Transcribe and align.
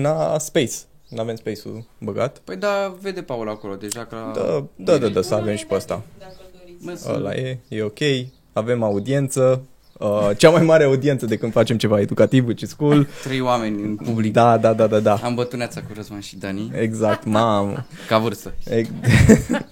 n-a 0.00 0.38
space. 0.38 0.72
Nu 1.08 1.20
avem 1.20 1.36
space-ul 1.36 1.84
băgat. 1.98 2.38
Păi 2.44 2.56
da, 2.56 2.96
vede 3.00 3.22
Paul 3.22 3.48
acolo 3.48 3.74
deja 3.74 4.04
că... 4.04 4.16
Da, 4.34 4.66
da, 4.92 4.98
da, 4.98 5.08
da, 5.08 5.22
să 5.22 5.34
avem 5.34 5.56
și 5.56 5.66
pe 5.66 5.74
ăsta. 5.74 6.02
Dacă 6.18 6.34
doriți. 6.60 6.84
Mă, 6.84 6.94
să- 6.94 7.12
Ăla 7.14 7.34
e, 7.34 7.58
e 7.68 7.82
ok. 7.82 7.98
Avem 8.52 8.82
audiență. 8.82 9.62
Uh, 9.98 10.30
cea 10.36 10.50
mai 10.50 10.62
mare 10.62 10.84
audiență 10.84 11.26
de 11.26 11.36
când 11.36 11.52
facem 11.52 11.78
ceva 11.78 12.00
educativ, 12.00 12.46
which 12.46 12.62
is 12.62 12.72
cool. 12.72 13.08
Trei 13.24 13.40
oameni 13.40 13.82
în 13.82 13.96
public. 13.96 14.32
Da, 14.32 14.58
da, 14.58 14.72
da, 14.72 14.86
da, 14.86 15.00
da. 15.00 15.14
Am 15.14 15.34
bătuneața 15.34 15.80
cu 15.80 15.86
Răzvan 15.94 16.20
și 16.20 16.36
Dani, 16.36 16.70
Exact, 16.74 17.24
mamă. 17.24 17.86
ca 18.08 18.18
vârstă. 18.18 18.54
Ex- 18.64 18.88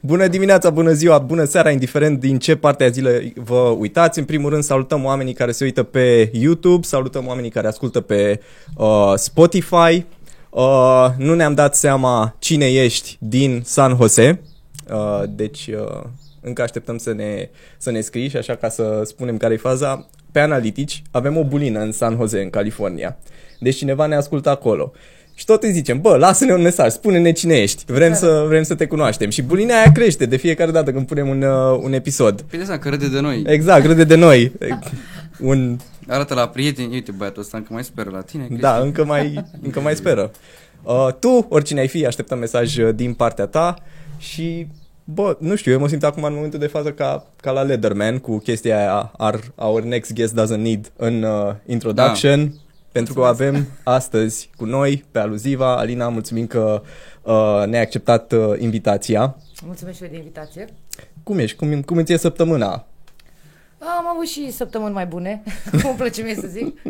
bună 0.00 0.26
dimineața, 0.26 0.70
bună 0.70 0.92
ziua, 0.92 1.18
bună 1.18 1.44
seara, 1.44 1.70
indiferent 1.70 2.20
din 2.20 2.38
ce 2.38 2.56
parte 2.56 2.84
a 2.84 2.88
zilei 2.88 3.32
vă 3.36 3.74
uitați. 3.78 4.18
În 4.18 4.24
primul 4.24 4.50
rând 4.50 4.62
salutăm 4.62 5.04
oamenii 5.04 5.32
care 5.32 5.52
se 5.52 5.64
uită 5.64 5.82
pe 5.82 6.30
YouTube, 6.32 6.86
salutăm 6.86 7.26
oamenii 7.26 7.50
care 7.50 7.66
ascultă 7.66 8.00
pe 8.00 8.40
uh, 8.76 9.12
Spotify. 9.16 10.04
Uh, 10.50 11.08
nu 11.16 11.34
ne-am 11.34 11.54
dat 11.54 11.74
seama 11.76 12.36
cine 12.38 12.66
ești 12.72 13.16
din 13.20 13.62
San 13.64 13.96
Jose, 13.96 14.40
uh, 14.90 15.22
deci 15.28 15.66
uh, 15.66 16.02
încă 16.40 16.62
așteptăm 16.62 16.98
să 16.98 17.12
ne, 17.12 17.48
să 17.78 17.90
ne 17.90 18.00
scrii 18.00 18.28
și 18.28 18.36
așa 18.36 18.54
ca 18.54 18.68
să 18.68 19.02
spunem 19.04 19.36
care 19.36 19.54
e 19.54 19.56
faza. 19.56 20.06
Pe 20.32 20.40
Analytics 20.40 21.02
avem 21.10 21.36
o 21.36 21.44
bulină 21.44 21.80
în 21.80 21.92
San 21.92 22.16
Jose, 22.16 22.40
în 22.40 22.50
California. 22.50 23.18
Deci 23.58 23.76
cineva 23.76 24.06
ne 24.06 24.14
ascultă 24.14 24.50
acolo. 24.50 24.92
Și 25.38 25.44
tot 25.44 25.62
îi 25.62 25.72
zicem, 25.72 26.00
bă, 26.00 26.16
lasă-ne 26.16 26.52
un 26.52 26.62
mesaj, 26.62 26.92
spune-ne 26.92 27.32
cine 27.32 27.54
ești, 27.54 27.84
vrem, 27.92 28.14
să, 28.14 28.44
vrem 28.48 28.62
să 28.62 28.74
te 28.74 28.86
cunoaștem. 28.86 29.30
Și 29.30 29.42
bulina 29.42 29.74
aia 29.74 29.92
crește 29.92 30.26
de 30.26 30.36
fiecare 30.36 30.70
dată 30.70 30.92
când 30.92 31.06
punem 31.06 31.28
un, 31.28 31.42
uh, 31.42 31.78
un 31.82 31.92
episod. 31.92 32.40
Păi 32.40 32.58
de 32.58 32.64
asta 32.64 32.78
că 32.78 32.88
râde 32.88 33.08
de 33.08 33.20
noi. 33.20 33.44
Exact, 33.46 33.86
râde 33.86 34.04
de 34.04 34.14
noi. 34.14 34.52
Un, 35.40 35.78
Arată 36.08 36.34
la 36.34 36.48
prieteni, 36.48 36.92
uite 36.92 37.10
băiatul 37.10 37.42
ăsta 37.42 37.56
încă 37.56 37.72
mai 37.72 37.84
speră 37.84 38.10
la 38.12 38.20
tine. 38.20 38.46
da, 38.60 38.76
încă 38.76 39.04
mai, 39.04 39.44
încă 39.66 39.80
mai 39.80 39.94
speră. 39.94 40.30
Uh, 40.82 41.08
tu, 41.18 41.46
oricine 41.48 41.80
ai 41.80 41.88
fi, 41.88 42.06
așteptăm 42.06 42.38
mesaj 42.38 42.76
uh, 42.76 42.94
din 42.94 43.14
partea 43.14 43.46
ta 43.46 43.76
și, 44.18 44.66
bă, 45.04 45.36
nu 45.40 45.54
știu, 45.54 45.72
eu 45.72 45.78
mă 45.78 45.88
simt 45.88 46.04
acum 46.04 46.22
în 46.22 46.34
momentul 46.34 46.58
de 46.58 46.66
față 46.66 46.92
ca, 46.92 47.26
ca 47.40 47.50
la 47.50 47.62
Leatherman 47.62 48.18
cu 48.18 48.38
chestia 48.38 48.78
aia, 48.78 49.12
our, 49.18 49.52
our 49.54 49.82
next 49.82 50.12
guest 50.12 50.34
doesn't 50.40 50.60
need 50.60 50.92
în 50.96 51.22
uh, 51.22 51.54
introduction. 51.66 52.44
Da. 52.44 52.67
Pentru 52.92 53.14
că 53.14 53.20
o 53.20 53.24
avem 53.24 53.66
astăzi 53.84 54.50
cu 54.56 54.64
noi, 54.64 55.04
pe 55.10 55.18
Aluziva. 55.18 55.76
Alina, 55.76 56.08
mulțumim 56.08 56.46
că 56.46 56.82
uh, 57.22 57.62
ne-ai 57.66 57.82
acceptat 57.82 58.32
uh, 58.32 58.58
invitația. 58.58 59.36
Mulțumesc 59.64 59.96
și 59.96 60.02
eu 60.02 60.10
de 60.10 60.16
invitație. 60.16 60.68
Cum 61.22 61.38
ești? 61.38 61.56
Cum, 61.56 61.82
cum 61.82 61.96
îți 61.96 62.12
e 62.12 62.16
săptămâna? 62.16 62.86
Am 63.78 64.06
avut 64.06 64.26
și 64.26 64.50
săptămâni 64.50 64.94
mai 64.94 65.06
bune, 65.06 65.42
cum 65.80 65.88
îmi 65.88 65.98
place 65.98 66.22
mie 66.22 66.34
să 66.34 66.46
zic. 66.46 66.82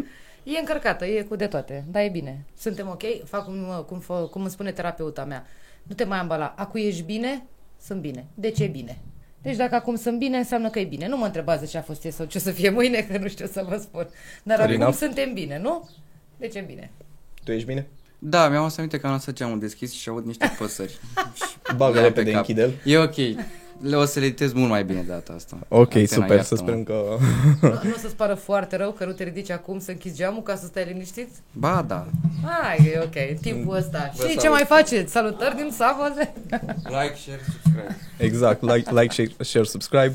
E 0.42 0.58
încărcată, 0.58 1.06
e 1.06 1.22
cu 1.22 1.36
de 1.36 1.46
toate, 1.46 1.84
dar 1.91 2.02
e 2.02 2.08
bine. 2.08 2.44
Suntem 2.58 2.88
ok? 2.88 3.02
Fac 3.24 3.44
cum, 3.44 3.84
cum, 3.86 3.98
fă, 3.98 4.14
cum 4.14 4.41
îmi 4.41 4.50
spune 4.50 4.72
terapeuta 4.72 5.24
mea. 5.24 5.46
Nu 5.82 5.94
te 5.94 6.04
mai 6.04 6.19
ambala. 6.19 6.54
Acu 6.56 6.78
ești 6.78 7.02
bine? 7.02 7.46
Sunt 7.80 8.00
bine. 8.00 8.26
De 8.34 8.50
ce 8.50 8.64
e 8.64 8.66
bine? 8.66 8.98
Deci 9.42 9.56
dacă 9.56 9.75
acum 9.75 9.97
sunt 9.97 10.19
bine, 10.19 10.36
înseamnă 10.36 10.69
că 10.70 10.78
e 10.78 10.84
bine. 10.84 11.08
Nu 11.08 11.17
mă 11.17 11.25
întrebați 11.25 11.61
de 11.61 11.67
ce 11.67 11.78
a 11.78 11.83
fost 11.83 12.03
ieri 12.03 12.17
sau 12.17 12.27
ce 12.27 12.39
o 12.39 12.41
să 12.41 12.50
fie 12.50 12.70
mâine, 12.70 13.00
că 13.11 13.19
nu 13.19 13.28
știu 13.28 13.47
să 13.47 13.64
vă 13.69 13.77
spun. 13.77 14.08
Dar 14.42 14.56
Fair 14.56 14.69
acum 14.69 14.81
enough. 14.81 14.97
suntem 14.98 15.33
bine, 15.33 15.58
nu? 15.58 15.89
Deci 16.36 16.55
e 16.55 16.61
bine. 16.67 16.91
Tu 17.44 17.53
ești 17.53 17.66
bine? 17.66 17.86
Da, 18.19 18.48
mi-am 18.48 18.62
adus 18.62 18.77
aminte 18.77 18.98
că 18.98 19.06
am 19.06 19.12
lăsat 19.12 19.34
geamul 19.34 19.59
deschis 19.59 19.92
și 19.92 20.09
aud 20.09 20.25
niște 20.27 20.55
păsări. 20.59 20.98
Bagă 21.77 21.92
Mi-am 21.92 22.05
repede, 22.05 22.25
pe 22.25 22.31
cap. 22.31 22.39
închide-l. 22.48 22.72
E 22.84 22.98
ok. 22.98 23.14
Le 23.81 23.97
o 23.97 24.05
să 24.05 24.19
le 24.19 24.25
editez 24.27 24.53
mult 24.53 24.69
mai 24.69 24.84
bine 24.84 25.01
de 25.01 25.07
data 25.12 25.33
asta. 25.33 25.59
Ok, 25.69 25.81
Antena, 25.95 26.07
super, 26.07 26.29
iartă-mă. 26.37 26.43
să 26.43 26.55
sperăm 26.55 26.83
că... 26.83 27.17
Nu, 27.61 27.69
nu 27.69 27.93
o 27.95 27.98
să-ți 27.98 28.15
pară 28.17 28.34
foarte 28.34 28.77
rău 28.77 28.91
că 28.91 29.05
nu 29.05 29.12
te 29.12 29.25
ridici 29.25 29.51
acum 29.51 29.79
să 29.81 29.91
închizi 29.91 30.17
geamul 30.17 30.43
ca 30.43 30.57
să 30.57 30.67
stai 30.67 30.84
liniștit? 30.84 31.29
Ba, 31.53 31.84
da. 31.89 32.06
Hai, 32.45 32.91
e 32.95 32.99
ok, 33.03 33.15
în 33.31 33.37
timpul 33.37 33.77
ăsta. 33.77 34.11
Vă 34.17 34.23
Și 34.27 34.33
ce 34.33 34.39
salut. 34.41 34.56
mai 34.56 34.65
faceți? 34.65 35.12
Salutări 35.12 35.56
din 35.56 35.71
Savoze? 35.73 36.33
Like, 36.84 37.15
share, 37.17 37.41
subscribe. 37.53 37.97
Exact, 38.17 38.62
like, 38.62 38.91
like 39.01 39.12
share, 39.12 39.31
share, 39.45 39.65
subscribe. 39.65 40.15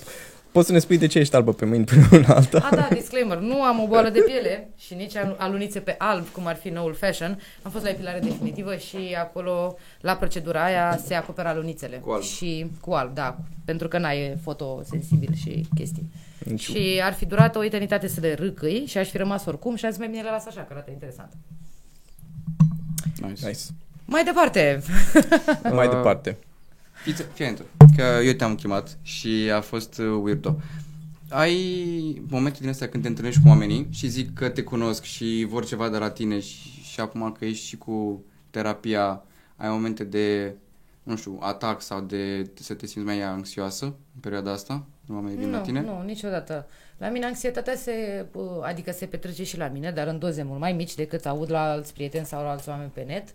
Poți 0.53 0.67
să 0.67 0.73
ne 0.73 0.79
spui 0.79 0.97
de 0.97 1.07
ce 1.07 1.19
ești 1.19 1.35
albă 1.35 1.53
pe 1.53 1.65
mâini 1.65 1.83
până 1.85 2.07
una 2.11 2.35
alta? 2.35 2.57
A, 2.71 2.75
da, 2.75 2.87
disclaimer, 2.93 3.37
nu 3.37 3.63
am 3.63 3.79
o 3.79 3.87
boală 3.87 4.09
de 4.09 4.19
piele 4.25 4.69
și 4.77 4.93
nici 4.93 5.15
alu- 5.15 5.35
alunițe 5.37 5.79
pe 5.79 5.95
alb, 5.97 6.27
cum 6.27 6.47
ar 6.47 6.55
fi 6.55 6.69
noul 6.69 6.93
fashion. 6.93 7.39
Am 7.61 7.71
fost 7.71 7.83
la 7.83 7.89
epilare 7.89 8.19
definitivă 8.19 8.75
și 8.75 8.97
acolo, 9.19 9.77
la 10.01 10.15
procedura 10.15 10.63
aia, 10.63 10.99
se 11.05 11.13
acoperă 11.13 11.47
alunițele. 11.47 11.97
Cu 11.97 12.11
alb. 12.11 12.23
Și 12.23 12.65
cu 12.81 12.91
alb, 12.91 13.13
da, 13.13 13.37
pentru 13.65 13.87
că 13.87 13.97
n-ai 13.97 14.37
fotosensibil 14.43 15.33
și 15.35 15.65
chestii. 15.75 16.11
Nici- 16.45 16.59
Și 16.61 17.01
ar 17.03 17.13
fi 17.13 17.25
durat 17.25 17.55
o 17.55 17.63
eternitate 17.63 18.07
să 18.07 18.19
le 18.19 18.33
râcâi 18.33 18.83
și 18.87 18.97
aș 18.97 19.09
fi 19.09 19.17
rămas 19.17 19.45
oricum 19.45 19.75
și 19.75 19.85
azi 19.85 19.99
mai 19.99 20.07
bine 20.07 20.21
le 20.21 20.29
las 20.29 20.45
așa, 20.45 20.61
că 20.61 20.67
arată 20.69 20.91
interesant. 20.91 21.31
Nice. 23.21 23.45
Nice. 23.47 23.59
Mai 24.05 24.23
departe, 24.23 24.81
Mai 25.71 25.85
Uh, 25.87 25.91
departe. 25.95 26.37
Fiți, 27.03 27.23
fii 27.33 27.45
atent, 27.45 27.61
că 27.95 28.19
eu 28.23 28.33
te-am 28.33 28.55
chemat 28.55 28.97
și 29.01 29.51
a 29.55 29.61
fost 29.61 29.97
uh, 29.97 30.19
weirdo. 30.21 30.55
Ai 31.29 32.21
momentul 32.27 32.61
din 32.61 32.69
astea 32.69 32.89
când 32.89 33.03
te 33.03 33.09
întâlnești 33.09 33.41
cu 33.41 33.47
oamenii 33.47 33.87
și 33.91 34.07
zic 34.07 34.33
că 34.33 34.49
te 34.49 34.63
cunosc 34.63 35.03
și 35.03 35.45
vor 35.49 35.65
ceva 35.65 35.89
de 35.89 35.97
la 35.97 36.09
tine 36.09 36.39
și, 36.39 36.83
și 36.83 36.99
acum 36.99 37.35
că 37.39 37.45
ești 37.45 37.65
și 37.65 37.77
cu 37.77 38.23
terapia, 38.49 39.23
ai 39.55 39.69
momente 39.69 40.03
de, 40.03 40.55
nu 41.03 41.15
știu, 41.15 41.37
atac 41.41 41.81
sau 41.81 42.01
de 42.01 42.49
să 42.53 42.73
te 42.73 42.85
simți 42.85 43.07
mai 43.07 43.21
anxioasă 43.21 43.85
în 43.85 44.19
perioada 44.21 44.51
asta? 44.51 44.85
Nu 45.05 45.15
oamenii 45.15 45.37
vin 45.37 45.51
la 45.51 45.57
nu, 45.57 45.63
tine? 45.63 45.81
nu, 45.81 46.01
niciodată. 46.05 46.67
La 46.97 47.09
mine 47.09 47.25
anxietatea 47.25 47.75
se, 47.75 48.25
uh, 48.33 48.43
adică 48.61 48.91
se 48.91 49.05
petrece 49.05 49.43
și 49.43 49.57
la 49.57 49.67
mine, 49.67 49.91
dar 49.91 50.07
în 50.07 50.19
doze 50.19 50.43
mult 50.43 50.59
mai 50.59 50.73
mici 50.73 50.95
decât 50.95 51.25
aud 51.25 51.51
la 51.51 51.71
alți 51.71 51.93
prieteni 51.93 52.25
sau 52.25 52.43
la 52.43 52.49
alți 52.49 52.69
oameni 52.69 52.91
pe 52.93 53.01
net. 53.01 53.27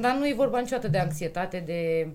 Dar 0.00 0.16
nu 0.16 0.28
e 0.28 0.34
vorba 0.36 0.60
niciodată 0.60 0.88
de 0.88 0.98
anxietate 0.98 1.62
de 1.66 2.06
uh, 2.06 2.12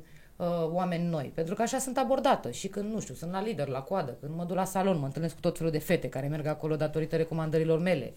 oameni 0.71 1.09
noi, 1.09 1.31
pentru 1.33 1.55
că 1.55 1.61
așa 1.61 1.77
sunt 1.77 1.97
abordată 1.97 2.51
și 2.51 2.67
când, 2.67 2.94
nu 2.94 2.99
știu, 2.99 3.13
sunt 3.13 3.31
la 3.31 3.41
lider, 3.41 3.67
la 3.67 3.81
coadă, 3.81 4.17
când 4.19 4.35
mă 4.35 4.44
duc 4.44 4.55
la 4.55 4.66
salon, 4.66 4.99
mă 4.99 5.05
întâlnesc 5.05 5.33
cu 5.33 5.39
tot 5.39 5.57
felul 5.57 5.71
de 5.71 5.77
fete 5.77 6.09
care 6.09 6.27
merg 6.27 6.45
acolo 6.45 6.75
datorită 6.75 7.16
recomandărilor 7.16 7.79
mele. 7.79 8.13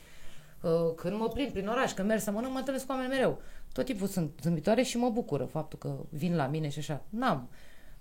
Uh, 0.61 0.71
când 0.97 1.19
mă 1.19 1.29
plimb 1.29 1.53
prin 1.53 1.67
oraș, 1.67 1.93
când 1.93 2.09
merg 2.09 2.21
să 2.21 2.31
mănânc, 2.31 2.53
mă 2.53 2.59
întâlnesc 2.59 2.87
cu 2.87 2.93
oameni 2.93 3.11
mereu. 3.11 3.41
Tot 3.73 3.85
timpul 3.85 4.07
sunt 4.07 4.31
zâmbitoare 4.43 4.83
și 4.83 4.97
mă 4.97 5.11
bucură 5.11 5.45
faptul 5.45 5.79
că 5.79 5.97
vin 6.09 6.37
la 6.37 6.47
mine 6.47 6.69
și 6.69 6.79
așa. 6.79 7.03
N-am. 7.09 7.49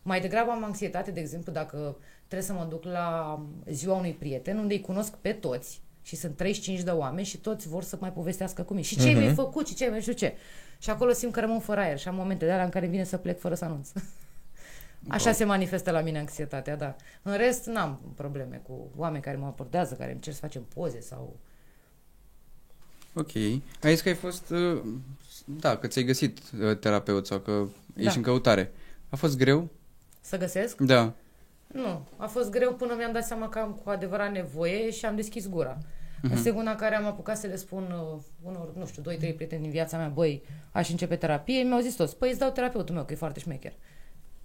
Mai 0.01 0.21
degrabă 0.21 0.51
am 0.51 0.63
anxietate, 0.63 1.11
de 1.11 1.19
exemplu, 1.19 1.51
dacă 1.51 1.97
trebuie 2.27 2.47
să 2.47 2.53
mă 2.53 2.65
duc 2.69 2.83
la 2.83 3.39
ziua 3.65 3.95
unui 3.95 4.13
prieten 4.13 4.57
unde 4.57 4.73
îi 4.73 4.81
cunosc 4.81 5.15
pe 5.15 5.31
toți 5.31 5.81
și 6.01 6.15
sunt 6.15 6.35
35 6.35 6.81
de 6.81 6.89
oameni 6.89 7.25
și 7.25 7.37
toți 7.37 7.67
vor 7.67 7.83
să 7.83 7.97
mai 7.99 8.11
povestească 8.11 8.61
cu 8.61 8.73
mine. 8.73 8.85
Și 8.85 8.99
ce 8.99 9.07
ai 9.07 9.33
făcut 9.33 9.67
și 9.67 9.75
ce 9.75 9.83
ai 9.83 9.89
mai 9.89 10.01
știu 10.01 10.13
ce. 10.13 10.33
Și 10.85 10.91
acolo 10.91 11.11
simt 11.11 11.33
că 11.33 11.39
rămân 11.39 11.59
fără 11.59 11.79
aer 11.79 11.99
și 11.99 12.07
am 12.07 12.15
momente 12.15 12.45
de 12.45 12.51
alea 12.51 12.63
în 12.63 12.69
care 12.69 12.87
vine 12.87 13.03
să 13.03 13.17
plec 13.17 13.39
fără 13.39 13.55
să 13.55 13.65
anunț. 13.65 13.89
Așa 15.07 15.31
se 15.31 15.43
manifestă 15.43 15.91
la 15.91 16.01
mine 16.01 16.19
anxietatea, 16.19 16.75
da. 16.75 16.95
În 17.21 17.37
rest, 17.37 17.65
n-am 17.65 18.13
probleme 18.15 18.61
cu 18.67 18.91
oameni 18.95 19.23
care 19.23 19.37
mă 19.37 19.45
abordează, 19.45 19.95
care 19.95 20.11
îmi 20.11 20.19
cer 20.21 20.33
să 20.33 20.39
facem 20.39 20.63
poze 20.73 20.99
sau... 20.99 21.39
Ok. 23.13 23.35
Ai 23.35 23.61
zis 23.93 24.01
că 24.01 24.07
ai 24.09 24.15
fost, 24.15 24.49
uh, 24.49 24.81
da, 25.45 25.77
că 25.77 25.87
ți-ai 25.87 26.05
găsit 26.05 26.39
uh, 26.61 26.77
terapeut 26.77 27.25
sau 27.27 27.39
că 27.39 27.65
ești 27.95 28.09
Da. 28.09 28.13
în 28.15 28.21
căutare. 28.21 28.71
A 29.09 29.15
fost 29.15 29.37
greu? 29.37 29.69
Să 30.21 30.37
găsesc? 30.37 30.77
Da. 30.77 31.13
Nu, 31.67 32.07
a 32.17 32.27
fost 32.27 32.49
greu 32.49 32.73
până 32.73 32.93
mi-am 32.97 33.11
dat 33.11 33.25
seama 33.25 33.49
că 33.49 33.59
am 33.59 33.71
cu 33.83 33.89
adevărat 33.89 34.31
nevoie 34.31 34.91
și 34.91 35.05
am 35.05 35.15
deschis 35.15 35.49
gura. 35.49 35.77
Uh-huh. 36.17 36.31
În 36.31 36.37
secunda 36.37 36.71
în 36.71 36.77
care 36.77 36.95
am 36.95 37.05
apucat 37.05 37.37
să 37.37 37.47
le 37.47 37.55
spun 37.55 37.83
uh, 37.83 38.21
unor, 38.43 38.75
nu 38.75 38.85
știu, 38.85 39.01
doi, 39.01 39.17
trei 39.17 39.33
prieteni 39.33 39.61
din 39.61 39.71
viața 39.71 39.97
mea, 39.97 40.07
băi, 40.07 40.43
aș 40.71 40.89
începe 40.89 41.15
terapie, 41.15 41.63
mi-au 41.63 41.79
zis 41.79 41.95
toți, 41.95 42.17
păi 42.17 42.29
îți 42.29 42.39
dau 42.39 42.49
terapeutul 42.49 42.95
meu, 42.95 43.03
că 43.03 43.13
e 43.13 43.15
foarte 43.15 43.39
șmecher. 43.39 43.73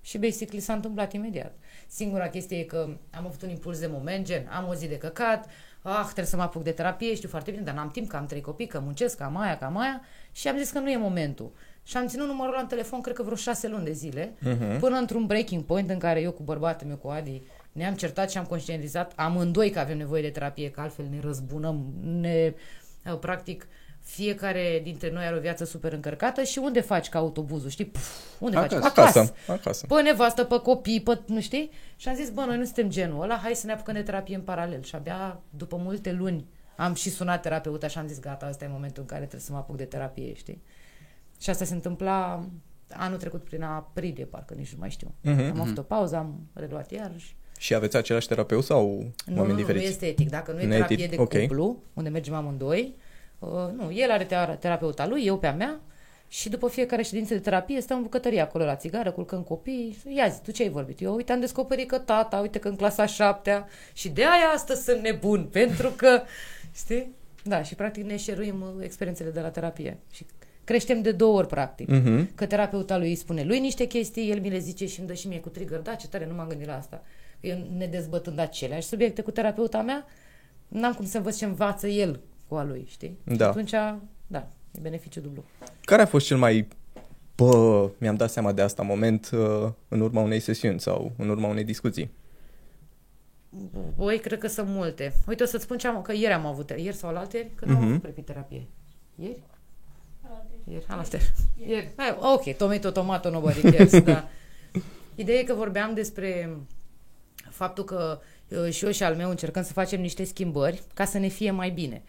Și 0.02 0.18
basically 0.18 0.60
s-a 0.60 0.72
întâmplat 0.72 1.12
imediat. 1.12 1.54
Singura 1.88 2.28
chestie 2.28 2.58
e 2.58 2.62
că 2.62 2.88
am 3.10 3.26
avut 3.26 3.42
un 3.42 3.48
impuls 3.48 3.78
de 3.78 3.86
moment, 3.86 4.26
gen, 4.26 4.48
am 4.50 4.68
o 4.68 4.74
zi 4.74 4.88
de 4.88 4.98
căcat, 4.98 5.48
ah, 5.82 6.04
trebuie 6.04 6.24
să 6.24 6.36
mă 6.36 6.42
apuc 6.42 6.62
de 6.62 6.70
terapie, 6.70 7.14
știu 7.14 7.28
foarte 7.28 7.50
bine, 7.50 7.62
dar 7.62 7.74
n-am 7.74 7.90
timp, 7.90 8.08
că 8.08 8.16
am 8.16 8.26
trei 8.26 8.40
copii, 8.40 8.66
că 8.66 8.80
muncesc, 8.80 9.16
că 9.16 9.22
am 9.22 9.36
aia, 9.36 9.58
că 9.58 9.64
am 9.64 9.78
aia, 9.78 10.00
și 10.32 10.48
am 10.48 10.56
zis 10.56 10.70
că 10.70 10.78
nu 10.78 10.90
e 10.90 10.96
momentul. 10.96 11.52
Și 11.82 11.96
am 11.96 12.06
ținut 12.06 12.26
numărul 12.26 12.52
ăla 12.52 12.62
în 12.62 12.68
telefon, 12.68 13.00
cred 13.00 13.14
că 13.14 13.22
vreo 13.22 13.36
șase 13.36 13.68
luni 13.68 13.84
de 13.84 13.92
zile, 13.92 14.32
uh-huh. 14.32 14.78
până 14.78 14.96
într-un 14.96 15.26
breaking 15.26 15.62
point 15.62 15.90
în 15.90 15.98
care 15.98 16.20
eu 16.20 16.32
cu 16.32 16.42
bărbatul 16.42 16.86
meu, 16.86 16.96
cu 16.96 17.08
Adi, 17.08 17.42
ne-am 17.72 17.94
certat 17.94 18.30
și 18.30 18.38
am 18.38 18.44
conștientizat 18.44 19.12
amândoi 19.16 19.70
că 19.70 19.78
avem 19.78 19.96
nevoie 19.96 20.22
de 20.22 20.30
terapie, 20.30 20.70
că 20.70 20.80
altfel 20.80 21.06
ne 21.10 21.20
răzbunăm, 21.20 21.92
ne, 22.02 22.54
uh, 23.06 23.18
practic, 23.18 23.68
fiecare 24.00 24.80
dintre 24.82 25.10
noi 25.10 25.24
are 25.24 25.36
o 25.36 25.40
viață 25.40 25.64
super 25.64 25.92
încărcată 25.92 26.42
și 26.42 26.58
unde 26.58 26.80
faci 26.80 27.08
ca 27.08 27.18
autobuzul, 27.18 27.70
știi? 27.70 27.84
Puf, 27.84 28.18
unde 28.38 28.56
faci? 28.56 28.72
Acasă. 28.72 28.90
Acasă. 28.96 29.34
Acasă. 29.48 29.86
Pe 29.86 30.02
nevastă, 30.02 30.44
pe 30.44 30.58
copii, 30.58 31.02
pe, 31.02 31.20
nu 31.26 31.40
știi? 31.40 31.70
Și 31.96 32.08
am 32.08 32.14
zis, 32.14 32.30
bă, 32.30 32.44
noi 32.46 32.56
nu 32.56 32.64
suntem 32.64 32.88
genul 32.88 33.22
ăla, 33.22 33.36
hai 33.36 33.54
să 33.54 33.66
ne 33.66 33.72
apucăm 33.72 33.94
de 33.94 34.02
terapie 34.02 34.34
în 34.34 34.42
paralel. 34.42 34.82
Și 34.82 34.94
abia 34.94 35.40
după 35.50 35.76
multe 35.76 36.12
luni 36.12 36.46
am 36.76 36.94
și 36.94 37.10
sunat 37.10 37.42
terapeuta 37.42 37.86
și 37.86 37.98
am 37.98 38.06
zis, 38.06 38.20
gata, 38.20 38.46
ăsta 38.48 38.64
e 38.64 38.68
momentul 38.68 39.02
în 39.02 39.08
care 39.08 39.20
trebuie 39.20 39.40
să 39.40 39.52
mă 39.52 39.58
apuc 39.58 39.76
de 39.76 39.84
terapie, 39.84 40.34
știi? 40.34 40.62
Și 41.40 41.50
asta 41.50 41.64
se 41.64 41.74
întâmpla 41.74 42.44
anul 42.92 43.18
trecut 43.18 43.44
prin 43.44 43.62
aprilie, 43.62 44.24
parcă 44.24 44.54
nici 44.54 44.72
nu 44.72 44.78
mai 44.78 44.90
știu. 44.90 45.14
Mhm, 45.20 45.40
am 45.40 45.60
avut 45.60 45.78
o 45.78 45.82
pauză, 45.82 46.16
am 46.16 46.48
reluat 46.52 46.90
iarăși. 46.90 47.26
Și 47.26 47.34
aveți 47.74 47.96
același 47.96 48.28
terapeut 48.28 48.64
sau 48.64 49.04
Nu, 49.26 49.36
oameni 49.36 49.46
nu, 49.46 49.52
nu, 49.52 49.54
diferiți? 49.56 49.84
nu 49.84 49.90
este 49.90 50.06
etic. 50.06 50.30
Dacă 50.30 50.52
nu 50.52 50.60
e 50.60 50.66
Nu 50.66 50.72
e 50.72 50.74
terapie 50.74 50.96
etic, 51.04 51.10
de 51.16 51.22
ok. 51.22 51.38
cuplu, 51.40 51.82
unde 51.94 52.08
mergem 52.08 52.34
amândoi, 52.34 52.94
Uh, 53.38 53.48
nu, 53.76 53.92
el 53.92 54.10
are 54.10 54.24
tera- 54.24 54.56
terapeuta 54.58 55.06
lui, 55.06 55.24
eu 55.26 55.38
pe 55.38 55.46
a 55.46 55.52
mea 55.52 55.80
și 56.28 56.48
după 56.48 56.68
fiecare 56.68 57.02
ședință 57.02 57.34
de 57.34 57.40
terapie 57.40 57.80
stăm 57.80 57.96
în 57.96 58.02
bucătărie 58.02 58.40
acolo 58.40 58.64
la 58.64 58.76
țigară, 58.76 59.10
culcăm 59.10 59.42
copii. 59.42 59.96
Ia 60.16 60.28
zi, 60.28 60.40
tu 60.42 60.50
ce 60.50 60.62
ai 60.62 60.68
vorbit? 60.68 61.00
Eu, 61.00 61.14
uite, 61.14 61.32
am 61.32 61.40
descoperit 61.40 61.88
că 61.88 61.98
tata, 61.98 62.36
uite 62.38 62.58
că 62.58 62.68
în 62.68 62.76
clasa 62.76 63.06
șaptea 63.06 63.68
și 63.92 64.08
de 64.08 64.22
aia 64.22 64.48
astăzi 64.54 64.82
sunt 64.84 65.00
nebun, 65.02 65.44
pentru 65.52 65.90
că, 65.96 66.22
știi? 66.74 67.14
Da, 67.44 67.62
și 67.62 67.74
practic 67.74 68.04
ne 68.04 68.16
șeruim 68.16 68.60
uh, 68.76 68.84
experiențele 68.84 69.30
de 69.30 69.40
la 69.40 69.50
terapie 69.50 69.98
și 70.12 70.26
creștem 70.64 71.02
de 71.02 71.12
două 71.12 71.36
ori, 71.38 71.46
practic. 71.46 71.88
Mhm. 71.88 72.34
Că 72.34 72.46
terapeuta 72.46 72.98
lui 72.98 73.08
îi 73.08 73.14
spune 73.14 73.42
lui 73.44 73.58
niște 73.60 73.84
chestii, 73.84 74.30
el 74.30 74.40
mi 74.40 74.50
le 74.50 74.58
zice 74.58 74.86
și 74.86 74.98
îmi 74.98 75.08
dă 75.08 75.14
și 75.14 75.28
mie 75.28 75.40
cu 75.40 75.48
trigger. 75.48 75.78
Da, 75.78 75.94
ce 75.94 76.08
tare, 76.08 76.26
nu 76.26 76.34
m-am 76.34 76.48
gândit 76.48 76.66
la 76.66 76.76
asta. 76.76 77.02
Eu 77.40 77.66
ne 77.76 77.86
dezbătând 77.86 78.38
aceleași 78.38 78.86
subiecte 78.86 79.22
cu 79.22 79.30
terapeuta 79.30 79.82
mea, 79.82 80.06
n-am 80.68 80.92
cum 80.94 81.04
să 81.04 81.16
învăț 81.16 81.36
ce 81.36 81.44
învață 81.44 81.86
el 81.86 82.20
cu 82.48 82.54
a 82.54 82.64
lui, 82.64 82.84
știi? 82.88 83.18
Da. 83.24 83.34
Și 83.34 83.42
atunci, 83.42 83.70
da, 84.26 84.48
e 84.72 84.78
beneficiu 84.80 85.20
dublu. 85.20 85.44
Care 85.80 86.02
a 86.02 86.06
fost 86.06 86.26
cel 86.26 86.36
mai, 86.36 86.68
bă, 87.36 87.90
mi-am 87.98 88.16
dat 88.16 88.30
seama 88.30 88.52
de 88.52 88.62
asta 88.62 88.82
moment 88.82 89.30
uh, 89.32 89.68
în 89.88 90.00
urma 90.00 90.20
unei 90.20 90.40
sesiuni 90.40 90.80
sau 90.80 91.12
în 91.16 91.28
urma 91.28 91.48
unei 91.48 91.64
discuții? 91.64 92.10
Voi 93.96 94.18
cred 94.18 94.38
că 94.38 94.46
sunt 94.46 94.68
multe. 94.68 95.12
Uite, 95.26 95.42
o 95.42 95.46
să-ți 95.46 95.62
spun 95.64 95.78
ce 95.78 95.86
am, 95.86 96.02
că 96.02 96.12
ieri 96.12 96.32
am 96.32 96.46
avut, 96.46 96.70
ieri 96.76 96.96
sau 96.96 97.12
la 97.12 97.26
ieri, 97.32 97.50
că 97.54 97.64
nu 97.64 97.72
Mhm. 97.72 97.82
am 97.82 97.88
avut 97.88 98.00
prepiterapie. 98.02 98.66
Ieri? 99.14 99.42
Ieri, 100.70 100.84
alastă. 100.88 101.16
Ieri. 101.66 101.90
Hai, 101.96 102.16
ok, 102.20 102.56
tomato, 102.56 102.90
tomato, 102.90 103.30
nobody 103.30 103.60
cares, 103.60 104.00
da. 104.12 104.28
Ideea 105.14 105.38
e 105.38 105.42
că 105.42 105.54
vorbeam 105.54 105.94
despre 105.94 106.56
faptul 107.60 107.84
că 107.84 108.20
uh, 108.48 108.70
și 108.70 108.84
eu 108.84 108.90
și 108.90 109.02
al 109.02 109.14
meu 109.14 109.30
încercăm 109.30 109.62
să 109.62 109.72
facem 109.72 110.00
niște 110.00 110.24
schimbări 110.24 110.82
ca 110.94 111.04
să 111.04 111.18
ne 111.18 111.28
fie 111.28 111.50
mai 111.50 111.70
bine. 111.70 112.02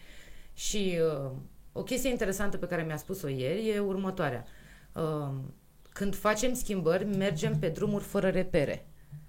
Și 0.54 0.98
uh, 1.24 1.30
o 1.72 1.82
chestie 1.82 2.10
interesantă 2.10 2.56
pe 2.56 2.66
care 2.66 2.82
mi-a 2.82 2.96
spus-o 2.96 3.28
ieri 3.28 3.68
e 3.68 3.78
următoarea. 3.78 4.44
Uh, 4.92 5.34
când 5.92 6.14
facem 6.14 6.54
schimbări, 6.54 7.04
mergem 7.04 7.58
pe 7.58 7.68
drumuri 7.68 8.04
fără 8.04 8.28
repere. 8.28 8.86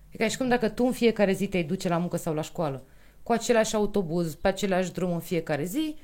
E 0.09 0.17
ca 0.17 0.27
și 0.27 0.37
cum 0.37 0.47
dacă 0.47 0.69
tu 0.69 0.85
în 0.85 0.91
fiecare 0.91 1.33
zi 1.33 1.47
te 1.47 1.61
duce 1.61 1.87
la 1.87 1.97
muncă 1.97 2.17
sau 2.17 2.33
la 2.33 2.41
școală, 2.41 2.83
cu 3.23 3.31
același 3.31 3.75
autobuz, 3.75 4.35
pe 4.35 4.47
același 4.47 4.91
drum 4.91 5.11
în 5.11 5.19
fiecare 5.19 5.63
zi, 5.63 5.95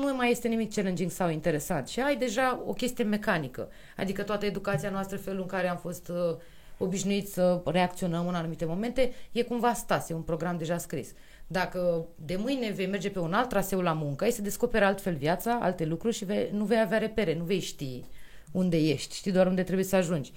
nu 0.00 0.14
mai 0.16 0.30
este 0.30 0.48
nimic 0.48 0.74
challenging 0.74 1.10
sau 1.10 1.30
interesant. 1.30 1.88
Și 1.88 2.00
ai 2.00 2.16
deja 2.16 2.62
o 2.66 2.72
chestie 2.72 3.04
mecanică. 3.04 3.68
Adică 3.96 4.22
toată 4.22 4.46
educația 4.46 4.90
noastră, 4.90 5.16
felul 5.16 5.40
în 5.40 5.46
care 5.46 5.68
am 5.68 5.76
fost 5.76 6.08
uh, 6.08 6.36
obișnuiți 6.78 7.32
să 7.32 7.60
reacționăm 7.64 8.28
în 8.28 8.34
anumite 8.34 8.64
momente, 8.64 9.12
e 9.32 9.42
cumva 9.42 9.72
stas, 9.72 10.08
e 10.08 10.14
un 10.14 10.22
program 10.22 10.58
deja 10.58 10.78
scris. 10.78 11.12
Dacă 11.46 12.06
de 12.16 12.36
mâine 12.36 12.70
vei 12.70 12.86
merge 12.86 13.10
pe 13.10 13.18
un 13.18 13.32
alt 13.32 13.48
traseu 13.48 13.80
la 13.80 13.92
muncă, 13.92 14.24
ai 14.24 14.30
să 14.30 14.42
descoperi 14.42 14.84
altfel 14.84 15.14
viața, 15.14 15.58
alte 15.62 15.84
lucruri 15.84 16.14
și 16.14 16.24
vei, 16.24 16.48
nu 16.52 16.64
vei 16.64 16.80
avea 16.80 16.98
repere, 16.98 17.34
nu 17.34 17.44
vei 17.44 17.60
ști 17.60 18.04
unde 18.52 18.76
ești, 18.76 19.14
știi 19.14 19.32
doar 19.32 19.46
unde 19.46 19.62
trebuie 19.62 19.84
să 19.84 19.96
ajungi. 19.96 20.32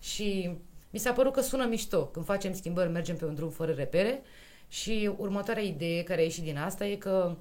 Și 0.00 0.50
mi 0.90 0.98
s-a 0.98 1.12
părut 1.12 1.32
că 1.32 1.40
sună 1.40 1.66
mișto. 1.66 2.04
Când 2.04 2.24
facem 2.24 2.54
schimbări, 2.54 2.90
mergem 2.90 3.16
pe 3.16 3.24
un 3.24 3.34
drum 3.34 3.48
fără 3.48 3.72
repere 3.72 4.22
și 4.68 5.10
următoarea 5.16 5.62
idee 5.62 6.02
care 6.02 6.20
a 6.20 6.24
ieșit 6.24 6.42
din 6.42 6.58
asta 6.58 6.86
e 6.86 6.96
că, 6.96 7.36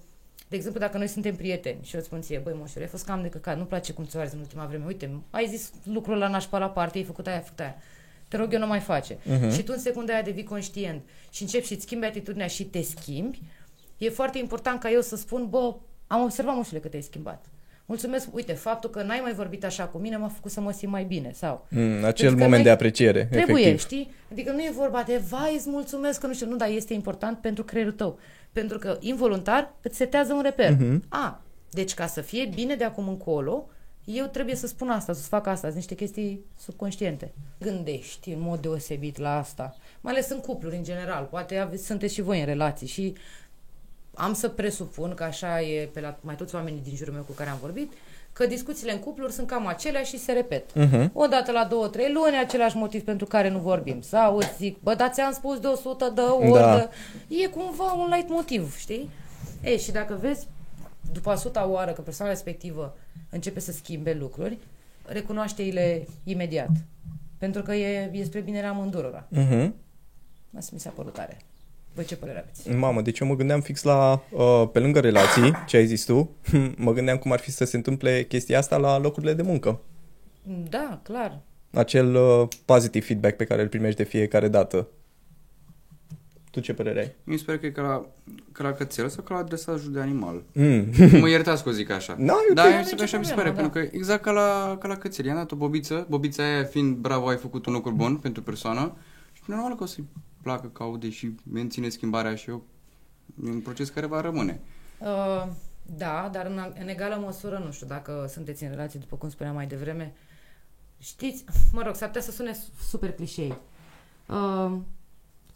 de 0.47 0.55
exemplu, 0.55 0.79
dacă 0.79 0.97
noi 0.97 1.07
suntem 1.07 1.35
prieteni 1.35 1.79
și 1.83 1.93
eu 1.93 1.99
îți 1.99 2.09
spun 2.09 2.21
ție, 2.21 2.38
băi, 2.38 2.53
moșule, 2.57 2.83
ai 2.83 2.89
fost 2.89 3.05
cam 3.05 3.21
de 3.21 3.29
căcat, 3.29 3.55
nu-mi 3.55 3.67
place 3.67 3.93
cum 3.93 4.05
ți 4.05 4.15
în 4.15 4.39
ultima 4.39 4.65
vreme, 4.65 4.85
uite, 4.85 5.21
ai 5.29 5.47
zis 5.47 5.71
lucrul 5.83 6.17
la 6.17 6.27
nașpa 6.27 6.57
la 6.57 6.69
parte, 6.69 6.97
ai 6.97 7.03
făcut 7.03 7.27
aia, 7.27 7.35
ai 7.35 7.41
făcut 7.43 7.59
aia. 7.59 7.75
Te 8.31 8.37
rog 8.37 8.53
eu, 8.53 8.59
nu 8.59 8.67
mai 8.67 8.79
face. 8.79 9.15
Uh-huh. 9.15 9.53
Și 9.55 9.63
tu 9.63 9.71
în 9.75 9.79
secunda 9.79 10.13
aia 10.13 10.21
devii 10.21 10.43
conștient 10.43 11.01
și 11.31 11.41
începi 11.41 11.65
și-ți 11.65 11.81
schimbi 11.81 12.05
atitudinea 12.05 12.47
și 12.47 12.63
te 12.63 12.81
schimbi, 12.81 13.41
e 13.97 14.09
foarte 14.09 14.37
important 14.37 14.79
ca 14.79 14.91
eu 14.91 15.01
să 15.01 15.15
spun, 15.15 15.47
bă, 15.49 15.75
am 16.07 16.21
observat, 16.23 16.55
moșule, 16.55 16.79
că 16.79 16.87
te-ai 16.87 17.01
schimbat. 17.01 17.45
Mulțumesc, 17.85 18.35
uite, 18.35 18.53
faptul 18.53 18.89
că 18.89 19.01
n-ai 19.03 19.19
mai 19.21 19.33
vorbit 19.33 19.65
așa 19.65 19.83
cu 19.85 19.97
mine 19.97 20.17
m-a 20.17 20.27
făcut 20.27 20.51
să 20.51 20.61
mă 20.61 20.71
simt 20.71 20.91
mai 20.91 21.03
bine. 21.03 21.31
Sau 21.33 21.67
Mm, 21.69 21.79
acel 21.81 22.03
Pentru 22.03 22.25
că 22.35 22.35
moment 22.35 22.51
noi 22.53 22.63
de 22.63 22.69
apreciere, 22.69 23.27
Trebuie, 23.31 23.65
efectiv. 23.65 23.79
știi? 23.79 24.11
Adică 24.31 24.51
nu 24.51 24.59
e 24.59 24.71
vorba 24.75 25.03
de, 25.07 25.21
vai, 25.29 25.55
îți 25.55 25.69
mulțumesc 25.69 26.19
că 26.19 26.27
nu 26.27 26.33
știu, 26.33 26.47
nu, 26.47 26.55
dar 26.55 26.69
este 26.69 26.93
important 26.93 27.37
pentru 27.37 27.63
creierul 27.63 27.93
tău. 27.93 28.19
Pentru 28.51 28.77
că 28.77 28.97
involuntar 28.99 29.73
îți 29.81 29.97
setează 29.97 30.33
un 30.33 30.41
reper. 30.41 30.71
Mhm. 30.71 31.03
A, 31.09 31.41
deci 31.69 31.93
ca 31.93 32.07
să 32.07 32.21
fie 32.21 32.49
bine 32.55 32.75
de 32.75 32.83
acum 32.83 33.07
încolo, 33.07 33.67
eu 34.06 34.25
trebuie 34.25 34.56
să 34.56 34.68
spun 34.68 34.89
asta, 34.89 35.13
să 35.13 35.21
fac 35.21 35.48
asta, 35.48 35.68
sunt 35.68 35.75
niște 35.75 35.95
chestii 35.95 36.45
subconștiente. 36.59 37.33
Gândești 37.59 38.30
în 38.30 38.39
mod 38.42 38.62
deosebit 38.62 39.18
la 39.18 39.38
asta, 39.38 39.75
mai 40.01 40.13
ales 40.13 40.30
în 40.30 40.39
cupluri 40.39 40.75
în 40.75 40.83
general, 40.83 41.24
poate 41.24 41.57
aveți, 41.57 41.86
sunteți 41.86 42.13
și 42.13 42.21
voi 42.21 42.39
în 42.39 42.45
relații 42.45 42.88
și 42.88 43.13
am 44.13 44.33
să 44.33 44.50
presupun 44.50 45.13
că 45.13 45.24
așa 45.24 45.62
e 45.62 45.89
pe 45.94 46.00
la 46.00 46.18
mai 46.21 46.36
toți 46.36 46.56
oamenii 46.56 46.81
din 46.83 46.95
jurul 46.95 47.13
meu 47.13 47.24
cu 47.24 47.31
care 47.31 47.50
am 47.50 47.57
vorbit, 47.62 47.92
că 48.33 48.45
discuțiile 48.45 48.92
în 48.92 49.00
cupluri 49.00 49.31
sunt 49.31 49.48
cam 49.48 49.68
aceleași 49.68 50.09
și 50.09 50.19
se 50.19 50.31
repet. 50.31 50.74
Mhm. 50.75 51.12
O 51.13 51.25
dată 51.25 51.51
la 51.51 51.65
două, 51.65 51.88
trei 51.88 52.12
luni, 52.12 52.38
același 52.38 52.77
motiv 52.77 53.03
pentru 53.03 53.25
care 53.25 53.50
nu 53.50 53.59
vorbim. 53.59 54.01
Sau 54.01 54.38
îți 54.38 54.56
zic, 54.57 54.80
bă, 54.80 54.94
dar 54.94 55.09
ți-am 55.09 55.33
spus 55.33 55.59
de 55.59 55.68
100 55.68 56.12
de 56.15 56.21
ori. 56.21 56.51
Da. 56.51 56.75
Da. 56.75 56.89
E 57.27 57.48
cumva 57.48 57.92
un 57.92 58.12
light 58.13 58.30
motiv, 58.30 58.77
știi? 58.77 59.09
Ei, 59.63 59.80
și 59.80 59.92
dacă 59.92 60.18
vezi, 60.21 60.48
după 61.11 61.29
a 61.29 61.35
suta 61.35 61.67
oară 61.67 61.91
că 61.91 62.01
persoana 62.01 62.31
respectivă 62.31 62.97
începe 63.29 63.59
să 63.59 63.71
schimbe 63.71 64.13
lucruri, 64.13 64.57
recunoaște-le 65.05 66.07
imediat. 66.23 66.69
Pentru 67.37 67.61
că 67.61 67.73
e, 67.73 68.09
e 68.13 68.23
spre 68.23 68.39
binerea 68.39 68.69
amândurora. 68.69 69.27
Mhm. 69.29 69.75
Asta 70.57 70.69
mi 70.73 70.79
s-a 70.79 70.89
părut 70.89 71.13
tare. 71.13 71.37
Voi 71.93 72.05
ce 72.05 72.15
părere 72.15 72.39
aveți? 72.39 72.69
Mamă, 72.69 73.01
deci 73.01 73.19
eu 73.19 73.27
mă 73.27 73.35
gândeam 73.35 73.61
fix 73.61 73.83
la, 73.83 74.23
uh, 74.31 74.69
pe 74.71 74.79
lângă 74.79 74.99
relații, 74.99 75.51
ce 75.67 75.77
ai 75.77 75.85
zis 75.85 76.05
tu, 76.05 76.29
mă 76.75 76.93
gândeam 76.93 77.17
cum 77.17 77.31
ar 77.31 77.39
fi 77.39 77.51
să 77.51 77.65
se 77.65 77.75
întâmple 77.75 78.23
chestia 78.23 78.57
asta 78.57 78.77
la 78.77 78.97
locurile 78.97 79.33
de 79.33 79.41
muncă. 79.41 79.79
Da, 80.69 80.99
clar. 81.03 81.39
Acel 81.71 82.15
uh, 82.15 82.47
positive 82.65 83.05
feedback 83.05 83.35
pe 83.35 83.43
care 83.43 83.61
îl 83.61 83.67
primești 83.67 83.97
de 83.97 84.03
fiecare 84.03 84.47
dată. 84.47 84.87
Tu 86.51 86.59
ce 86.59 86.74
părere 86.74 87.00
ai? 87.00 87.15
Mi 87.24 87.38
se 87.38 87.44
pare 87.45 87.59
că 87.59 87.65
e 87.65 87.69
ca 87.71 87.81
la, 87.81 88.06
ca 88.51 88.63
la 88.63 88.71
cățel 88.71 89.09
sau 89.09 89.24
ca 89.24 89.33
la 89.33 89.44
dresajul 89.44 89.92
de 89.92 90.00
animal. 90.00 90.44
Mm. 90.53 90.86
mă 91.19 91.30
iertați 91.30 91.63
că 91.63 91.69
o 91.69 91.71
zic 91.71 91.89
așa. 91.89 92.15
Da, 92.19 92.33
e 92.33 92.36
ok. 92.50 92.53
Da, 92.53 92.63
Nu 92.63 92.69
mi 92.69 92.75
are 92.75 92.83
se 92.83 92.92
nicio 92.92 93.03
așa 93.03 93.18
mi 93.18 93.25
se 93.25 93.33
problemă, 93.33 93.56
pare, 93.57 93.68
da. 93.68 93.69
pentru 93.69 93.92
că 93.92 93.98
exact 93.98 94.24
ca 94.24 94.31
la, 94.31 94.77
ca 94.80 94.88
la 94.88 94.95
cățel. 94.95 95.25
I-am 95.25 95.36
dat 95.36 95.51
o 95.51 95.56
bobiță, 95.56 96.06
bobița 96.09 96.44
aia 96.44 96.63
fiind 96.63 96.95
bravo, 96.95 97.27
ai 97.27 97.38
făcut 97.38 97.65
un 97.65 97.74
lucru 97.74 97.92
bun 97.92 98.15
pentru 98.15 98.42
persoană 98.42 98.95
și 99.33 99.42
normal 99.45 99.75
că 99.75 99.83
o 99.83 99.86
să-i 99.86 100.07
placă 100.42 100.68
că 100.68 100.83
aude 100.83 101.09
și 101.09 101.36
menține 101.51 101.89
schimbarea 101.89 102.36
și 102.36 102.50
eu 102.50 102.63
e 103.45 103.50
un 103.50 103.59
proces 103.59 103.89
care 103.89 104.06
va 104.06 104.21
rămâne. 104.21 104.59
Uh, 105.00 105.48
da, 105.98 106.30
dar 106.31 106.45
în, 106.45 106.74
în 106.81 106.88
egală 106.88 107.21
măsură, 107.25 107.62
nu 107.65 107.71
știu, 107.71 107.88
dacă 107.88 108.25
sunteți 108.30 108.63
în 108.63 108.69
relație, 108.69 109.00
după 109.00 109.15
cum 109.15 109.30
spuneam 109.30 109.56
mai 109.56 109.68
devreme, 109.68 110.13
știți, 110.98 111.46
mă 111.74 111.81
rog, 111.86 111.96
s-ar 111.96 112.08
putea 112.08 112.22
să 112.22 112.31
sune 112.31 112.58
super 112.89 113.12
clișei. 113.12 113.58
Uh, 114.25 114.72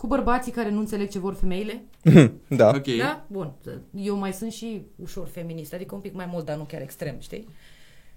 cu 0.06 0.12
bărbații 0.12 0.52
care 0.52 0.70
nu 0.70 0.80
înțeleg 0.80 1.10
ce 1.10 1.20
vor 1.20 1.34
femeile, 1.34 1.84
da. 2.48 2.68
Ok. 2.68 2.98
da? 2.98 3.26
Bun. 3.28 3.54
Eu 3.96 4.16
mai 4.16 4.34
sunt 4.34 4.52
și 4.52 4.82
ușor 4.96 5.28
feminist, 5.28 5.74
adică 5.74 5.96
un 5.96 6.02
pic 6.02 6.14
mai 6.14 6.26
mult, 6.32 6.46
dar 6.46 6.58
nu 6.58 6.64
chiar 6.64 6.82
extrem, 6.82 7.16
știi? 7.20 7.48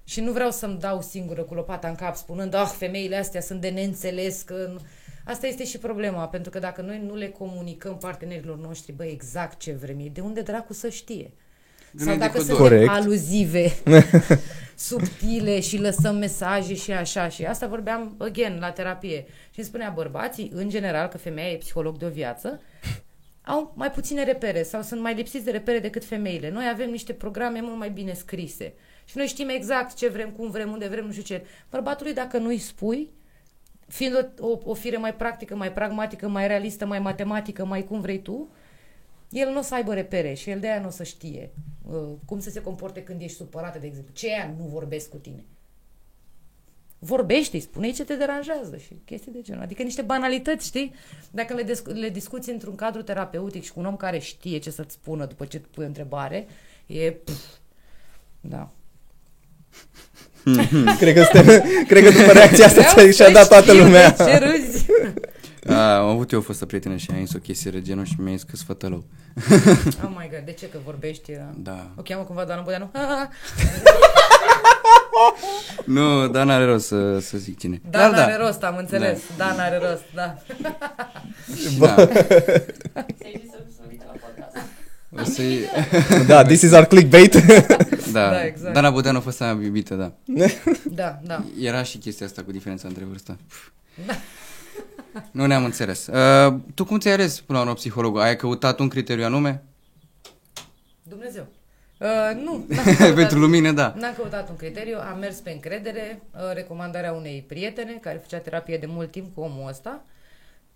Și 0.04 0.20
nu 0.20 0.32
vreau 0.32 0.50
să-mi 0.50 0.78
dau 0.78 1.02
singură 1.02 1.42
cu 1.42 1.54
lopata 1.54 1.88
în 1.88 1.94
cap 1.94 2.16
spunând, 2.16 2.54
ah, 2.54 2.72
femeile 2.76 3.16
astea 3.16 3.40
sunt 3.40 3.60
de 3.60 3.68
neînțeles, 3.68 4.42
că... 4.42 4.68
nu-" 4.72 4.80
Asta 5.24 5.46
este 5.46 5.64
și 5.64 5.78
problema, 5.78 6.28
pentru 6.28 6.50
că 6.50 6.58
dacă 6.58 6.82
noi 6.82 7.02
nu 7.06 7.14
le 7.14 7.28
comunicăm 7.28 7.98
partenerilor 7.98 8.58
noștri, 8.58 8.92
bă, 8.92 9.04
exact 9.04 9.58
ce 9.58 9.72
vrem 9.72 9.98
ei, 9.98 10.10
de 10.10 10.20
unde 10.20 10.40
dracu 10.40 10.72
să 10.72 10.88
știe? 10.88 11.32
Nu 11.92 12.04
Sau 12.04 12.12
e 12.12 12.16
dacă 12.16 12.32
decodor. 12.32 12.56
suntem 12.56 12.78
Corect. 12.78 12.90
aluzive, 12.90 13.72
subtile 14.88 15.60
și 15.60 15.78
lăsăm 15.78 16.16
mesaje 16.16 16.74
și 16.74 16.92
așa 16.92 17.28
și 17.28 17.44
asta 17.44 17.66
vorbeam, 17.66 18.14
again, 18.18 18.56
la 18.60 18.70
terapie. 18.70 19.26
Și 19.50 19.58
îmi 19.58 19.66
spunea 19.66 19.92
bărbații, 19.94 20.50
în 20.54 20.68
general, 20.68 21.08
că 21.08 21.18
femeia 21.18 21.50
e 21.50 21.56
psiholog 21.56 21.96
de 21.98 22.04
o 22.04 22.08
viață, 22.08 22.60
au 23.44 23.72
mai 23.76 23.90
puține 23.90 24.24
repere 24.24 24.62
sau 24.62 24.82
sunt 24.82 25.00
mai 25.00 25.14
lipsiți 25.14 25.44
de 25.44 25.50
repere 25.50 25.78
decât 25.78 26.04
femeile. 26.04 26.50
Noi 26.50 26.68
avem 26.72 26.90
niște 26.90 27.12
programe 27.12 27.60
mult 27.60 27.78
mai 27.78 27.90
bine 27.90 28.12
scrise. 28.12 28.72
Și 29.04 29.16
noi 29.16 29.26
știm 29.26 29.48
exact 29.48 29.94
ce 29.94 30.08
vrem, 30.08 30.30
cum 30.30 30.50
vrem, 30.50 30.70
unde 30.70 30.88
vrem, 30.88 31.04
nu 31.04 31.10
știu 31.10 31.22
ce. 31.22 31.44
Bărbatului, 31.70 32.12
dacă 32.14 32.38
nu-i 32.38 32.58
spui, 32.58 33.10
fiind 33.86 34.32
o, 34.38 34.46
o, 34.48 34.58
o 34.64 34.74
fire 34.74 34.96
mai 34.96 35.14
practică, 35.14 35.56
mai 35.56 35.72
pragmatică, 35.72 36.28
mai 36.28 36.46
realistă, 36.46 36.86
mai 36.86 36.98
matematică, 36.98 37.64
mai 37.64 37.84
cum 37.84 38.00
vrei 38.00 38.22
tu, 38.22 38.50
el 39.30 39.48
nu 39.52 39.58
o 39.58 39.62
să 39.62 39.74
aibă 39.74 39.94
repere 39.94 40.34
și 40.34 40.50
el 40.50 40.60
de 40.60 40.68
aia 40.68 40.80
nu 40.80 40.86
o 40.86 40.90
să 40.90 41.02
știe 41.02 41.50
uh, 41.90 41.98
cum 42.24 42.40
să 42.40 42.50
se 42.50 42.60
comporte 42.60 43.02
când 43.02 43.20
ești 43.22 43.36
supărată, 43.36 43.78
de 43.78 43.86
exemplu. 43.86 44.12
Ce 44.14 44.26
aia 44.26 44.54
nu 44.58 44.64
vorbesc 44.64 45.08
cu 45.08 45.16
tine? 45.16 45.44
Vorbește, 46.98 47.58
spune 47.58 47.90
ce 47.90 48.04
te 48.04 48.14
deranjează 48.14 48.76
și 48.76 48.96
chestii 49.04 49.32
de 49.32 49.40
genul. 49.42 49.62
Adică 49.62 49.82
niște 49.82 50.02
banalități, 50.02 50.66
știi? 50.66 50.94
Dacă 51.30 51.54
le, 51.54 51.62
discu- 51.62 51.90
le 51.90 52.08
discuți 52.08 52.50
într-un 52.50 52.74
cadru 52.74 53.02
terapeutic 53.02 53.64
și 53.64 53.72
cu 53.72 53.80
un 53.80 53.86
om 53.86 53.96
care 53.96 54.18
știe 54.18 54.58
ce 54.58 54.70
să-ți 54.70 54.94
spună 54.94 55.24
după 55.26 55.44
ce 55.44 55.56
îți 55.56 55.66
pui 55.68 55.84
o 55.84 55.86
întrebare, 55.86 56.46
e... 56.86 57.10
Pf, 57.10 57.44
da. 58.40 58.70
cred, 60.98 61.14
că 61.14 61.22
suntem, 61.32 61.62
cred 61.86 62.02
că 62.04 62.10
după 62.10 62.32
reacția 62.32 62.66
asta 62.66 62.90
Vreau 62.92 63.10
și-a 63.10 63.26
să 63.26 63.32
dat 63.32 63.48
toată 63.48 63.72
știu 63.72 63.84
lumea. 63.84 64.10
de 64.10 64.24
Ce 64.24 64.38
râzi? 64.38 64.86
A, 65.66 65.96
am 65.98 66.06
avut 66.08 66.30
eu 66.32 66.38
o 66.38 66.42
fostă 66.42 66.66
prietenă 66.66 66.96
și 66.96 67.10
a 67.12 67.18
zis 67.18 67.34
o 67.34 67.38
chestie 67.38 67.70
de 67.70 67.82
genul 67.82 68.04
și 68.04 68.14
mi-a 68.18 68.32
zis 68.34 68.42
că 68.42 68.56
sfătălău. 68.56 69.04
Oh 70.04 70.10
my 70.16 70.28
god, 70.30 70.42
de 70.44 70.52
ce 70.52 70.68
că 70.68 70.78
vorbești? 70.84 71.30
uh, 71.30 71.38
Da. 71.56 71.90
O 71.96 72.02
cheamă 72.02 72.22
cumva 72.22 72.44
Dana 72.44 72.60
Budeanu? 72.60 72.90
Ah, 72.92 73.28
Nu, 75.84 76.28
dar 76.28 76.44
n-are 76.46 76.64
rost 76.64 76.86
să, 76.86 77.18
să 77.18 77.38
zic 77.38 77.58
cine. 77.58 77.80
Da, 77.90 77.98
Dar 77.98 78.10
n-are 78.10 78.36
rost, 78.36 78.62
am 78.62 78.76
înțeles. 78.76 79.20
Da, 79.36 79.54
n-are 79.56 79.78
rost, 79.78 80.02
da. 80.14 80.36
Și 81.56 81.78
da. 81.78 81.94
Ți-ai 81.94 83.40
zis 83.42 83.50
să 83.50 83.58
să 83.76 83.82
uite 83.88 84.04
la 84.06 84.12
podcast. 84.20 84.56
O 85.10 85.24
să-i... 85.24 85.58
Da, 86.30 86.42
this 86.44 86.62
is 86.62 86.72
our 86.72 86.84
clickbait. 86.84 87.34
Da, 88.12 88.30
Da, 88.30 88.44
exact. 88.44 88.74
Dana 88.74 88.90
Budeanu 88.90 89.18
a 89.18 89.20
fost 89.20 89.40
aia 89.42 89.58
iubită, 89.62 89.94
da. 89.94 90.12
Da, 90.84 91.18
da. 91.24 91.44
Era 91.60 91.82
și 91.82 91.98
chestia 91.98 92.26
asta 92.26 92.42
cu 92.42 92.52
diferența 92.52 92.88
între 92.88 93.04
vârstă. 93.04 93.38
Nu 95.30 95.46
ne-am 95.46 95.64
înțeles. 95.64 96.06
Uh, 96.06 96.54
tu 96.74 96.84
cum 96.84 96.98
ți-ai 96.98 97.14
ales 97.14 97.40
până 97.40 97.58
la 97.58 97.64
urmă 97.64 97.76
psihologul? 97.76 98.20
Ai 98.20 98.36
căutat 98.36 98.78
un 98.78 98.88
criteriu 98.88 99.24
anume? 99.24 99.62
Dumnezeu. 101.02 101.46
Uh, 102.00 102.40
nu, 102.44 102.52
n-am 102.68 102.84
căutat- 102.84 103.14
Pentru 103.14 103.38
lumină, 103.38 103.72
da. 103.72 103.94
N-am 103.96 104.14
căutat 104.16 104.48
un 104.48 104.56
criteriu, 104.56 104.98
am 105.12 105.18
mers 105.18 105.36
pe 105.40 105.50
încredere, 105.50 106.22
uh, 106.34 106.40
recomandarea 106.54 107.12
unei 107.12 107.44
prietene 107.48 107.92
care 108.00 108.16
făcea 108.18 108.38
terapie 108.38 108.78
de 108.78 108.86
mult 108.86 109.10
timp 109.10 109.34
cu 109.34 109.40
omul 109.40 109.68
ăsta 109.68 110.02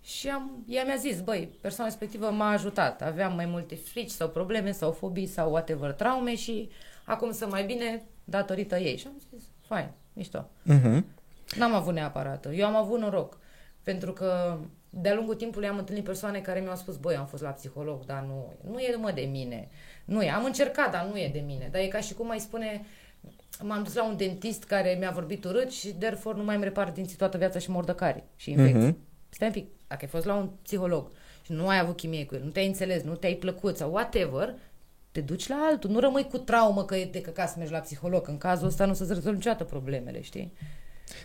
și 0.03 0.29
am, 0.29 0.63
ea 0.67 0.83
mi-a 0.83 0.95
zis, 0.95 1.21
băi, 1.21 1.49
persoana 1.61 1.89
respectivă 1.89 2.29
m-a 2.29 2.49
ajutat, 2.51 3.01
aveam 3.01 3.35
mai 3.35 3.45
multe 3.45 3.75
frici 3.75 4.09
sau 4.09 4.27
probleme 4.29 4.71
sau 4.71 4.91
fobii 4.91 5.27
sau 5.27 5.51
whatever 5.51 5.91
traume 5.91 6.35
și 6.35 6.69
acum 7.05 7.31
sunt 7.31 7.51
mai 7.51 7.63
bine 7.63 8.03
datorită 8.23 8.77
ei. 8.77 8.97
Și 8.97 9.07
am 9.07 9.13
zis, 9.37 9.43
fain, 9.67 9.89
mișto. 10.13 10.49
Mhm. 10.63 11.05
N-am 11.57 11.73
avut 11.73 11.93
neapărat. 11.93 12.47
Eu 12.55 12.65
am 12.65 12.75
avut 12.75 12.99
noroc. 12.99 13.37
Pentru 13.83 14.13
că 14.13 14.57
de-a 14.89 15.13
lungul 15.13 15.35
timpului 15.35 15.67
am 15.67 15.77
întâlnit 15.77 16.03
persoane 16.03 16.39
care 16.39 16.59
mi-au 16.59 16.75
spus, 16.75 16.97
băi, 16.97 17.15
am 17.15 17.25
fost 17.25 17.43
la 17.43 17.49
psiholog, 17.49 18.05
dar 18.05 18.23
nu, 18.27 18.53
nu 18.71 18.79
e 18.79 18.95
mă 18.95 19.11
de 19.11 19.21
mine. 19.21 19.69
Nu 20.05 20.21
e. 20.21 20.29
Am 20.29 20.43
încercat, 20.43 20.91
dar 20.91 21.05
nu 21.05 21.19
e 21.19 21.29
de 21.33 21.39
mine. 21.39 21.69
Dar 21.71 21.81
e 21.81 21.87
ca 21.87 21.99
și 21.99 22.13
cum 22.13 22.27
mai 22.27 22.39
spune, 22.39 22.85
m-am 23.61 23.83
dus 23.83 23.93
la 23.93 24.05
un 24.05 24.17
dentist 24.17 24.63
care 24.63 24.95
mi-a 24.99 25.11
vorbit 25.11 25.43
urât 25.43 25.71
și 25.71 25.87
therefore 25.87 26.37
nu 26.37 26.43
mai 26.43 26.55
îmi 26.55 26.63
repar 26.63 26.91
dinții 26.91 27.17
toată 27.17 27.37
viața 27.37 27.59
și 27.59 27.69
mor 27.69 27.83
de 27.83 27.95
carie 27.95 28.23
și 28.35 28.51
infecții. 28.51 28.87
Mhm. 28.87 28.97
Stai 29.29 29.47
un 29.47 29.53
pic, 29.53 29.67
dacă 29.87 30.01
ai 30.01 30.09
fost 30.09 30.25
la 30.25 30.35
un 30.35 30.49
psiholog 30.61 31.11
și 31.41 31.51
nu 31.51 31.67
ai 31.67 31.79
avut 31.79 31.95
chimie 31.95 32.25
cu 32.25 32.35
el, 32.35 32.41
nu 32.43 32.49
te-ai 32.49 32.67
înțeles, 32.67 33.03
nu 33.03 33.15
te-ai 33.15 33.33
plăcut 33.33 33.77
sau 33.77 33.91
whatever, 33.91 34.55
te 35.11 35.21
duci 35.21 35.47
la 35.47 35.67
altul. 35.69 35.89
Nu 35.89 35.99
rămâi 35.99 36.27
cu 36.27 36.37
traumă 36.37 36.85
că 36.85 36.95
e 36.95 37.05
de 37.05 37.21
căcat 37.21 37.49
să 37.49 37.55
mergi 37.57 37.73
la 37.73 37.79
psiholog. 37.79 38.27
În 38.27 38.37
cazul 38.37 38.67
ăsta 38.67 38.85
nu 38.85 38.93
se 38.93 39.03
rezolvă 39.07 39.31
niciodată 39.31 39.63
problemele, 39.63 40.21
știi? 40.21 40.53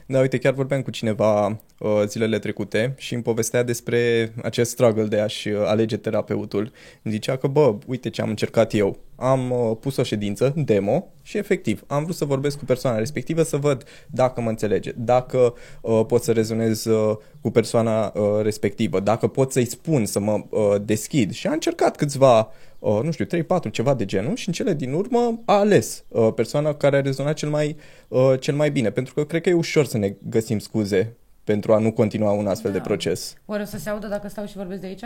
Da, 0.06 0.20
uite, 0.20 0.38
chiar 0.38 0.52
vorbeam 0.52 0.82
cu 0.82 0.90
cineva 0.90 1.46
uh, 1.78 2.02
zilele 2.06 2.38
trecute 2.38 2.94
și 2.96 3.14
îmi 3.14 3.22
povestea 3.22 3.62
despre 3.62 4.32
acest 4.42 4.70
struggle 4.70 5.04
de 5.04 5.20
a-și 5.20 5.48
uh, 5.48 5.62
alege 5.64 5.96
terapeutul. 5.96 6.72
Îmi 7.02 7.14
zicea 7.14 7.36
că, 7.36 7.46
bă, 7.46 7.74
uite 7.86 8.10
ce 8.10 8.22
am 8.22 8.28
încercat 8.28 8.74
eu. 8.74 8.98
Am 9.16 9.50
uh, 9.50 9.76
pus 9.80 9.96
o 9.96 10.02
ședință, 10.02 10.52
demo, 10.56 11.06
și 11.22 11.38
efectiv 11.38 11.82
am 11.86 12.02
vrut 12.02 12.16
să 12.16 12.24
vorbesc 12.24 12.58
cu 12.58 12.64
persoana 12.64 12.98
respectivă 12.98 13.42
să 13.42 13.56
văd 13.56 13.84
dacă 14.06 14.40
mă 14.40 14.48
înțelege, 14.48 14.92
dacă 14.96 15.54
uh, 15.80 16.04
pot 16.06 16.22
să 16.22 16.32
rezonez 16.32 16.84
uh, 16.84 17.16
cu 17.40 17.50
persoana 17.50 18.12
uh, 18.14 18.42
respectivă, 18.42 19.00
dacă 19.00 19.26
pot 19.26 19.52
să-i 19.52 19.64
spun 19.64 20.04
să 20.04 20.20
mă 20.20 20.44
uh, 20.48 20.74
deschid. 20.82 21.32
Și 21.32 21.46
a 21.46 21.52
încercat 21.52 21.96
câțiva 21.96 22.38
uh, 22.38 22.46
nu 22.80 23.10
știu, 23.10 23.24
3-4, 23.24 23.70
ceva 23.70 23.94
de 23.94 24.04
genul 24.04 24.36
și 24.36 24.48
în 24.48 24.54
cele 24.54 24.74
din 24.74 24.92
urmă 24.92 25.40
a 25.44 25.52
ales 25.58 26.04
uh, 26.08 26.32
persoana 26.34 26.74
care 26.74 26.96
a 26.96 27.00
rezonat 27.00 27.34
cel 27.34 27.48
mai, 27.48 27.76
uh, 28.08 28.34
cel 28.40 28.54
mai 28.54 28.70
bine, 28.70 28.90
pentru 28.90 29.14
că 29.14 29.24
cred 29.24 29.42
că 29.42 29.48
e 29.48 29.52
ușor 29.52 29.84
să 29.84 29.98
ne 29.98 30.14
găsim 30.28 30.58
scuze 30.58 31.16
pentru 31.44 31.72
a 31.72 31.78
nu 31.78 31.92
continua 31.92 32.30
un 32.30 32.46
astfel 32.46 32.70
Da. 32.72 32.76
de 32.78 32.82
proces. 32.84 33.34
Oare 33.46 33.62
o 33.62 33.66
să 33.66 33.78
se 33.78 33.90
audă 33.90 34.06
dacă 34.06 34.28
stau 34.28 34.46
și 34.46 34.56
vorbesc 34.56 34.80
de 34.80 34.86
aici? 34.86 35.02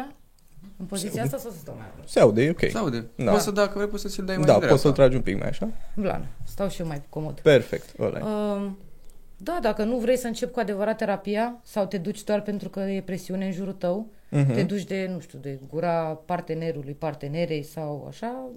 În 0.77 0.87
poziția 0.87 1.23
asta 1.23 1.37
sau 1.37 1.51
să 1.51 1.57
stau 1.61 1.75
mai 1.79 1.87
Se 2.07 2.21
aude, 2.21 2.43
e 2.45 2.51
ok. 2.51 2.59
Se 2.71 2.79
aude. 2.79 3.07
Da. 3.15 3.31
Poți 3.31 3.45
să, 3.45 3.51
dacă 3.51 3.73
vrei, 3.75 3.87
poți 3.89 4.03
să 4.03 4.09
ți-l 4.09 4.25
dai 4.25 4.37
mai 4.37 4.45
Da, 4.47 4.55
în 4.55 4.61
poți 4.61 4.81
să-l 4.81 4.93
dreapta. 4.93 5.03
tragi 5.03 5.17
un 5.17 5.23
pic 5.23 5.39
mai 5.39 5.49
așa? 5.49 5.69
Blană. 5.95 6.25
Stau 6.47 6.69
și 6.69 6.81
eu 6.81 6.87
mai 6.87 7.03
comod. 7.09 7.41
Perfect, 7.41 8.01
ăla 8.01 8.19
e. 8.19 8.23
Uh, 8.23 8.71
da, 9.43 9.59
dacă 9.63 9.85
nu 9.85 9.97
vrei 9.99 10.17
să 10.17 10.27
începi 10.27 10.53
cu 10.53 10.61
adevărat 10.61 10.97
terapia 10.97 11.61
sau 11.65 11.87
te 11.87 11.99
duci 11.99 12.25
doar 12.25 12.43
pentru 12.43 12.69
că 12.69 12.81
e 12.81 13.01
presiune 13.03 13.45
în 13.47 13.53
jurul 13.53 13.73
tău, 13.73 14.11
Mhm. 14.31 14.53
te 14.55 14.63
duci 14.63 14.85
de, 14.85 15.07
nu 15.13 15.21
știu, 15.21 15.39
de 15.39 15.59
gura 15.69 16.15
partenerului, 16.27 16.93
partenerei 16.93 17.63
sau 17.63 18.05
așa, 18.09 18.49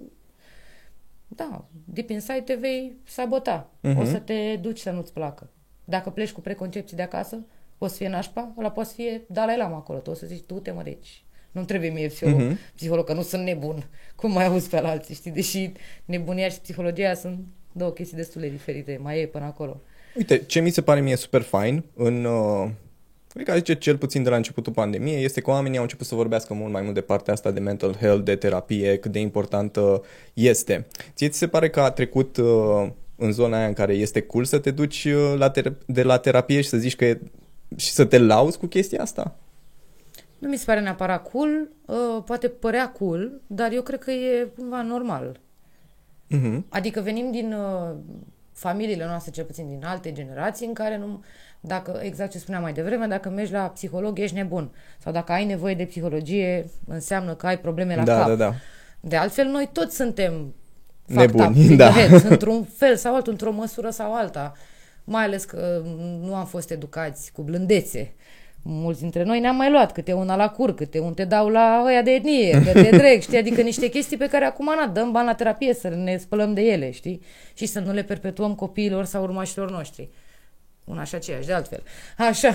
da, 1.28 1.64
deep 1.84 2.10
inside 2.10 2.40
te 2.40 2.54
vei 2.54 2.96
sabota. 3.04 3.70
Mhm. 3.80 3.98
O 3.98 4.04
să 4.04 4.18
te 4.18 4.56
duci 4.60 4.78
să 4.78 4.90
nu-ți 4.90 5.12
placă. 5.12 5.50
Dacă 5.84 6.10
pleci 6.10 6.32
cu 6.32 6.40
preconcepții 6.40 6.96
de 6.96 7.02
acasă, 7.02 7.44
o 7.78 7.86
să 7.86 7.96
fie 7.96 8.08
nașpa, 8.08 8.52
ăla 8.58 8.70
poate 8.70 8.88
să 8.88 8.94
fie 8.94 9.22
Dalai 9.28 9.56
Lama 9.56 9.76
acolo. 9.76 9.98
Tu 9.98 10.10
o 10.10 10.14
să 10.14 10.26
zici, 10.26 10.44
tu 10.44 10.54
te 10.54 10.70
mă 10.70 10.82
deci. 10.82 11.24
Nu 11.50 11.64
trebuie 11.64 11.90
mie 11.90 12.06
psiholog, 12.08 12.40
Mhm. 12.40 12.58
psiholog, 12.74 13.04
că 13.06 13.12
nu 13.12 13.22
sunt 13.22 13.44
nebun. 13.44 13.88
Cum 14.16 14.32
mai 14.32 14.44
auzi 14.46 14.68
pe 14.68 14.80
la 14.80 14.88
alții, 14.88 15.14
știi? 15.14 15.30
Deși 15.30 15.72
nebunia 16.04 16.48
și 16.48 16.60
psihologia 16.60 17.14
sunt 17.14 17.38
două 17.72 17.90
chestii 17.90 18.16
destul 18.16 18.40
de 18.40 18.48
diferite. 18.48 18.98
Mai 19.02 19.20
e 19.20 19.26
până 19.26 19.44
acolo. 19.44 19.80
Uite, 20.16 20.44
ce 20.44 20.60
mi 20.60 20.70
se 20.70 20.82
pare 20.82 21.00
mie 21.00 21.16
super 21.16 21.42
fain 21.42 21.84
în... 21.94 22.24
Uh, 22.24 22.68
cred 23.28 23.46
că 23.46 23.54
zice 23.54 23.74
cel 23.74 23.96
puțin 23.96 24.22
de 24.22 24.28
la 24.28 24.36
începutul 24.36 24.72
pandemiei, 24.72 25.24
este 25.24 25.40
că 25.40 25.50
oamenii 25.50 25.76
au 25.76 25.82
început 25.82 26.06
să 26.06 26.14
vorbească 26.14 26.54
mult 26.54 26.72
mai 26.72 26.82
mult 26.82 26.94
de 26.94 27.00
partea 27.00 27.32
asta 27.32 27.50
de 27.50 27.60
mental 27.60 27.94
health, 27.94 28.24
de 28.24 28.36
terapie, 28.36 28.96
cât 28.96 29.12
de 29.12 29.18
importantă 29.18 30.02
este. 30.34 30.86
Ție 31.14 31.28
ți 31.28 31.38
se 31.38 31.48
pare 31.48 31.70
că 31.70 31.80
a 31.80 31.90
trecut 31.90 32.36
uh, 32.36 32.88
în 33.16 33.32
zona 33.32 33.56
aia 33.56 33.66
în 33.66 33.72
care 33.72 33.94
este 33.94 34.20
cool 34.20 34.44
să 34.44 34.58
te 34.58 34.70
duci 34.70 35.04
uh, 35.04 35.34
la 35.38 35.50
ter- 35.50 35.76
de 35.86 36.02
la 36.02 36.18
terapie 36.18 36.60
și 36.60 36.68
să 36.68 36.76
zici 36.76 36.96
că 36.96 37.04
e, 37.04 37.20
și 37.76 37.90
să 37.90 38.04
te 38.04 38.18
lauzi 38.18 38.58
cu 38.58 38.66
chestia 38.66 39.02
asta? 39.02 39.36
Nu 40.38 40.48
mi 40.48 40.56
se 40.56 40.64
pare 40.64 40.80
neapărat 40.80 41.30
cool, 41.30 41.68
uh, 41.86 42.22
poate 42.24 42.48
părea 42.48 42.88
cool, 42.88 43.40
dar 43.46 43.72
eu 43.72 43.82
cred 43.82 43.98
că 43.98 44.10
e 44.10 44.48
cumva 44.56 44.82
normal. 44.82 45.40
Mhm. 46.26 46.64
Adică 46.68 47.00
venim 47.00 47.30
din 47.30 47.52
uh, 47.52 47.94
familiile 48.56 49.06
noastre, 49.06 49.30
cel 49.30 49.44
puțin 49.44 49.66
din 49.66 49.84
alte 49.84 50.12
generații, 50.12 50.66
în 50.66 50.72
care 50.72 50.96
nu, 50.96 51.24
dacă, 51.60 52.00
exact 52.02 52.30
ce 52.30 52.38
spuneam 52.38 52.62
mai 52.62 52.72
devreme, 52.72 53.06
dacă 53.06 53.28
mergi 53.28 53.52
la 53.52 53.68
psiholog, 53.68 54.18
ești 54.18 54.36
nebun. 54.36 54.70
Sau 54.98 55.12
dacă 55.12 55.32
ai 55.32 55.44
nevoie 55.44 55.74
de 55.74 55.84
psihologie, 55.84 56.70
înseamnă 56.86 57.34
că 57.34 57.46
ai 57.46 57.58
probleme 57.58 57.96
la 57.96 58.04
da, 58.04 58.18
cap. 58.18 58.26
da, 58.26 58.34
da. 58.34 58.54
De 59.00 59.16
altfel, 59.16 59.46
noi 59.46 59.68
toți 59.72 59.96
suntem 59.96 60.54
Nebuni, 61.06 61.28
fucked 61.28 61.48
up 61.48 61.70
in 61.70 61.76
da. 61.82 61.90
the 61.90 62.00
head, 62.00 62.30
într-un 62.30 62.64
fel 62.64 62.96
sau 62.96 63.14
altul, 63.14 63.32
într-o 63.32 63.52
măsură 63.52 63.90
sau 63.90 64.14
alta. 64.14 64.52
Mai 65.04 65.24
ales 65.24 65.44
că 65.44 65.82
nu 66.20 66.34
am 66.34 66.46
fost 66.46 66.70
educați 66.70 67.32
cu 67.32 67.42
blândețe. 67.42 68.14
Mulți 68.68 69.00
dintre 69.00 69.22
noi 69.22 69.40
ne-am 69.40 69.56
mai 69.56 69.70
luat 69.70 69.92
câte 69.92 70.12
una 70.12 70.36
la 70.36 70.48
cur, 70.48 70.74
câte 70.74 70.98
un 70.98 71.14
te 71.14 71.24
dau 71.24 71.48
la 71.48 71.82
ăia 71.86 72.02
de 72.02 72.10
etnie, 72.10 72.62
că 72.64 72.72
te 72.72 72.96
dreg, 72.96 73.20
știi? 73.20 73.38
Adică 73.38 73.60
niște 73.60 73.88
chestii 73.88 74.16
pe 74.16 74.28
care 74.28 74.44
acum 74.44 74.66
na, 74.76 74.86
dăm 74.86 75.12
bani 75.12 75.26
la 75.26 75.34
terapie 75.34 75.74
să 75.74 75.88
ne 75.88 76.16
spălăm 76.16 76.54
de 76.54 76.60
ele, 76.60 76.90
știi? 76.90 77.22
Și 77.54 77.66
să 77.66 77.80
nu 77.80 77.92
le 77.92 78.02
perpetuăm 78.02 78.54
copiilor 78.54 79.04
sau 79.04 79.22
urmașilor 79.22 79.70
noștri. 79.70 80.08
Una 80.84 81.04
și 81.04 81.14
aceeași, 81.14 81.46
de 81.46 81.52
altfel. 81.52 81.82
Așa. 82.18 82.54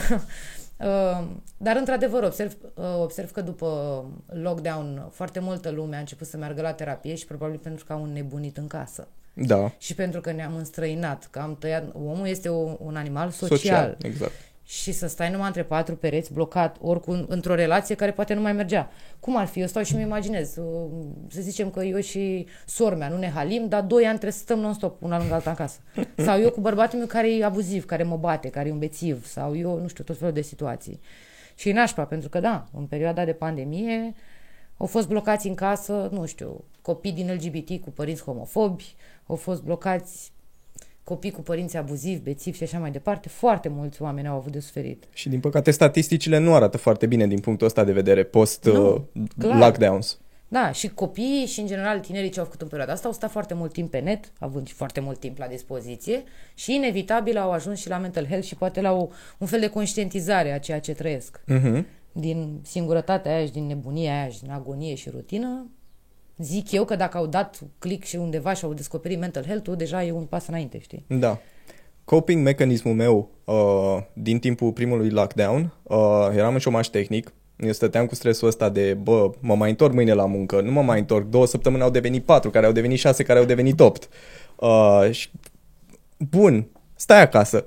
Uh, 0.77 1.27
Dar, 1.57 1.75
într-adevăr, 1.75 2.23
observ, 2.23 2.57
uh, 2.73 2.85
observ 3.01 3.31
că 3.31 3.41
după 3.41 4.03
lockdown 4.25 5.07
foarte 5.11 5.39
multă 5.39 5.69
lume 5.69 5.95
a 5.95 5.99
început 5.99 6.27
să 6.27 6.37
meargă 6.37 6.61
la 6.61 6.73
terapie 6.73 7.15
și 7.15 7.25
probabil 7.25 7.57
pentru 7.57 7.85
că 7.85 7.93
au 7.93 8.03
înnebunit 8.03 8.57
în 8.57 8.67
casă. 8.67 9.07
Da. 9.33 9.71
Și 9.77 9.95
pentru 9.95 10.21
că 10.21 10.31
ne-am 10.31 10.55
înstrăinat, 10.55 11.27
că 11.31 11.39
am 11.39 11.55
tăiat... 11.59 11.83
Omul 11.93 12.27
este 12.27 12.49
o, 12.49 12.75
un 12.79 12.95
animal 12.95 13.29
social. 13.29 13.57
Social, 13.57 13.97
exact. 14.01 14.50
Și 14.71 14.91
să 14.91 15.07
stai 15.07 15.31
numai 15.31 15.47
între 15.47 15.63
patru 15.63 15.95
pereți, 15.95 16.33
blocat, 16.33 16.77
oricum, 16.81 17.25
într-o 17.27 17.55
relație 17.55 17.95
care 17.95 18.11
poate 18.11 18.33
nu 18.33 18.41
mai 18.41 18.53
mergea. 18.53 18.89
Cum 19.19 19.37
ar 19.37 19.45
fi? 19.45 19.59
Eu 19.59 19.67
stau 19.67 19.83
și 19.83 19.95
mi 19.95 20.01
imaginez. 20.01 20.55
uh, 20.55 20.89
Să 21.27 21.41
zicem 21.41 21.69
că 21.69 21.83
eu 21.83 21.99
și 21.99 22.47
sora 22.65 22.95
mea 22.95 23.09
nu 23.09 23.17
ne 23.17 23.29
halim, 23.29 23.67
dar 23.67 23.81
doi 23.81 24.01
ani 24.03 24.11
trebuie 24.11 24.31
să 24.31 24.39
stăm 24.39 24.59
non-stop, 24.59 25.01
una 25.01 25.17
lângă 25.17 25.33
alta 25.33 25.49
în 25.49 25.55
casă. 25.55 25.79
Sau 26.15 26.39
eu 26.39 26.49
cu 26.51 26.61
bărbatul 26.61 26.97
meu 26.97 27.07
care 27.07 27.35
e 27.35 27.45
abuziv, 27.45 27.85
care 27.85 28.03
mă 28.03 28.17
bate, 28.17 28.49
care 28.49 28.69
e 28.69 28.71
un 28.71 28.79
bețiv, 28.79 29.25
sau 29.25 29.55
eu, 29.57 29.79
nu 29.79 29.87
știu, 29.87 30.03
tot 30.03 30.17
felul 30.17 30.33
de 30.33 30.41
situații. 30.41 30.99
Și 31.55 31.69
e 31.69 31.73
nașpa, 31.73 32.03
pentru 32.05 32.29
că 32.29 32.39
da, 32.39 32.65
în 32.73 32.85
perioada 32.85 33.25
de 33.25 33.33
pandemie 33.33 34.13
au 34.77 34.85
fost 34.85 35.07
blocați 35.07 35.47
în 35.47 35.55
casă, 35.55 36.09
nu 36.11 36.25
știu, 36.25 36.63
copii 36.81 37.11
din 37.11 37.33
LGBT 37.33 37.83
cu 37.83 37.89
părinți 37.89 38.23
homofobi, 38.23 38.95
au 39.25 39.35
fost 39.35 39.61
blocați 39.63 40.31
copii 41.03 41.31
cu 41.31 41.41
părinți 41.41 41.77
abuzivi, 41.77 42.21
bețivi 42.21 42.57
și 42.57 42.63
așa 42.63 42.79
mai 42.79 42.91
departe. 42.91 43.29
Foarte 43.29 43.69
mulți 43.69 44.01
oameni 44.01 44.27
au 44.27 44.35
avut 44.35 44.51
de 44.51 44.59
suferit. 44.59 45.03
Și 45.13 45.29
din 45.29 45.39
păcate 45.39 45.71
statisticile 45.71 46.37
nu 46.37 46.53
arată 46.53 46.77
foarte 46.77 47.05
bine 47.05 47.27
din 47.27 47.39
punctul 47.39 47.67
ăsta 47.67 47.83
de 47.83 47.91
vedere 47.91 48.23
post 48.23 48.65
Nu, 48.65 48.93
uh, 49.13 49.23
clar. 49.37 49.57
lockdowns. 49.57 50.19
Da, 50.47 50.71
și 50.71 50.89
copiii 50.89 51.45
și 51.45 51.59
în 51.59 51.67
general 51.67 51.99
tinerii 51.99 52.29
ce 52.29 52.39
au 52.39 52.45
făcut 52.45 52.61
în 52.61 52.67
perioada 52.67 52.93
asta 52.93 53.07
au 53.07 53.13
stat 53.13 53.31
foarte 53.31 53.53
mult 53.53 53.73
timp 53.73 53.91
pe 53.91 53.99
net, 53.99 54.31
având 54.39 54.67
și 54.67 54.73
foarte 54.73 54.99
mult 54.99 55.19
timp 55.19 55.37
la 55.37 55.47
dispoziție 55.47 56.23
și 56.53 56.75
inevitabil 56.75 57.37
au 57.37 57.51
ajuns 57.51 57.79
și 57.79 57.89
la 57.89 57.97
mental 57.97 58.25
health 58.25 58.45
și 58.45 58.55
poate 58.55 58.81
la 58.81 58.91
o, 58.91 59.07
un 59.37 59.47
fel 59.47 59.59
de 59.59 59.67
conștientizare 59.67 60.51
a 60.51 60.59
ceea 60.59 60.79
ce 60.79 60.93
trăiesc. 60.93 61.41
Mhm. 61.45 61.85
Din 62.11 62.59
singurătatea 62.63 63.35
aia 63.35 63.45
și 63.45 63.51
din 63.51 63.65
nebunia 63.65 64.19
aia 64.19 64.29
și 64.29 64.41
din 64.41 64.51
agonie 64.51 64.95
și 64.95 65.09
rutină, 65.09 65.67
zic 66.41 66.71
eu 66.71 66.85
că 66.85 66.95
dacă 66.95 67.17
au 67.17 67.25
dat 67.25 67.59
click 67.79 68.03
și 68.03 68.15
undeva 68.15 68.53
și 68.53 68.65
au 68.65 68.73
descoperit 68.73 69.19
mental 69.19 69.45
health-ul, 69.45 69.75
deja 69.75 70.03
e 70.03 70.11
un 70.11 70.23
pas 70.23 70.47
înainte, 70.47 70.79
știi? 70.79 71.05
Da. 71.07 71.39
coping 72.03 72.43
mecanismul 72.43 72.93
meu 72.93 73.29
uh, 73.45 74.03
din 74.13 74.39
timpul 74.39 74.71
primului 74.71 75.09
lockdown, 75.09 75.73
uh, 75.83 75.97
eram 76.35 76.53
în 76.53 76.59
șomaș 76.59 76.87
tehnic, 76.87 77.33
eu 77.57 77.71
stăteam 77.71 78.05
cu 78.05 78.15
stresul 78.15 78.47
ăsta 78.47 78.69
de, 78.69 78.93
bă, 78.93 79.31
mă 79.39 79.55
mai 79.55 79.69
întorc 79.69 79.93
mâine 79.93 80.13
la 80.13 80.25
muncă, 80.25 80.61
nu 80.61 80.71
mă 80.71 80.81
mai 80.81 80.99
întorc, 80.99 81.25
două 81.27 81.45
săptămâni 81.47 81.83
au 81.83 81.89
devenit 81.89 82.23
patru, 82.23 82.49
care 82.49 82.65
au 82.65 82.71
devenit 82.71 82.99
șase, 82.99 83.23
care 83.23 83.39
au 83.39 83.45
devenit 83.45 83.79
opt. 83.79 84.09
Uh, 84.55 85.07
și, 85.11 85.31
bun, 86.17 86.67
stai 86.95 87.21
acasă, 87.21 87.65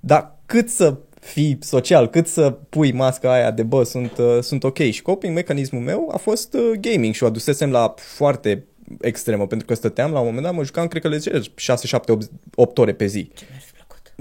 dar 0.00 0.38
cât 0.46 0.68
să 0.68 0.96
fii 1.26 1.58
social, 1.60 2.08
cât 2.08 2.26
să 2.26 2.50
pui 2.50 2.92
masca 2.92 3.32
aia 3.32 3.50
de, 3.50 3.62
bă, 3.62 3.82
sunt, 3.82 4.18
uh, 4.18 4.38
sunt 4.40 4.64
ok. 4.64 4.78
Și 4.78 5.02
coping 5.02 5.34
mecanismul 5.34 5.82
meu 5.82 6.10
a 6.12 6.16
fost 6.16 6.54
uh, 6.54 6.70
gaming 6.80 7.14
și 7.14 7.22
o 7.22 7.26
adusesem 7.26 7.70
la 7.70 7.94
foarte 7.96 8.64
extremă, 9.00 9.46
pentru 9.46 9.66
că 9.66 9.74
stăteam 9.74 10.12
la 10.12 10.18
un 10.18 10.26
moment 10.26 10.44
dat, 10.44 10.54
mă 10.54 10.64
jucam, 10.64 10.88
cred 10.88 11.02
că 11.02 11.08
le 11.08 11.20
6, 11.54 11.86
7, 11.86 12.12
8, 12.12 12.30
8 12.54 12.78
ore 12.78 12.92
pe 12.92 13.06
zi. 13.06 13.30
Ce 13.34 13.44
mi-ar 13.50 13.62
fi 13.62 13.72
plăcut? 13.72 14.12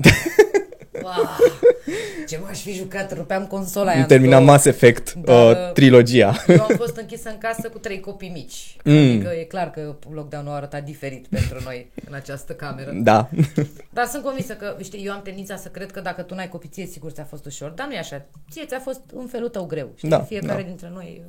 wow! 1.03 1.64
Ce 2.27 2.39
m-aș 2.43 2.61
fi 2.61 2.73
jucat, 2.73 3.13
rupeam 3.13 3.47
consola 3.47 3.87
aia. 3.87 3.95
Am 3.95 4.01
în 4.01 4.07
terminat 4.07 4.39
două. 4.39 4.51
Mass 4.51 4.65
Effect, 4.65 5.13
Dar, 5.13 5.51
uh, 5.51 5.73
trilogia. 5.73 6.43
Eu 6.47 6.61
am 6.61 6.75
fost 6.77 6.97
închisă 6.97 7.29
în 7.29 7.37
casă 7.37 7.69
cu 7.69 7.77
trei 7.77 7.99
copii 7.99 8.29
mici. 8.29 8.75
Mm. 8.83 8.93
Adică 8.93 9.29
e 9.39 9.43
clar 9.43 9.69
că 9.71 9.95
lockdown-ul 10.13 10.51
a 10.51 10.55
arătat 10.55 10.83
diferit 10.83 11.27
pentru 11.27 11.57
noi 11.63 11.91
în 12.07 12.13
această 12.13 12.53
cameră. 12.53 12.91
Da. 12.93 13.29
Dar 13.89 14.05
sunt 14.05 14.23
convinsă 14.23 14.53
că, 14.53 14.75
știi, 14.83 15.05
eu 15.05 15.11
am 15.11 15.21
tendința 15.23 15.55
să 15.55 15.67
cred 15.67 15.91
că 15.91 15.99
dacă 15.99 16.21
tu 16.21 16.35
n-ai 16.35 16.49
copii, 16.49 16.69
ție 16.69 16.85
sigur 16.85 17.11
ți-a 17.11 17.23
fost 17.23 17.45
ușor. 17.45 17.69
Dar 17.69 17.87
nu 17.87 17.93
e 17.93 17.97
așa. 17.97 18.25
Ție 18.51 18.65
ți-a 18.65 18.79
fost 18.79 19.01
în 19.13 19.27
felul 19.27 19.49
tău 19.49 19.65
greu. 19.65 19.91
Știi? 19.95 20.09
Da, 20.09 20.19
Fiecare 20.19 20.61
da. 20.61 20.67
dintre 20.67 20.89
noi... 20.93 21.21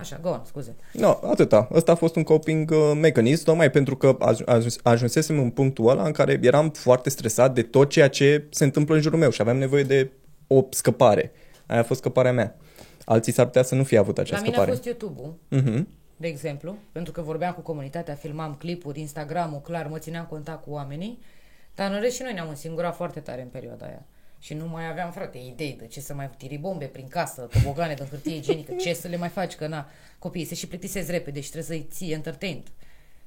Așa, 0.00 0.18
go 0.22 0.28
on, 0.28 0.40
scuze. 0.44 0.74
No, 0.92 1.08
atâta. 1.22 1.68
Ăsta 1.72 1.92
a 1.92 1.94
fost 1.94 2.16
un 2.16 2.22
coping 2.22 2.70
uh, 2.70 2.92
mecanism, 3.00 3.44
tocmai 3.44 3.70
pentru 3.70 3.96
că 3.96 4.16
aj- 4.32 4.44
aj- 4.58 4.80
ajunsesem 4.82 5.38
în 5.38 5.50
punctul 5.50 5.88
ăla 5.88 6.02
în 6.04 6.12
care 6.12 6.38
eram 6.42 6.70
foarte 6.70 7.10
stresat 7.10 7.54
de 7.54 7.62
tot 7.62 7.88
ceea 7.90 8.08
ce 8.08 8.44
se 8.50 8.64
întâmplă 8.64 8.94
în 8.94 9.00
jurul 9.00 9.18
meu 9.18 9.30
și 9.30 9.40
aveam 9.40 9.56
nevoie 9.56 9.82
de 9.82 10.10
o 10.46 10.64
scăpare. 10.70 11.32
Aia 11.66 11.80
a 11.80 11.84
fost 11.84 12.00
scăparea 12.00 12.32
mea. 12.32 12.56
Alții 13.04 13.32
s-ar 13.32 13.46
putea 13.46 13.62
să 13.62 13.74
nu 13.74 13.84
fie 13.84 13.98
avut 13.98 14.16
La 14.16 14.22
această 14.22 14.44
mine 14.44 14.56
a 14.56 14.58
scăpare. 14.60 14.76
fost 14.76 14.86
YouTube-ul, 14.88 15.34
Mhm. 15.48 15.88
de 16.16 16.26
exemplu, 16.28 16.76
pentru 16.92 17.12
că 17.12 17.20
vorbeam 17.20 17.52
cu 17.52 17.60
comunitatea, 17.60 18.14
filmam 18.14 18.54
clipuri, 18.58 19.00
Instagram-ul, 19.00 19.60
clar, 19.60 19.86
mă 19.86 19.98
țineam 19.98 20.24
contact 20.30 20.62
cu 20.64 20.70
oamenii, 20.70 21.18
dar 21.74 21.92
în 21.92 22.00
rest 22.00 22.14
și 22.16 22.22
noi 22.22 22.32
ne-am 22.32 22.48
însingurat 22.48 22.94
foarte 22.96 23.20
tare 23.20 23.42
în 23.42 23.48
perioada 23.48 23.86
aia. 23.86 24.02
Și 24.42 24.54
nu 24.54 24.68
mai 24.68 24.88
aveam, 24.90 25.10
frate, 25.10 25.38
idei 25.38 25.76
de 25.78 25.86
ce 25.86 26.00
să 26.00 26.14
mai 26.14 26.30
tiri 26.36 26.56
bombe 26.56 26.84
prin 26.84 27.08
casă, 27.08 27.48
tobogane 27.52 27.94
de 27.94 28.04
hârtie 28.04 28.36
igienică, 28.36 28.72
ce 28.72 28.92
să 28.92 29.08
le 29.08 29.16
mai 29.16 29.28
faci, 29.28 29.54
că 29.54 29.66
na, 29.66 29.88
copiii 30.18 30.44
se 30.44 30.54
și 30.54 30.66
plictisesc 30.66 31.10
repede 31.10 31.40
și 31.40 31.50
trebuie 31.50 31.78
să-i 31.78 31.88
ții 31.90 32.12
entertained. 32.12 32.66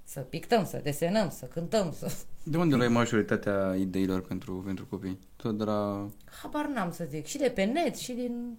Să 0.03 0.19
pictăm, 0.19 0.65
să 0.65 0.79
desenăm, 0.83 1.29
să 1.29 1.45
cântăm, 1.45 1.93
să... 1.97 2.11
De 2.43 2.57
unde 2.57 2.75
luai 2.75 2.87
majoritatea 2.87 3.75
ideilor 3.75 4.21
pentru, 4.21 4.61
pentru 4.65 4.85
copii? 4.85 5.19
Tot 5.35 5.57
de 5.57 5.63
la... 5.63 6.09
Habar 6.41 6.65
n-am 6.65 6.91
să 6.91 7.05
zic. 7.09 7.25
Și 7.25 7.37
de 7.37 7.51
pe 7.55 7.63
net, 7.63 7.95
și 7.95 8.11
din 8.11 8.57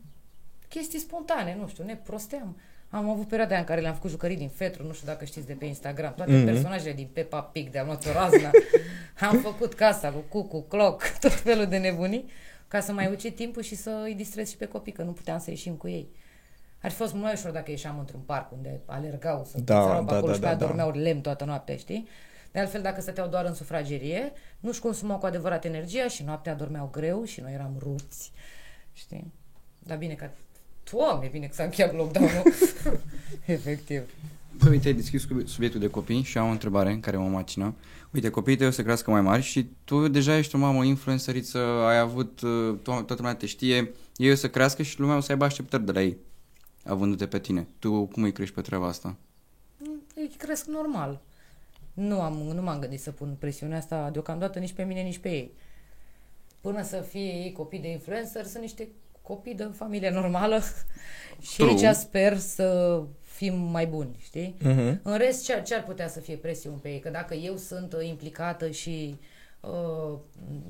chestii 0.68 0.99
spontane, 0.99 1.56
nu 1.61 1.68
știu, 1.68 1.84
ne 1.84 1.96
prosteam. 1.96 2.56
Am 2.94 3.08
avut 3.08 3.28
perioada 3.28 3.50
aia 3.52 3.60
în 3.60 3.66
care 3.66 3.80
le-am 3.80 3.94
făcut 3.94 4.10
jucării 4.10 4.36
din 4.36 4.48
Fetru, 4.48 4.86
nu 4.86 4.92
știu 4.92 5.06
dacă 5.06 5.24
știți 5.24 5.46
de 5.46 5.52
pe 5.52 5.64
Instagram, 5.64 6.14
toate 6.14 6.40
mm-hmm. 6.40 6.44
personajele 6.44 6.92
din 6.92 7.08
Peppa 7.12 7.40
Pig, 7.40 7.70
de-am 7.70 7.86
luat 7.86 8.06
o 8.06 8.12
razna. 8.12 8.50
am 9.28 9.38
făcut 9.38 9.74
casa 9.74 10.10
cu 10.10 10.18
Cucu, 10.18 10.60
Cloc, 10.60 11.02
tot 11.20 11.32
felul 11.32 11.66
de 11.66 11.76
nebunii, 11.78 12.24
ca 12.68 12.80
să 12.80 12.92
mai 12.92 13.10
ucid 13.12 13.34
timpul 13.34 13.62
și 13.62 13.74
să 13.74 14.02
îi 14.04 14.14
distrez 14.14 14.50
și 14.50 14.56
pe 14.56 14.66
copii, 14.66 14.92
că 14.92 15.02
nu 15.02 15.12
puteam 15.12 15.38
să 15.38 15.50
ieșim 15.50 15.74
cu 15.74 15.88
ei. 15.88 16.08
Ar 16.82 16.90
fi 16.90 16.96
fost 16.96 17.12
mult 17.12 17.24
mai 17.24 17.32
ușor 17.32 17.50
dacă 17.50 17.70
ieșeam 17.70 17.98
într-un 17.98 18.20
parc 18.20 18.52
unde 18.52 18.80
alergau 18.84 19.44
să 19.44 19.60
Da, 19.60 19.82
țărau 19.82 20.04
pe 20.04 20.10
da, 20.10 20.16
acolo 20.16 20.26
da, 20.26 20.34
și 20.34 20.40
pe 20.40 20.46
aia 20.46 20.54
da, 20.54 20.60
da. 20.60 20.66
dormeau 20.66 20.90
lemn 20.90 21.20
toată 21.20 21.44
noaptea, 21.44 21.76
știi? 21.76 22.08
De 22.52 22.58
altfel, 22.58 22.82
dacă 22.82 23.00
stăteau 23.00 23.28
doar 23.28 23.44
în 23.44 23.54
sufragerie, 23.54 24.32
nu-și 24.60 24.80
consumau 24.80 25.18
cu 25.18 25.26
adevărat 25.26 25.64
energia 25.64 26.08
și 26.08 26.22
noaptea 26.22 26.54
dormeau 26.54 26.88
greu 26.92 27.24
și 27.24 27.40
noi 27.40 27.52
eram 27.52 27.76
rupți. 27.78 28.32
Știi? 28.92 29.32
Dar 29.78 29.96
bine 29.96 30.14
că... 30.14 30.30
Doamne, 30.90 31.28
bine 31.32 31.46
că 31.46 31.54
s-a 31.54 31.62
încheiat 31.64 31.94
lockdown-ul. 31.94 32.52
Efectiv. 33.44 34.02
Bă, 34.58 34.68
uite, 34.68 34.88
ai 34.88 34.94
deschis 34.94 35.24
cu 35.24 35.42
subiectul 35.46 35.80
de 35.80 35.88
copii 35.88 36.22
și 36.22 36.38
am 36.38 36.48
o 36.48 36.50
întrebare 36.50 36.98
care 37.00 37.16
mă 37.16 37.28
macină. 37.28 37.74
Uite, 38.10 38.30
copiii 38.30 38.56
tăi 38.56 38.66
o 38.66 38.70
să 38.70 38.82
crească 38.82 39.10
mai 39.10 39.20
mari 39.20 39.42
și 39.42 39.68
tu 39.84 40.08
deja 40.08 40.36
ești 40.38 40.54
o 40.54 40.58
mamă 40.58 40.84
influenceriță, 40.84 41.58
ai 41.58 41.98
avut, 41.98 42.40
uh, 42.40 42.78
to- 42.78 42.82
toată 42.82 43.14
lumea 43.16 43.34
te 43.34 43.46
știe, 43.46 43.92
ei 44.16 44.30
o 44.30 44.34
să 44.34 44.48
crească 44.48 44.82
și 44.82 45.00
lumea 45.00 45.16
o 45.16 45.20
să 45.20 45.32
aibă 45.32 45.44
așteptări 45.44 45.85
de 45.85 45.92
la 45.92 46.02
ei, 46.02 46.16
avându-te 46.85 47.26
pe 47.26 47.38
tine. 47.38 47.66
Tu 47.78 48.06
cum 48.06 48.22
îi 48.22 48.32
crești 48.32 48.54
pe 48.54 48.61
treaba 48.61 48.87
asta? 48.87 49.16
Ei 50.16 50.30
cresc 50.38 50.66
normal. 50.66 51.20
Nu, 51.92 52.20
am, 52.20 52.32
nu 52.32 52.62
m-am 52.62 52.78
gândit 52.78 53.00
să 53.00 53.11
pun 53.11 53.37
presiunea 53.38 53.78
asta 53.78 54.11
deocamdată 54.11 54.59
nici 54.59 54.72
pe 54.72 54.82
mine, 54.82 55.00
nici 55.00 55.18
pe 55.18 55.28
ei. 55.28 55.50
Până 56.61 56.82
să 56.82 56.96
fie 56.96 57.20
ei 57.20 57.52
copii 57.52 57.78
de 57.78 57.88
influencer, 57.88 58.44
sunt 58.44 58.62
niște 58.62 58.88
copii 59.26 59.54
de 59.54 59.70
familie 59.72 60.10
normală 60.10 60.60
și 61.50 61.56
True. 61.56 61.68
aici 61.70 61.96
sper 61.96 62.38
să 62.38 63.00
fim 63.20 63.54
mai 63.54 63.87
buni, 63.87 64.16
știi? 64.18 64.56
Mhm. 64.60 65.00
În 65.02 65.16
rest, 65.16 65.44
ce, 65.44 65.62
ce 65.66 65.74
ar 65.74 65.84
putea 65.84 66.08
să 66.08 66.20
fie 66.20 66.37
presiuni 66.37 66.78
pe 66.78 66.88
ei? 66.88 66.98
Că 66.98 67.08
dacă 67.08 67.34
eu 67.34 67.56
sunt 67.56 67.92
uh, 67.92 68.06
implicată 68.06 68.70
și, 68.70 69.18
uh, 69.60 70.18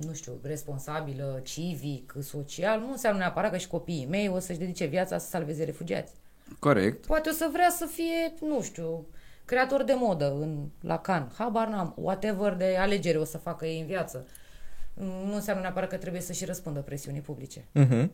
nu 0.06 0.12
știu, 0.12 0.32
responsabilă, 0.42 1.40
civic, 1.44 2.14
social, 2.20 2.80
nu 2.80 2.90
înseamnă 2.90 3.18
neapărat 3.18 3.50
că 3.50 3.56
și 3.56 3.66
copiii 3.68 4.06
mei 4.06 4.28
o 4.28 4.38
să-și 4.38 4.58
dedice 4.58 4.84
viața 4.84 5.18
să 5.18 5.28
salveze 5.28 5.64
refugiați. 5.64 6.12
Corect. 6.58 7.06
Poate 7.06 7.28
o 7.28 7.32
să 7.32 7.48
vrea 7.52 7.70
să 7.70 7.86
fie, 7.86 8.34
nu 8.40 8.62
știu, 8.62 9.06
creator 9.44 9.82
de 9.82 9.94
modă 9.96 10.32
în, 10.32 10.68
la 10.80 10.98
Cannes. 10.98 11.32
Habar 11.34 11.68
n-am. 11.68 11.94
Whatever 11.96 12.52
de 12.52 12.76
alegere 12.78 13.18
o 13.18 13.24
să 13.24 13.38
facă 13.38 13.66
ei 13.66 13.80
în 13.80 13.86
viață. 13.86 14.26
Nu 15.26 15.34
înseamnă 15.34 15.62
neapărat 15.62 15.88
că 15.88 15.96
trebuie 15.96 16.20
să 16.20 16.32
și 16.32 16.44
răspundă 16.44 16.80
presiunii 16.80 17.20
publice. 17.20 17.64
Mhm. 17.72 18.10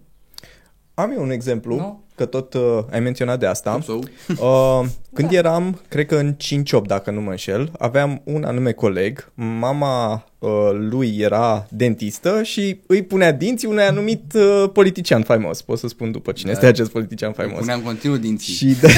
Am 0.94 1.12
eu 1.16 1.22
un 1.22 1.30
exemplu, 1.30 1.76
Nu? 1.76 2.04
că 2.14 2.24
tot 2.24 2.54
uh, 2.54 2.78
ai 2.90 3.00
menționat 3.00 3.38
de 3.38 3.46
asta. 3.46 3.70
Hope 3.86 4.10
so. 4.36 4.42
Uh, 4.46 4.86
când 5.14 5.30
Da. 5.30 5.36
eram, 5.36 5.80
cred 5.88 6.06
că 6.06 6.16
în 6.16 6.34
5-8, 6.34 6.86
dacă 6.86 7.10
nu 7.10 7.20
mă 7.20 7.30
înșel, 7.30 7.70
aveam 7.78 8.20
un 8.24 8.44
anume 8.44 8.72
coleg, 8.72 9.30
mama 9.34 10.24
uh, 10.38 10.50
lui 10.72 11.16
era 11.18 11.66
dentistă 11.70 12.42
și 12.42 12.80
îi 12.86 13.02
punea 13.02 13.32
dinții 13.32 13.68
unui 13.68 13.82
anumit 13.82 14.32
uh, 14.34 14.64
politician 14.72 15.22
faimos. 15.22 15.62
Pot 15.62 15.78
să 15.78 15.88
spun 15.88 16.10
după 16.12 16.32
cine 16.32 16.50
Da. 16.50 16.56
este 16.56 16.66
acest 16.70 16.90
politician 16.90 17.32
faimos. 17.32 17.58
Puneam 17.58 17.80
continuu 17.80 18.16
dinții. 18.16 18.52
Și, 18.54 18.76
da, 18.80 18.88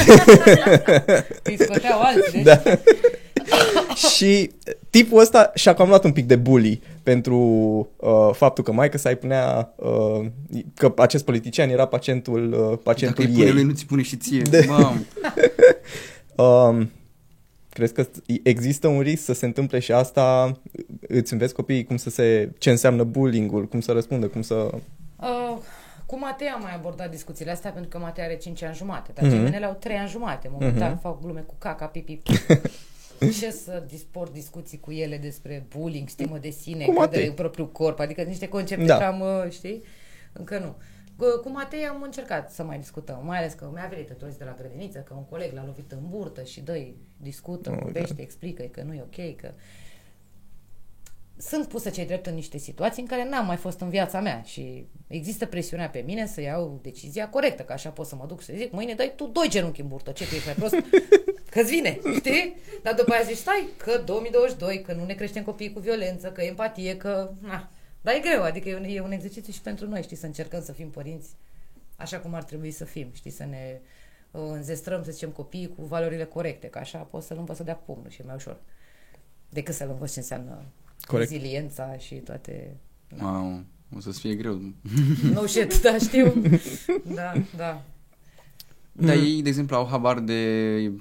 Îi 1.42 1.56
scoteau 1.60 2.00
alții. 2.00 2.42
da. 2.42 2.62
și 4.14 4.50
tipul 4.90 5.20
ăsta 5.20 5.50
și-a 5.54 5.74
cam 5.74 5.88
luat 5.88 6.04
un 6.04 6.12
pic 6.12 6.26
de 6.26 6.36
bully 6.36 6.80
pentru 7.02 7.38
uh, 7.96 8.30
faptul 8.32 8.64
că 8.64 8.72
maica 8.72 8.96
sa 8.98 9.08
îi 9.08 9.16
punea 9.16 9.72
uh, 9.76 10.26
că 10.74 10.92
acest 10.96 11.24
politician 11.24 11.68
era 11.70 11.86
pacientul, 11.86 12.52
uh, 12.52 12.58
Dacă 12.58 12.76
pacientul 12.76 13.24
îi 13.24 13.30
pune 13.32 13.44
ei. 13.44 13.52
lui, 13.52 13.62
nu 13.62 13.72
ți 13.72 13.86
pune 13.86 14.02
și 14.02 14.16
ție. 14.16 14.42
De- 14.42 14.64
Mam. 14.68 15.04
Um, 16.36 16.90
crezi 17.68 17.92
că 17.92 18.06
există 18.42 18.88
un 18.88 19.00
risc 19.00 19.24
să 19.24 19.32
se 19.32 19.46
întâmple 19.46 19.78
și 19.78 19.92
asta? 19.92 20.56
Îți 21.08 21.32
înveți 21.32 21.54
copiii 21.54 21.84
cum 21.84 21.96
să 21.96 22.10
se, 22.10 22.50
ce 22.58 22.70
înseamnă 22.70 23.02
bullying-ul, 23.04 23.66
cum 23.68 23.80
să 23.80 23.92
răspundă, 23.92 24.26
cum 24.26 24.42
să... 24.42 24.54
Uh, 25.20 25.56
cu 26.06 26.18
Matei 26.18 26.46
am 26.48 26.60
mai 26.62 26.74
abordat 26.74 27.10
discuțiile 27.10 27.50
astea 27.50 27.70
pentru 27.70 27.90
că 27.90 27.98
Matei 27.98 28.24
are 28.24 28.36
5 28.36 28.62
ani 28.62 28.74
jumate, 28.74 29.10
dar 29.14 29.24
Mhm. 29.24 29.32
mm-hmm. 29.34 29.44
gemene 29.44 29.64
au 29.64 29.76
3 29.80 29.96
ani 29.96 30.08
jumate. 30.08 30.48
Momentan 30.52 30.96
mm-hmm. 30.98 31.00
fac 31.02 31.20
glume 31.20 31.40
cu 31.40 31.54
caca, 31.58 31.84
pipi. 31.86 32.20
Ce 33.40 33.50
să 33.50 33.84
disport 33.88 34.32
discuții 34.32 34.80
cu 34.80 34.90
ele 34.92 35.16
despre 35.16 35.66
bullying, 35.68 36.08
stimă 36.08 36.38
de 36.38 36.50
sine, 36.50 36.84
Cu 36.84 36.90
credere 36.90 37.00
Matei. 37.00 37.26
în 37.26 37.32
propriul 37.34 37.70
corp, 37.72 37.98
adică 37.98 38.22
niște 38.22 38.48
concepte 38.48 38.84
Da. 38.84 38.98
da. 38.98 39.04
cam, 39.04 39.20
uh, 39.20 39.50
știi? 39.50 39.82
Încă 40.32 40.58
nu. 40.58 40.74
Cu- 41.16 41.40
Cu 41.42 41.50
Matei 41.50 41.84
am 41.84 42.02
încercat 42.02 42.50
să 42.52 42.62
mai 42.62 42.78
discutăm, 42.78 43.22
mai 43.24 43.38
ales 43.38 43.52
că 43.52 43.70
mi-a 43.72 43.86
venit 43.90 44.08
întors 44.10 44.36
de 44.36 44.44
la 44.44 44.54
grădiniță, 44.58 44.98
că 44.98 45.14
un 45.14 45.24
coleg 45.24 45.52
l-a 45.52 45.64
lovit 45.66 45.92
în 45.92 45.98
burtă 46.08 46.42
și 46.42 46.60
dă 46.60 46.86
discută, 47.16 47.70
Oh, 47.70 47.78
vorbește, 47.82 48.22
explică 48.22 48.62
că 48.62 48.82
nu 48.82 48.92
e 48.94 49.00
ok, 49.02 49.36
că 49.36 49.50
sunt 51.48 51.68
pusă 51.68 51.90
cei 51.90 52.06
drept 52.06 52.26
în 52.26 52.34
niște 52.34 52.58
situații 52.58 53.02
în 53.02 53.08
care 53.08 53.28
n-am 53.28 53.46
mai 53.46 53.56
fost 53.56 53.80
în 53.80 53.88
viața 53.88 54.20
mea 54.20 54.42
și 54.42 54.86
există 55.06 55.46
presiunea 55.46 55.88
pe 55.88 56.02
mine 56.06 56.26
să 56.26 56.40
iau 56.40 56.78
decizia 56.82 57.28
corectă, 57.28 57.62
că 57.62 57.72
așa 57.72 57.90
pot 57.90 58.06
să 58.06 58.16
mă 58.16 58.26
duc 58.26 58.40
și 58.40 58.46
să 58.46 58.52
zic, 58.56 58.72
mâine 58.72 58.94
dai 58.94 59.12
tu 59.16 59.26
doi 59.26 59.48
genunchi 59.48 59.80
în 59.80 59.88
burtă, 59.88 60.10
ce 60.10 60.26
tu 60.26 60.34
ești 60.34 60.46
mai 60.46 60.54
prost? 60.54 60.74
Că-ți 61.50 61.70
vine, 61.70 62.00
știi? 62.14 62.56
Dar 62.82 62.94
după 62.94 63.12
aia 63.12 63.22
zici, 63.22 63.36
stai, 63.36 63.68
că 63.76 64.02
2022, 64.04 64.82
că 64.82 64.92
nu 64.92 65.04
ne 65.04 65.14
creștem 65.14 65.42
copiii 65.42 65.72
cu 65.72 65.80
violență, 65.80 66.32
că 66.32 66.40
empatie, 66.40 66.96
că... 66.96 67.30
Na. 67.40 67.70
Dar 68.00 68.14
e 68.14 68.18
greu, 68.18 68.42
adică 68.42 68.68
e 68.68 68.76
un, 68.76 68.84
e 68.84 69.00
un 69.00 69.12
exercițiu 69.12 69.52
și 69.52 69.60
pentru 69.60 69.88
noi, 69.88 70.02
știi, 70.02 70.16
să 70.16 70.26
încercăm 70.26 70.62
să 70.62 70.72
fim 70.72 70.90
părinți 70.90 71.28
așa 71.96 72.18
cum 72.18 72.34
ar 72.34 72.42
trebui 72.42 72.70
să 72.70 72.84
fim, 72.84 73.10
știi, 73.12 73.30
să 73.30 73.44
ne 73.44 73.80
uh, 74.30 74.42
înzestrăm, 74.52 75.04
să 75.04 75.10
zicem, 75.10 75.30
copiii 75.30 75.74
cu 75.76 75.84
valorile 75.84 76.24
corecte, 76.24 76.66
că 76.66 76.78
așa 76.78 76.98
poți 76.98 77.26
să-l 77.26 77.38
învăț 77.38 77.56
să 77.56 77.62
dea 77.62 77.74
pumnul 77.74 78.10
și 78.10 78.20
e 78.20 78.24
mai 78.26 78.34
ușor 78.34 78.60
decât 79.48 79.74
să-l 79.74 79.88
învăț 79.88 80.12
ce 80.12 80.18
înseamnă 80.18 80.64
Corect. 81.06 81.30
reziliența 81.30 81.96
și 81.98 82.14
toate... 82.14 82.76
Mamă, 83.18 83.64
o 83.96 84.00
să-ți 84.00 84.20
fie 84.20 84.34
greu. 84.34 84.60
No 85.32 85.46
shit, 85.46 85.80
da, 85.82 85.96
știu. 85.98 86.34
Da, 87.14 87.32
da. 87.56 87.82
Dar 88.92 89.16
ei, 89.16 89.42
de 89.42 89.48
exemplu, 89.48 89.76
au 89.76 89.86
habar 89.86 90.20
de 90.20 90.92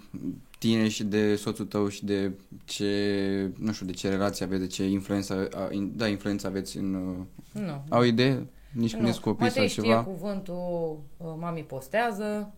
tine 0.59 0.87
și 0.87 1.03
de 1.03 1.35
soțul 1.35 1.65
tău 1.65 1.87
și 1.87 2.05
de 2.05 2.31
ce, 2.65 3.51
nu 3.57 3.71
știu, 3.71 3.85
de 3.85 3.91
ce 3.91 4.09
relație 4.09 4.45
aveți, 4.45 4.61
de 4.61 4.67
ce 4.67 4.83
influență, 4.87 5.47
a- 5.55 5.69
in- 5.71 5.95
da, 5.95 6.07
influență 6.07 6.47
aveți 6.47 6.77
în... 6.77 6.93
uh, 6.93 7.61
Nu. 7.61 7.83
Au 7.89 8.03
idee? 8.03 8.47
Nici 8.71 8.91
când 8.91 9.01
Nu. 9.03 9.09
ești 9.09 9.21
copii 9.21 9.45
Matei 9.45 9.57
sau 9.59 9.67
știe 9.67 9.81
ceva? 9.83 10.03
cuvântul 10.03 10.99
uh, 11.17 11.27
mami 11.39 11.61
postează, 11.63 12.53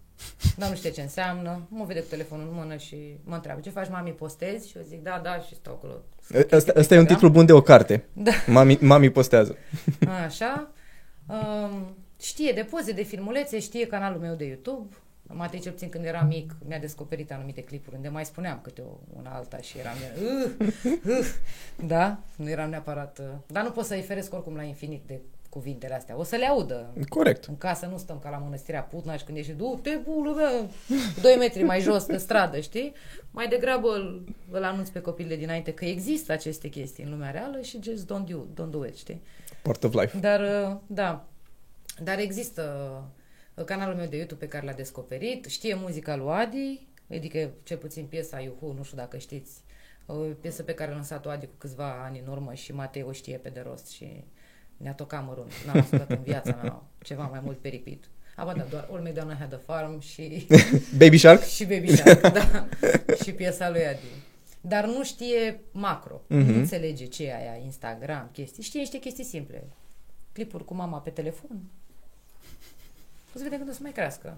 dar 0.57 0.69
nu 0.69 0.75
știe 0.75 0.89
ce 0.89 1.01
înseamnă. 1.01 1.67
Mă 1.69 1.85
vede 1.85 1.99
cu 1.99 2.09
telefonul 2.09 2.47
în 2.47 2.55
mână 2.55 2.77
și 2.77 3.17
mă 3.23 3.35
întreabă 3.35 3.59
ce 3.59 3.69
faci, 3.69 3.89
mami, 3.89 4.11
postezi? 4.11 4.69
Și 4.69 4.77
eu 4.77 4.83
zic, 4.83 5.01
da, 5.01 5.21
da, 5.23 5.39
și 5.39 5.55
stau 5.55 5.73
acolo. 5.73 6.01
Asta, 6.51 6.73
asta 6.75 6.95
e 6.95 6.99
un 6.99 7.05
titlu 7.05 7.29
bun 7.29 7.45
de 7.45 7.53
o 7.53 7.61
carte. 7.61 8.05
Da. 8.13 8.31
Mami, 8.47 8.77
mami 8.81 9.09
postează. 9.09 9.57
Așa. 10.25 10.71
Um, 11.27 11.95
știe 12.19 12.51
de 12.51 12.63
poze, 12.63 12.91
de 12.91 13.03
filmulețe, 13.03 13.59
știe 13.59 13.87
canalul 13.87 14.19
meu 14.19 14.35
de 14.35 14.45
YouTube. 14.45 14.95
Matei, 15.27 15.59
cel 15.59 15.71
puțin 15.71 15.89
când 15.89 16.05
era 16.05 16.21
mic, 16.21 16.55
mi-a 16.67 16.79
descoperit 16.79 17.31
anumite 17.31 17.61
clipuri 17.61 17.95
unde 17.95 18.07
mai 18.07 18.25
spuneam 18.25 18.59
câte 18.63 18.81
o, 18.81 19.17
una 19.17 19.29
alta 19.29 19.57
și 19.57 19.77
eram... 19.77 19.93
Uh, 20.21 20.67
uh, 21.05 21.25
da, 21.85 22.19
nu 22.35 22.49
eram 22.49 22.69
neapărat... 22.69 23.19
Uh, 23.19 23.25
dar 23.47 23.63
nu 23.63 23.71
pot 23.71 23.85
să-i 23.85 24.01
feresc 24.01 24.33
oricum 24.33 24.55
la 24.55 24.63
infinit 24.63 25.01
de 25.05 25.19
cuvintele 25.53 25.93
astea. 25.93 26.17
O 26.17 26.23
să 26.23 26.35
le 26.35 26.45
audă. 26.45 26.93
Corect. 27.09 27.43
În 27.43 27.57
casă 27.57 27.85
nu 27.85 27.97
stăm 27.97 28.19
ca 28.19 28.29
la 28.29 28.37
mănăstirea 28.37 28.81
Putna 28.81 29.17
și 29.17 29.23
când 29.23 29.37
ieși, 29.37 29.51
du-te, 29.51 29.99
bulă 30.03 30.33
mea, 30.35 30.49
doi 31.21 31.35
metri 31.37 31.63
mai 31.63 31.79
jos 31.79 32.05
de 32.05 32.17
stradă, 32.17 32.59
știi? 32.59 32.93
Mai 33.31 33.47
degrabă 33.47 33.87
îl, 33.93 34.23
îl 34.51 34.63
anunț 34.63 34.89
pe 34.89 35.01
copilele 35.01 35.35
dinainte 35.35 35.73
că 35.73 35.85
există 35.85 36.31
aceste 36.31 36.67
chestii 36.67 37.03
în 37.03 37.09
lumea 37.09 37.31
reală 37.31 37.61
și 37.61 37.79
just 37.83 38.05
don't 38.05 38.25
do, 38.29 38.37
don't 38.37 38.69
do 38.69 38.85
it, 38.85 38.95
știi? 38.95 39.21
Part 39.61 39.83
of 39.83 39.93
life. 39.93 40.19
Dar, 40.19 40.39
uh, 40.39 40.77
da, 40.87 41.27
dar 42.03 42.19
există 42.19 42.63
uh, 43.55 43.63
canalul 43.63 43.95
meu 43.95 44.07
de 44.07 44.15
YouTube 44.15 44.45
pe 44.45 44.51
care 44.51 44.65
l-a 44.65 44.73
descoperit, 44.73 45.45
știe 45.45 45.75
muzica 45.75 46.15
lui 46.15 46.29
Adi, 46.29 46.87
adică 47.11 47.49
cel 47.63 47.77
puțin 47.77 48.05
piesa 48.05 48.39
Iuhu, 48.39 48.73
nu 48.77 48.83
știu 48.83 48.97
dacă 48.97 49.17
știți, 49.17 49.51
o 50.05 50.13
piesă 50.13 50.63
pe 50.63 50.73
care 50.73 50.91
a 50.91 50.93
lansat-o 50.93 51.29
Adi 51.29 51.45
cu 51.45 51.55
câțiva 51.57 52.03
ani 52.03 52.19
în 52.25 52.31
urmă 52.31 52.53
și 52.53 52.73
Matei 52.73 53.03
o 53.03 53.11
știe 53.11 53.37
pe 53.37 53.49
de 53.49 53.63
rost 53.65 53.89
și 53.89 54.23
ne-a 54.83 54.93
tocat 54.93 55.25
mărunt. 55.25 55.51
N-am 55.65 55.77
ascultat 55.79 56.09
în 56.09 56.21
viața 56.23 56.59
mea 56.61 56.83
ceva 57.03 57.27
mai 57.27 57.39
mult 57.43 57.57
peripit. 57.57 58.03
Aba, 58.35 58.53
da, 58.53 58.63
doar 58.63 58.87
All 58.91 59.01
Madonna 59.01 59.35
Had 59.39 59.53
a 59.53 59.57
Farm 59.65 59.99
și, 60.11 60.47
Baby 60.97 61.17
Shark? 61.17 61.41
și 61.43 61.65
Baby 61.65 61.95
Shark, 61.95 62.21
da, 62.31 62.67
și 63.23 63.31
piesa 63.31 63.69
lui 63.69 63.85
Adi. 63.87 63.99
Dar 64.61 64.85
nu 64.85 65.03
știe 65.03 65.59
macro, 65.71 66.21
Mhm. 66.27 66.41
mm-hmm. 66.41 66.45
nu 66.47 66.55
înțelege 66.57 67.05
ce 67.05 67.23
e 67.23 67.35
aia, 67.35 67.55
Instagram, 67.63 68.29
chestii. 68.31 68.63
Știe 68.63 68.79
niște 68.79 68.97
chestii 68.99 69.23
simple. 69.23 69.63
Clipuri 70.31 70.65
cu 70.65 70.73
mama 70.73 70.97
pe 70.99 71.09
telefon. 71.09 71.61
O 73.35 73.37
să 73.37 73.43
vedem 73.43 73.57
când 73.57 73.69
o 73.69 73.73
să 73.73 73.79
mai 73.81 73.91
crească. 73.91 74.37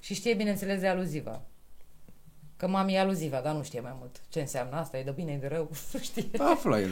Și 0.00 0.14
știe, 0.14 0.34
bineînțeles, 0.34 0.80
de 0.80 0.86
aluziva. 0.88 1.42
Că 2.58 2.68
mami 2.68 2.94
e 2.94 2.98
aluziva, 3.00 3.40
dar 3.44 3.54
nu 3.54 3.62
știe 3.62 3.80
mai 3.80 3.92
mult 3.98 4.16
ce 4.28 4.40
înseamnă 4.40 4.76
asta, 4.76 4.98
e 4.98 5.02
de 5.02 5.12
bine, 5.16 5.32
e 5.32 5.36
de 5.36 5.48
rău, 5.52 5.70
nu 5.92 5.98
știe. 6.00 6.24
Află 6.38 6.78
el. 6.78 6.90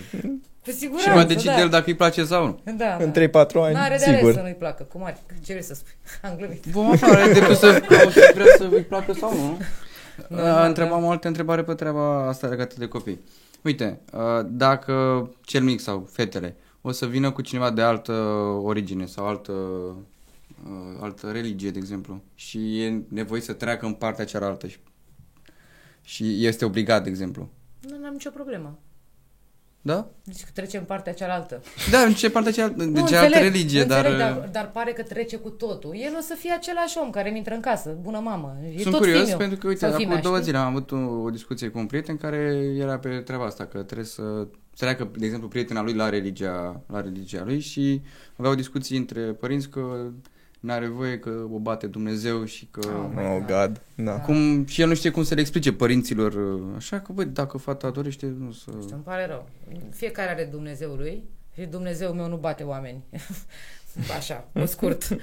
Cu 0.65 0.71
Și 0.71 0.73
siguranță, 0.77 1.11
va 1.13 1.25
decide 1.25 1.51
da. 1.51 1.61
el 1.61 1.69
dacă 1.69 1.85
îi 1.87 1.95
place 1.97 2.25
sau 2.25 2.47
nu. 2.47 2.61
Da, 2.77 2.97
În 2.97 3.13
da. 3.13 3.45
3-4 3.45 3.53
ani, 3.55 3.75
N-are 3.75 3.97
de 3.97 4.05
ales 4.05 4.17
sigur. 4.17 4.33
să 4.33 4.41
nu-i 4.41 4.55
placă. 4.55 4.83
Cum 4.83 5.05
ar? 5.05 5.17
Ce 5.45 5.53
vrei 5.53 5.63
să 5.63 5.75
spui? 5.75 5.93
Am 6.31 6.37
glumit. 6.37 6.65
Vom 6.65 6.91
afla, 6.91 7.09
are 7.09 7.33
decât 7.33 7.57
să 7.57 7.81
cauți, 7.89 8.19
vrea 8.35 8.47
să 8.57 8.69
îi 8.71 8.83
placă 8.83 9.13
sau 9.13 9.35
nu. 9.35 9.59
Nu, 10.29 10.37
Nu, 10.37 10.43
nu, 10.59 10.63
Întrebam 10.65 11.05
o 11.05 11.11
altă 11.11 11.29
întrebare 11.29 11.63
pe 11.65 11.75
treaba 11.75 12.29
asta 12.29 12.47
legată 12.47 12.75
de 12.79 12.87
copii. 12.89 13.21
Uite, 13.63 14.01
uh, 14.13 14.21
dacă 14.47 15.29
cel 15.45 15.63
mic 15.63 15.81
sau 15.81 16.09
fetele 16.13 16.57
o 16.81 16.91
să 16.91 17.07
vină 17.07 17.31
cu 17.31 17.41
cineva 17.43 17.71
de 17.71 17.83
altă 17.83 18.13
origine 18.63 19.07
sau 19.07 19.27
altă, 19.27 19.53
uh, 19.53 20.99
altă 21.01 21.31
religie, 21.31 21.71
de 21.71 21.79
exemplu, 21.79 22.21
și 22.35 22.83
e 22.83 23.03
nevoie 23.09 23.41
să 23.41 23.53
treacă 23.53 23.87
în 23.87 23.93
partea 23.93 24.25
cealaltă 24.25 24.67
și, 24.67 24.77
și 26.07 26.47
este 26.47 26.65
obligat, 26.65 27.03
de 27.03 27.09
exemplu. 27.09 27.49
Nu 27.81 28.07
am 28.07 28.13
nicio 28.13 28.31
problemă. 28.31 28.79
Da? 29.81 30.09
Deci 30.25 30.45
că 30.45 30.51
trece 30.55 30.77
în 30.77 30.85
partea 30.85 31.13
cealaltă. 31.13 31.63
Da, 31.91 31.99
în 31.99 32.13
ce 32.15 32.31
partea 32.31 32.53
cealaltă, 32.53 32.85
de 32.85 33.01
Nu, 33.01 33.07
cealaltă 33.07 33.39
religie, 33.39 33.83
înțeleg, 33.83 34.19
dar... 34.19 34.33
dar, 34.33 34.49
dar 34.49 34.71
pare 34.71 34.93
că 34.93 35.03
trece 35.03 35.37
cu 35.37 35.51
totul. 35.51 35.95
El 35.97 36.15
o 36.19 36.21
să 36.21 36.35
fie 36.39 36.53
același 36.53 36.99
om 36.99 37.11
care 37.11 37.31
mi 37.31 37.37
intră 37.37 37.55
în 37.55 37.61
casă. 37.61 37.97
Bună 38.01 38.19
mamă. 38.19 38.57
E 38.75 38.81
Sunt 38.81 38.95
tot 38.95 39.01
curios 39.03 39.23
fimiu. 39.23 39.37
pentru 39.37 39.59
că, 39.59 39.67
uite, 39.67 39.79
Sau 39.81 39.89
acum 39.89 40.01
fimea, 40.03 40.21
două 40.21 40.35
știi? 40.35 40.47
zile 40.47 40.59
am 40.59 40.67
avut 40.67 40.91
o, 40.91 40.97
o 40.97 41.31
discuție 41.31 41.69
cu 41.69 41.79
un 41.79 41.87
prieten 41.87 42.17
care 42.17 42.37
era 42.79 42.99
pe 42.99 43.09
treaba 43.09 43.45
asta, 43.45 43.65
că 43.67 43.83
trebuie 43.83 44.07
să 44.07 44.47
treacă, 44.77 45.11
de 45.19 45.25
exemplu, 45.25 45.49
prietena 45.49 45.83
lui 45.83 45.95
la 45.95 46.09
religia, 46.09 46.83
la 46.87 47.01
religia 47.01 47.43
lui 47.45 47.61
și 47.61 48.03
avea 48.37 48.51
o 48.51 48.55
discuție 48.55 48.97
între 48.97 49.21
părinți 49.21 49.69
că 49.69 50.11
n-are 50.67 50.87
voie 50.87 51.19
că 51.19 51.47
o 51.53 51.59
bate 51.59 51.87
Dumnezeu 51.87 52.45
și 52.45 52.69
că... 52.71 52.89
Oh, 52.89 53.11
my 53.15 53.23
Oh, 53.23 53.39
God. 53.39 53.47
God. 53.47 53.81
Da. 53.95 54.21
Cum, 54.21 54.67
și 54.67 54.81
el 54.81 54.89
nu 54.89 54.95
știe 54.95 55.11
cum 55.11 55.23
să 55.23 55.35
le 55.35 55.41
explice 55.41 55.73
părinților, 55.73 56.61
așa 56.77 57.01
că, 57.01 57.13
băi, 57.13 57.25
dacă 57.25 57.59
fata 57.59 57.91
dorește, 57.91 58.27
nu 58.39 58.53
să... 58.53 58.71
Știu, 58.83 58.95
îmi 58.95 59.05
pare 59.05 59.27
rău. 59.27 59.49
Fiecare 59.91 60.31
are 60.31 60.45
Dumnezeul 60.45 60.97
lui 60.97 61.25
și 61.55 61.65
Dumnezeul 61.65 62.15
meu 62.15 62.29
nu 62.29 62.37
bate 62.37 62.63
oameni. 62.63 63.05
Așa, 64.17 64.49
pe 64.53 64.65
scurt. 64.65 65.09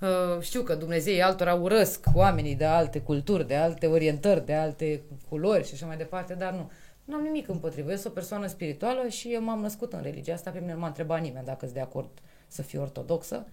Uh, 0.00 0.40
știu 0.40 0.62
că 0.62 0.74
Dumnezeii 0.74 1.20
altora 1.20 1.54
urăsc 1.54 2.06
oamenii 2.14 2.54
de 2.54 2.64
alte 2.64 3.00
culturi, 3.00 3.46
de 3.46 3.54
alte 3.54 3.86
orientări, 3.86 4.46
de 4.46 4.54
alte 4.54 5.02
culori 5.28 5.66
și 5.66 5.74
așa 5.74 5.86
mai 5.86 5.96
departe, 5.96 6.34
dar 6.34 6.52
nu. 6.52 6.70
Nu 7.04 7.14
am 7.14 7.22
nimic 7.22 7.48
împotrivă. 7.48 7.90
Eu 7.90 7.96
sunt 7.96 8.12
o 8.12 8.14
persoană 8.14 8.46
spirituală 8.46 9.08
și 9.08 9.28
eu 9.32 9.42
m-am 9.42 9.60
născut 9.60 9.92
în 9.92 10.00
religia 10.02 10.32
asta. 10.32 10.50
Pe 10.50 10.58
mine 10.58 10.72
nu 10.72 10.78
m-a 10.78 10.86
întrebat 10.86 11.20
nimeni 11.20 11.44
dacă 11.44 11.58
sunt 11.60 11.72
de 11.72 11.80
acord 11.80 12.08
să 12.48 12.62
fiu 12.62 12.80
ortodoxă. 12.80 13.46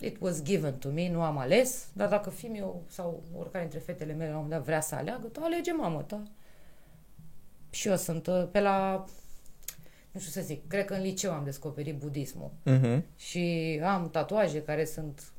It 0.00 0.16
was 0.20 0.42
given 0.42 0.78
to 0.78 0.88
me, 0.88 1.10
nu 1.10 1.22
am 1.22 1.38
ales, 1.38 1.86
dar 1.92 2.08
dacă 2.08 2.30
fimiu 2.30 2.82
sau 2.88 3.22
oricare 3.36 3.64
dintre 3.64 3.78
fetele 3.92 4.12
mele 4.12 4.30
la 4.30 4.36
un 4.36 4.42
moment 4.42 4.58
dat 4.58 4.64
vrea 4.66 4.80
să 4.80 4.94
aleagă, 4.94 5.26
tu 5.26 5.40
alege 5.42 5.72
mamă 5.72 6.02
ta. 6.02 6.22
Și 7.70 7.88
eu 7.88 7.96
sunt 7.96 8.26
uh, 8.26 8.48
pe 8.52 8.60
la, 8.60 9.04
nu 10.10 10.20
știu 10.20 10.32
să 10.32 10.46
zic, 10.46 10.66
cred 10.68 10.84
că 10.84 10.94
în 10.94 11.02
liceu 11.02 11.32
am 11.32 11.44
descoperit 11.44 11.96
budismul 11.98 12.50
Mhm. 12.64 13.04
și 13.16 13.80
am 13.84 14.10
tatuaje 14.10 14.62
care 14.62 14.84
sunt 14.84 15.32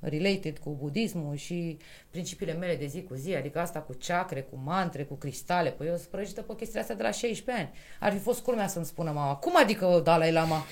related 0.00 0.58
cu 0.58 0.70
budismul 0.80 1.36
și 1.36 1.76
principiile 2.10 2.52
mele 2.52 2.76
de 2.76 2.86
zi 2.86 3.02
cu 3.02 3.14
zi, 3.14 3.34
adică 3.34 3.58
asta 3.60 3.78
cu 3.78 3.96
chakre, 4.06 4.40
cu 4.40 4.60
mantre, 4.64 5.04
cu 5.04 5.14
cristale. 5.14 5.70
Păi 5.70 5.86
eu 5.86 5.96
sunt 5.96 6.08
prăjită 6.08 6.42
pe 6.42 6.54
chestiile 6.54 6.80
astea 6.80 6.96
de 6.96 7.02
la 7.02 7.10
16 7.10 7.64
ani. 7.64 7.72
Ar 8.00 8.12
fi 8.12 8.18
fost 8.18 8.40
culmea 8.40 8.66
să-mi 8.66 8.84
spună 8.84 9.10
mama, 9.10 9.34
cum 9.34 9.56
adică 9.56 10.00
Dalai 10.04 10.32
Lama? 10.32 10.66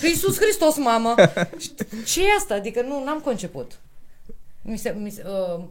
Că 0.00 0.06
Iisus 0.06 0.38
Hristos, 0.40 0.76
mamă! 0.76 1.14
Ce 2.10 2.20
e 2.20 2.36
asta? 2.38 2.54
Adică 2.54 2.82
nu 2.82 3.08
am 3.08 3.20
conceput. 3.20 3.80
Mi 4.62 4.78
se, 4.78 4.90
mi 4.90 5.10
se, 5.10 5.24
uh, 5.26 5.64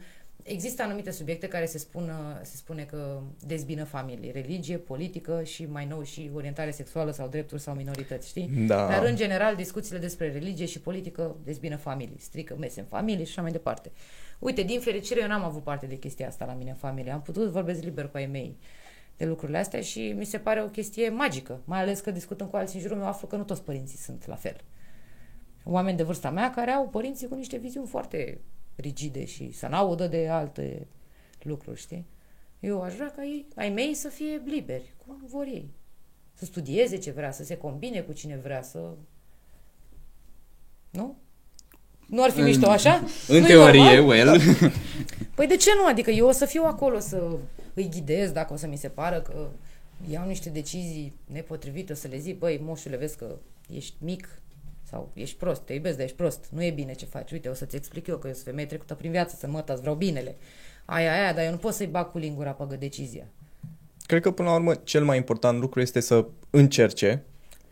există 0.48 0.82
anumite 0.82 1.12
subiecte 1.12 1.48
care 1.48 1.66
se, 1.66 1.78
spun, 1.78 2.04
uh, 2.04 2.40
se 2.42 2.56
spune 2.56 2.84
că 2.84 3.22
dezbină 3.46 3.84
familii, 3.84 4.32
religie, 4.32 4.78
politică 4.78 5.44
și 5.44 5.66
mai 5.66 5.86
nou 5.86 6.04
și 6.04 6.32
orientare 6.34 6.72
sexuală 6.72 7.12
sau 7.12 7.28
drepturi 7.28 7.62
sau 7.62 7.74
minorități, 7.76 8.28
știi? 8.28 8.50
Da. 8.68 8.88
Dar 8.88 9.06
în 9.06 9.16
general 9.16 9.56
discuțiile 9.56 10.00
despre 10.00 10.32
religie 10.32 10.66
și 10.66 10.80
politică 10.80 11.36
dezbină 11.44 11.76
familii, 11.76 12.18
strică 12.20 12.56
mese 12.60 12.80
în 12.80 12.86
familie 12.86 13.24
și 13.24 13.32
așa 13.32 13.42
mai 13.42 13.52
departe. 13.52 13.92
Uite, 14.40 14.62
din 14.62 14.80
fericire 14.80 15.22
eu 15.22 15.28
n-am 15.28 15.44
avut 15.44 15.64
parte 15.64 15.86
de 15.86 15.96
chestia 15.96 16.28
asta 16.28 16.46
la 16.46 16.54
mine 16.54 16.70
în 16.70 16.76
familie. 16.76 17.12
Am 17.12 17.22
putut 17.22 17.50
vorbesc 17.50 17.84
liber 17.84 18.08
cu 18.08 18.18
ai 18.18 18.26
mei 18.26 18.58
de 19.18 19.26
lucrurile 19.26 19.58
astea 19.58 19.82
și 19.82 20.14
mi 20.18 20.26
se 20.26 20.38
pare 20.38 20.62
o 20.62 20.68
chestie 20.68 21.10
magică, 21.10 21.62
mai 21.64 21.80
ales 21.80 22.00
că 22.00 22.12
discutând 22.12 22.50
cu 22.50 22.56
alții 22.56 22.76
în 22.76 22.82
jurul 22.82 22.98
meu 22.98 23.08
aflu 23.08 23.28
că 23.28 23.36
nu 23.36 23.44
toți 23.44 23.64
părinții 23.64 23.98
sunt 23.98 24.28
la 24.28 24.36
fel. 24.36 24.56
Oameni 25.64 25.98
de 25.98 26.04
vârsta 26.04 26.30
mea 26.30 26.52
care 26.52 26.72
au 26.72 26.88
părinții 26.88 27.28
cu 27.28 27.36
niște 27.36 27.58
viziuni 27.58 27.88
foarte 27.88 28.40
rigide 28.78 29.26
și 29.26 29.52
să 29.52 29.68
n-audă 29.68 30.08
de 30.08 30.28
alte 30.28 30.88
lucruri, 31.42 31.80
știi? 31.80 32.06
Eu 32.60 32.82
aș 32.82 32.94
vrea 32.94 33.12
ca 33.16 33.24
ei, 33.24 33.46
ai 33.56 33.70
mei 33.70 33.94
să 33.94 34.08
fie 34.08 34.42
liberi, 34.46 34.94
cum 35.06 35.22
vor 35.28 35.46
ei. 35.46 35.70
Să 36.34 36.46
studieze 36.46 36.98
ce 36.98 37.12
vrea, 37.12 37.32
să 37.32 37.44
se 37.44 37.58
combine 37.58 38.02
cu 38.02 38.12
cine 38.14 38.36
vrea, 38.44 38.62
să... 38.62 38.80
Nu? 40.90 41.16
Nu 42.08 42.24
ar 42.24 42.30
fi 42.30 42.40
În- 42.40 42.46
mișto 42.46 42.70
așa? 42.70 42.94
În 43.28 43.38
Nu-i 43.38 43.48
teorie, 43.48 43.96
normal? 43.96 44.08
well. 44.08 44.40
Păi 45.36 45.48
de 45.48 45.56
ce 45.56 45.70
nu? 45.82 45.86
Adică 45.88 46.12
eu 46.12 46.28
o 46.28 46.32
să 46.32 46.46
fiu 46.46 46.64
acolo 46.66 47.00
să 47.00 47.38
îi 47.74 47.90
ghidez 47.90 48.32
dacă 48.32 48.54
o 48.54 48.56
să 48.56 48.68
mi 48.68 48.78
se 48.78 48.90
pară 48.90 49.22
că 49.22 49.48
iau 50.10 50.28
niște 50.28 50.50
decizii 50.50 51.14
nepotrivite, 51.26 51.92
o 51.92 51.96
să 51.96 52.08
le 52.08 52.18
zic, 52.18 52.38
băi, 52.38 52.60
moșule, 52.64 52.98
vezi 52.98 53.18
că 53.18 53.36
ești 53.70 53.94
mic 54.00 54.42
sau 54.90 55.12
ești 55.14 55.38
prost, 55.38 55.62
te 55.62 55.74
iubesc, 55.74 55.96
dar 55.96 56.06
ești 56.06 56.18
prost, 56.18 56.46
nu 56.50 56.64
e 56.64 56.72
bine 56.72 56.94
ce 56.94 57.06
faci, 57.06 57.32
uite, 57.32 57.50
o 57.50 57.54
să-ți 57.54 57.76
explic 57.76 58.08
eu 58.08 58.18
că 58.18 58.28
eu 58.28 58.34
sunt 58.34 58.46
femeie 58.46 58.68
trecută 58.68 58.94
prin 58.94 59.12
viață, 59.12 59.36
sunt 59.40 59.52
măta, 59.52 59.74
îți 59.74 59.82
vreau 59.82 59.96
binele. 59.96 60.36
Aia, 60.86 61.14
aia, 61.14 61.34
dar 61.34 61.44
eu 61.44 61.52
nu 61.52 61.58
pot 61.58 61.74
să-i 61.74 61.88
bag 61.88 62.12
cu 62.12 62.18
lingura 62.18 62.52
păgă 62.52 62.76
decizia. 62.76 63.26
Cred 64.06 64.22
că 64.22 64.32
până 64.32 64.50
la 64.50 64.56
urmă 64.56 64.76
cel 64.76 65.04
mai 65.04 65.18
important 65.18 65.60
lucru 65.60 65.82
este 65.82 66.00
să 66.00 66.26
încerce, 66.50 67.24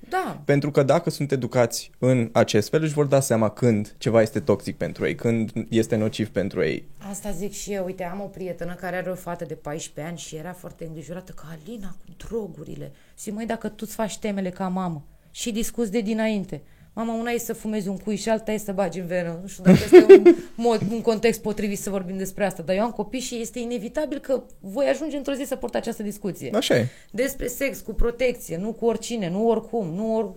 Da, 0.10 0.42
pentru 0.46 0.72
că 0.72 0.84
dacă 0.84 1.10
sunt 1.10 1.32
educați 1.32 1.92
în 2.00 2.30
acest 2.32 2.70
fel, 2.70 2.84
își 2.84 2.94
vor 2.94 3.06
da 3.06 3.20
seama 3.20 3.50
când 3.50 3.96
ceva 3.98 4.22
este 4.22 4.40
toxic 4.40 4.78
pentru 4.78 5.06
ei, 5.06 5.16
când 5.16 5.52
este 5.70 5.96
nociv 5.96 6.30
pentru 6.30 6.64
ei. 6.64 6.88
Asta 7.10 7.32
zic 7.32 7.52
și 7.52 7.74
eu. 7.74 7.86
Uite, 7.86 8.04
am 8.04 8.22
o 8.22 8.26
prietenă 8.26 8.74
care 8.74 8.96
are 8.96 9.10
o 9.10 9.16
fată 9.16 9.46
de 9.46 9.54
14 9.54 10.14
ani 10.14 10.18
și 10.18 10.36
era 10.36 10.54
foarte 10.54 10.86
îngrijorată 10.86 11.32
că 11.32 11.44
Alina 11.52 11.88
cu 11.88 12.26
drogurile. 12.28 12.92
Și 13.20 13.30
măi, 13.32 13.46
dacă 13.46 13.68
tu 13.68 13.84
îți 13.88 13.96
faci 13.96 14.18
temele 14.18 14.50
ca 14.50 14.68
mamă 14.68 15.06
și 15.32 15.52
discuți 15.52 15.92
de 15.92 16.02
dinainte, 16.02 16.62
Mama, 16.98 17.14
una 17.14 17.32
e 17.32 17.38
să 17.38 17.54
fumezi 17.54 17.88
un 17.88 17.98
cui 17.98 18.16
și 18.16 18.30
alta 18.30 18.52
e 18.52 18.58
să 18.58 18.72
bagi 18.72 19.00
în 19.00 19.06
venă. 19.06 19.40
Nu 19.42 19.48
știu 19.48 19.64
dacă 19.64 19.78
este 19.84 20.14
un, 20.14 20.36
mod, 20.66 20.82
un 20.92 21.02
context 21.02 21.42
potrivit 21.42 21.80
să 21.80 21.90
vorbim 21.90 22.18
despre 22.18 22.46
asta, 22.46 22.62
dar 22.62 22.76
eu 22.76 22.84
am 22.84 22.92
copii 22.92 23.20
și 23.20 23.36
este 23.36 23.60
inevitabil 23.60 24.20
că 24.20 24.44
voi 24.60 24.86
ajunge 24.86 25.18
într-o 25.18 25.34
zi 25.34 25.44
să 25.44 25.56
port 25.56 25.76
această 25.76 26.04
discuție. 26.04 26.50
Așa 26.54 26.76
e. 26.76 26.88
Despre 27.12 27.48
sex, 27.48 27.80
cu 27.80 27.94
protecție, 27.94 28.58
nu 28.58 28.74
cu 28.74 28.86
oricine, 28.86 29.30
nu 29.30 29.48
oricum, 29.48 29.88
nu 29.88 30.16
or... 30.16 30.34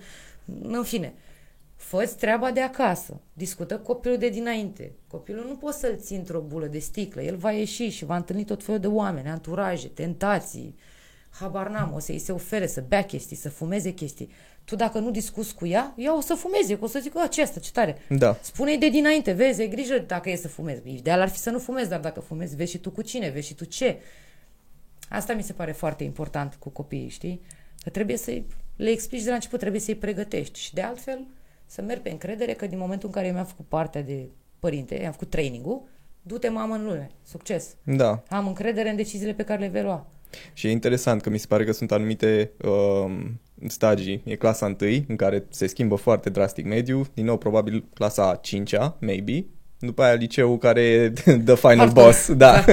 În 0.63 0.83
fine. 0.83 1.15
Fă-ți 1.77 2.17
treaba 2.17 2.51
de 2.51 2.61
acasă. 2.61 3.21
Discută 3.33 3.77
cu 3.77 3.83
copilul 3.93 4.19
de 4.19 4.29
dinainte. 4.29 4.93
Copilul 5.07 5.45
nu 5.49 5.57
poți 5.57 5.79
să-l 5.79 5.97
ții 5.97 6.17
într-o 6.17 6.41
bulă 6.41 6.67
de 6.67 6.79
sticlă. 6.79 7.23
El 7.23 7.37
va 7.37 7.53
ieși 7.53 7.89
și 7.89 8.05
va 8.05 8.17
întâlni 8.17 8.45
tot 8.45 8.63
felul 8.63 8.81
de 8.81 8.87
oameni, 8.87 9.29
anturaje, 9.29 9.89
tentații. 9.89 10.75
Habar 11.31 11.69
n-am, 11.69 11.93
o 11.95 11.99
să 11.99 12.13
îi 12.13 12.19
se 12.19 12.33
ofere 12.33 12.67
să 12.67 12.85
bea 12.89 13.03
chestii, 13.03 13.37
să 13.37 13.49
fumeze 13.49 13.91
chestii. 13.91 14.31
Tu 14.69 14.77
dacă 14.77 14.99
nu 14.99 15.11
discuți 15.11 15.55
cu 15.55 15.67
ea, 15.67 15.95
ea 15.97 16.17
o 16.17 16.21
să 16.21 16.35
fumeze, 16.35 16.79
că 16.79 16.85
o 16.85 16.87
să 16.87 16.99
zică, 16.99 17.27
ce 17.31 17.43
asta, 17.43 17.61
ce 17.61 17.71
tare. 17.71 17.97
Da. 18.09 18.39
Spune-i 18.43 18.79
de 18.79 18.89
dinainte, 18.89 19.33
vezi, 19.33 19.61
ai 19.61 19.69
grijă 19.69 19.99
dacă 19.99 20.31
e 20.31 20.37
să 20.37 20.49
fumezi. 20.49 20.81
Ideal 20.85 21.21
ar 21.21 21.29
fi 21.29 21.39
să 21.39 21.51
nu 21.51 21.59
fumezi, 21.59 21.89
dar 21.89 22.01
dacă 22.01 22.21
fumezi, 22.21 22.57
vezi 22.57 22.71
și 22.71 22.79
tu 22.79 22.91
cu 22.91 23.03
cine, 23.03 23.29
vezi 23.29 23.47
și 23.47 23.55
tu 23.55 23.65
ce. 23.65 23.99
Asta 25.09 25.33
mi 25.33 25.43
se 25.43 25.53
pare 25.53 25.73
foarte 25.73 26.05
important 26.05 26.55
cu 26.55 26.69
copiii, 26.69 27.09
știi? 27.09 27.41
Că 27.83 27.91
trebuie 27.91 28.17
să 28.17 28.43
le 28.77 28.91
explici 28.91 29.23
de 29.23 29.29
la 29.29 29.35
început, 29.35 29.59
trebuie 29.59 29.81
să-i 29.81 29.95
pregătești. 29.95 30.59
Și 30.59 30.75
de 30.75 30.81
altfel, 30.81 31.27
să 31.67 31.83
merg 31.83 32.01
pe 32.01 32.11
încredere 32.11 32.53
că 32.53 32.67
din 32.67 32.79
momentul 32.79 33.09
în 33.09 33.15
care 33.15 33.27
eu 33.27 33.33
mi-am 33.33 33.47
făcut 33.47 33.67
partea 33.67 34.03
de 34.03 34.29
părinte, 34.59 35.05
am 35.05 35.13
făcut 35.13 35.31
training-ul, 35.31 35.83
du-te 36.23 36.49
mamă 36.49 36.75
în 36.75 36.85
lume, 36.85 37.11
succes. 37.27 37.77
Da. 37.85 38.23
Am 38.29 38.47
încredere 38.47 38.91
în 38.91 38.97
deciziile 38.97 39.33
pe 39.33 39.45
care 39.45 39.61
le 39.61 39.69
vei 39.69 39.83
lua. 39.83 40.07
Și 40.53 40.67
e 40.67 40.71
interesant 40.71 41.23
că 41.23 41.31
mi 41.31 41.39
se 41.39 41.47
pare 41.47 41.65
că 41.65 41.73
sunt 41.73 41.93
anumite 41.93 42.51
um, 42.65 43.41
stagii. 43.67 44.23
E 44.25 44.37
clasa 44.37 44.77
1 44.81 45.05
în 45.09 45.17
care 45.17 45.45
se 45.49 45.67
schimbă 45.67 45.95
foarte 45.95 46.31
drastic 46.31 46.67
mediul, 46.67 47.07
din 47.15 47.25
nou 47.25 47.37
probabil 47.39 47.85
clasa 47.95 48.41
5-a, 48.41 48.97
maybe, 49.01 49.45
după 49.79 50.03
aia 50.03 50.15
liceul 50.15 50.59
care 50.59 50.81
e 50.81 51.11
the 51.51 51.55
final 51.55 51.77
Hardcore. 51.77 52.07
boss. 52.07 52.33
Da. 52.33 52.65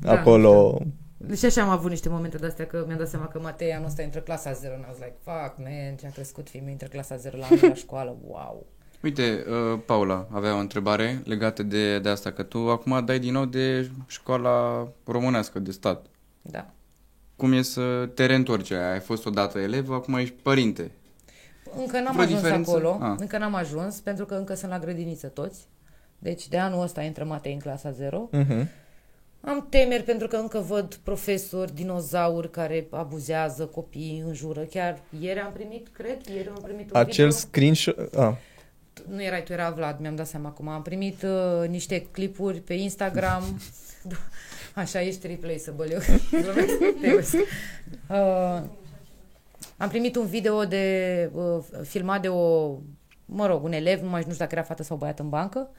Da. 0.00 0.10
Acolo... 0.18 0.82
Deci 1.18 1.44
așa 1.44 1.62
am 1.62 1.68
avut 1.68 1.90
niște 1.90 2.08
momente 2.08 2.36
de-astea 2.36 2.66
că 2.66 2.84
mi-am 2.86 2.98
dat 2.98 3.08
seama 3.08 3.26
că 3.26 3.40
Matei 3.40 3.72
anul 3.72 3.86
ăsta 3.86 4.02
intră 4.02 4.20
clasa 4.20 4.52
0 4.52 4.74
and 4.74 4.82
I 4.82 4.86
was 4.88 4.96
like, 4.98 5.14
fuck, 5.22 5.58
man, 5.58 5.96
ce-a 6.00 6.10
crescut 6.10 6.48
fiul 6.48 6.62
meu, 6.62 6.72
intră 6.72 6.88
clasa 6.88 7.16
0 7.16 7.36
la 7.36 7.46
anul 7.46 7.68
la 7.68 7.74
școală, 7.74 8.16
wow. 8.26 8.66
Uite, 9.02 9.44
uh, 9.48 9.78
Paula 9.86 10.26
avea 10.30 10.54
o 10.54 10.58
întrebare 10.58 11.22
legată 11.24 11.62
de, 11.62 11.98
de 11.98 12.08
asta, 12.08 12.30
că 12.32 12.42
tu 12.42 12.58
acum 12.70 13.04
dai 13.04 13.18
din 13.18 13.32
nou 13.32 13.44
de 13.44 13.90
școala 14.06 14.88
românească 15.04 15.58
de 15.58 15.70
stat. 15.70 16.06
Da. 16.42 16.70
Cum 17.36 17.52
e 17.52 17.62
să 17.62 18.08
te 18.14 18.26
reîntorci? 18.26 18.70
Ai 18.70 19.00
fost 19.00 19.26
odată 19.26 19.58
elev, 19.58 19.90
acum 19.90 20.14
ești 20.14 20.34
părinte. 20.42 20.90
Încă 21.76 22.00
n-am 22.00 22.12
Vreo 22.12 22.24
ajuns 22.24 22.40
diferență? 22.40 22.70
acolo, 22.70 22.98
Ah. 23.00 23.14
încă 23.18 23.38
n-am 23.38 23.54
ajuns, 23.54 24.00
pentru 24.00 24.24
că 24.24 24.34
încă 24.34 24.54
sunt 24.54 24.70
la 24.70 24.78
grădiniță 24.78 25.26
toți. 25.26 25.60
Deci 26.18 26.48
de 26.48 26.58
anul 26.58 26.82
ăsta 26.82 27.02
intră 27.02 27.24
Matei 27.24 27.52
în 27.52 27.58
clasa 27.58 27.90
0. 27.90 28.28
Uh-huh. 28.32 28.66
Am 29.40 29.66
temeri 29.70 30.02
pentru 30.02 30.26
că 30.28 30.36
încă 30.36 30.58
văd 30.58 30.94
profesori 30.94 31.74
dinozauri 31.74 32.50
care 32.50 32.86
abuzează 32.90 33.66
copiii, 33.66 34.22
înjură. 34.26 34.60
Chiar 34.60 34.98
ieri 35.20 35.38
am 35.40 35.52
primit, 35.52 35.88
cred, 35.92 36.20
ieri 36.34 36.48
am 36.48 36.60
primit 36.62 36.90
un 36.90 37.00
Acel 37.00 37.24
video. 37.26 37.38
screenshot... 37.38 38.14
Ah. 38.16 38.32
Nu 39.08 39.22
erai 39.22 39.42
tu, 39.42 39.52
era 39.52 39.70
Vlad, 39.70 40.00
mi-am 40.00 40.14
dat 40.14 40.26
seama 40.26 40.48
acum. 40.48 40.68
Am 40.68 40.82
primit 40.82 41.22
uh, 41.22 41.68
niște 41.68 42.06
clipuri 42.10 42.60
pe 42.60 42.74
Instagram. 42.74 43.42
Așa, 44.74 45.02
ești 45.02 45.26
replaceable, 45.26 45.86
eu 45.92 45.98
glumesc, 46.42 46.78
te 47.00 47.06
iubesc. 47.06 47.34
uh, 47.34 48.62
Am 49.76 49.88
primit 49.88 50.16
un 50.16 50.26
video 50.26 50.64
de 50.64 51.30
uh, 51.34 51.64
filmat 51.82 52.22
de 52.22 52.28
o, 52.28 52.74
mă 53.24 53.46
rog, 53.46 53.64
un 53.64 53.72
elev, 53.72 54.00
nu 54.00 54.08
mai 54.08 54.20
nu 54.26 54.32
știu 54.32 54.44
dacă 54.44 54.54
era 54.54 54.62
fată 54.64 54.82
sau 54.82 54.96
băiat 54.96 55.18
în 55.18 55.28
bancă, 55.28 55.70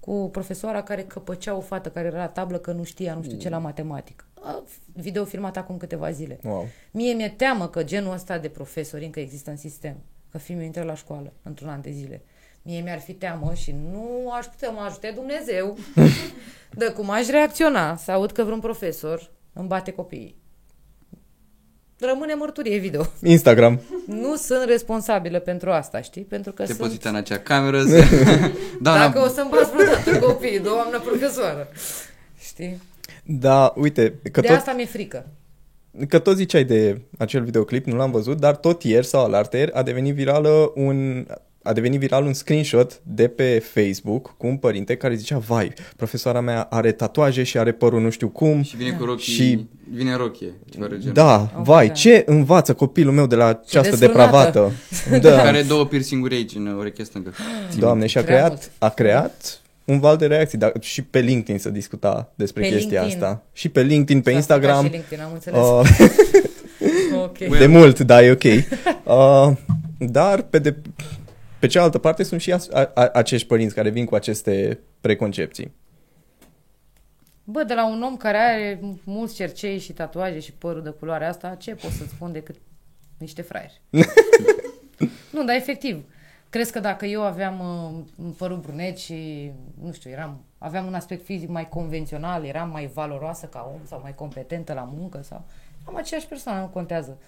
cu 0.00 0.28
profesoara 0.32 0.82
care 0.82 1.02
căpăcea 1.02 1.54
o 1.54 1.60
fată 1.60 1.90
care 1.90 2.06
era 2.06 2.16
la 2.16 2.28
tablă 2.28 2.58
că 2.58 2.72
nu 2.72 2.82
știa 2.84 3.14
nu 3.14 3.22
știu 3.22 3.36
ce 3.38 3.48
la 3.48 3.58
matematică. 3.58 4.24
Uh, 4.44 4.62
Video 4.92 5.24
filmat 5.24 5.56
acum 5.56 5.76
câteva 5.76 6.10
zile. 6.10 6.38
Wow. 6.42 6.66
Mie 6.90 7.12
mi-e 7.12 7.28
teamă 7.28 7.68
că 7.68 7.84
genul 7.84 8.12
ăsta 8.12 8.38
de 8.38 8.48
profesori 8.48 9.04
încă 9.04 9.20
există 9.20 9.50
în 9.50 9.56
sistem. 9.56 9.96
Că 10.30 10.38
fiul 10.38 10.56
meu 10.56 10.66
intră 10.66 10.82
la 10.82 10.94
școală 10.94 11.32
într-un 11.42 11.68
an 11.68 11.80
de 11.80 11.90
zile. 11.90 12.22
Mie 12.66 12.80
mi-ar 12.80 13.00
fi 13.00 13.12
teamă 13.12 13.52
și 13.54 13.74
nu 13.92 14.30
aș 14.38 14.44
putea, 14.44 14.70
mă 14.70 14.80
ajute 14.80 15.12
Dumnezeu. 15.14 15.78
de 16.80 16.86
cum 16.96 17.10
aș 17.10 17.26
reacționa 17.28 17.96
să 17.96 18.10
aud 18.10 18.32
că 18.32 18.42
vreun 18.44 18.60
profesor 18.60 19.30
îmi 19.52 19.66
bate 19.68 19.90
copiii. 19.90 20.36
Rămâne 21.98 22.34
mărturie 22.34 22.78
video. 22.78 23.06
Instagram. 23.22 23.80
Nu 24.06 24.36
sunt 24.36 24.64
responsabilă 24.64 25.38
pentru 25.38 25.70
asta, 25.70 26.00
știi? 26.00 26.22
Pentru 26.22 26.52
că 26.52 26.62
Te 26.62 26.66
sunt... 26.68 26.78
poți 26.78 26.90
uita 26.90 27.08
în 27.08 27.14
acea 27.14 27.38
cameră 27.38 27.84
să... 27.88 28.04
da, 28.80 28.94
Dacă 28.98 29.18
na, 29.18 29.24
o 29.24 29.28
să-mi 29.28 29.50
bați 29.50 29.70
vreodată 29.70 30.18
copiii, 30.18 30.60
doamnă 30.60 31.00
profesoară. 31.00 31.68
Știi? 32.40 32.82
Da, 33.24 33.72
uite, 33.76 34.14
că 34.32 34.40
de 34.40 34.46
tot, 34.46 34.56
asta 34.56 34.72
mi-e 34.72 34.86
frică. 34.86 35.26
că 36.08 36.18
tot 36.18 36.36
ziceai 36.36 36.64
de 36.64 37.00
acel 37.18 37.42
videoclip, 37.44 37.86
nu 37.86 37.96
l-am 37.96 38.10
văzut, 38.10 38.38
dar 38.38 38.56
tot 38.56 38.82
ieri 38.82 39.06
sau 39.06 39.24
alaltăieri 39.24 39.72
a 39.72 39.82
devenit 39.82 40.14
virală 40.14 40.72
un 40.74 41.26
a 41.66 41.72
devenit 41.72 41.98
viral 42.00 42.24
un 42.24 42.32
screenshot 42.32 43.00
de 43.02 43.28
pe 43.28 43.58
Facebook 43.72 44.34
cu 44.36 44.46
un 44.46 44.56
părinte 44.56 44.96
care 44.96 45.14
zicea, 45.14 45.38
vai, 45.38 45.72
profesoara 45.96 46.40
mea 46.40 46.62
are 46.70 46.92
tatuaje 46.92 47.42
și 47.42 47.58
are 47.58 47.72
părul 47.72 48.00
nu 48.00 48.10
știu 48.10 48.28
cum. 48.28 48.62
și 48.62 48.76
vine 48.76 48.90
cu 48.90 49.04
rochii, 49.04 49.32
Și- 49.32 49.66
vine 49.94 50.10
în 50.10 50.16
rochie, 50.16 50.52
ceva 50.70 50.86
de 50.86 50.96
genul. 50.98 51.12
Da, 51.14 51.52
Oh, 51.56 51.62
vai, 51.64 51.86
da. 51.86 51.92
ce 51.92 52.22
învață 52.26 52.74
copilul 52.74 53.12
meu 53.12 53.26
de 53.26 53.34
la 53.34 53.46
această 53.46 53.96
desfrânată. 53.96 54.06
depravată? 54.06 54.72
Da. 55.10 55.18
Da, 55.18 55.36
Care 55.36 55.48
are 55.48 55.62
două 55.62 55.84
piercinguri 55.86 56.34
aici, 56.34 56.54
în 56.54 56.66
ureche 56.66 57.02
stângă. 57.02 57.32
doamne, 57.78 58.06
și 58.06 58.18
a 58.18 58.22
Prea 58.22 58.34
creat, 58.34 58.50
mult. 58.50 58.70
a 58.78 58.88
creat 58.88 59.58
un 59.84 60.00
val 60.00 60.16
de 60.16 60.26
reacții, 60.26 60.58
dar 60.58 60.72
și 60.80 61.02
pe 61.02 61.20
LinkedIn 61.20 61.58
se 61.60 61.70
discuta 61.70 62.32
despre 62.34 62.62
Pe 62.62 62.68
chestia 62.68 63.00
LinkedIn. 63.00 63.24
asta. 63.24 63.42
Și 63.52 63.68
pe 63.68 63.82
LinkedIn, 63.82 64.22
pe 64.22 64.30
S-a 64.30 64.36
Instagram. 64.36 64.84
stricat 64.86 65.04
Și 65.04 65.16
LinkedIn, 65.16 65.24
am 65.24 65.32
înțeles. 65.32 65.60
Uh, 65.60 67.18
ok. 67.24 67.38
de 67.58 67.66
mult, 67.66 67.98
da, 68.00 68.24
e 68.24 68.30
ok. 68.30 68.42
Uh, 69.04 69.56
dar 69.98 70.42
pe, 70.42 70.58
de, 70.58 70.74
pe 71.64 71.70
cealaltă 71.70 71.98
parte 71.98 72.22
sunt 72.22 72.40
și 72.40 72.52
as, 72.52 72.68
a, 72.68 72.90
a, 72.94 73.08
acești 73.12 73.46
părinți 73.46 73.74
care 73.74 73.90
vin 73.90 74.04
cu 74.04 74.14
aceste 74.14 74.80
preconcepții. 75.00 75.74
Bă, 77.44 77.62
de 77.62 77.74
la 77.74 77.86
un 77.86 78.02
om 78.02 78.16
care 78.16 78.36
are 78.36 78.80
mulți 79.04 79.34
cercei 79.34 79.78
și 79.78 79.92
tatuaje 79.92 80.38
și 80.38 80.52
părul 80.52 80.82
de 80.82 80.90
culoarea 80.90 81.28
asta, 81.28 81.54
ce 81.54 81.74
pot 81.74 81.90
să-ți 81.90 82.10
spun 82.10 82.32
decât 82.32 82.56
niște 83.18 83.42
fraieri? 83.42 83.80
nu, 85.34 85.44
dar 85.44 85.56
efectiv. 85.56 86.04
Crezi 86.50 86.72
că 86.72 86.80
dacă 86.80 87.06
eu 87.06 87.22
aveam 87.22 87.60
uh, 88.16 88.32
părul 88.36 88.58
brunet 88.58 88.98
și, 88.98 89.50
nu 89.82 89.92
știu, 89.92 90.10
eram, 90.10 90.44
aveam 90.58 90.86
un 90.86 90.94
aspect 90.94 91.24
fizic 91.24 91.48
mai 91.48 91.68
convențional, 91.68 92.44
eram 92.44 92.70
mai 92.70 92.86
valoroasă 92.86 93.46
ca 93.46 93.72
om 93.74 93.86
sau 93.86 94.00
mai 94.02 94.14
competentă 94.14 94.72
la 94.72 94.92
muncă 94.96 95.20
sau... 95.22 95.44
Am 95.84 95.96
aceeași 95.96 96.26
persoană, 96.26 96.60
nu 96.60 96.66
contează. 96.66 97.18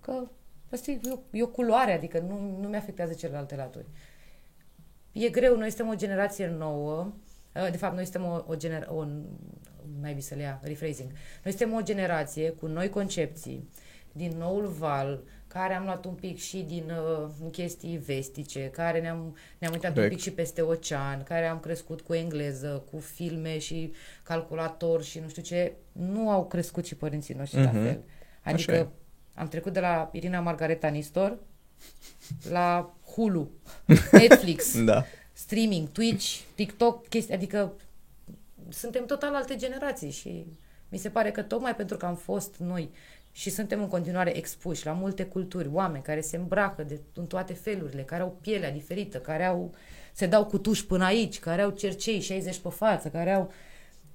Că 0.00 0.12
asta 0.72 0.90
e, 0.90 1.00
o, 1.10 1.18
e 1.30 1.42
o 1.42 1.46
culoare, 1.46 1.92
adică 1.92 2.18
nu, 2.18 2.58
nu 2.60 2.68
mi-afectează 2.68 3.12
celelalte 3.12 3.56
laturi. 3.56 3.86
E 5.12 5.28
greu, 5.28 5.56
noi 5.56 5.68
suntem 5.70 5.88
o 5.88 5.94
generație 5.96 6.46
nouă, 6.46 7.12
uh, 7.54 7.70
de 7.70 7.76
fapt, 7.76 7.94
noi 7.94 8.02
suntem 8.04 8.24
o, 8.24 8.44
o 8.46 8.54
generație, 8.56 8.94
o, 8.96 9.04
mai 10.00 10.10
bine 10.10 10.20
să 10.20 10.34
le 10.34 10.42
ia, 10.42 10.60
rephrasing. 10.62 11.10
Noi 11.44 11.52
suntem 11.54 11.72
o 11.76 11.80
generație 11.82 12.50
cu 12.50 12.66
noi 12.66 12.88
concepții, 12.88 13.68
din 14.12 14.32
noul 14.38 14.66
val, 14.66 15.22
care 15.48 15.74
am 15.74 15.84
luat 15.84 16.04
un 16.04 16.14
pic 16.14 16.38
și 16.38 16.58
din 16.62 16.90
uh, 16.90 17.28
chestii 17.50 17.96
vestice, 17.96 18.70
care 18.70 19.00
ne-am, 19.00 19.36
ne-am 19.58 19.72
uitat 19.72 19.92
Corect. 19.92 20.10
un 20.10 20.16
pic 20.16 20.24
și 20.26 20.32
peste 20.32 20.62
ocean, 20.62 21.22
care 21.22 21.46
am 21.46 21.58
crescut 21.60 22.00
cu 22.00 22.14
engleză, 22.14 22.84
cu 22.90 22.98
filme 22.98 23.58
și 23.58 23.92
calculator 24.22 25.02
și 25.02 25.18
nu 25.18 25.28
știu 25.28 25.42
ce, 25.42 25.72
nu 25.92 26.30
au 26.30 26.46
crescut 26.46 26.86
și 26.86 26.94
părinții 26.96 27.34
noștri 27.34 27.60
Mhm. 27.60 27.74
la 27.76 27.82
fel. 27.82 28.02
Adică 28.42 28.70
Așa 28.72 28.80
e. 28.80 28.88
am 29.34 29.48
trecut 29.48 29.72
de 29.72 29.80
la 29.80 30.08
Irina 30.12 30.40
Margareta 30.40 30.88
Nistor 30.88 31.38
la 32.50 32.94
Hulu, 33.14 33.50
Netflix, 34.12 34.82
Da. 34.84 35.04
streaming, 35.32 35.88
Twitch, 35.88 36.40
TikTok, 36.54 37.08
chestii, 37.08 37.34
adică 37.34 37.72
suntem 38.68 39.06
total 39.06 39.34
alte 39.34 39.56
generații 39.56 40.10
și 40.10 40.46
mi 40.88 40.98
se 40.98 41.08
pare 41.08 41.30
că 41.30 41.42
tocmai 41.42 41.76
pentru 41.76 41.96
că 41.96 42.06
am 42.06 42.14
fost 42.16 42.54
noi 42.56 42.90
și 43.32 43.50
suntem 43.50 43.80
în 43.80 43.88
continuare 43.88 44.36
expuși 44.36 44.86
la 44.86 44.92
multe 44.92 45.24
culturi, 45.24 45.68
oameni 45.72 46.02
care 46.02 46.20
se 46.20 46.36
îmbracă 46.36 46.82
de, 46.82 47.00
în 47.14 47.26
toate 47.26 47.52
felurile, 47.52 48.02
care 48.02 48.22
au 48.22 48.38
pielea 48.40 48.70
diferită, 48.70 49.18
care 49.18 49.44
au, 49.44 49.74
se 50.12 50.26
dau 50.26 50.46
cu 50.46 50.58
tuși 50.58 50.86
până 50.86 51.04
aici, 51.04 51.38
care 51.38 51.62
au 51.62 51.70
cercei 51.70 52.20
60 52.20 52.58
pe 52.58 52.68
față, 52.68 53.08
care 53.08 53.32
au... 53.32 53.52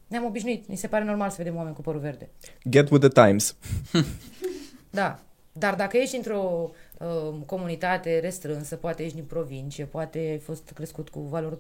Ne-am 0.08 0.26
obișnuit, 0.26 0.68
ni 0.68 0.76
se 0.76 0.88
pare 0.88 1.04
normal 1.04 1.30
să 1.30 1.36
vedem 1.38 1.56
oameni 1.56 1.76
cu 1.76 1.82
părul 1.82 2.00
verde. 2.02 2.30
Get 2.70 2.90
with 2.90 3.10
the 3.10 3.26
times. 3.26 3.56
Da, 4.90 5.20
dar 5.52 5.76
dacă 5.76 5.98
ești 5.98 6.16
într-o 6.16 6.72
uh, 6.98 7.34
comunitate 7.46 8.20
restrânsă, 8.20 8.76
poate 8.76 9.04
ești 9.04 9.16
din 9.16 9.26
provincie, 9.26 9.84
poate 9.86 10.18
ai 10.18 10.38
fost 10.38 10.70
crescut 10.74 11.10
cu 11.10 11.20
valori 11.20 11.58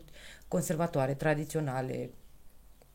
conservatoare, 0.47 1.13
tradiționale. 1.13 2.09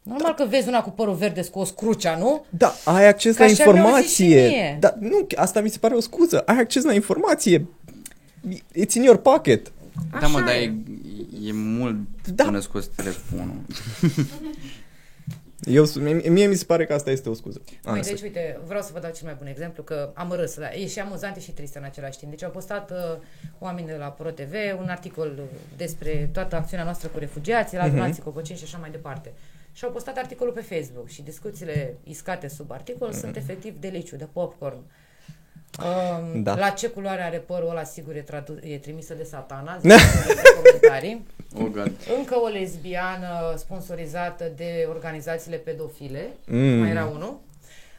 Normal 0.03 0.35
că 0.35 0.45
vezi 0.45 0.69
una 0.69 0.83
cu 0.83 0.91
părul 0.91 1.15
verde 1.15 1.43
scos 1.43 1.71
crucea, 1.71 2.17
nu? 2.17 2.45
Da, 2.51 2.75
ai 2.85 3.09
acces 3.09 3.37
Ca 3.37 3.45
la 3.45 3.51
așa 3.51 3.73
mi-au 3.73 3.97
zis 3.97 4.15
și 4.15 4.23
informație. 4.23 4.49
mie. 4.49 4.77
Da, 4.81 4.95
nu, 5.01 5.27
asta 5.37 5.61
mi 5.61 5.69
se 5.69 5.79
pare 5.79 5.95
o 5.95 6.01
scuză. 6.01 6.41
Ai 6.41 6.59
acces 6.59 6.85
la 6.85 6.93
informație. 6.95 7.67
It's 8.79 8.93
in 8.95 9.03
your 9.03 9.17
pocket. 9.17 9.73
Da, 10.21 10.27
mă, 10.27 10.37
Așa 10.37 10.47
dar 10.47 10.55
e. 10.55 10.59
e, 10.61 11.49
e 11.49 11.53
mult 11.53 11.97
Da. 12.35 12.45
până 12.45 12.61
scos 12.61 12.87
telefonul. 12.97 13.57
Eu, 15.65 15.87
mie, 16.01 16.29
mie 16.29 16.47
mi 16.47 16.55
se 16.55 16.65
pare 16.65 16.87
că 16.87 16.95
asta 16.95 17.11
este 17.11 17.29
o 17.29 17.35
scuză. 17.35 17.61
Măi, 17.85 18.01
Asta. 18.01 18.13
deci, 18.13 18.23
uite, 18.23 18.59
vreau 18.67 18.83
să 18.83 18.91
vă 18.93 18.99
dau 18.99 19.11
cel 19.11 19.27
mai 19.27 19.35
bun 19.39 19.47
exemplu, 19.47 19.83
că 19.83 20.11
am 20.15 20.33
râs, 20.33 20.59
da, 20.59 20.73
e 20.73 20.87
și 20.87 21.01
amuzant 21.01 21.37
e 21.37 21.41
și 21.41 21.51
trist 21.51 21.75
în 21.75 21.85
același 21.85 22.19
timp. 22.19 22.31
Deci 22.31 22.43
au 22.43 22.51
postat 22.51 22.91
uh, 22.91 22.97
oameni 23.59 23.87
de 23.87 23.97
la 23.99 24.07
ProTV 24.07 24.55
un 24.79 24.89
articol 24.89 25.43
despre 25.77 26.31
toată 26.33 26.57
acțiunea 26.57 26.85
noastră 26.85 27.09
cu 27.09 27.19
refugiații, 27.19 27.77
la 27.77 27.89
donații 27.89 28.23
copăcini 28.23 28.59
și 28.59 28.65
așa 28.65 28.79
mai 28.79 28.91
departe. 28.91 29.33
Și 29.73 29.85
au 29.85 29.91
postat 29.91 30.17
articolul 30.17 30.53
pe 30.53 30.61
Facebook 30.61 31.09
și 31.09 31.23
discuțiile 31.23 31.97
iscate 32.05 32.49
sub 32.49 32.71
articol 32.71 33.13
sunt 33.13 33.37
efectiv 33.37 33.81
deliciu, 33.81 34.17
de 34.17 34.29
popcorn. 34.33 34.83
Um, 35.81 36.43
Da. 36.43 36.55
La 36.57 36.69
ce 36.69 36.89
culoare 36.89 37.23
are 37.23 37.37
părul 37.37 37.69
ăla, 37.71 37.85
sigur, 37.85 38.15
e, 38.15 38.21
tradu- 38.21 38.59
e 38.63 38.79
trimisă 38.79 39.15
de 39.15 39.23
satana, 39.23 39.79
zic 39.81 39.91
în 39.91 40.63
comentarii. 40.63 41.27
Oh, 41.59 41.67
God. 41.73 41.93
Încă 42.19 42.41
o 42.41 42.47
lesbiană 42.47 43.55
sponsorizată 43.57 44.45
de 44.57 44.87
organizațiile 44.89 45.57
pedofile. 45.57 46.29
Mm. 46.47 46.59
Mai 46.79 46.91
era 46.91 47.05
unul. 47.15 47.41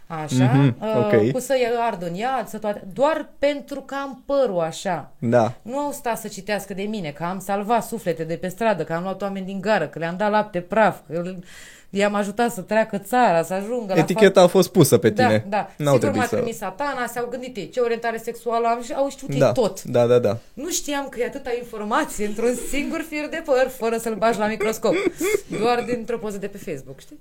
Așa. 0.07 0.43
Mhm, 0.53 0.75
uh, 0.81 0.95
ok. 0.97 1.31
Cu 1.31 1.39
să 1.39 1.53
ardă 1.87 2.07
în 2.07 2.13
iad, 2.13 2.47
să 2.47 2.57
toate. 2.57 2.83
Doar 2.93 3.29
pentru 3.39 3.81
că 3.81 3.95
am 4.01 4.23
părul 4.25 4.59
așa. 4.59 5.11
Da. 5.19 5.53
Nu 5.61 5.77
au 5.77 5.91
stat 5.91 6.17
să 6.19 6.27
citească 6.27 6.73
de 6.73 6.81
mine, 6.83 7.09
că 7.09 7.23
am 7.23 7.39
salvat 7.39 7.83
suflete 7.83 8.23
de 8.23 8.35
pe 8.35 8.47
stradă, 8.47 8.83
că 8.83 8.93
am 8.93 9.03
luat 9.03 9.21
oameni 9.21 9.45
din 9.45 9.61
gară, 9.61 9.87
că 9.87 9.99
le-am 9.99 10.17
dat 10.17 10.31
lapte 10.31 10.59
praf, 10.59 10.97
că 11.07 11.33
i-am 11.89 12.13
ajutat 12.13 12.51
să 12.51 12.61
treacă 12.61 12.97
țara, 12.97 13.43
să 13.43 13.53
ajungă 13.53 13.93
la 13.93 13.99
Eticheta 13.99 14.41
a 14.41 14.47
fost 14.47 14.71
pusă 14.71 14.97
pe 14.97 15.09
Da, 15.09 15.25
tine. 15.25 15.45
da. 15.49 15.57
N-au 15.77 15.93
Sigur 15.93 15.99
trebuit 15.99 16.21
m-a 16.21 16.27
să... 16.27 16.35
trimis 16.35 16.57
satana, 16.57 17.07
s-au 17.07 17.27
gândit 17.29 17.57
ei 17.57 17.69
ce 17.69 17.79
orientare 17.79 18.17
sexuală 18.17 18.67
am 18.67 18.81
și 18.83 18.93
au 18.93 19.09
știut 19.09 19.29
ei 19.33 19.39
Da, 19.39 19.51
tot. 19.51 19.83
da, 19.83 20.05
da, 20.05 20.19
da. 20.19 20.37
Nu 20.53 20.69
știam 20.69 21.07
că 21.09 21.19
e 21.19 21.25
atâta 21.25 21.49
informație 21.57 22.25
într-un 22.25 22.55
singur 22.69 23.05
fir 23.09 23.27
de 23.29 23.41
păr, 23.45 23.67
fără 23.77 23.97
să-l 23.97 24.15
bagi 24.15 24.39
la 24.39 24.47
microscop. 24.47 24.93
Doar 25.59 25.83
dintr-o 25.87 26.17
poză 26.17 26.37
de 26.37 26.47
pe 26.47 26.57
Facebook, 26.57 26.99
știi? 26.99 27.19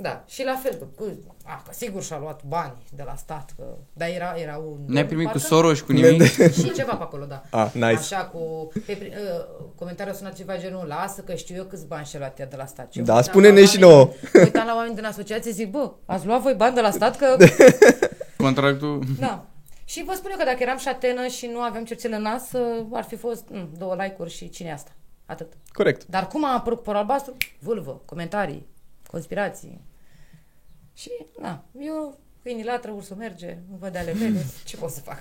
Da, 0.00 0.24
și 0.26 0.44
la 0.44 0.54
fel, 0.62 0.88
cu, 0.96 1.04
a, 1.44 1.62
că 1.66 1.72
sigur 1.72 2.02
și-a 2.02 2.18
luat 2.18 2.44
bani 2.44 2.72
de 2.96 3.02
la 3.06 3.14
stat, 3.16 3.54
că, 3.56 3.64
dar 3.92 4.08
era, 4.08 4.34
era 4.36 4.56
un... 4.56 4.78
N-ai 4.86 5.06
primit 5.06 5.24
cu 5.26 5.32
parcă- 5.32 5.46
Soros, 5.46 5.80
cu 5.80 5.92
nimic? 5.92 6.22
Și 6.52 6.72
ceva 6.72 6.94
pe 6.94 7.02
acolo, 7.02 7.24
da. 7.24 7.42
Ah, 7.50 7.70
nice. 7.72 7.86
Așa 7.86 8.24
cu... 8.24 8.68
Pe, 8.86 8.92
pri- 8.92 9.12
uh, 9.12 9.64
comentariul 9.74 10.14
a 10.14 10.18
sunat 10.18 10.34
ceva 10.36 10.56
genul, 10.58 10.86
lasă 10.86 11.20
că 11.20 11.34
știu 11.34 11.54
eu 11.56 11.64
câți 11.64 11.86
bani 11.86 12.06
și-a 12.06 12.18
luat 12.18 12.38
ea 12.38 12.46
de 12.46 12.56
la 12.56 12.66
stat. 12.66 12.92
Și 12.92 12.98
eu 12.98 13.04
Da, 13.04 13.12
mă 13.12 13.18
uitam 13.18 13.32
spune-ne 13.32 13.60
la 13.60 13.66
și 13.66 13.76
oameni- 13.76 13.80
nouă. 13.90 14.04
mă 14.34 14.40
Uitam 14.40 14.66
la 14.66 14.74
oameni 14.74 14.94
din 14.94 15.04
asociație, 15.04 15.50
zic, 15.52 15.70
bă, 15.70 15.90
ați 16.06 16.26
luat 16.26 16.40
voi 16.40 16.54
bani 16.54 16.74
de 16.74 16.80
la 16.80 16.90
stat? 16.90 17.16
Că 17.16 17.36
Contractul... 18.36 19.02
da. 19.20 19.44
Și 19.84 20.04
vă 20.04 20.12
spun 20.16 20.30
eu 20.30 20.36
că 20.36 20.44
dacă 20.44 20.56
eram 20.60 20.78
șatenă 20.78 21.26
și 21.26 21.46
nu 21.52 21.60
aveam 21.60 21.84
cercel 21.84 22.12
în 22.12 22.22
nas, 22.22 22.52
uh, 22.52 22.86
ar 22.92 23.04
fi 23.04 23.16
fost 23.16 23.44
mm, 23.50 23.68
două 23.78 23.94
like-uri 23.94 24.30
și 24.30 24.48
cine 24.50 24.68
e 24.68 24.72
asta? 24.72 24.90
Atât. 25.26 25.52
Corect. 25.72 26.06
Dar 26.06 26.26
cum 26.26 26.44
a 26.44 26.54
apărut 26.54 26.82
părul 26.82 27.00
albastru? 27.00 27.36
Vâlvă, 27.58 28.02
comentarii, 28.04 28.66
conspirații. 29.10 29.80
Și, 30.94 31.10
na, 31.40 31.64
eu, 31.80 32.18
câinii 32.42 32.64
latră, 32.64 32.90
ursul 32.90 33.16
merge, 33.16 33.58
nu 33.70 33.76
văd 33.80 33.92
de 33.92 33.98
ale 33.98 34.12
mele, 34.12 34.44
ce 34.64 34.76
pot 34.76 34.90
să 34.90 35.00
fac? 35.00 35.20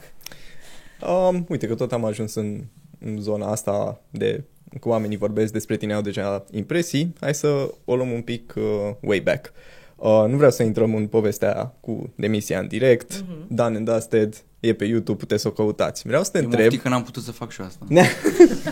Um, 1.10 1.46
uite 1.50 1.68
că 1.68 1.76
tot 1.76 1.92
am 1.92 2.06
ajuns 2.06 2.36
în, 2.36 2.64
în 3.00 3.22
zona 3.22 3.52
asta 3.52 4.02
de 4.10 4.44
cu 4.80 4.90
oamenii 4.90 5.18
vorbesc 5.18 5.54
despre 5.54 5.78
tine, 5.78 5.94
au 5.94 6.02
deja 6.02 6.46
impresii. 6.52 7.14
Hai 7.20 7.34
să 7.36 7.74
o 7.86 7.96
luăm 7.96 8.12
un 8.12 8.22
pic 8.22 8.54
uh, 8.58 8.64
way 9.02 9.20
back. 9.20 9.52
Uh, 9.96 10.26
nu 10.28 10.36
vreau 10.36 10.52
să 10.52 10.64
intrăm 10.64 10.96
în 10.96 11.08
povestea 11.08 11.74
cu 11.80 12.14
demisia 12.16 12.60
în 12.60 12.68
direct. 12.68 13.14
Mm-hmm. 13.14 13.48
Done 13.48 13.78
and 13.78 13.90
Dusted 13.90 14.44
e 14.60 14.74
pe 14.74 14.86
YouTube, 14.86 15.18
puteți 15.18 15.42
să 15.42 15.48
o 15.48 15.52
căutați. 15.52 16.08
Vreau 16.08 16.24
să 16.24 16.32
te 16.32 16.38
Eu 16.38 16.44
întreb... 16.44 16.72
mă 16.72 16.78
că 16.78 16.90
n-am 16.90 17.04
putut 17.04 17.24
să 17.24 17.32
fac 17.32 17.52
și 17.52 17.62
eu 17.62 17.68
asta. 17.68 17.86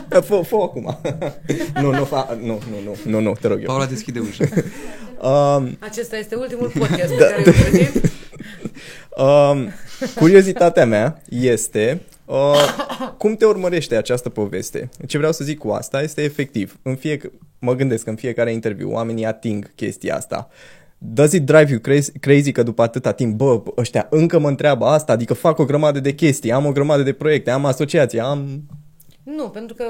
fă, 0.28 0.42
fă 0.42 0.56
acum. 0.56 1.00
nu, 1.82 1.92
nu, 1.92 2.04
fa... 2.04 2.38
nu, 2.42 2.46
nu, 2.46 2.58
nu, 2.84 3.12
nu, 3.12 3.20
nu, 3.20 3.34
te 3.42 3.48
rog 3.48 3.58
eu. 3.58 3.66
Paula 3.66 3.86
deschide 3.86 4.20
ușa. 4.20 4.46
Um, 5.22 5.78
Acesta 5.80 6.18
este 6.18 6.36
ultimul 6.36 6.72
podcast 6.78 7.14
pe 7.14 7.18
care 7.18 7.44
îl 7.46 7.54
prezint. 7.54 8.02
Um, 9.18 9.70
curiozitatea 10.16 10.86
mea 10.86 11.22
este 11.30 12.02
uh, 12.26 12.76
cum 13.18 13.36
te 13.36 13.46
urmărește 13.46 13.96
această 13.96 14.30
poveste. 14.30 14.90
Ce 15.08 15.18
vreau 15.18 15.32
să 15.32 15.44
zic 15.44 15.58
cu 15.58 15.70
asta 15.70 16.02
este 16.02 16.22
efectiv. 16.24 16.80
În 16.82 16.96
fie, 16.96 17.20
mă 17.60 17.76
gândesc 17.76 18.04
că 18.04 18.10
în 18.10 18.16
fiecare 18.16 18.52
interviu 18.52 18.92
oamenii 18.92 19.26
ating 19.26 19.76
chestia 19.76 20.16
asta. 20.16 20.50
Does 20.98 21.32
it 21.32 21.46
drive 21.46 21.72
you 21.72 21.80
crazy, 21.80 22.12
crazy 22.20 22.52
că 22.52 22.64
după 22.64 22.82
atâta 22.82 23.12
timp, 23.12 23.36
bă, 23.38 23.62
ăștia 23.78 24.08
încă 24.10 24.40
mă 24.40 24.48
întreabă 24.48 24.86
asta, 24.86 25.12
adică 25.12 25.34
fac 25.34 25.58
o 25.60 25.66
grămadă 25.66 26.00
de 26.00 26.14
chestii, 26.14 26.52
am 26.52 26.66
o 26.66 26.72
grămadă 26.72 27.02
de 27.04 27.14
proiecte, 27.14 27.50
am 27.52 27.66
asociații, 27.66 28.20
am... 28.20 28.64
Nu, 29.24 29.50
pentru 29.50 29.76
că 29.76 29.86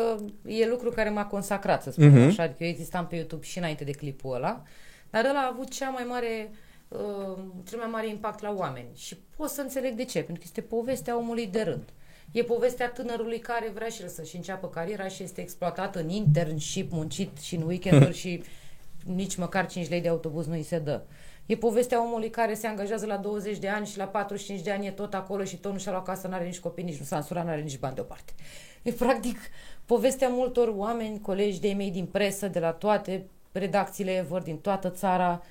e 0.46 0.68
lucru 0.70 0.90
care 0.90 1.10
m-a 1.10 1.26
consacrat, 1.26 1.84
să 1.84 1.92
spun 1.92 2.08
Mhm. 2.10 2.20
așa. 2.28 2.44
Adică 2.44 2.64
eu 2.64 2.70
existam 2.70 3.08
pe 3.08 3.16
YouTube 3.16 3.44
și 3.46 3.58
înainte 3.58 3.84
de 3.84 3.92
clipul 3.92 4.36
ăla, 4.36 4.64
dar 5.10 5.26
ăla 5.26 5.40
a 5.40 5.50
avut 5.52 5.70
cea 5.70 5.90
mai 5.90 6.04
mare, 6.04 6.52
uh, 6.88 7.38
cel 7.68 7.80
mai 7.80 7.90
mare 7.92 8.08
impact 8.08 8.42
la 8.42 8.54
oameni. 8.54 8.88
Și 8.96 9.18
pot 9.36 9.50
să 9.50 9.62
înțeleg 9.62 9.94
de 9.94 10.06
ce, 10.06 10.18
pentru 10.18 10.36
că 10.36 10.44
este 10.44 10.62
povestea 10.62 11.18
omului 11.18 11.48
de 11.48 11.62
rând. 11.62 11.94
E 12.32 12.44
povestea 12.44 12.90
tânărului 12.90 13.40
care 13.40 13.72
vrea 13.74 13.88
și 13.88 14.02
el 14.02 14.08
să-și 14.08 14.36
înceapă 14.36 14.68
cariera 14.68 15.08
și 15.08 15.24
este 15.24 15.42
exploatat 15.42 15.96
în 15.96 16.10
internship, 16.10 16.92
muncit 16.92 17.38
și 17.38 17.56
în 17.56 17.62
weekenduri 17.62 18.18
și 18.24 18.44
nici 19.04 19.36
măcar 19.36 19.68
5 19.68 19.90
lei 19.90 20.02
de 20.02 20.08
autobuz 20.08 20.48
nu 20.48 20.54
îi 20.54 20.64
se 20.64 20.80
dă. 20.80 21.02
E 21.46 21.56
povestea 21.56 22.04
omului 22.04 22.30
care 22.30 22.54
se 22.54 22.68
angajează 22.68 23.06
la 23.06 23.18
20 23.18 23.58
de 23.58 23.70
ani 23.70 23.86
și 23.86 23.98
la 23.98 24.06
45 24.06 24.62
de 24.62 24.72
ani 24.72 24.86
e 24.86 24.92
tot 24.92 25.14
acolo 25.14 25.44
și 25.44 25.58
tot 25.58 25.72
nu 25.72 25.78
și-a 25.78 25.92
luat 25.92 26.06
casă, 26.06 26.28
n-are 26.28 26.46
nici 26.46 26.60
copii, 26.60 26.84
nici 26.84 26.98
nu 27.00 27.06
s-a 27.06 27.16
însurat, 27.16 27.46
n-are 27.46 27.62
nici 27.62 27.80
bani 27.80 27.96
deoparte. 27.96 28.34
E 28.82 28.92
practic 28.92 29.38
povestea 29.86 30.28
multor 30.28 30.74
oameni, 30.76 31.20
colegi 31.22 31.60
de 31.60 31.74
mei 31.74 31.92
din 31.92 32.06
presă, 32.06 32.48
de 32.48 32.60
la 32.60 32.72
toate 32.72 33.26
redacțiile 33.60 34.12
Ever, 34.16 34.42
din 34.42 34.58
toată 34.58 34.90
țara. 34.90 35.42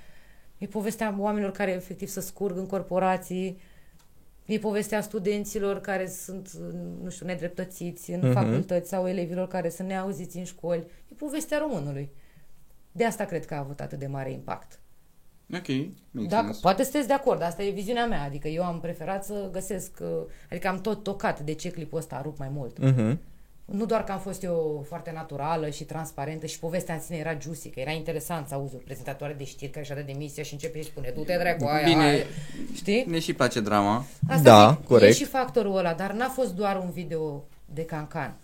E 0.59 0.67
povestea 0.67 1.15
oamenilor 1.19 1.53
care 1.53 1.71
efectiv 1.71 2.09
să 2.09 2.21
scurg 2.21 2.57
în 2.57 2.67
corporații. 2.67 3.59
E 4.45 4.59
povestea 4.59 5.01
studenților 5.01 5.81
care 5.81 6.09
sunt, 6.09 6.53
nu 7.03 7.11
știu, 7.11 7.27
nedreptățiți 7.27 8.11
în 8.11 8.21
Mhm. 8.23 8.33
facultăți 8.33 8.89
sau 8.89 9.09
elevilor 9.09 9.49
care 9.49 9.69
sunt 9.69 9.89
neauziți 9.89 10.37
în 10.37 10.45
școli. 10.45 10.87
E 11.13 11.15
povestea 11.19 11.59
românului. 11.59 12.11
De 12.93 13.05
asta 13.05 13.25
cred 13.25 13.45
că 13.47 13.55
a 13.55 13.59
avut 13.59 13.81
atât 13.81 13.99
de 13.99 14.07
mare 14.07 14.31
impact. 14.31 14.79
Ok, 15.55 15.67
make 16.11 16.29
Dacă, 16.29 16.45
sense. 16.45 16.61
poate 16.61 16.83
sunteți 16.83 17.07
de 17.07 17.13
acord, 17.13 17.43
asta 17.43 17.63
e 17.63 17.71
viziunea 17.71 18.07
mea, 18.07 18.23
adică 18.23 18.49
eu 18.49 18.65
am 18.65 18.81
preferat 18.81 19.25
să 19.25 19.49
găsesc, 19.53 19.99
uh, 20.01 20.09
adică 20.51 20.69
am 20.69 20.81
tot 20.81 21.03
tocat 21.03 21.41
de 21.41 21.53
ce 21.53 21.71
clipul 21.71 21.99
ăsta 21.99 22.17
a 22.17 22.23
rupt 22.23 22.39
mai 22.39 22.49
mult. 22.53 22.79
Uh-huh. 22.79 23.17
Nu 23.65 23.87
doar 23.87 24.05
că 24.05 24.13
am 24.13 24.19
fost 24.19 24.43
eu 24.43 24.85
foarte 24.89 25.11
naturală 25.15 25.69
și 25.71 25.85
transparentă 25.85 26.47
și 26.47 26.59
povestea 26.59 26.95
în 26.95 27.01
sine 27.01 27.17
era 27.17 27.37
juicy, 27.41 27.69
că 27.69 27.81
era 27.81 27.91
interesant 27.91 28.49
să 28.49 28.55
auzi 28.55 28.75
o 28.75 28.79
prezentatoare 28.85 29.33
de 29.39 29.45
știri 29.45 29.71
care 29.71 29.85
și-a 29.85 29.95
dat 29.95 30.05
demisia 30.07 30.43
și 30.43 30.53
începe 30.53 30.79
și 30.79 30.85
spune 30.85 31.13
du-te 31.15 31.37
dracu 31.41 31.65
aia, 31.65 31.85
Bine. 31.87 32.03
aia. 32.03 32.25
Știi? 32.75 33.05
Ne 33.09 33.19
și 33.19 33.33
place 33.33 33.61
drama. 33.61 34.05
Asta 34.29 34.43
Da, 34.43 34.75
zic, 34.79 34.87
corect. 34.87 35.11
E 35.11 35.15
și 35.15 35.25
factorul 35.25 35.77
ăla, 35.77 35.95
dar 35.95 36.13
n-a 36.13 36.29
fost 36.29 36.55
doar 36.55 36.77
un 36.77 36.91
video 36.91 37.45
de 37.75 37.85
cancan. 37.85 38.37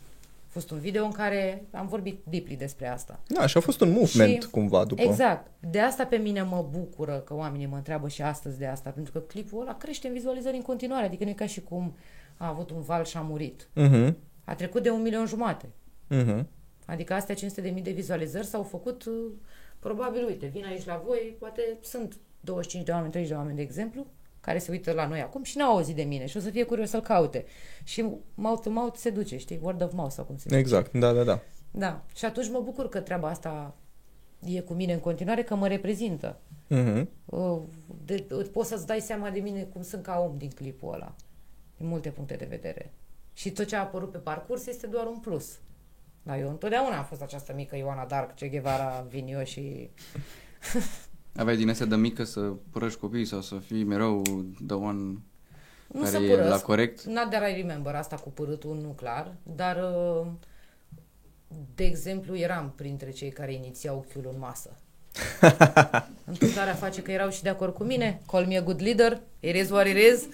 A 0.47 0.53
fost 0.53 0.71
un 0.71 0.79
video 0.79 1.05
în 1.05 1.13
care 1.13 1.65
am 1.73 1.87
vorbit 1.87 2.21
deeply 2.29 2.57
despre 2.57 2.89
asta. 2.89 3.19
Da, 3.27 3.47
și 3.47 3.57
a 3.57 3.61
fost 3.61 3.81
un 3.81 3.91
movement 3.91 4.43
Și- 4.43 4.49
cumva 4.51 4.85
după. 4.85 5.03
Exact. 5.03 5.47
De 5.71 5.81
asta 5.81 6.05
pe 6.05 6.17
mine 6.17 6.43
mă 6.43 6.67
bucură 6.71 7.13
că 7.27 7.35
oamenii 7.35 7.67
mă 7.67 7.77
întreabă 7.77 8.09
și 8.09 8.23
astăzi 8.23 8.59
de 8.59 8.67
asta, 8.67 8.91
pentru 8.91 9.13
că 9.13 9.19
clipul 9.19 9.61
ăla 9.61 9.77
crește 9.77 10.07
în 10.07 10.13
vizualizări 10.13 10.57
în 10.57 10.63
continuare, 10.63 11.05
adică 11.07 11.25
nu 11.25 11.31
e 11.31 11.33
ca 11.33 11.47
și 11.47 11.61
cum 11.61 11.95
a 12.37 12.49
avut 12.49 12.71
un 12.71 12.81
val 12.83 13.05
și 13.05 13.17
a 13.17 13.21
murit. 13.21 13.69
Uh-huh. 13.77 14.13
A 14.45 14.55
trecut 14.55 14.83
de 14.83 14.91
un 14.91 15.03
milion 15.03 15.27
jumate. 15.27 15.69
Uh-huh. 16.11 16.45
Adică 16.87 17.15
astea 17.15 17.35
500 17.35 17.61
de 17.61 17.71
mii 17.71 17.83
de 17.83 17.91
vizualizări 17.91 18.47
s-au 18.47 18.63
făcut, 18.63 19.05
uh, 19.05 19.33
probabil, 19.79 20.25
uite, 20.27 20.47
vin 20.47 20.65
aici 20.65 20.85
la 20.85 21.03
voi, 21.07 21.37
poate 21.39 21.79
sunt 21.83 22.17
25 22.41 22.85
de 22.85 22.93
oameni, 22.93 23.11
30 23.11 23.31
de 23.31 23.37
oameni, 23.37 23.57
de 23.57 23.63
exemplu, 23.63 24.07
care 24.41 24.59
se 24.59 24.71
uită 24.71 24.93
la 24.93 25.07
noi 25.07 25.21
acum 25.21 25.43
și 25.43 25.57
n-au 25.57 25.73
auzit 25.77 25.97
de 25.97 26.03
mine 26.03 26.27
și 26.27 26.37
o 26.37 26.41
să 26.41 26.51
fie 26.51 26.65
curios 26.65 26.89
să-l 26.91 27.01
caute. 27.01 27.45
Și 27.85 28.05
mouth 28.35 28.63
to 28.63 28.71
mouth 28.71 28.97
se 28.97 29.11
duce, 29.11 29.37
știi? 29.37 29.59
Word 29.63 29.83
of 29.83 29.93
mouth 29.93 30.13
sau 30.13 30.25
cum 30.25 30.37
se 30.37 30.43
zice. 30.43 30.57
Exact, 30.61 30.93
da, 30.93 31.13
da, 31.13 31.25
da. 31.25 31.41
Da. 31.71 32.05
Și 32.15 32.25
atunci 32.25 32.51
mă 32.51 32.61
bucur 32.61 32.89
că 32.89 33.01
treaba 33.01 33.29
asta 33.29 33.75
e 34.45 34.61
cu 34.61 34.73
mine 34.73 34.93
în 34.93 35.01
continuare, 35.01 35.43
că 35.43 35.55
mă 35.55 35.69
reprezintă. 35.69 36.39
Uh-huh. 36.71 37.05
Uh, 37.25 37.59
De, 38.05 38.27
poți 38.53 38.69
să-ți 38.69 38.87
dai 38.87 39.01
seama 39.01 39.31
de 39.31 39.41
mine 39.41 39.63
cum 39.63 39.83
sunt 39.83 40.03
ca 40.03 40.27
om 40.31 40.37
din 40.39 40.51
clipul 40.51 40.95
ăla. 40.95 41.15
Din 41.77 41.87
multe 41.89 42.09
puncte 42.09 42.35
de 42.35 42.47
vedere. 42.49 42.93
Și 43.33 43.51
tot 43.51 43.67
ce 43.67 43.77
a 43.77 43.81
apărut 43.81 44.11
pe 44.11 44.19
parcurs 44.19 44.67
este 44.67 44.87
doar 44.87 45.07
un 45.07 45.19
plus. 45.19 45.59
Dar 46.23 46.39
eu 46.39 46.49
întotdeauna 46.49 46.97
am 46.99 47.05
fost 47.05 47.23
această 47.23 47.53
mică 47.57 47.77
Ioana 47.77 48.05
Dark, 48.05 48.35
Che 48.35 48.49
Guevara, 48.49 49.07
vin 49.09 49.27
eu 49.27 49.45
și... 49.45 49.91
Aveai 51.37 51.57
din 51.57 51.69
astea 51.71 51.87
de 51.87 51.97
mică 51.97 52.25
să 52.25 52.41
părăși 52.71 52.97
copiii 52.97 53.25
sau 53.25 53.41
să 53.41 53.55
fii 53.55 53.85
mereu 53.85 54.23
the 54.67 54.77
one 54.77 55.01
Nu 55.87 56.01
care 56.01 56.07
să 56.11 56.17
e 56.19 56.29
părăsc. 56.29 56.49
la 56.49 56.59
corect? 56.61 57.03
Not 57.03 57.31
that 57.31 57.51
I 57.51 57.55
remember 57.55 57.95
asta 57.95 58.17
cu 58.17 58.31
părâtul, 58.31 58.77
nu 58.77 58.89
clar, 58.89 59.35
dar 59.43 59.77
uh, 59.77 60.27
de 61.75 61.85
exemplu 61.85 62.37
eram 62.37 62.73
printre 62.77 63.11
cei 63.11 63.31
care 63.31 63.53
inițiau 63.53 64.07
chiul 64.13 64.29
în 64.33 64.39
masă. 64.39 64.71
Întâmplarea 66.25 66.75
face 66.75 67.03
că 67.03 67.11
erau 67.13 67.31
și 67.31 67.43
de 67.43 67.49
acord 67.49 67.75
cu 67.75 67.85
mine. 67.85 68.21
Call 68.27 68.47
me 68.47 68.57
a 68.57 68.63
good 68.63 68.81
leader, 68.83 69.21
it 69.41 69.55
is 69.55 69.71
what 69.71 69.87
it 69.87 69.97
is. 69.97 70.27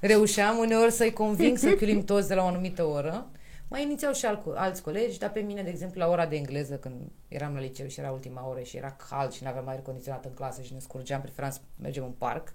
Reușeam 0.00 0.58
uneori 0.58 0.92
să-i 0.92 1.12
conving 1.12 1.58
să 1.58 1.70
chiulim 1.70 2.04
toți 2.04 2.28
de 2.28 2.34
la 2.34 2.42
o 2.42 2.46
anumită 2.46 2.84
oră. 2.84 3.26
Mai 3.68 3.82
inițiau 3.82 4.12
și 4.12 4.26
al, 4.26 4.42
alți 4.54 4.82
colegi, 4.82 5.18
dar 5.18 5.30
pe 5.32 5.40
mine, 5.40 5.62
de 5.62 5.70
exemplu, 5.70 6.00
la 6.00 6.08
ora 6.08 6.26
de 6.26 6.36
engleză, 6.36 6.74
când 6.74 6.94
eram 7.28 7.54
la 7.54 7.60
liceu 7.60 7.86
și 7.86 8.00
era 8.00 8.10
ultima 8.10 8.48
oră 8.48 8.60
și 8.60 8.76
era 8.76 8.96
cald 9.08 9.32
și 9.32 9.42
nu 9.42 9.48
aveam 9.48 9.68
aer 9.68 9.80
condiționat 9.80 10.24
în 10.24 10.30
clasă 10.34 10.62
și 10.62 10.72
ne 10.72 10.78
scurgeam, 10.78 11.20
preferam 11.20 11.50
să 11.50 11.58
mergem 11.82 12.04
în 12.04 12.10
parc, 12.18 12.52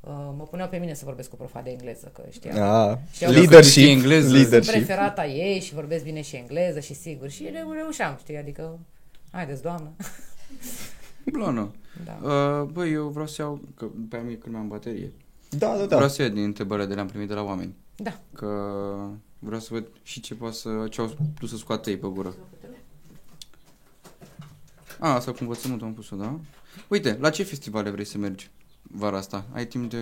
uh, 0.00 0.10
mă 0.36 0.46
puneau 0.50 0.68
pe 0.68 0.76
mine 0.76 0.94
să 0.94 1.04
vorbesc 1.04 1.28
cu 1.30 1.36
profa 1.36 1.60
de 1.60 1.70
engleză, 1.70 2.10
că 2.14 2.22
știam. 2.30 2.60
Ah, 2.90 2.96
Știau 3.12 3.32
că 3.32 3.38
leadership, 3.38 3.70
știi 3.72 3.90
engleză. 3.90 4.26
Sunt 4.28 4.38
leadership. 4.40 4.72
preferata 4.72 5.26
ei 5.26 5.60
și 5.60 5.74
vorbesc 5.74 6.04
bine 6.04 6.20
și 6.22 6.36
engleză 6.36 6.80
și 6.80 6.94
sigur. 6.94 7.28
Și 7.28 7.48
reu- 7.52 7.72
reușeam, 7.72 8.16
știi, 8.20 8.36
adică, 8.36 8.78
haideți, 9.30 9.62
doamnă. 9.62 9.90
Blonă. 11.32 11.70
Da. 12.04 12.28
Uh, 12.28 12.62
băi, 12.68 12.92
eu 12.92 13.08
vreau 13.08 13.26
să 13.26 13.42
iau, 13.42 13.60
că 13.76 13.86
pe 14.08 14.16
mine 14.24 14.34
când 14.34 14.54
am 14.54 14.68
baterie, 14.68 15.12
Da, 15.58 15.76
da, 15.76 15.84
vreau 15.84 16.00
da. 16.00 16.08
să 16.08 16.22
iau 16.22 16.30
din 16.30 16.42
întrebările 16.42 16.86
de 16.86 16.94
le-am 16.94 17.06
primit 17.08 17.28
de 17.28 17.34
la 17.34 17.42
oameni. 17.42 17.74
Da. 17.96 18.20
Că 18.32 18.46
vreau 19.38 19.60
să 19.60 19.68
văd 19.70 19.86
și 20.02 20.20
ce 20.20 20.34
poate 20.34 20.54
să, 20.54 20.68
ce 20.90 21.00
au 21.00 21.06
putut 21.34 21.48
să 21.48 21.56
scoată 21.56 21.90
ei 21.90 21.96
pe 21.96 22.06
gură. 22.06 22.34
A, 24.98 25.14
asta 25.14 25.30
cu 25.30 25.38
învățământul 25.40 25.86
am 25.86 25.94
pus-o, 25.94 26.16
da? 26.16 26.38
Uite, 26.88 27.16
la 27.20 27.30
ce 27.30 27.42
festivale 27.42 27.90
vrei 27.90 28.04
să 28.04 28.18
mergi 28.18 28.50
vara 28.82 29.16
asta? 29.16 29.44
Ai 29.52 29.66
timp 29.66 29.90
de, 29.90 29.98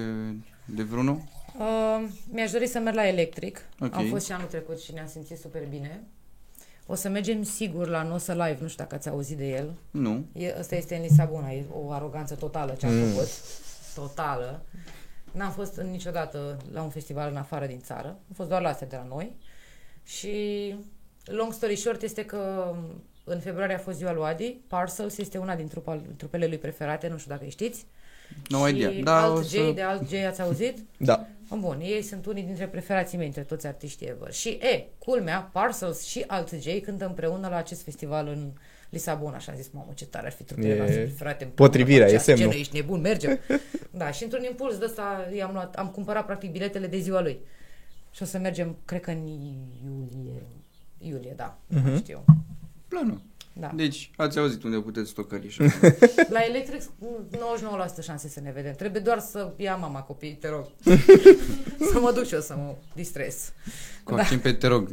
de 0.64 0.82
vreunul? 0.82 1.22
Uh, 1.58 2.08
mi-aș 2.30 2.50
dori 2.50 2.66
să 2.66 2.78
merg 2.78 2.96
la 2.96 3.06
Electric. 3.08 3.60
Ok. 3.80 3.94
Am 3.94 4.06
fost 4.06 4.26
și 4.26 4.32
anul 4.32 4.46
trecut 4.46 4.80
și 4.80 4.92
ne-am 4.92 5.06
simțit 5.08 5.38
super 5.38 5.66
bine. 5.68 6.02
O 6.86 6.94
să 6.94 7.08
mergem 7.08 7.42
sigur 7.42 7.88
la 7.88 8.02
Nosa 8.02 8.32
Live, 8.32 8.58
nu 8.60 8.68
știu 8.68 8.82
dacă 8.82 8.94
ați 8.94 9.08
auzit 9.08 9.36
de 9.36 9.48
el. 9.48 9.74
Nu. 9.90 10.24
E, 10.32 10.54
ăsta 10.58 10.76
este 10.76 10.94
în 10.96 11.02
Lisabona, 11.02 11.50
e 11.52 11.64
o 11.72 11.90
aroganță 11.92 12.34
totală 12.34 12.72
ce 12.78 12.86
am 12.86 12.92
Mm. 12.94 13.08
făcut. 13.10 13.28
Totală. 13.94 14.64
N-am 15.32 15.50
fost 15.50 15.80
niciodată 15.80 16.56
la 16.72 16.82
un 16.82 16.90
festival 16.90 17.30
în 17.30 17.36
afară 17.36 17.66
din 17.66 17.80
țară. 17.80 18.08
Am 18.08 18.34
fost 18.34 18.48
doar 18.48 18.62
la 18.62 18.68
astea 18.68 18.86
de 18.86 18.96
la 18.96 19.06
noi. 19.08 19.36
Și 20.04 20.74
long 21.24 21.52
story 21.52 21.76
short 21.76 22.02
este 22.02 22.24
că 22.24 22.74
în 23.24 23.40
februarie 23.40 23.74
a 23.74 23.78
fost 23.78 23.96
ziua 23.96 24.12
lui 24.12 24.24
Adi. 24.24 24.56
Parcels 24.68 25.18
este 25.18 25.38
una 25.38 25.56
din 25.56 25.68
trupa, 25.68 26.00
trupele 26.16 26.46
lui 26.46 26.58
preferate, 26.58 27.08
nu 27.08 27.18
știu 27.18 27.30
dacă 27.30 27.44
îi 27.44 27.50
știți. 27.50 27.86
No 28.48 28.66
și 28.66 28.74
idea. 28.76 29.02
Da, 29.02 29.22
alt 29.22 29.36
o 29.36 29.42
J, 29.42 29.46
să... 29.46 29.72
de 29.74 29.82
alt 29.82 30.08
J 30.08 30.12
ați 30.12 30.42
auzit? 30.42 30.78
Da. 30.96 31.26
Bun, 31.58 31.80
ei 31.80 32.02
sunt 32.02 32.26
unii 32.26 32.42
dintre 32.42 32.66
preferații 32.66 33.18
mei 33.18 33.26
între 33.26 33.42
toți 33.42 33.66
artiștii 33.66 34.06
ever. 34.06 34.32
Și, 34.32 34.48
e, 34.48 34.86
culmea, 34.98 35.50
Parcels 35.52 36.02
și 36.04 36.24
alt 36.26 36.50
J 36.50 36.66
cântă 36.82 37.06
împreună 37.06 37.48
la 37.48 37.56
acest 37.56 37.82
festival 37.82 38.28
în 38.28 38.52
Lisabona 38.92 39.38
și 39.38 39.50
am 39.50 39.56
zis, 39.56 39.68
mamă, 39.72 39.90
ce 39.94 40.06
tare 40.06 40.26
ar 40.26 40.32
fi 40.32 40.42
trupele 40.42 40.68
E 40.74 40.76
noastre 40.76 41.00
preferate 41.02 41.44
împreună 41.44 41.70
potrivirea, 41.70 42.06
pe 42.06 42.12
e 42.12 42.16
aceeași 42.16 42.24
semnul. 42.24 42.46
scenă, 42.46 42.60
ești 42.60 42.76
nebun, 42.76 43.00
mergem. 43.00 43.38
da, 44.00 44.10
și 44.10 44.22
într-un 44.22 44.42
impuls 44.44 44.78
de 44.78 44.84
ăsta 44.84 45.28
i-am 45.36 45.52
luat, 45.52 45.74
am 45.76 45.88
cumpărat 45.88 46.26
practic 46.26 46.50
biletele 46.50 46.86
de 46.86 46.98
ziua 46.98 47.20
lui. 47.22 47.38
Și 48.10 48.22
o 48.22 48.24
să 48.24 48.38
mergem, 48.38 48.76
cred 48.84 49.00
că 49.00 49.10
în 49.10 49.26
iulie, 49.26 50.42
iulie, 50.98 51.32
da, 51.36 51.58
nu 51.66 51.80
mai 51.80 51.90
Mhm. 51.92 52.00
știu. 52.02 52.24
Planul. 52.88 53.20
Da. 53.54 53.70
Deci, 53.74 54.10
ați 54.16 54.38
auzit 54.38 54.62
unde 54.62 54.76
puteți 54.78 55.10
stocări 55.10 55.48
și 55.52 55.60
La 56.30 56.40
Electric, 56.48 56.82
99% 58.00 58.02
șanse 58.02 58.28
să 58.28 58.40
ne 58.40 58.50
vedem. 58.52 58.72
Trebuie 58.72 59.00
doar 59.02 59.18
să 59.18 59.52
ia 59.56 59.76
mama 59.76 60.00
copiii, 60.02 60.34
te 60.34 60.48
rog. 60.48 60.66
să 61.92 61.98
mă 62.00 62.12
duc 62.14 62.24
și 62.26 62.34
eu 62.34 62.40
să 62.40 62.54
mă 62.56 62.74
distrez. 62.94 63.52
Coacim 64.04 64.38
pe 64.40 64.52
te 64.52 64.66
rog. 64.66 64.88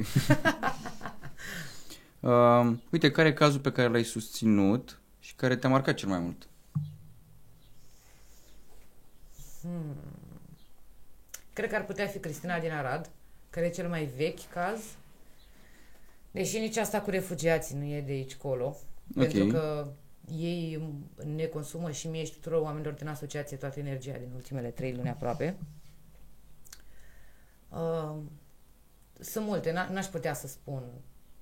Uh, 2.19 2.77
uite, 2.91 3.11
care 3.11 3.27
e 3.27 3.33
cazul 3.33 3.59
pe 3.59 3.71
care 3.71 3.87
l-ai 3.87 4.03
susținut 4.03 4.99
și 5.19 5.35
care 5.35 5.55
te-a 5.55 5.69
marcat 5.69 5.93
cel 5.93 6.09
mai 6.09 6.19
mult? 6.19 6.47
Cred 11.53 11.69
că 11.69 11.75
ar 11.75 11.85
putea 11.85 12.07
fi 12.07 12.19
Cristina 12.19 12.59
din 12.59 12.71
Arad, 12.71 13.09
care 13.49 13.65
e 13.65 13.69
cel 13.69 13.89
mai 13.89 14.05
vechi 14.05 14.49
caz. 14.49 14.79
Deși 16.31 16.59
nici 16.59 16.77
asta 16.77 17.01
cu 17.01 17.09
refugiații 17.09 17.75
nu 17.77 17.83
e 17.83 18.01
de 18.01 18.11
aici 18.11 18.35
colo. 18.35 18.65
Ok. 18.65 19.21
Pentru 19.21 19.45
că 19.47 19.87
ei 20.35 20.83
ne 21.35 21.45
consumă 21.45 21.91
și 21.91 22.07
mie 22.07 22.25
și 22.25 22.33
tuturor 22.33 22.61
oamenilor 22.61 22.93
din 22.93 23.07
asociație 23.07 23.57
toată 23.57 23.79
energia 23.79 24.17
din 24.17 24.29
ultimele 24.35 24.69
trei 24.69 24.95
luni 24.95 25.09
aproape. 25.09 25.57
Uh, 27.69 28.15
sunt 29.19 29.45
multe, 29.45 29.71
n- 29.71 29.89
n-aș 29.91 30.05
putea 30.05 30.33
să 30.33 30.47
spun. 30.47 30.83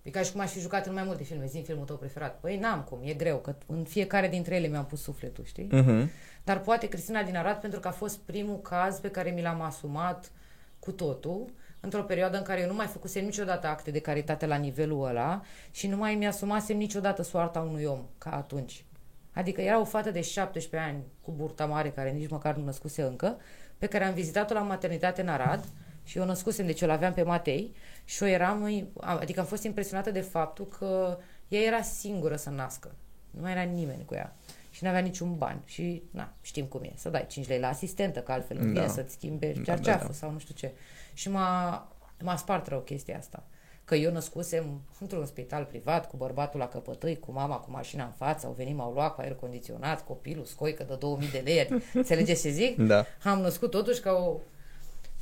E 0.08 0.10
ca 0.10 0.22
și 0.22 0.32
cum 0.32 0.42
aș 0.42 0.52
fi 0.52 0.60
jucat 0.60 0.86
în 0.86 0.94
mai 0.94 1.04
multe 1.04 1.24
filme. 1.24 1.46
Zi 1.46 1.62
filmul 1.66 1.86
tău 1.86 1.96
preferat. 1.96 2.40
Păi 2.40 2.58
n-am 2.58 2.82
cum, 2.82 3.00
e 3.04 3.14
greu, 3.14 3.38
că 3.38 3.56
în 3.66 3.84
fiecare 3.84 4.28
dintre 4.28 4.56
ele 4.56 4.68
mi-am 4.68 4.86
pus 4.86 5.02
sufletul, 5.02 5.44
știi? 5.46 5.68
Mhm. 5.72 6.10
Dar 6.44 6.60
poate 6.60 6.88
Cristina 6.88 7.24
din 7.24 7.36
Arad 7.36 7.58
pentru 7.58 7.80
că 7.80 7.88
a 7.88 7.92
fost 7.92 8.18
primul 8.18 8.62
caz 8.62 9.00
pe 9.00 9.10
care 9.12 9.30
mi 9.30 9.42
l-am 9.42 9.62
asumat 9.62 10.32
cu 10.80 10.92
totul 10.92 11.54
într-o 11.80 12.02
perioadă 12.02 12.38
în 12.38 12.44
care 12.44 12.62
eu 12.62 12.68
nu 12.68 12.74
mai 12.74 12.86
făcusem 12.86 13.26
niciodată 13.26 13.68
acte 13.68 13.92
de 13.92 14.00
caritate 14.00 14.46
la 14.46 14.56
nivelul 14.56 15.06
ăla 15.06 15.42
și 15.72 15.88
nu 15.88 15.98
mai 15.98 16.16
mi-asumasem 16.16 16.78
niciodată 16.78 17.22
soarta 17.22 17.60
unui 17.60 17.84
om 17.84 18.06
ca 18.18 18.30
atunci. 18.30 18.86
Adică 19.34 19.62
era 19.62 19.80
o 19.80 19.86
fată 19.86 20.12
de 20.12 20.22
17 20.22 20.90
ani 20.90 21.04
cu 21.22 21.32
burta 21.32 21.66
mare 21.66 21.90
care 21.90 22.10
nici 22.10 22.30
măcar 22.30 22.56
nu 22.56 22.64
născuse 22.64 23.02
încă, 23.02 23.38
pe 23.78 23.86
care 23.86 24.04
am 24.04 24.14
vizitat-o 24.14 24.54
la 24.54 24.62
maternitate 24.62 25.22
în 25.22 25.28
Arad 25.28 25.66
și 26.04 26.18
eu 26.18 26.26
născusem, 26.26 26.66
deci 26.66 26.82
eu 26.82 26.88
l-aveam 26.88 27.14
pe 27.14 27.24
Matei 27.24 27.74
și 28.10 28.24
eu 28.24 28.30
eram, 28.30 28.88
adică 29.00 29.40
am 29.40 29.46
fost 29.46 29.64
impresionată 29.64 30.12
de 30.12 30.22
faptul 30.22 30.66
că 30.68 31.18
ea 31.48 31.62
era 31.62 31.82
singură 31.82 32.36
să 32.36 32.50
nască. 32.50 32.96
Nu 33.32 33.42
mai 33.42 33.52
era 33.52 33.62
nimeni 33.62 34.06
cu 34.06 34.14
ea. 34.14 34.36
Și 34.70 34.84
nu 34.84 34.90
avea 34.90 35.02
niciun 35.02 35.38
ban. 35.38 35.62
Și, 35.66 36.04
na, 36.12 36.34
știm 36.42 36.66
cum 36.66 36.84
e. 36.84 36.92
Să 36.96 37.10
dai 37.10 37.26
5 37.28 37.48
lei 37.48 37.60
la 37.60 37.68
asistentă, 37.68 38.20
că 38.20 38.32
altfel 38.32 38.58
nu 38.58 38.64
Da. 38.64 38.70
vine 38.72 38.88
să-ți 38.88 39.14
schimbe 39.14 39.52
Da, 39.52 39.62
cearceaful 39.64 40.02
da, 40.02 40.12
da. 40.12 40.18
sau 40.18 40.32
nu 40.32 40.40
știu 40.40 40.54
ce. 40.54 40.72
Și 41.14 41.30
m-a, 41.30 41.88
m-a 42.24 42.36
spart 42.36 42.68
rău 42.68 42.80
chestia 42.80 43.18
asta. 43.18 43.44
Că 43.86 43.96
eu 43.96 44.12
născusem 44.12 44.82
într-un 45.00 45.26
spital 45.26 45.64
privat, 45.66 46.08
cu 46.08 46.18
bărbatul 46.18 46.60
la 46.60 46.68
căpătâi, 46.68 47.20
cu 47.20 47.32
mama 47.32 47.56
cu 47.58 47.72
mașina 47.72 48.04
în 48.04 48.12
față, 48.12 48.46
au 48.46 48.54
venit, 48.58 48.76
m-au 48.76 48.92
luat 48.94 49.16
cu 49.16 49.22
aer 49.22 49.36
condiționat, 49.36 50.06
copilul 50.06 50.46
scoică 50.46 50.84
de 50.84 50.96
2000 50.96 51.30
de 51.30 51.42
lei. 51.46 51.68
Înțelegeți 51.94 52.42
ce 52.42 52.50
zic? 52.50 52.78
Da. 52.78 53.06
Am 53.24 53.40
născut 53.40 53.72
totuși 53.72 54.00
ca 54.02 54.12
o 54.12 54.38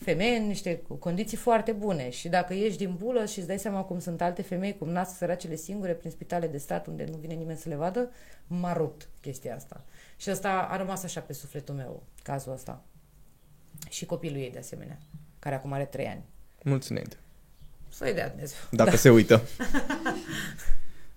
femeie 0.05 0.37
în 0.37 0.47
niște 0.47 0.81
condiții 0.99 1.37
foarte 1.37 1.71
bune 1.71 2.09
și 2.09 2.27
dacă 2.27 2.53
ieși 2.53 2.77
din 2.77 2.95
bulă 2.97 3.25
și 3.25 3.37
îți 3.37 3.47
dai 3.47 3.59
seama 3.59 3.81
cum 3.81 3.99
sunt 3.99 4.21
alte 4.21 4.41
femei, 4.41 4.77
cum 4.77 4.89
nasc 4.89 5.17
săracele 5.17 5.55
singure 5.55 5.93
prin 5.93 6.11
spitale 6.11 6.47
de 6.47 6.57
stat 6.57 6.87
unde 6.87 7.05
nu 7.11 7.17
vine 7.17 7.33
nimeni 7.33 7.57
să 7.57 7.69
le 7.69 7.75
vadă, 7.75 8.09
m-a 8.47 8.73
rupt 8.73 9.09
chestia 9.21 9.55
asta. 9.55 9.83
Și 10.17 10.29
asta 10.29 10.49
a 10.69 10.77
rămas 10.77 11.03
așa 11.03 11.21
pe 11.21 11.33
sufletul 11.33 11.75
meu, 11.75 12.03
cazul 12.23 12.51
ăsta. 12.51 12.83
Și 13.89 14.05
copilul 14.05 14.37
ei 14.37 14.51
de 14.51 14.57
asemenea, 14.57 14.97
care 15.39 15.55
acum 15.55 15.71
are 15.71 15.85
3 15.85 16.05
ani. 16.07 16.23
Mulțumim. 16.63 17.03
Să-i 17.89 18.13
dea 18.13 18.29
Dumnezeu. 18.29 18.57
Dacă 18.71 18.95
se 19.05 19.09
uită. 19.09 19.41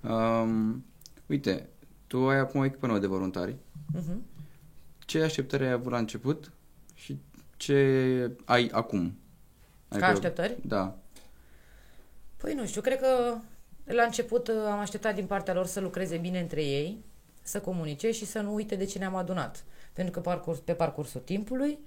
Um, 0.03 0.85
uite, 1.27 1.69
tu 2.07 2.29
ai 2.29 2.39
acum 2.39 2.61
o 2.61 2.65
echipă 2.65 2.87
nouă 2.87 2.99
de 2.99 3.07
voluntari. 3.07 3.57
Mhm. 3.93 4.23
Ce 4.99 5.23
așteptări 5.23 5.65
ai 5.65 5.71
avut 5.71 5.93
la 5.93 5.99
început 5.99 6.53
și 6.95 7.19
ce 7.59 8.31
ai 8.45 8.69
acum? 8.73 9.19
Ca 9.89 9.95
Adică- 9.97 10.11
așteptări? 10.11 10.57
Da. 10.65 10.97
Păi 12.37 12.55
nu 12.55 12.67
știu, 12.67 12.81
cred 12.81 13.01
că 13.01 13.37
la 13.85 14.03
început 14.03 14.49
uh, 14.49 14.55
am 14.71 14.79
așteptat 14.79 15.15
din 15.15 15.27
partea 15.27 15.55
lor 15.55 15.67
să 15.67 15.81
lucreze 15.81 16.17
bine 16.17 16.41
între 16.41 16.63
ei, 16.65 17.05
să 17.43 17.61
comunice 17.61 18.11
și 18.11 18.25
să 18.27 18.41
nu 18.41 18.55
uite 18.55 18.75
de 18.77 18.85
ce 18.85 18.99
ne-am 18.99 19.15
adunat. 19.15 19.65
Pentru 19.93 20.13
că 20.13 20.21
parcurs, 20.21 20.59
pe 20.59 20.73
parcursul 20.73 21.21
timpului, 21.21 21.79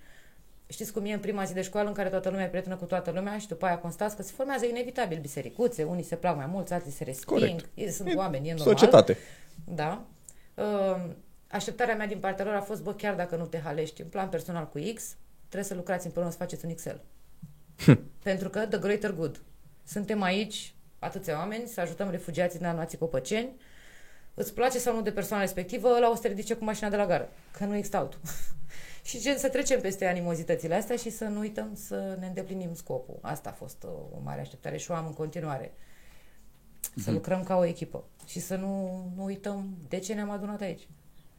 știți 0.67 0.93
cum 0.93 1.05
e 1.05 1.13
în 1.13 1.19
prima 1.19 1.43
zi 1.43 1.53
de 1.53 1.61
școală 1.61 1.87
în 1.87 1.93
care 1.93 2.09
toată 2.09 2.29
lumea 2.29 2.45
e 2.45 2.47
prietenă 2.49 2.75
cu 2.75 2.85
toată 2.85 3.11
lumea 3.11 3.37
și 3.37 3.47
după 3.47 3.65
aia 3.65 3.77
constați 3.77 4.15
că 4.15 4.21
se 4.21 4.31
formează 4.35 4.65
inevitabil 4.65 5.19
bisericuțe, 5.19 5.83
unii 5.83 6.03
se 6.03 6.15
plac 6.15 6.35
mai 6.35 6.45
mulți, 6.45 6.73
alții 6.73 6.91
se 6.91 7.03
resping, 7.03 7.39
Corect. 7.39 7.65
ei 7.73 7.89
sunt 7.91 8.07
E 8.09 8.13
oameni, 8.15 8.49
e 8.49 8.53
normal. 8.53 8.73
Societate. 8.73 9.17
Da. 9.65 10.05
Uh, 10.55 11.09
Așteptarea 11.47 11.95
mea 11.95 12.07
din 12.07 12.19
partea 12.19 12.45
lor 12.45 12.53
a 12.53 12.61
fost, 12.61 12.83
bă, 12.83 12.93
chiar 12.93 13.15
dacă 13.15 13.35
nu 13.35 13.45
te 13.45 13.59
halești 13.59 14.01
în 14.01 14.07
plan 14.07 14.29
personal 14.29 14.67
cu 14.69 14.79
X, 14.93 15.15
trebuie 15.51 15.63
să 15.63 15.75
lucrați 15.75 16.05
împreună 16.05 16.31
să 16.31 16.37
faceți 16.37 16.65
un 16.65 16.71
Excel. 16.71 17.01
Pentru 18.23 18.49
că 18.49 18.59
the 18.65 18.79
greater 18.79 19.11
good. 19.11 19.41
Suntem 19.83 20.21
aici, 20.21 20.73
atâția 20.99 21.37
oameni, 21.37 21.67
să 21.67 21.81
ajutăm 21.81 22.09
refugiații 22.09 22.59
neanuații 22.61 22.97
copăceni. 22.97 23.49
Îți 24.33 24.53
place 24.53 24.79
sau 24.79 24.95
nu 24.95 25.01
de 25.01 25.11
persoana 25.11 25.43
respectivă, 25.43 25.87
ăla 25.95 26.11
o 26.11 26.15
să 26.15 26.21
te 26.21 26.27
ridice 26.27 26.53
cu 26.53 26.63
mașina 26.63 26.89
de 26.89 26.95
la 26.95 27.05
gară, 27.05 27.29
că 27.51 27.65
nu 27.65 27.75
există 27.75 27.97
altul. 27.97 28.19
și 29.09 29.19
gen 29.19 29.37
să 29.37 29.49
trecem 29.49 29.81
peste 29.81 30.05
animozitățile 30.05 30.75
astea 30.75 30.95
și 30.95 31.09
să 31.09 31.25
nu 31.25 31.39
uităm 31.39 31.75
să 31.75 32.17
ne 32.19 32.27
îndeplinim 32.27 32.73
scopul. 32.73 33.19
Asta 33.21 33.49
a 33.49 33.53
fost 33.53 33.83
uh, 33.83 33.89
o 33.89 34.19
mare 34.23 34.41
așteptare 34.41 34.77
și 34.77 34.91
o 34.91 34.93
am 34.93 35.05
în 35.05 35.13
continuare. 35.13 35.73
Să 36.95 37.11
lucrăm 37.11 37.43
ca 37.43 37.55
o 37.55 37.65
echipă 37.65 38.03
și 38.25 38.39
să 38.39 38.55
nu, 38.55 39.03
nu 39.15 39.23
uităm 39.23 39.77
de 39.87 39.99
ce 39.99 40.13
ne-am 40.13 40.29
adunat 40.29 40.61
aici. 40.61 40.87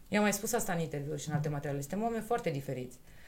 Eu 0.09 0.19
am 0.19 0.25
mai 0.25 0.33
spus 0.33 0.53
asta 0.53 0.73
în 0.73 0.81
interviuri 0.81 1.21
și 1.21 1.29
în 1.29 1.35
alte 1.35 1.49
materiale. 1.49 1.81
Suntem 1.81 2.03
oameni 2.03 2.23
foarte 2.23 2.51
diferiți. 2.51 2.97
Uh, 2.97 3.22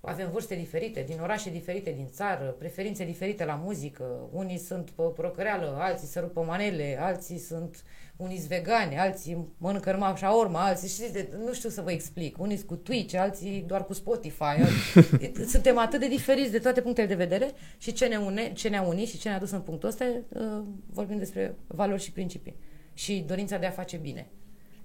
avem 0.00 0.30
vârste 0.30 0.54
diferite, 0.54 1.04
din 1.06 1.20
orașe 1.20 1.50
diferite 1.50 1.90
din 1.90 2.08
țară, 2.10 2.44
preferințe 2.58 3.04
diferite 3.04 3.44
la 3.44 3.54
muzică. 3.54 4.28
Unii 4.32 4.58
sunt 4.58 4.90
pe 4.90 5.02
procreală, 5.02 5.76
alții 5.78 6.06
se 6.06 6.20
rupă 6.20 6.40
manele, 6.40 6.98
alții 7.00 7.38
sunt 7.38 7.84
unii 8.16 8.36
sunt 8.36 8.48
vegani, 8.48 8.98
alții 8.98 9.54
mănâncă 9.58 9.92
numai 9.92 10.14
urma, 10.38 10.64
alții 10.64 10.88
știți, 10.88 11.12
de, 11.12 11.28
nu 11.44 11.52
știu 11.52 11.68
să 11.68 11.80
vă 11.80 11.92
explic. 11.92 12.38
Unii 12.38 12.56
sunt 12.56 12.68
cu 12.68 12.76
Twitch, 12.76 13.14
alții 13.14 13.64
doar 13.66 13.84
cu 13.84 13.92
Spotify. 13.92 14.42
Alții, 14.42 15.46
suntem 15.54 15.78
atât 15.78 16.00
de 16.00 16.08
diferiți 16.08 16.50
de 16.50 16.58
toate 16.58 16.80
punctele 16.80 17.06
de 17.06 17.14
vedere 17.14 17.50
și 17.78 17.92
ce 17.92 18.06
ne 18.06 18.16
une, 18.16 18.52
ce 18.52 18.68
ne-a 18.68 18.82
unit 18.82 19.08
și 19.08 19.18
ce 19.18 19.28
ne-a 19.28 19.38
dus 19.38 19.50
în 19.50 19.60
punctul 19.60 19.88
ăsta, 19.88 20.04
uh, 20.28 20.62
vorbim 20.86 21.18
despre 21.18 21.56
valori 21.66 22.02
și 22.02 22.12
principii 22.12 22.56
și 22.94 23.24
dorința 23.26 23.58
de 23.58 23.66
a 23.66 23.70
face 23.70 23.96
bine. 23.96 24.30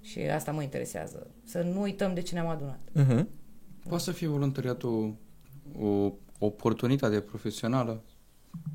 Și 0.00 0.18
asta 0.18 0.52
mă 0.52 0.62
interesează. 0.62 1.30
Să 1.44 1.62
nu 1.62 1.80
uităm 1.80 2.14
de 2.14 2.20
ce 2.22 2.34
ne-am 2.34 2.48
adunat. 2.48 2.80
Uh-huh. 2.98 3.26
Poate 3.88 4.02
să 4.02 4.12
fie 4.12 4.26
voluntariatul 4.26 5.14
o 5.80 6.12
oportunitate 6.38 7.20
profesională? 7.20 8.02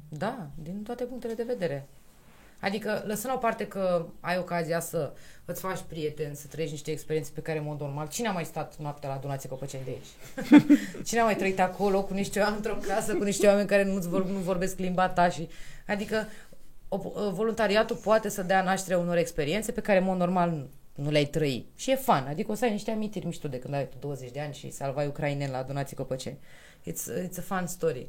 Da, 0.10 0.50
din 0.64 0.84
toate 0.84 1.04
punctele 1.04 1.34
de 1.34 1.44
vedere. 1.44 1.88
Adică, 2.60 3.04
lăsând 3.06 3.26
la 3.26 3.34
o 3.34 3.38
parte 3.38 3.68
că 3.68 4.06
ai 4.20 4.38
ocazia 4.38 4.80
să 4.80 5.14
îți 5.46 5.62
faci 5.62 5.80
prieteni, 5.88 6.36
să 6.36 6.48
trăiești 6.48 6.76
niște 6.76 6.92
experiențe 6.92 7.32
pe 7.34 7.42
care, 7.42 7.58
în 7.58 7.64
mod 7.64 7.80
normal, 7.80 8.08
cine 8.08 8.28
a 8.28 8.32
mai 8.32 8.46
stat 8.46 8.78
noaptea 8.78 9.10
la 9.10 9.20
donație 9.22 9.50
copăceni 9.50 9.84
de 9.84 9.90
aici? 9.90 10.60
cine 11.08 11.20
a 11.20 11.24
mai 11.24 11.36
trăit 11.36 11.60
acolo 11.60 12.04
cu 12.04 12.14
niște 12.14 12.40
oameni 12.40 12.56
într-o 12.56 12.78
casă, 12.88 13.16
cu 13.16 13.24
niște 13.24 13.48
oameni 13.48 13.68
care 13.68 13.84
nu, 13.84 14.00
vor, 14.00 14.26
nu 14.26 14.38
vorbesc 14.38 14.78
limba 14.78 15.10
ta 15.10 15.30
și... 15.30 15.48
Adică, 15.88 16.28
o, 16.88 16.98
voluntariatul 17.32 17.96
poate 17.96 18.30
să 18.30 18.44
dea 18.44 18.64
naștere 18.64 18.96
unor 18.96 19.18
experiențe 19.18 19.72
pe 19.72 19.82
care, 19.82 19.98
în 20.00 20.04
mod 20.04 20.18
normal, 20.18 20.68
nu 20.98 21.10
le-ai 21.10 21.26
trăi. 21.26 21.66
Și 21.76 21.92
e 21.92 21.96
fan, 21.96 22.28
adică 22.28 22.52
o 22.52 22.54
să 22.54 22.66
ai 22.66 22.72
niște 22.72 22.92
amintiri 22.92 23.26
mișto 23.26 23.48
de 23.48 23.60
când 23.60 23.74
ai 23.74 23.90
20 24.00 24.32
de 24.32 24.40
ani 24.40 24.54
și 24.54 24.72
salvai 24.72 25.08
ucraineni 25.08 25.52
la 25.52 25.64
donații 25.64 25.96
copăceni. 25.96 26.38
It's, 26.92 27.28
it's 27.28 27.38
a 27.38 27.56
fun 27.56 27.68
story. 27.68 28.08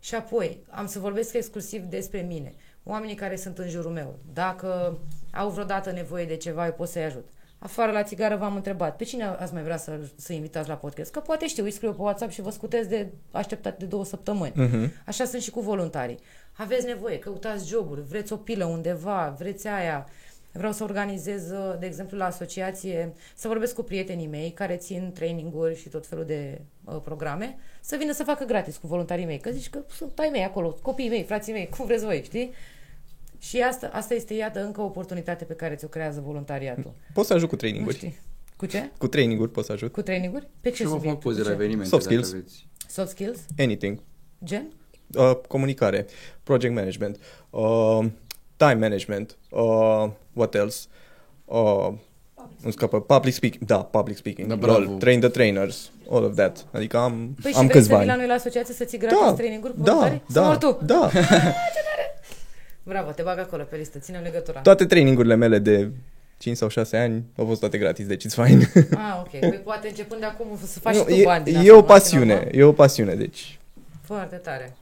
Și 0.00 0.14
apoi, 0.14 0.60
am 0.68 0.86
să 0.86 0.98
vorbesc 0.98 1.34
exclusiv 1.34 1.82
despre 1.82 2.20
mine. 2.20 2.54
Oamenii 2.84 3.14
care 3.14 3.36
sunt 3.36 3.58
în 3.58 3.68
jurul 3.68 3.90
meu. 3.90 4.18
Dacă 4.32 4.98
au 5.32 5.50
vreodată 5.50 5.90
nevoie 5.90 6.24
de 6.24 6.36
ceva, 6.36 6.66
eu 6.66 6.72
pot 6.72 6.88
să-i 6.88 7.04
ajut. 7.04 7.28
Afară 7.58 7.92
la 7.92 8.02
țigară 8.02 8.36
v-am 8.36 8.54
întrebat, 8.54 8.96
pe 8.96 9.04
cine 9.04 9.24
ați 9.24 9.52
mai 9.52 9.62
vrea 9.62 9.76
să, 9.76 9.98
să 10.16 10.32
invitați 10.32 10.68
la 10.68 10.74
podcast? 10.74 11.10
Că 11.10 11.20
poate 11.20 11.46
știu, 11.46 11.64
îi 11.64 11.70
scriu 11.70 11.92
pe 11.92 12.02
WhatsApp 12.02 12.32
și 12.32 12.40
vă 12.40 12.50
scutez 12.50 12.86
de 12.86 13.08
așteptat 13.30 13.78
de 13.78 13.84
două 13.84 14.04
săptămâni. 14.04 14.52
Uh-huh. 14.52 15.04
Așa 15.06 15.24
sunt 15.24 15.42
și 15.42 15.50
cu 15.50 15.60
voluntarii. 15.60 16.18
Aveți 16.52 16.86
nevoie, 16.86 17.18
căutați 17.18 17.68
joburi, 17.68 18.02
vreți 18.02 18.32
o 18.32 18.36
pilă 18.36 18.64
undeva, 18.64 19.34
vreți 19.38 19.66
aia, 19.66 20.06
Vreau 20.56 20.72
să 20.72 20.82
organizez, 20.82 21.50
uh, 21.50 21.74
de 21.78 21.86
exemplu, 21.86 22.16
la 22.16 22.24
asociație, 22.24 23.12
să 23.34 23.48
vorbesc 23.48 23.74
cu 23.74 23.82
prietenii 23.82 24.26
mei 24.26 24.50
care 24.50 24.76
țin 24.76 25.10
traininguri 25.14 25.76
și 25.76 25.88
tot 25.88 26.06
felul 26.06 26.24
de 26.24 26.60
uh, 26.84 26.96
programe, 27.04 27.58
să 27.80 27.96
vină 27.98 28.12
să 28.12 28.24
facă 28.24 28.44
gratis 28.44 28.76
cu 28.76 28.86
voluntarii 28.86 29.24
mei. 29.24 29.38
Că 29.38 29.50
zici 29.50 29.70
că 29.70 29.78
sunt 29.90 30.18
ai 30.18 30.28
mei 30.32 30.44
acolo, 30.44 30.78
copiii 30.82 31.08
mei, 31.08 31.22
frații 31.22 31.52
mei, 31.52 31.68
cum 31.76 31.86
vreți 31.86 32.04
voi, 32.04 32.22
știi? 32.24 32.52
Și 33.38 33.60
asta, 33.60 33.90
asta 33.92 34.14
este, 34.14 34.34
iată, 34.34 34.64
încă 34.64 34.80
o 34.80 34.84
oportunitate 34.84 35.44
pe 35.44 35.54
care 35.54 35.74
ți-o 35.74 35.88
creează 35.88 36.22
voluntariatul. 36.24 36.92
Poți 37.12 37.26
să 37.26 37.34
ajut 37.34 37.48
cu 37.48 37.56
traininguri. 37.56 38.20
Cu 38.56 38.66
ce? 38.66 38.90
Cu 38.98 39.08
traininguri 39.08 39.50
poți 39.50 39.66
să 39.66 39.72
ajut. 39.72 39.92
Cu 39.92 40.02
traininguri? 40.02 40.48
Pe 40.60 40.70
ce 40.70 40.76
Și 40.76 40.88
vă 40.88 40.98
fac 40.98 41.18
poze 41.18 41.42
la 41.42 41.50
evenimente. 41.50 41.88
Soft 41.88 42.04
skills. 42.04 42.32
Aveți. 42.32 42.68
Soft 42.88 43.10
skills? 43.10 43.38
Anything. 43.58 44.02
Gen? 44.44 44.72
Uh, 45.14 45.36
comunicare, 45.48 46.06
project 46.42 46.74
management, 46.74 47.18
uh, 47.50 48.06
time 48.56 48.74
management, 48.74 49.36
uh, 49.48 50.08
what 50.32 50.54
else? 50.54 50.86
Uh, 51.44 51.88
nu 52.62 52.70
scapă, 52.70 53.00
public 53.00 53.34
speaking, 53.34 53.64
da, 53.64 53.76
public 53.78 54.16
speaking, 54.16 54.48
Da, 54.48 54.54
bravo. 54.54 54.76
all, 54.78 54.86
train 54.98 55.20
the 55.20 55.28
trainers, 55.28 55.90
all 56.10 56.24
of 56.24 56.34
that. 56.34 56.66
Adică 56.72 56.96
am, 56.96 57.36
Păi 57.42 57.52
am 57.54 57.62
și 57.62 57.66
vrei 57.68 57.68
câțiva 57.80 57.94
să 57.94 57.98
vii 57.98 58.06
la 58.06 58.12
ani. 58.12 58.20
noi 58.20 58.28
la 58.30 58.34
asociație 58.34 58.74
să 58.74 58.84
ții 58.84 58.98
gratis 58.98 59.18
Da, 59.20 59.32
traininguri 59.32 59.72
cu 59.74 59.80
da, 59.82 59.92
voluntarii? 59.92 60.22
Să 60.28 60.40
da, 60.40 60.46
mor 60.46 60.56
tu! 60.56 60.78
da. 60.84 61.10
Bravo, 62.82 63.10
te 63.10 63.22
bag 63.22 63.38
acolo 63.38 63.62
pe 63.62 63.76
listă, 63.76 63.98
ținem 63.98 64.22
legătura. 64.22 64.60
Toate 64.60 64.86
trainingurile 64.86 65.34
mele 65.34 65.58
de 65.58 65.90
5 66.38 66.56
sau 66.56 66.68
6 66.68 66.96
ani 66.96 67.24
au 67.36 67.46
fost 67.46 67.60
toate 67.60 67.78
gratis, 67.78 68.06
deci 68.06 68.24
it's 68.26 68.34
fine. 68.44 68.70
Ah, 68.94 69.18
ok. 69.24 69.30
Păi 69.40 69.60
poate 69.64 69.88
începând 69.88 70.20
de 70.20 70.26
acum 70.26 70.46
să 70.66 70.78
faci 70.78 70.94
Nu, 70.94 71.00
și 71.00 71.06
tu 71.06 71.12
e, 71.14 71.24
bani 71.24 71.44
din 71.44 71.54
e 71.54 71.58
asta, 71.58 71.72
o 71.72 71.76
mă, 71.76 71.82
pasiune, 71.82 72.34
normal. 72.34 72.54
e 72.54 72.62
o 72.62 72.72
pasiune, 72.72 73.14
deci. 73.14 73.58
Foarte 74.02 74.36
tare. 74.36 74.76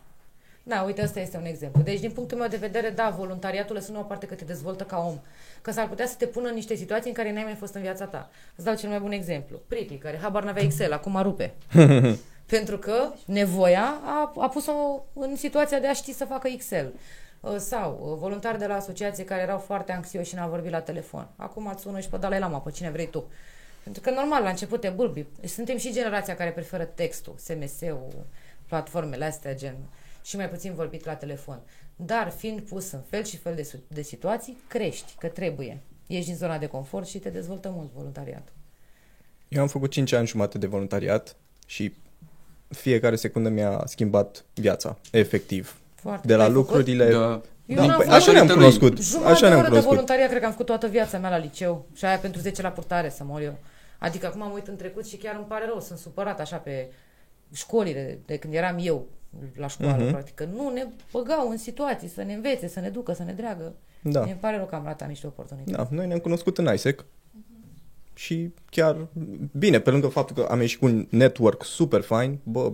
Da, 0.67 0.83
uite, 0.83 1.03
ăsta 1.03 1.21
este 1.21 1.37
un 1.37 1.45
exemplu. 1.45 1.83
Deci, 1.83 2.01
din 2.01 2.11
punctul 2.11 2.39
meu 2.39 2.49
de 2.49 2.57
vedere, 2.57 2.91
da, 2.91 3.15
voluntariatul 3.19 3.75
lăsând 3.75 3.99
o 3.99 4.01
parte 4.01 4.27
că 4.27 4.35
te 4.35 4.45
dezvoltă 4.45 4.85
ca 4.85 4.99
om. 4.99 5.21
Că 5.63 5.71
s-ar 5.71 5.89
putea 5.89 6.07
să 6.07 6.15
te 6.19 6.27
pună 6.27 6.49
în 6.49 6.55
niște 6.55 6.75
situații 6.75 7.09
în 7.09 7.17
care 7.17 7.33
n-ai 7.33 7.45
mai 7.45 7.55
fost 7.55 7.75
în 7.75 7.81
viața 7.81 8.05
ta. 8.05 8.31
Îți 8.57 8.65
dau 8.65 8.75
cel 8.75 8.89
mai 8.89 8.99
bun 8.99 9.13
exemplu. 9.13 9.61
Pripi, 9.69 9.95
care 9.95 10.19
habar 10.23 10.45
n-avea 10.45 10.63
Excel, 10.63 10.93
acum 10.93 11.23
rupe. 11.23 11.55
Pentru 12.47 12.79
că 12.79 13.13
nevoia 13.27 14.01
a, 14.05 14.33
a 14.37 14.49
pus-o 14.49 14.73
în 15.13 15.37
situația 15.37 15.79
de 15.79 15.87
a 15.87 15.93
ști 15.93 16.13
să 16.13 16.25
facă 16.25 16.49
Excel. 16.49 16.93
Uh, 17.41 17.57
Sau 17.59 18.01
uh, 18.03 18.19
voluntari 18.19 18.59
de 18.59 18.67
la 18.67 18.75
asociație 18.75 19.25
care 19.25 19.43
erau 19.43 19.59
foarte 19.59 19.93
anxioși 19.93 20.29
și 20.29 20.35
n-au 20.35 20.49
vorbit 20.49 20.71
la 20.71 20.81
telefon. 20.81 21.29
Acum 21.37 21.67
îți 21.67 21.83
sună 21.83 22.01
și 22.01 22.09
pe 22.09 22.17
Dalai 22.17 22.39
Lama, 22.39 22.59
pe 22.59 22.71
cine 22.71 22.91
vrei 22.91 23.11
tu. 23.11 23.25
Pentru 23.83 24.03
că 24.03 24.11
normal, 24.11 24.43
la 24.43 24.49
început 24.49 24.81
te 24.81 24.89
bâlbi. 24.89 25.27
Suntem 25.47 25.77
și 25.77 25.93
generația 25.93 26.37
care 26.37 26.51
preferă 26.51 26.85
textul, 26.85 27.35
SMS-ul, 27.37 28.27
platformele 28.69 29.25
astea, 29.25 29.55
gen 29.55 29.75
și 30.25 30.37
mai 30.37 30.49
puțin 30.49 30.75
vorbit 30.75 31.05
la 31.05 31.15
telefon. 31.15 31.61
Dar 31.97 32.31
fiind 32.37 32.61
pus 32.61 32.91
în 32.91 33.01
fel 33.11 33.25
și 33.25 33.37
fel 33.37 33.55
de, 33.55 33.63
su- 33.63 33.83
de 33.89 34.03
situații, 34.03 34.57
crești, 34.69 35.15
că 35.19 35.27
trebuie. 35.29 35.81
Ieși 36.07 36.27
din 36.27 36.37
zona 36.37 36.59
de 36.59 36.67
confort 36.67 37.07
și 37.07 37.19
te 37.19 37.29
dezvoltă 37.31 37.69
mult 37.77 37.91
voluntariatul. 37.95 38.53
Eu 39.49 39.61
am 39.63 39.69
făcut 39.69 39.91
5 39.91 40.13
ani 40.13 40.27
jumate 40.27 40.59
de 40.59 40.67
voluntariat 40.67 41.37
și 41.67 41.95
fiecare 42.69 43.17
secundă 43.17 43.49
mi-a 43.49 43.83
schimbat 43.87 44.45
viața, 44.55 44.99
efectiv. 45.11 45.79
Foarte. 45.95 46.27
De 46.27 46.35
la 46.35 46.43
Ai 46.45 46.51
făcut? 46.51 46.65
lucrurile... 46.67 47.11
Da. 47.13 47.41
Eu 47.67 47.77
Da, 47.77 47.87
n-am 47.87 47.97
păi, 47.97 48.05
făcut 48.07 48.21
așa 48.21 48.33
ne-am 48.33 48.47
datorită 48.47 48.69
lui. 48.71 48.79
cunoscut. 48.79 49.05
Jumătate 49.05 49.33
Așa 49.33 49.41
de 49.43 49.47
ne-am 49.49 49.59
oră 49.59 49.65
de 49.69 49.69
cunoscut. 49.71 49.93
voluntariat 49.93 50.29
cred 50.29 50.41
că 50.41 50.45
am 50.47 50.51
făcut 50.53 50.67
toată 50.67 50.87
viața 50.87 51.19
mea 51.19 51.31
la 51.31 51.37
liceu 51.37 51.87
și 51.95 52.05
aia 52.05 52.17
pentru 52.19 52.41
10 52.41 52.63
la 52.63 52.69
purtare 52.69 53.09
să 53.09 53.25
mor 53.25 53.41
eu. 53.41 53.59
Adică 53.99 54.27
acum 54.27 54.43
am 54.43 54.53
uit 54.53 54.67
în 54.67 54.77
trecut 54.77 55.07
și 55.07 55.17
chiar 55.17 55.35
îmi 55.35 55.45
pare 55.45 55.65
rău, 55.67 55.81
sunt 55.81 55.99
supărat 55.99 56.41
așa 56.41 56.57
pe 56.57 56.89
școlile 57.53 58.19
de 58.27 58.37
când 58.37 58.55
eram 58.55 58.77
eu 58.81 59.07
la 59.57 59.67
școală, 59.69 59.97
Mhm. 59.97 60.07
uh-huh. 60.07 60.11
practic, 60.11 60.35
că 60.35 60.47
nu 60.55 60.71
ne 60.73 60.87
băgau 61.13 61.51
în 61.51 61.57
situații 61.57 62.09
să 62.09 62.23
ne 62.23 62.35
învețe, 62.35 62.69
să 62.69 62.81
ne 62.81 62.89
ducă, 62.89 63.13
să 63.13 63.23
ne 63.23 63.33
dreagă. 63.33 63.73
Da. 64.03 64.25
Mi 64.25 64.37
pare 64.41 64.57
rău 64.57 64.67
că 64.67 64.75
am 64.75 64.85
ratat 64.85 65.09
niște 65.09 65.27
oportunități. 65.27 65.77
Da, 65.77 65.89
noi 65.91 66.07
ne-am 66.07 66.19
cunoscut 66.19 66.59
în 66.59 66.69
ISEC 66.75 67.05
și 68.15 68.51
chiar 68.71 69.07
bine, 69.59 69.79
pe 69.81 69.91
lângă 69.91 70.07
faptul 70.07 70.37
că 70.45 70.49
am 70.51 70.61
ieșit 70.61 70.79
cu 70.79 70.85
un 70.85 71.07
network 71.11 71.65
super 71.65 72.01
fain, 72.01 72.39
bă, 72.43 72.73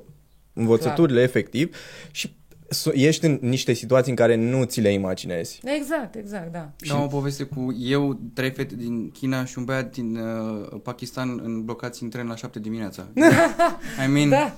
învățăturile 0.52 1.22
efectiv 1.22 1.76
și 2.10 2.34
s- 2.68 2.90
ești 2.92 3.24
în 3.26 3.38
niște 3.42 3.72
situații 3.72 4.10
în 4.10 4.16
care 4.16 4.34
nu 4.34 4.64
ți 4.64 4.80
le 4.80 4.92
imaginezi. 4.92 5.60
Exact, 5.64 6.14
exact, 6.14 6.52
da. 6.52 6.70
Și 6.82 6.92
am 6.92 7.02
o 7.02 7.06
poveste 7.06 7.42
cu 7.44 7.76
eu, 7.78 8.18
trei 8.34 8.50
fete 8.50 8.74
din 8.76 9.10
China 9.10 9.44
și 9.44 9.58
un 9.58 9.64
băiat 9.64 9.90
din 9.92 10.16
uh, 10.16 10.80
Pakistan 10.82 11.40
în 11.42 11.64
blocați 11.64 12.02
în 12.02 12.08
tren 12.10 12.26
la 12.26 12.36
7 12.36 12.58
dimineața. 12.58 13.06
I 14.06 14.10
mean, 14.10 14.28
Da. 14.28 14.56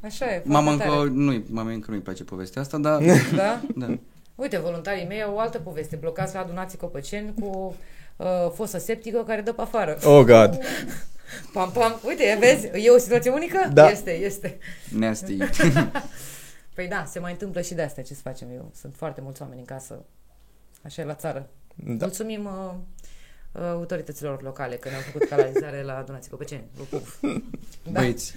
Așa 0.00 0.34
e. 0.34 0.42
mama 0.44 0.64
foarte 0.64 0.84
încă, 0.84 0.96
tare. 0.96 1.10
nu 1.12 1.44
mama 1.48 1.70
încă 1.70 1.90
nu-i 1.90 2.00
place 2.00 2.24
povestea 2.24 2.62
asta, 2.62 2.78
dar 2.78 3.02
Da? 3.34 3.60
da. 3.86 3.98
Uite, 4.34 4.58
voluntarii 4.58 5.06
mei 5.06 5.22
au 5.22 5.34
o 5.34 5.38
altă 5.38 5.58
poveste. 5.58 5.96
Blocați 5.96 6.34
la 6.34 6.40
adunații 6.40 6.78
copăceni 6.78 7.34
cu 7.40 7.76
uh, 8.16 8.26
fosă 8.54 8.78
septică 8.78 9.24
care 9.26 9.40
dă 9.40 9.52
pe 9.52 9.60
afară. 9.60 9.98
Oh, 10.04 10.24
God! 10.24 10.58
Pam, 11.52 11.70
pam. 11.70 12.00
Uite, 12.06 12.36
vezi? 12.40 12.66
E 12.66 12.90
o 12.90 12.98
situație 12.98 13.30
unică? 13.30 13.70
Da. 13.72 13.88
Este, 13.88 14.10
este. 14.10 14.58
nasty. 14.90 15.36
Păi 16.74 16.88
da, 16.88 17.04
se 17.06 17.18
mai 17.18 17.32
întâmplă 17.32 17.60
și 17.60 17.74
de 17.74 17.82
astea 17.82 18.02
ce 18.02 18.14
să 18.14 18.20
facem 18.22 18.48
eu. 18.54 18.70
Sunt 18.74 18.94
foarte 18.96 19.20
mulți 19.20 19.42
oameni 19.42 19.60
în 19.60 19.66
casă. 19.66 20.04
Așa 20.82 21.02
e 21.02 21.04
la 21.04 21.14
țară. 21.14 21.48
Da. 21.74 21.92
Da. 21.94 22.04
Mulțumim 22.04 22.44
uh, 22.44 22.52
uh, 22.52 22.74
autorităților 23.52 24.42
locale 24.42 24.74
că 24.76 24.88
ne-au 24.88 25.00
făcut 25.00 25.28
canalizare 25.28 25.82
la 25.82 25.96
adunații 25.96 26.30
copăceni. 26.30 26.64
Vă 26.76 26.82
pup. 26.90 27.06
Da. 27.92 28.00
Băieți. 28.00 28.34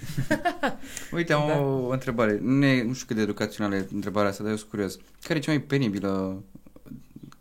Uite, 1.12 1.32
am 1.32 1.46
Da. 1.48 1.58
o 1.60 1.88
întrebare. 1.88 2.38
Nu, 2.42 2.64
e, 2.64 2.82
nu 2.82 2.92
știu 2.92 3.06
cât 3.06 3.16
de 3.16 3.22
educațională 3.22 3.74
e 3.76 3.86
întrebarea 3.92 4.30
asta, 4.30 4.42
dar 4.42 4.52
eu 4.52 4.58
sunt 4.58 4.70
curios. 4.70 4.98
Care 5.22 5.38
e 5.38 5.42
cea 5.42 5.50
mai 5.50 5.60
penibilă 5.60 6.42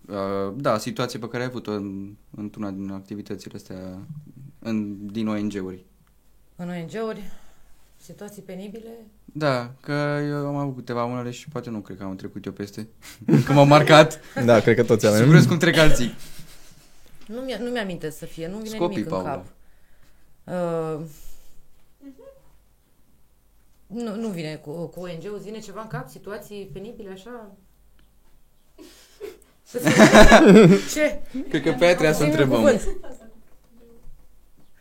uh, 0.08 0.54
da, 0.56 0.78
situație 0.78 1.20
pe 1.20 1.28
care 1.28 1.44
ai 1.44 1.50
avut-o 1.50 1.72
în, 1.72 2.16
într-una 2.38 2.70
din 2.72 2.92
activitățile 2.92 3.54
astea 3.56 3.98
în, 4.60 4.98
din 5.12 5.28
ONG-uri? 5.28 5.86
În 6.56 6.70
ONG-uri, 6.70 7.22
situații 8.02 8.42
penibile, 8.42 8.90
Da, 9.26 9.72
că 9.82 10.20
eu 10.28 10.48
am 10.48 10.56
avut 10.56 10.76
câteva 10.76 11.04
unele 11.04 11.32
și 11.32 11.48
poate 11.50 11.70
nu 11.70 11.80
cred 11.80 11.98
că 11.98 12.04
am 12.04 12.16
trecut 12.16 12.46
eu 12.46 12.52
peste. 12.52 12.88
că 13.46 13.54
m-au 13.54 13.66
marcat. 13.66 14.20
Da, 14.46 14.60
cred 14.60 14.76
că 14.76 14.84
toți 14.84 15.06
și 15.06 15.12
avem. 15.12 15.26
curios 15.26 15.46
cum 15.46 15.58
trec 15.58 15.78
alții. 15.78 16.14
Nu 17.28 17.42
mi 17.42 17.56
nu 17.60 17.70
mi-aminte 17.70 18.10
să 18.10 18.26
fie, 18.26 18.48
nu 18.48 18.58
vine 18.58 18.76
Scopii, 18.76 18.96
nimic 18.98 19.12
în 19.12 19.18
Paula. 19.18 19.32
cap. 19.32 19.46
Uh, 21.00 21.06
nu, 23.88 24.16
nu 24.16 24.28
vine 24.28 24.56
cu, 24.56 24.72
cu 24.72 25.00
ONG-ul, 25.00 25.36
îți 25.36 25.44
vine 25.46 25.60
ceva 25.60 25.82
în 25.82 25.88
cap, 25.88 26.10
situații 26.10 26.70
penibile 26.74 27.10
așa? 27.12 27.52
Să 29.64 29.78
fie- 29.80 30.78
Ce? 30.94 31.22
Cred 31.50 31.62
că 31.62 31.72
pe 31.72 31.84
aia 31.84 31.92
trebuia 31.94 32.14
să 32.14 32.24
Zi-mi 32.24 32.34
un 32.34 32.40
întrebăm. 32.40 32.60
cuvânt. 32.62 32.82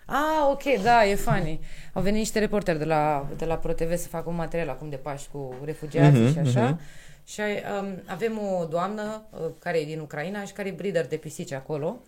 Ah, 0.07 0.49
ok, 0.51 0.83
da, 0.83 1.07
e 1.07 1.15
funny. 1.15 1.61
Au 1.93 2.03
venit 2.03 2.19
niște 2.19 2.39
reporteri 2.39 2.79
de 2.79 2.85
la, 2.85 3.29
de 3.37 3.45
la 3.45 3.57
ProTV 3.59 3.97
să 3.97 4.09
facă 4.09 4.29
un 4.29 4.35
material 4.35 4.69
acum 4.69 4.89
de 4.89 4.97
Paști 4.97 5.29
cu 5.33 5.55
refugiații 5.65 6.21
Mhm, 6.23 6.33
și 6.33 6.39
așa. 6.39 6.69
mhm. 6.69 6.81
Și 7.25 7.41
um, 7.81 8.03
avem 8.07 8.39
o 8.39 8.65
doamnă 8.65 9.23
uh, 9.31 9.39
care 9.59 9.79
e 9.79 9.85
din 9.85 10.01
Ucraina 10.01 10.45
și 10.45 10.53
care 10.53 10.69
e 10.69 10.73
breeder 10.73 11.07
de 11.07 11.17
pisici 11.17 11.53
acolo. 11.53 12.01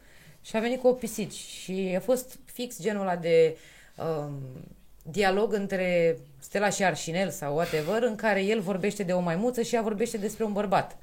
Și 0.45 0.57
a 0.57 0.61
venit 0.61 0.81
cu 0.81 0.87
o 0.87 0.93
pisici 0.93 1.33
și 1.35 1.93
a 1.97 2.01
fost 2.01 2.39
fix 2.45 2.81
genul 2.81 3.01
ăla 3.03 3.17
de 3.17 3.57
um, 3.99 4.33
dialog 5.03 5.53
între 5.53 6.19
Stella 6.39 6.69
și 6.69 6.85
Arșinel 6.85 7.31
sau 7.31 7.55
whatever, 7.55 8.03
în 8.03 8.15
care 8.15 8.43
el 8.45 8.61
vorbește 8.61 9.03
de 9.03 9.13
o 9.13 9.21
maimuță 9.21 9.63
și 9.63 9.75
ea 9.75 9.83
vorbește 9.83 10.17
despre 10.17 10.45
un 10.45 10.53
bărbat. 10.53 10.97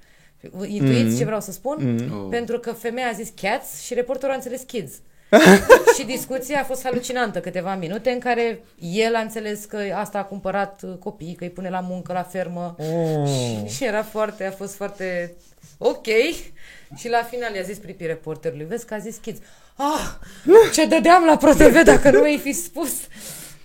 Intuiți 0.67 1.03
Mhm. 1.03 1.17
ce 1.17 1.25
vreau 1.25 1.41
să 1.41 1.51
spun? 1.51 1.95
Mhm. 1.95 2.13
Oh. 2.23 2.27
Pentru 2.29 2.59
că 2.59 2.71
femeia 2.71 3.07
a 3.07 3.11
zis 3.11 3.31
cats 3.41 3.81
și 3.81 3.93
reporterul 3.93 4.31
a 4.31 4.35
înțeles 4.35 4.61
kids. 4.61 4.93
și 5.97 6.05
discuția 6.05 6.59
a 6.59 6.63
fost 6.63 6.83
halucinantă 6.83 7.39
câteva 7.39 7.75
minute 7.75 8.09
în 8.09 8.19
care 8.19 8.63
el 8.79 9.15
a 9.15 9.19
înțeles 9.19 9.65
că 9.65 9.77
asta 9.95 10.17
a 10.17 10.23
cumpărat 10.23 10.81
uh, 10.83 10.93
copii, 10.99 11.35
că 11.35 11.43
îi 11.43 11.49
pune 11.49 11.69
la 11.69 11.79
muncă, 11.79 12.13
la 12.13 12.23
fermă. 12.23 12.75
Oh. 12.77 13.27
Și, 13.27 13.75
și 13.75 13.85
era 13.85 14.03
foarte, 14.03 14.45
a 14.45 14.51
fost 14.51 14.75
foarte 14.75 15.33
ok. 15.77 16.05
Și 16.95 17.09
la 17.09 17.23
final 17.23 17.55
i-a 17.55 17.61
zis 17.61 17.77
pripi 17.77 18.05
reporterului, 18.05 18.65
vezi 18.65 18.85
că 18.85 18.93
a 18.93 18.97
zis 18.97 19.17
kids. 19.17 19.39
Ah, 19.75 20.15
ce 20.73 20.85
dădeam 20.85 21.23
la 21.25 21.37
ProTV 21.37 21.83
dacă 21.83 22.11
nu 22.11 22.19
mi-ai 22.19 22.37
fi 22.37 22.51
spus. 22.51 22.93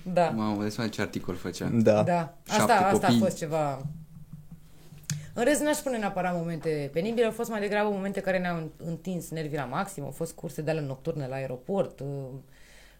Da. 0.02 0.32
Mamă, 0.36 0.62
de 0.62 0.68
seama 0.68 0.90
ce 0.90 1.00
articol 1.00 1.34
făcea. 1.34 1.68
Da. 1.72 2.02
Da, 2.02 2.34
Șapte 2.48 2.72
asta, 2.72 2.74
asta 2.74 3.06
a 3.06 3.08
copii. 3.08 3.18
fost 3.18 3.36
ceva... 3.36 3.86
În 5.38 5.44
rest, 5.44 5.60
n-aș 5.62 5.74
spune 5.76 5.98
neapărat 5.98 6.34
momente 6.34 6.90
penibile, 6.92 7.24
au 7.24 7.30
fost 7.32 7.50
mai 7.50 7.60
degrabă 7.60 7.90
momente 7.90 8.20
care 8.20 8.38
ne-au 8.38 8.70
întins 8.76 9.30
nervii 9.30 9.56
la 9.56 9.64
maxim, 9.64 10.04
au 10.04 10.10
fost 10.10 10.32
curse 10.34 10.62
de 10.62 10.70
alea 10.70 10.82
nocturne 10.82 11.26
la 11.26 11.34
aeroport, 11.34 12.00
uh, 12.00 12.06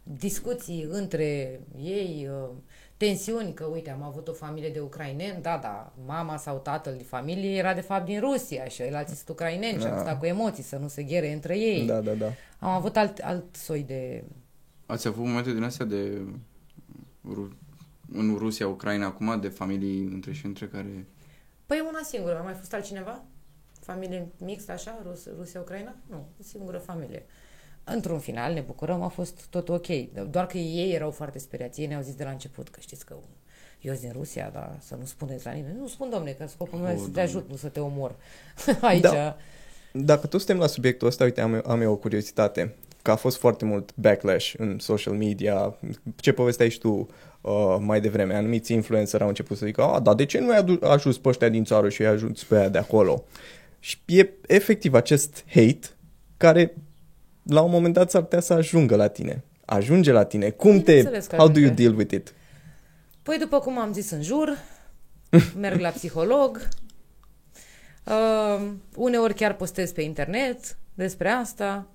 discuții 0.03 0.87
între 0.91 1.61
ei, 1.83 2.29
uh, 2.31 2.49
tensiuni, 2.97 3.55
că 3.55 3.65
uite, 3.65 3.91
am 3.91 4.03
avut 4.03 4.29
o 4.29 4.33
familie 4.33 4.69
de 4.71 4.81
ucraineni, 4.81 5.43
da, 5.43 5.59
da, 5.63 5.93
mama 6.07 6.37
sau 6.37 6.59
tatăl 6.59 6.95
de 6.97 7.03
familie 7.03 7.57
era 7.57 7.75
de 7.75 7.81
fapt 7.81 8.05
din 8.05 8.21
Rusia 8.21 8.65
și 8.65 8.83
alții 8.83 9.17
sunt 9.17 9.29
ucraineni 9.29 9.81
și 9.81 9.87
am 9.87 9.95
Da. 9.95 9.99
stat 10.01 10.19
cu 10.19 10.27
emoții 10.27 10.63
să 10.63 10.77
nu 10.77 10.89
se 10.89 11.03
ghere 11.03 11.33
între 11.33 11.59
ei. 11.59 11.87
Da, 11.87 12.01
da, 12.01 12.13
da. 12.13 12.27
Am 12.59 12.71
avut 12.71 12.97
alt, 12.97 13.19
alt 13.19 13.45
soi 13.57 13.83
de... 13.83 14.25
Ați 14.87 15.07
avut 15.07 15.25
momente 15.27 15.53
din 15.53 15.63
astea 15.63 15.87
de 15.87 16.21
Ru- 17.33 17.57
în 18.13 18.35
Rusia, 18.39 18.69
Ucraina 18.69 19.07
acum, 19.07 19.41
de 19.41 19.49
familii 19.49 20.05
între 20.13 20.33
și 20.33 20.47
între 20.47 20.67
care... 20.67 21.07
Păi 21.67 21.85
una 21.89 22.01
singură, 22.05 22.39
a 22.39 22.43
mai 22.43 22.55
fost 22.55 22.75
altcineva? 22.75 23.23
Familie 23.81 24.29
mixtă 24.39 24.73
așa, 24.73 24.99
Rus, 25.05 25.29
Rusia-Ucraina? 25.37 25.95
Nu, 26.11 26.17
o 26.17 26.43
singură 26.43 26.79
familie. 26.79 27.27
Într-un 27.85 28.19
final 28.19 28.53
ne 28.53 28.61
bucurăm, 28.61 29.03
a 29.03 29.09
fost 29.09 29.47
tot 29.51 29.69
ok. 29.69 29.87
Doar 30.31 30.47
că 30.47 30.59
ei 30.59 30.93
erau 30.95 31.11
foarte 31.11 31.39
speriați. 31.39 31.81
Ei 31.81 31.87
ne-au 31.87 32.03
zis 32.03 32.15
de 32.15 32.25
la 32.25 32.31
început 32.31 32.69
că 32.69 32.81
știți 32.81 33.05
că 33.05 33.17
eu 33.81 33.93
sunt 33.93 34.05
din 34.05 34.13
Rusia, 34.13 34.51
dar 34.53 34.77
să 34.81 34.95
nu 34.95 35.05
spuneți 35.05 35.45
la 35.45 35.53
nimeni. 35.53 35.79
Nu 35.79 35.87
spun, 35.89 36.11
domne, 36.11 36.33
că 36.33 36.47
scopul 36.47 36.79
meu 36.79 36.89
O, 36.89 36.91
este 36.93 37.03
să 37.05 37.07
te 37.09 37.13
Doamne. 37.15 37.31
ajut, 37.31 37.51
nu 37.51 37.57
să 37.57 37.69
te 37.69 37.81
omor. 37.81 38.15
Aici. 38.81 39.03
Da. 39.03 39.37
Dacă 39.93 40.27
tot 40.27 40.41
suntem 40.41 40.59
la 40.59 40.67
subiectul 40.67 41.07
ăsta, 41.09 41.25
uite, 41.25 41.41
am, 41.41 41.63
am 41.67 41.81
eu 41.81 41.93
o 41.93 41.97
curiozitate. 41.97 42.75
Că 43.07 43.13
a 43.13 43.17
fost 43.17 43.37
foarte 43.37 43.65
mult 43.65 43.91
backlash 43.95 44.55
în 44.59 44.79
social 44.79 45.15
media. 45.15 45.79
Ce 46.17 46.33
povesteai 46.33 46.71
și 46.71 46.79
tu 46.79 47.09
uh, 47.41 47.77
mai 47.81 48.01
devreme? 48.01 48.35
Anumiți 48.35 48.73
influencer 48.73 49.23
au 49.23 49.29
început 49.29 49.57
să 49.57 49.67
zică, 49.67 49.83
a, 49.83 50.01
dar 50.01 50.15
de 50.15 50.25
ce 50.25 50.39
nu 50.39 50.47
i-ai 50.47 50.59
adu- 50.59 50.79
ajuns 50.83 51.19
pe 51.19 51.29
ăștia 51.29 51.49
din 51.49 51.65
țară 51.65 51.89
și 51.89 52.03
i-ai 52.03 52.13
ajuns 52.13 52.45
pe 52.45 52.57
aia 52.57 52.69
de 52.69 52.79
acolo? 52.79 53.25
Și 53.79 53.99
e 54.07 54.31
efectiv 54.47 54.95
acest 54.95 55.45
hate 55.49 55.81
care 56.37 56.75
la 57.43 57.61
un 57.61 57.71
moment 57.71 57.95
dat 57.95 58.11
s-ar 58.11 58.23
putea 58.23 58.41
să 58.41 58.53
ajungă 58.53 58.97
la 58.97 59.09
tine. 59.09 59.45
Ajunge 59.65 60.13
la 60.13 60.25
tine. 60.25 60.51
Cum 60.51 60.77
te... 60.77 60.83
Bineînțeles 60.83 61.27
că 61.27 61.37
How 61.37 61.49
do 61.49 61.59
you 61.59 61.71
ajunge. 61.71 61.83
deal 61.83 61.97
with 61.97 62.15
it? 62.15 62.35
Păi 63.23 63.39
după 63.39 63.59
cum 63.59 63.79
am 63.79 63.93
zis 63.93 64.11
în 64.11 64.23
jur, 64.23 64.59
merg 65.61 65.81
la 65.81 65.89
psiholog, 65.89 66.69
uh, 68.05 68.67
uneori 68.97 69.35
chiar 69.35 69.55
postez 69.55 69.93
pe 69.93 70.03
internet 70.03 70.77
despre 70.95 71.29
asta. 71.29 71.87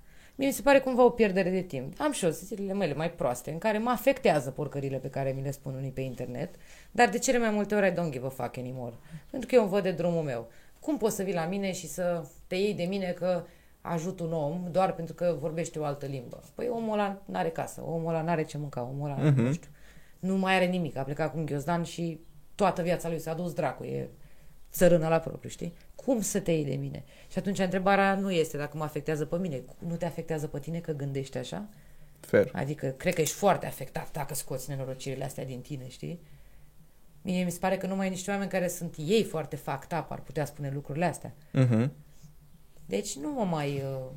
Mie 0.41 0.49
mi 0.49 0.55
se 0.55 0.61
pare 0.61 0.79
cumva 0.79 1.03
o 1.03 1.09
pierdere 1.09 1.49
de 1.49 1.61
timp. 1.61 1.93
Am 1.99 2.11
și 2.11 2.25
eu 2.25 2.31
zilele 2.31 2.73
mele 2.73 2.93
mai 2.93 3.11
proaste, 3.11 3.51
în 3.51 3.57
care 3.57 3.77
mă 3.77 3.89
afectează 3.89 4.51
porcările 4.51 4.97
pe 4.97 5.09
care 5.09 5.31
mi 5.31 5.41
le 5.41 5.51
spun 5.51 5.73
unii 5.73 5.91
pe 5.91 6.01
internet, 6.01 6.55
dar 6.91 7.09
de 7.09 7.17
cele 7.17 7.37
mai 7.37 7.49
multe 7.49 7.75
ori 7.75 7.87
I 7.87 7.91
don't 7.91 8.09
give 8.11 8.25
a 8.25 8.29
fuck 8.29 8.57
anymore. 8.57 8.93
Pentru 9.29 9.49
că 9.49 9.55
eu 9.55 9.61
îmi 9.61 9.69
văd 9.69 9.83
de 9.83 9.91
drumul 9.91 10.23
meu. 10.23 10.47
Cum 10.79 10.97
poți 10.97 11.15
să 11.15 11.23
vii 11.23 11.33
la 11.33 11.45
mine 11.45 11.71
și 11.73 11.87
să 11.87 12.23
te 12.47 12.55
iei 12.55 12.73
de 12.73 12.83
mine 12.83 13.11
că 13.11 13.43
ajut 13.81 14.19
un 14.19 14.33
om 14.33 14.67
doar 14.71 14.93
pentru 14.93 15.13
că 15.13 15.35
vorbește 15.39 15.79
o 15.79 15.83
altă 15.83 16.05
limbă? 16.05 16.43
Păi 16.55 16.67
omul 16.71 16.93
ăla 16.93 17.21
n-are 17.25 17.49
casă, 17.49 17.81
omul 17.85 18.09
ăla 18.09 18.21
n-are 18.21 18.43
ce 18.43 18.57
mânca, 18.57 18.81
omul 18.83 19.09
ăla, 19.09 19.29
Mhm. 19.29 19.41
nu 19.41 19.53
știu, 19.53 19.69
nu 20.19 20.37
mai 20.37 20.55
are 20.55 20.65
nimic, 20.65 20.95
a 20.97 21.03
plecat 21.03 21.31
cu 21.31 21.37
un 21.37 21.45
ghiozdan 21.45 21.83
și 21.83 22.19
toată 22.55 22.81
viața 22.81 23.09
lui 23.09 23.19
s-a 23.19 23.33
dus 23.33 23.53
dracu, 23.53 23.83
e 23.83 24.09
țărână 24.71 25.07
la 25.07 25.19
propriu, 25.19 25.49
știi? 25.49 25.73
Cum 26.05 26.21
să 26.21 26.39
te 26.39 26.51
iei 26.51 26.65
de 26.65 26.75
mine? 26.75 27.03
Și 27.27 27.37
atunci 27.37 27.59
întrebarea 27.59 28.15
nu 28.15 28.31
este 28.31 28.57
dacă 28.57 28.77
mă 28.77 28.83
afectează 28.83 29.25
pe 29.25 29.37
mine, 29.37 29.63
nu 29.87 29.95
te 29.95 30.05
afectează 30.05 30.47
pe 30.47 30.59
tine 30.59 30.79
că 30.79 30.91
gândești 30.91 31.37
așa? 31.37 31.67
Fair. 32.19 32.49
Adică, 32.53 32.87
cred 32.87 33.13
că 33.13 33.21
ești 33.21 33.35
foarte 33.35 33.65
afectat 33.65 34.11
dacă 34.11 34.33
scoți 34.33 34.69
nenorocirile 34.69 35.23
astea 35.23 35.45
din 35.45 35.61
tine, 35.61 35.87
știi? 35.89 36.19
Mie 37.21 37.43
mi 37.43 37.51
se 37.51 37.57
pare 37.59 37.77
că 37.77 37.87
numai 37.87 38.09
niște 38.09 38.31
oameni 38.31 38.49
care 38.49 38.67
sunt 38.67 38.95
ei 38.97 39.23
foarte 39.23 39.55
fucked 39.55 39.99
up 39.99 40.11
ar 40.11 40.19
putea 40.19 40.45
spune 40.45 40.71
lucrurile 40.73 41.05
astea. 41.05 41.33
Mhm. 41.51 41.91
Deci 42.85 43.15
nu 43.15 43.31
mă 43.31 43.43
mai... 43.43 43.83
Uh, 43.85 44.11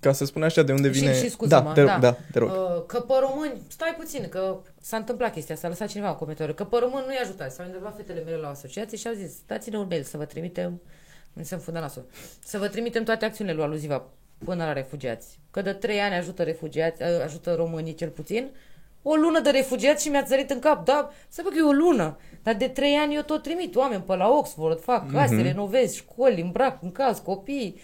Ca 0.00 0.12
să 0.12 0.24
spun 0.24 0.42
așa 0.42 0.62
de 0.62 0.72
unde 0.72 0.88
vine... 0.88 1.14
Și, 1.14 1.22
și 1.22 1.30
scuză-mă, 1.30 1.62
da, 1.62 1.72
te, 1.72 1.84
da. 1.84 1.98
da, 1.98 2.16
te 2.32 2.38
rog. 2.38 2.50
Uh, 2.50 2.86
că 2.86 3.00
pe 3.00 3.14
români, 3.20 3.62
stai 3.68 3.94
puțin, 3.98 4.28
că 4.28 4.58
s-a 4.80 4.96
întâmplat 4.96 5.32
chestia 5.32 5.54
asta, 5.54 5.66
a 5.66 5.70
lăsat 5.70 5.88
cineva 5.88 6.08
în 6.08 6.16
comentariu, 6.16 6.54
că 6.54 6.64
pe 6.64 6.76
români 6.80 7.04
nu-i 7.06 7.20
ajutați. 7.22 7.54
S-au 7.54 7.64
întrebat 7.64 7.96
fetele 7.96 8.20
mele 8.20 8.36
la 8.36 8.46
o 8.46 8.50
asociație 8.50 8.98
și 8.98 9.08
au 9.08 9.14
zis, 9.14 9.32
dați-ne 9.46 9.78
un 9.78 9.86
mail 9.88 10.02
să 10.02 10.16
vă 10.16 10.24
trimitem, 10.24 10.70
nu 10.70 10.80
se 11.40 11.54
înfundă 11.54 11.80
nasul, 11.80 12.06
să 12.44 12.58
vă 12.58 12.68
trimitem 12.68 13.04
toate 13.04 13.24
acțiunile 13.24 13.56
lui 13.56 13.64
aluziva 13.64 14.02
până 14.44 14.64
la 14.64 14.72
refugiați. 14.72 15.38
Că 15.50 15.62
de 15.62 15.72
trei 15.72 16.00
ani 16.00 16.14
ajută 16.14 16.42
refugiați, 16.42 17.02
uh, 17.02 17.08
ajută 17.24 17.54
românii 17.54 17.94
cel 17.94 18.08
puțin, 18.08 18.48
o 19.02 19.14
lună 19.14 19.40
de 19.40 19.50
refugiați 19.50 20.02
și 20.04 20.08
mi-a 20.10 20.22
țărit 20.22 20.50
în 20.50 20.58
cap, 20.58 20.84
da, 20.84 21.10
să 21.28 21.42
că 21.42 21.48
e 21.56 21.62
o 21.62 21.72
lună, 21.72 22.18
dar 22.42 22.54
de 22.54 22.68
trei 22.68 22.94
ani 22.94 23.14
eu 23.14 23.22
tot 23.22 23.42
trimit 23.42 23.76
oameni 23.76 24.02
pe 24.02 24.14
la 24.16 24.28
Oxford, 24.28 24.80
fac 24.80 25.12
case, 25.12 25.34
Mhm. 25.34 25.42
renovez 25.42 25.94
școli, 25.94 26.40
îmbrac 26.40 26.82
în 26.82 26.92
caz, 26.92 27.18
copii. 27.18 27.80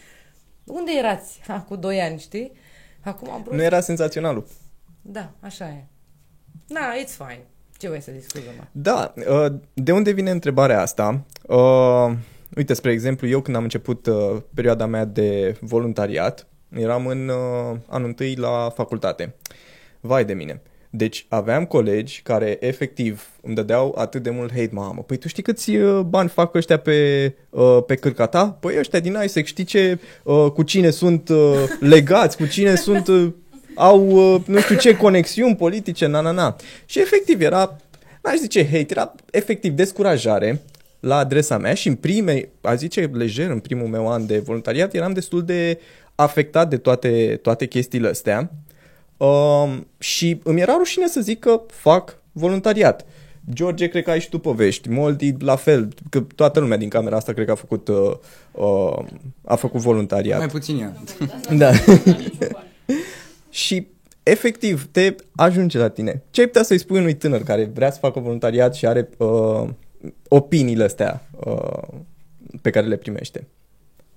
Unde 0.64 0.90
erați 0.98 1.40
ha, 1.46 1.60
cu 1.60 1.76
doi 1.76 2.00
ani, 2.00 2.18
știi? 2.18 2.52
Acum 3.04 3.30
am 3.30 3.40
brusc. 3.42 3.56
Nu 3.56 3.62
era 3.62 3.80
senzaționalul. 3.80 4.46
Da, 5.02 5.30
așa 5.40 5.68
e. 5.68 5.84
Da, 6.66 6.92
it's 7.04 7.16
fine. 7.16 7.44
Ce 7.78 7.88
vrei 7.88 8.00
să 8.00 8.10
discuți, 8.10 8.44
mă? 8.56 8.64
Da, 8.72 9.14
uh, 9.16 9.52
de 9.74 9.92
unde 9.92 10.10
vine 10.10 10.30
întrebarea 10.30 10.80
asta? 10.80 11.20
Uh, 11.46 12.12
Uite, 12.56 12.74
spre 12.74 12.92
exemplu, 12.92 13.28
eu 13.28 13.40
când 13.40 13.56
am 13.56 13.62
început 13.62 14.06
uh, 14.06 14.36
perioada 14.54 14.86
mea 14.86 15.04
de 15.04 15.56
voluntariat, 15.60 16.46
eram 16.68 17.06
în 17.06 17.28
uh, 17.28 17.76
anul 17.88 18.06
întâi 18.06 18.34
la 18.34 18.72
facultate. 18.74 19.34
Vai 20.00 20.24
de 20.24 20.32
mine. 20.32 20.62
Deci 20.90 21.26
aveam 21.28 21.64
colegi 21.64 22.20
care 22.22 22.56
efectiv 22.60 23.28
îmi 23.42 23.54
dădeau 23.54 23.94
atât 23.98 24.22
de 24.22 24.30
mult 24.30 24.50
hate, 24.50 24.70
mamă. 24.72 25.02
Păi 25.02 25.16
tu 25.16 25.28
știi 25.28 25.42
câți 25.42 25.70
uh, 25.70 26.00
bani 26.00 26.28
fac 26.28 26.54
ăștia 26.54 26.76
pe, 26.76 27.32
uh, 27.50 27.78
pe 27.86 27.94
cârca 27.94 28.26
ta? 28.26 28.56
Păi 28.60 28.78
ăștia 28.78 29.00
din 29.00 29.18
ISEC, 29.24 29.46
știi 29.46 29.64
ce, 29.64 29.98
uh, 30.22 30.50
cu 30.50 30.62
cine 30.62 30.90
sunt 30.90 31.28
uh, 31.28 31.54
legați, 31.80 32.36
cu 32.36 32.46
cine 32.46 32.74
sunt, 32.74 33.08
uh, 33.08 33.32
au 33.74 34.08
uh, 34.34 34.40
nu 34.46 34.60
știu 34.60 34.76
ce 34.76 34.96
conexiuni 34.96 35.56
politice, 35.56 36.06
na, 36.06 36.20
na, 36.20 36.30
na. 36.30 36.56
Și 36.84 37.00
efectiv 37.00 37.40
era, 37.40 37.76
n-aș 38.22 38.36
zice 38.36 38.64
hate, 38.64 38.86
era 38.88 39.14
efectiv 39.30 39.72
descurajare 39.72 40.62
la 41.04 41.16
adresa 41.16 41.58
mea 41.58 41.74
și 41.74 41.88
în 41.88 41.94
prime, 41.94 42.48
a 42.60 42.74
zice 42.74 43.10
lejer, 43.12 43.50
în 43.50 43.58
primul 43.58 43.86
meu 43.86 44.10
an 44.10 44.26
de 44.26 44.38
voluntariat, 44.38 44.94
eram 44.94 45.12
destul 45.12 45.44
de 45.44 45.80
afectat 46.14 46.68
de 46.70 46.76
toate, 46.76 47.38
toate 47.42 47.66
chestiile 47.66 48.08
astea. 48.08 48.50
Um, 49.16 49.86
și 49.98 50.40
îmi 50.42 50.60
era 50.60 50.74
rușine 50.76 51.06
să 51.06 51.20
zic 51.20 51.38
că 51.38 51.62
fac 51.66 52.18
voluntariat. 52.32 53.04
George, 53.52 53.88
cred 53.88 54.04
că 54.04 54.10
ai 54.10 54.20
și 54.20 54.28
tu 54.28 54.38
povești. 54.38 54.88
Moldi, 54.88 55.34
la 55.38 55.56
fel, 55.56 55.88
că 56.10 56.20
toată 56.34 56.60
lumea 56.60 56.76
din 56.76 56.88
camera 56.88 57.16
asta 57.16 57.32
cred 57.32 57.46
că 57.46 57.52
a 57.52 57.54
făcut, 57.54 57.88
uh, 57.88 58.12
uh, 58.52 59.04
a 59.44 59.54
făcut 59.54 59.80
voluntariat. 59.80 60.38
Mai 60.38 60.46
puțin 60.46 60.78
ea. 60.78 60.92
Da. 61.58 61.70
și 63.50 63.86
efectiv 64.22 64.88
te 64.90 65.14
ajunge 65.36 65.78
la 65.78 65.88
tine. 65.88 66.22
Ce 66.30 66.40
ai 66.40 66.46
putea 66.46 66.62
să-i 66.62 66.78
spui 66.78 66.98
unui 66.98 67.14
tânăr 67.14 67.42
care 67.42 67.70
vrea 67.74 67.90
să 67.90 67.98
facă 68.00 68.20
voluntariat 68.20 68.74
și 68.74 68.86
are 68.86 69.08
uh, 69.16 69.68
opiniile 70.36 70.84
astea 70.84 71.22
uh, 71.46 71.88
pe 72.62 72.70
care 72.70 72.86
le 72.86 72.96
primește? 72.96 73.46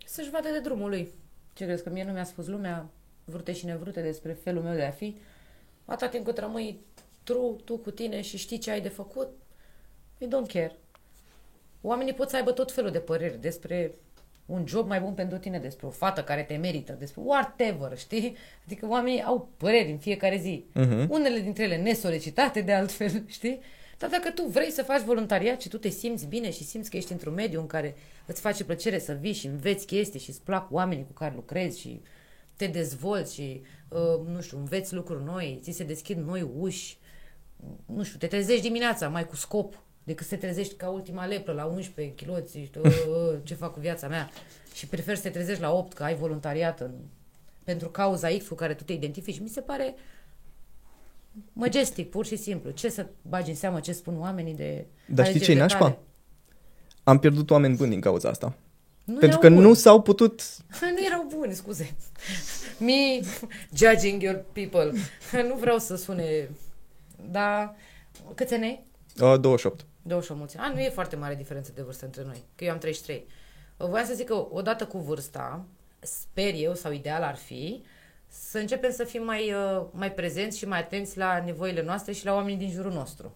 Să-și 0.06 0.30
vadă 0.30 0.50
de 0.52 0.60
drumul 0.60 0.90
lui. 0.90 1.08
Ce 1.54 1.66
crezi, 1.66 1.84
că 1.84 1.90
mie 1.90 2.04
nu 2.04 2.12
mi-a 2.12 2.24
spus 2.24 2.48
lumea 2.48 2.90
vrute 3.26 3.54
și 3.54 3.66
nevrute 3.66 4.02
despre 4.02 4.38
felul 4.44 4.64
meu 4.64 4.74
de 4.74 4.84
a 4.84 4.92
fi? 4.92 5.18
Atâta 5.86 6.10
timp 6.10 6.26
cât 6.26 6.38
rămâi 6.38 6.80
true, 7.24 7.56
tu 7.64 7.78
cu 7.78 7.92
tine 7.92 8.22
și 8.22 8.38
știi 8.38 8.58
ce 8.58 8.72
ai 8.72 8.82
de 8.82 8.90
făcut, 8.90 9.28
I 10.18 10.26
don't 10.26 10.54
care. 10.54 10.76
Oamenii 11.82 12.14
pot 12.14 12.30
să 12.30 12.36
aibă 12.36 12.52
tot 12.52 12.72
felul 12.72 12.92
de 12.92 13.00
păreri 13.00 13.42
despre 13.42 13.96
un 14.46 14.68
job 14.68 14.88
mai 14.88 15.00
bun 15.00 15.14
pentru 15.14 15.38
tine, 15.38 15.60
despre 15.60 15.88
o 15.88 15.90
fată 15.90 16.24
care 16.24 16.44
te 16.44 16.56
merită, 16.56 16.96
despre 17.00 17.22
whatever, 17.26 17.98
știi? 17.98 18.36
Adică 18.66 18.88
oamenii 18.88 19.22
au 19.22 19.50
păreri 19.58 19.92
în 19.92 19.98
fiecare 19.98 20.38
zi. 20.38 20.66
Mhm. 20.74 21.08
Unele 21.10 21.40
dintre 21.40 21.64
ele 21.64 21.78
nesolicitate 21.78 22.62
de 22.62 22.74
altfel, 22.74 23.24
știi? 23.28 23.60
Dar 23.98 24.10
dacă 24.10 24.32
tu 24.32 24.44
vrei 24.44 24.72
să 24.72 24.84
faci 24.84 25.02
voluntariat 25.02 25.62
și 25.62 25.70
tu 25.70 25.78
te 25.78 25.90
simți 25.90 26.26
bine 26.26 26.52
și 26.52 26.64
simți 26.64 26.90
că 26.90 26.98
ești 26.98 27.12
într-un 27.12 27.34
mediu 27.34 27.60
în 27.60 27.68
care 27.68 27.96
îți 28.26 28.42
face 28.42 28.64
plăcere 28.64 29.00
să 29.00 29.14
vii 29.14 29.34
și 29.34 29.48
înveți 29.48 29.86
chestii 29.86 30.20
și 30.20 30.30
îți 30.30 30.42
plac 30.42 30.72
oamenii 30.72 31.06
cu 31.06 31.14
care 31.14 31.34
lucrezi 31.36 31.80
și 31.80 32.02
te 32.56 32.68
dezvolți 32.68 33.34
și, 33.34 33.62
uh, 33.88 34.28
nu 34.28 34.42
știu, 34.42 34.58
înveți 34.58 34.94
lucruri 34.94 35.24
noi, 35.24 35.60
ți 35.62 35.72
se 35.72 35.84
deschid 35.84 36.18
noi 36.18 36.52
uși, 36.58 36.98
nu 37.86 38.04
știu, 38.04 38.18
te 38.18 38.28
trezești 38.28 38.62
dimineața 38.62 39.08
mai 39.08 39.28
cu 39.28 39.36
scop 39.36 39.82
decât 40.04 40.28
să 40.28 40.36
te 40.36 40.42
trezești 40.42 40.76
ca 40.76 40.90
ultima 40.90 41.26
lepră 41.26 41.54
la 41.54 41.66
11 41.66 42.16
kiloți, 42.16 42.58
și, 42.58 42.70
uh, 42.78 42.84
uh, 42.86 43.38
ce 43.44 43.54
fac 43.54 43.74
cu 43.74 43.80
viața 43.80 44.08
mea 44.08 44.30
și 44.74 44.88
preferi 44.88 45.18
să 45.18 45.24
te 45.24 45.30
trezești 45.30 45.62
la 45.62 45.72
8 45.72 45.94
că 45.94 46.04
ai 46.04 46.16
voluntariat 46.16 46.80
în, 46.80 46.92
pentru 47.64 47.90
cauza 47.90 48.28
X 48.38 48.48
cu 48.48 48.56
care 48.56 48.74
tu 48.74 48.84
te 48.84 48.94
identifici. 48.94 49.40
Mi 49.40 49.50
se 49.50 49.62
pare 49.62 49.96
majestic, 51.54 52.10
pur 52.10 52.26
și 52.26 52.36
simplu. 52.36 52.70
Ce 52.72 52.90
să 52.90 53.06
bagi 53.22 53.50
în 53.50 53.56
seamă 53.56 53.80
ce 53.80 53.92
spun 53.92 54.20
oamenii 54.20 54.54
de 54.56 54.86
Dar 55.06 55.26
știi 55.26 55.40
ce-i 55.40 55.56
alegerile 55.56 55.60
nașpa? 55.62 55.80
tale? 55.80 56.00
Am 57.04 57.20
pierdut 57.20 57.50
oameni 57.50 57.76
buni 57.76 57.90
din 57.90 58.00
cauza 58.00 58.30
asta. 58.30 58.54
Nu 59.04 59.14
Pentru 59.18 59.28
erau 59.28 59.40
că 59.40 59.50
buni. 59.50 59.62
nu 59.62 59.74
s-au 59.74 60.02
putut... 60.02 60.42
Nu 60.96 61.06
erau 61.06 61.28
buni, 61.36 61.54
scuze. 61.54 61.96
Me 62.80 63.20
judging 63.76 64.22
your 64.22 64.46
people. 64.54 64.92
nu 65.48 65.56
vreau 65.56 65.78
să 65.78 65.96
sune... 65.96 66.50
Dar 67.32 67.76
câți 68.36 68.54
ani 68.54 68.64
ai? 68.64 68.86
Uh, 69.34 69.40
28. 69.40 69.86
28 70.02 70.40
mulți. 70.40 70.58
A, 70.58 70.72
nu 70.74 70.80
e 70.80 70.90
foarte 70.90 71.16
mare 71.16 71.36
diferență 71.36 71.72
de 71.76 71.82
vârstă 71.82 72.06
între 72.06 72.24
noi, 72.26 72.44
că 72.56 72.64
eu 72.64 72.72
am 72.72 72.78
33. 72.78 73.26
Voiam 73.78 74.06
să 74.06 74.14
zic 74.14 74.26
că 74.26 74.48
odată 74.50 74.86
cu 74.86 74.98
vârsta, 74.98 75.66
sper 76.00 76.54
eu, 76.56 76.74
sau 76.74 76.92
ideal 76.92 77.24
ar 77.24 77.36
fi, 77.36 77.82
să 78.28 78.58
începem 78.58 78.92
să 78.92 79.04
fim 79.04 79.24
mai, 79.24 79.54
uh, 79.54 79.86
mai 79.92 80.12
prezenți 80.12 80.58
și 80.58 80.68
mai 80.68 80.80
atenți 80.80 81.18
la 81.18 81.44
nevoile 81.46 81.84
noastre 81.84 82.12
și 82.12 82.26
la 82.26 82.34
oamenii 82.34 82.58
din 82.58 82.72
jurul 82.72 82.92
nostru. 82.92 83.36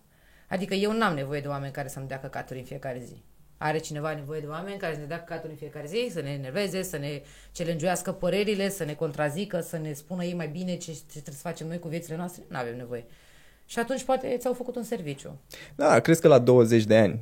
Adică 0.50 0.74
eu 0.74 0.92
n-am 0.92 1.14
nevoie 1.14 1.42
de 1.42 1.48
oameni 1.48 1.72
care 1.72 1.88
să-mi 1.88 2.08
dea 2.08 2.20
căcaturi 2.20 2.60
în 2.60 2.66
fiecare 2.66 3.02
zi. 3.06 3.24
Are 3.58 3.78
cineva 3.78 4.14
nevoie 4.14 4.40
de 4.40 4.48
oameni 4.48 4.78
care 4.78 4.94
să 4.94 5.00
ne 5.00 5.06
dea 5.06 5.24
căcaturi 5.24 5.52
în 5.52 5.58
fiecare 5.58 5.88
zi, 5.88 6.10
să 6.12 6.22
ne 6.22 6.30
enerveze, 6.30 6.82
să 6.82 6.98
ne 6.98 7.22
celenjuiască 7.52 8.12
părerile, 8.12 8.70
să 8.70 8.84
ne 8.84 8.94
contrazică, 8.94 9.60
să 9.60 9.78
ne 9.78 9.94
spună 9.94 10.24
ei 10.24 10.34
mai 10.34 10.48
bine 10.48 10.76
ce, 10.78 10.92
ce 10.92 11.00
trebuie 11.12 11.34
să 11.34 11.42
facem 11.42 11.68
noi 11.68 11.80
cu 11.80 11.88
viețile 11.88 12.16
noastre? 12.16 12.44
Nu 12.48 12.58
avem 12.58 12.78
nevoie. 12.78 13.06
Și 13.66 13.80
atunci 13.80 14.04
poate 14.04 14.36
ți-au 14.40 14.54
făcut 14.54 14.76
un 14.76 14.84
serviciu. 14.84 15.40
Da, 15.76 16.00
crezi 16.00 16.22
că 16.22 16.28
la 16.28 16.40
20 16.40 16.84
de 16.84 16.98
ani, 16.98 17.20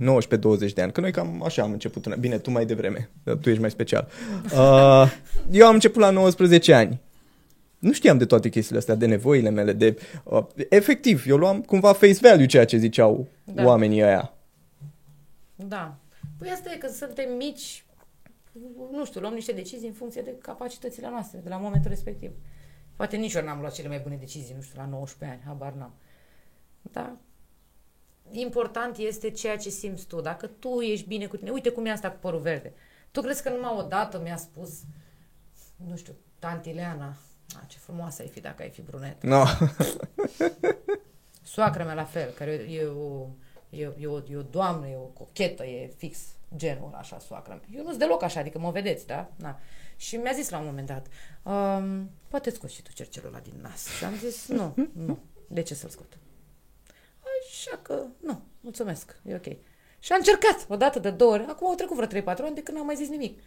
19-20 0.69 0.73
de 0.73 0.81
ani, 0.81 0.91
că 0.91 1.01
noi 1.01 1.11
cam 1.11 1.43
așa 1.43 1.61
am 1.61 1.71
început, 1.71 2.15
bine, 2.15 2.37
tu 2.37 2.51
mai 2.51 2.65
devreme, 2.65 3.09
dar 3.23 3.35
tu 3.35 3.49
ești 3.49 3.61
mai 3.61 3.71
special. 3.71 4.07
Uh, 4.43 5.11
eu 5.51 5.67
am 5.67 5.73
început 5.73 6.01
la 6.01 6.09
19 6.09 6.73
ani. 6.73 6.99
Nu 7.79 7.91
știam 7.93 8.17
de 8.17 8.25
toate 8.25 8.49
chestiile 8.49 8.79
astea, 8.79 8.95
de 8.95 9.05
nevoile 9.05 9.49
mele, 9.49 9.73
de... 9.73 9.99
Uh, 10.23 10.45
efectiv, 10.69 11.23
eu 11.27 11.37
luam 11.37 11.61
cumva 11.61 11.93
face 11.93 12.17
value 12.21 12.45
ceea 12.45 12.65
ce 12.65 12.77
ziceau 12.77 13.27
Da. 13.43 13.53
da. 13.53 13.65
oamenii 13.65 14.03
ăia. 14.03 14.33
Da. 15.55 15.97
Păi 16.37 16.49
asta 16.49 16.71
e 16.73 16.77
că 16.77 16.87
suntem 16.87 17.35
mici, 17.35 17.85
nu 18.91 19.05
știu, 19.05 19.21
luăm 19.21 19.33
niște 19.33 19.51
decizii 19.51 19.87
în 19.87 19.93
funcție 19.93 20.21
de 20.21 20.35
capacitățile 20.41 21.09
noastre, 21.09 21.39
de 21.43 21.49
la 21.49 21.57
momentul 21.57 21.89
respectiv. 21.89 22.31
Poate 22.95 23.17
nici 23.17 23.33
eu 23.33 23.43
n-am 23.43 23.59
luat 23.59 23.73
cele 23.73 23.87
mai 23.87 23.99
bune 23.99 24.15
decizii, 24.15 24.55
nu 24.55 24.61
știu, 24.61 24.79
la 24.79 24.85
19 24.85 25.37
ani, 25.37 25.47
habar 25.47 25.73
n-am. 25.73 25.93
Da. 26.81 27.17
Important 28.31 28.97
este 28.97 29.29
ceea 29.29 29.57
ce 29.57 29.69
simți 29.69 30.05
tu. 30.07 30.21
Dacă 30.21 30.47
tu 30.47 30.79
ești 30.79 31.07
bine 31.07 31.25
cu 31.25 31.37
tine, 31.37 31.49
uite 31.49 31.69
cum 31.69 31.85
e 31.85 31.91
asta 31.91 32.11
cu 32.11 32.17
părul 32.19 32.39
verde. 32.39 32.73
Tu 33.11 33.21
crezi 33.21 33.43
că 33.43 33.49
numai 33.49 33.75
odată 33.77 34.19
mi-a 34.23 34.37
spus, 34.37 34.81
nu 35.87 35.95
știu, 35.95 36.13
tanti 36.39 36.71
Leana, 36.71 37.17
a, 37.55 37.65
ce 37.67 37.77
frumoasă 37.77 38.21
ai 38.21 38.27
fi 38.27 38.39
dacă 38.39 38.61
ai 38.61 38.69
fi 38.69 38.81
brunet. 38.81 39.23
No. 39.23 39.45
Soacra 41.43 41.83
mea 41.83 41.93
la 41.93 42.03
fel, 42.03 42.31
care 42.31 42.51
e 42.51 42.83
o, 42.85 43.27
e, 43.69 43.91
e, 43.99 44.07
o, 44.07 44.21
e 44.29 44.35
o 44.37 44.41
doamnă, 44.41 44.87
e 44.87 44.95
o 44.95 44.99
cochetă, 44.99 45.65
e 45.65 45.93
fix 45.97 46.19
genul 46.55 46.93
așa 46.93 47.19
soacra 47.19 47.53
mea. 47.53 47.67
Eu 47.75 47.81
nu 47.81 47.87
sunt 47.87 47.99
deloc 47.99 48.23
așa, 48.23 48.39
adică 48.39 48.59
mă 48.59 48.71
vedeți, 48.71 49.05
da? 49.07 49.31
Na. 49.35 49.59
Și 49.95 50.15
mi-a 50.15 50.31
zis 50.31 50.49
la 50.49 50.57
un 50.57 50.65
moment 50.65 50.87
dat, 50.87 51.07
um, 51.43 52.09
poate 52.27 52.49
scoți 52.49 52.73
și 52.73 52.81
tu 52.81 52.93
cercelul 52.93 53.27
ăla 53.27 53.39
din 53.39 53.53
nas. 53.61 53.87
Și 53.97 54.03
am 54.03 54.15
zis, 54.15 54.47
nu, 54.47 54.75
nu, 55.05 55.19
de 55.47 55.61
ce 55.61 55.73
să-l 55.73 55.89
scot? 55.89 56.17
Așa 57.49 57.79
că, 57.81 58.05
nu, 58.21 58.41
mulțumesc, 58.61 59.19
e 59.25 59.35
ok. 59.35 59.55
Și 59.99 60.11
a 60.11 60.15
încercat, 60.15 60.65
o 60.67 60.75
dată, 60.75 60.99
de 60.99 61.11
două 61.11 61.31
ori, 61.31 61.45
acum 61.49 61.67
au 61.67 61.75
trecut 61.75 61.95
vreo 61.95 62.21
3-4 62.21 62.25
ani 62.25 62.55
de 62.55 62.63
când 62.63 62.77
n-am 62.77 62.85
mai 62.85 62.95
zis 62.95 63.09
nimic. 63.09 63.41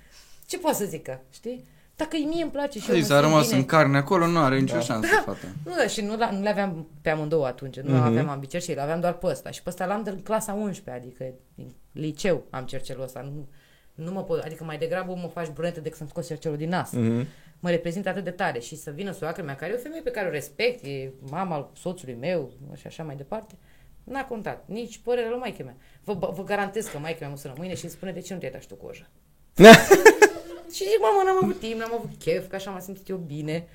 Ce 0.47 0.59
poate 0.59 0.77
să 0.77 0.85
zică, 0.85 1.21
știi? 1.31 1.65
Dacă 2.03 2.17
mie 2.29 2.43
îmi 2.43 2.51
place 2.51 2.79
și 2.79 2.91
eu 2.91 2.97
Zis, 2.97 3.09
mă 3.09 3.15
a 3.15 3.19
simt 3.19 3.29
rămas 3.31 3.47
bine, 3.47 3.59
în 3.59 3.65
carne 3.65 3.97
acolo, 3.97 4.27
nu 4.27 4.39
are 4.39 4.59
nicio 4.59 4.81
șansă, 4.81 5.09
fata. 5.25 5.39
nu, 5.65 5.73
da, 5.77 5.87
și 5.87 6.01
nu, 6.01 6.17
la- 6.17 6.31
nu 6.31 6.43
le 6.43 6.49
aveam 6.49 6.87
pe 7.03 7.11
amândouă 7.11 7.47
atunci, 7.47 7.81
nu 7.81 7.95
Mhm. 7.95 8.03
aveam 8.03 8.29
ambicercei, 8.29 8.75
le 8.75 8.81
aveam 8.81 9.01
doar 9.01 9.13
pe 9.13 9.27
ăsta. 9.27 9.51
Și 9.51 9.63
pe 9.63 9.69
ăsta 9.69 9.87
l-am 9.87 10.03
din 10.03 10.23
clasa 10.23 10.53
11, 10.53 11.05
adică 11.05 11.35
din 11.55 11.75
liceu 11.93 12.45
am 12.51 12.65
cercelul 12.65 13.03
ăsta. 13.03 13.21
Nu, 13.21 13.49
nu 14.05 14.13
mă 14.13 14.23
pot, 14.25 14.43
adică 14.43 14.65
mai 14.65 14.79
degrabă 14.79 15.15
mă 15.15 15.29
faci 15.33 15.49
brunetă 15.49 15.81
decât 15.81 15.97
să-mi 15.99 16.09
scos 16.09 16.27
cercelul 16.27 16.57
din 16.57 16.69
nas. 16.69 16.91
Mhm. 16.91 17.27
Mă 17.61 17.71
reprezintă 17.71 18.09
atât 18.09 18.25
de 18.25 18.31
tare 18.31 18.59
și 18.59 18.77
să 18.77 18.91
vină 18.91 19.13
soacră 19.13 19.43
mea, 19.43 19.55
care 19.57 19.73
e 19.73 19.75
o 19.75 19.79
femeie 19.79 20.03
pe 20.03 20.11
care 20.11 20.27
o 20.29 20.31
respect, 20.31 20.85
e 20.85 21.11
mama 21.31 21.71
soțului 21.77 22.17
meu 22.21 22.51
și 22.77 22.87
așa 22.87 23.03
mai 23.03 23.17
departe. 23.17 23.55
N-a 24.05 24.25
contat, 24.25 24.65
nici 24.67 24.99
părerea 25.05 25.31
lui 25.31 25.39
maică 25.39 25.63
mea. 25.63 25.77
Vă, 26.05 26.33
vă 26.35 26.43
garantez 26.45 26.87
că 26.87 26.99
maică 26.99 27.19
mea 27.21 27.29
mă 27.29 27.37
sună 27.37 27.55
mâine 27.57 27.75
și 27.75 27.85
îmi 27.85 27.93
spune 27.93 28.13
de 28.13 28.21
ce 28.21 28.33
nu 28.33 28.39
te-ai 28.39 28.53
dat 28.53 28.61
și 28.61 28.67
tu 28.69 28.75
coja. 28.75 29.07
și 30.75 30.83
zic, 30.85 30.99
mamă, 31.01 31.23
n-am 31.25 31.39
avut 31.43 31.59
timp, 31.59 31.79
n-am 31.81 31.93
avut 31.95 32.11
chef, 32.19 32.49
că 32.49 32.55
așa 32.57 32.71
m-am 32.71 32.81
simțit 32.81 33.09
eu 33.09 33.17
bine. 33.17 33.67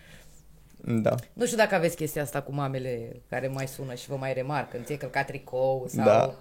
da. 0.77 1.15
Nu 1.33 1.45
știu 1.45 1.57
dacă 1.57 1.75
aveți 1.75 1.95
chestia 1.95 2.21
asta 2.21 2.41
cu 2.41 2.53
mamele 2.53 3.21
care 3.29 3.47
mai 3.47 3.67
sună 3.67 3.93
și 3.93 4.07
vă 4.07 4.15
mai 4.15 4.33
remarcă, 4.33 4.77
ți-ai 4.83 4.97
călcat 4.97 5.25
tricou 5.25 5.85
sau... 5.89 6.05
Da. 6.05 6.33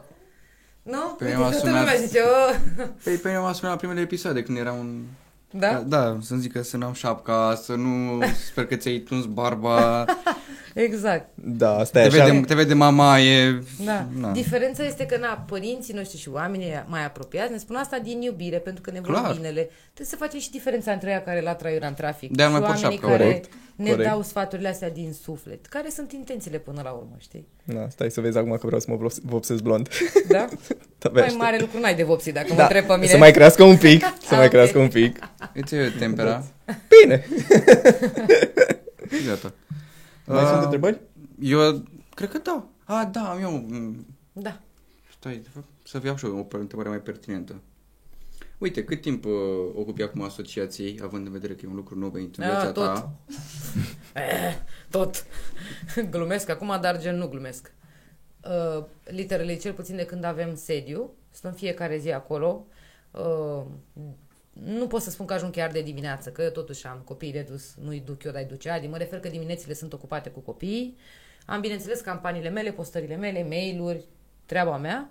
Nu? 0.83 1.15
Pe 1.19 1.25
Uite, 1.25 1.37
mine 1.37 1.37
m-a 1.37 1.51
toată 1.51 1.67
sunat- 1.67 1.79
lumea 1.81 1.95
zice, 2.07 2.21
oh. 2.21 2.55
Păi 3.05 3.15
pe 3.17 3.29
mine 3.29 3.41
m-a 3.41 3.53
sunat 3.53 3.71
la 3.71 3.77
primele 3.77 4.01
episoade 4.01 4.43
când 4.43 4.59
era 4.59 4.73
un... 4.73 5.03
Da? 5.51 5.73
Da, 5.87 6.19
să-mi 6.23 6.41
zică 6.41 6.63
să 6.63 6.77
n-am 6.77 6.93
șapca, 6.93 7.55
să 7.63 7.75
nu... 7.75 8.21
Sper 8.51 8.67
că 8.67 8.77
ți-ai 8.77 8.99
tuns 8.99 9.25
barba, 9.25 10.05
Exact. 10.77 11.29
Da, 11.35 11.77
asta 11.79 12.03
e 12.03 12.09
te 12.09 12.17
așa. 12.17 12.25
vede, 12.33 12.41
te 12.47 12.55
vede 12.55 12.75
mama, 12.75 13.21
e... 13.21 13.63
Da. 13.85 14.07
Na. 14.21 14.33
Diferența 14.33 14.85
este 14.85 15.07
că, 15.07 15.17
na, 15.17 15.45
părinții 15.49 15.95
noștri 15.95 16.19
și 16.19 16.29
oamenii 16.29 16.85
mai 16.87 17.05
apropiați 17.05 17.51
ne 17.53 17.59
spun 17.59 17.77
asta 17.77 17.99
din 17.99 18.21
iubire, 18.23 18.57
pentru 18.59 18.83
că 18.83 18.91
ne 18.91 19.01
vor 19.01 19.15
Clar. 19.15 19.33
binele. 19.35 19.71
Trebuie 19.85 20.07
să 20.07 20.17
facem 20.17 20.39
și 20.41 20.51
diferența 20.51 20.93
între 20.93 21.11
ea 21.11 21.23
care 21.23 21.41
la 21.41 21.55
traiura 21.55 21.87
în 21.87 21.95
trafic 21.95 22.31
De-aia 22.37 22.51
și 22.51 22.57
mai 22.59 22.69
port 22.69 22.83
oamenii 22.83 22.99
șapcă, 22.99 23.13
care 23.17 23.25
corect, 23.29 23.51
ne 23.77 23.91
corect. 23.91 24.09
dau 24.09 24.23
sfaturile 24.23 24.69
astea 24.69 24.91
din 24.91 25.13
suflet. 25.23 25.67
Care 25.67 25.89
sunt 25.91 26.13
intențiile 26.13 26.59
până 26.59 26.81
la 26.85 26.91
urmă, 26.91 27.17
știi? 27.19 27.47
Da, 27.65 27.87
stai 27.91 28.11
să 28.11 28.21
vezi 28.21 28.39
acum 28.39 28.51
că 28.57 28.67
vreau 28.67 28.81
să 28.81 28.87
mă 28.91 28.97
vopse- 28.97 29.21
vopsesc 29.25 29.63
blond. 29.63 29.89
Da? 30.29 30.39
Abia 30.39 31.11
mai 31.13 31.23
aștept. 31.23 31.41
mare 31.43 31.59
lucru 31.61 31.79
n-ai 31.81 31.95
de 31.95 32.03
vopsi 32.03 32.33
dacă 32.33 32.47
mă 32.51 32.57
da, 32.57 32.63
întreb 32.63 32.85
pe 32.85 32.95
mine. 32.95 33.07
Să 33.07 33.17
mai 33.17 33.31
crească 33.31 33.63
un 33.63 33.77
pic, 33.77 34.01
să 34.27 34.31
Ah, 34.31 34.37
mai 34.37 34.45
ok. 34.45 34.51
crească 34.51 34.79
un 34.79 34.89
pic. 34.89 35.19
Îți 35.55 35.75
e 35.75 35.93
tempera. 35.99 36.45
Bine. 37.03 37.27
Și 39.19 39.27
gata. 39.27 39.53
Mai 40.27 40.43
Ah, 40.43 40.49
sunt 40.51 40.63
întrebări? 40.63 41.01
Eu 41.41 41.83
cred 42.15 42.31
că 42.31 42.39
da. 42.39 42.67
Ah, 42.85 43.09
da, 43.13 43.31
am 43.31 43.41
eu. 43.41 43.51
mm, 43.51 44.07
Da. 44.33 44.61
Stai, 45.19 45.37
de 45.37 45.49
fapt, 45.53 45.67
să 45.85 46.01
iau 46.05 46.17
și 46.17 46.25
eu 46.27 46.49
o 46.53 46.57
întrebare 46.59 46.89
mai 46.89 47.01
pertinentă. 47.01 47.61
Uite, 48.59 48.85
cât 48.85 49.01
timp 49.01 49.25
uh, 49.25 49.33
ocupi 49.75 50.03
acum 50.03 50.23
asociației, 50.23 51.01
având 51.03 51.27
în 51.27 51.33
vedere 51.33 51.55
că 51.55 51.61
e 51.65 51.69
un 51.69 51.75
lucru 51.75 51.99
nou 51.99 52.09
venit 52.09 52.37
în 52.37 52.45
Ah, 52.45 52.51
viața 52.51 52.73
tot. 52.73 52.85
ta? 52.85 53.13
Eh, 54.21 54.55
tot. 54.91 55.27
glumesc 56.11 56.49
acum, 56.49 56.79
dar 56.81 57.01
gen 57.01 57.17
nu 57.17 57.29
glumesc. 57.29 57.73
Uh, 58.45 58.85
literele, 59.05 59.57
cel 59.57 59.73
puțin 59.73 59.97
de 59.97 60.05
când 60.05 60.25
avem 60.25 60.55
sediu, 60.55 61.11
stăm 61.31 61.53
fiecare 61.53 61.99
zi 61.99 62.13
acolo. 62.13 62.67
Uh, 63.11 63.63
nu 64.65 64.87
pot 64.87 65.03
să 65.03 65.11
spun 65.11 65.27
că 65.27 65.33
ajung 65.33 65.53
chiar 65.53 65.71
de 65.71 65.83
dimineață, 65.83 66.31
că 66.31 66.51
totuși 66.51 66.87
am 66.87 67.03
copiii 67.05 67.33
de 67.33 67.47
dus, 67.51 67.75
nu-i 67.75 68.01
duc 68.01 68.25
eu, 68.25 68.33
dar 68.33 68.41
îi 68.41 68.49
duce 68.49 68.71
Adi. 68.71 68.87
Mă 68.87 68.97
refer 68.97 69.21
că 69.21 69.29
diminețile 69.29 69.75
sunt 69.75 69.93
ocupate 69.93 70.31
cu 70.31 70.41
copiii. 70.41 70.97
Am, 71.47 71.61
bineînțeles, 71.61 72.01
campaniile 72.01 72.49
mele, 72.49 72.73
postările 72.73 73.17
mele, 73.17 73.47
mail-uri, 73.49 74.05
treaba 74.47 74.77
mea. 74.77 75.11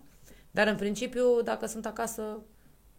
Dar, 0.52 0.68
în 0.68 0.76
principiu, 0.76 1.42
dacă 1.44 1.66
sunt 1.66 1.86
acasă, 1.86 2.38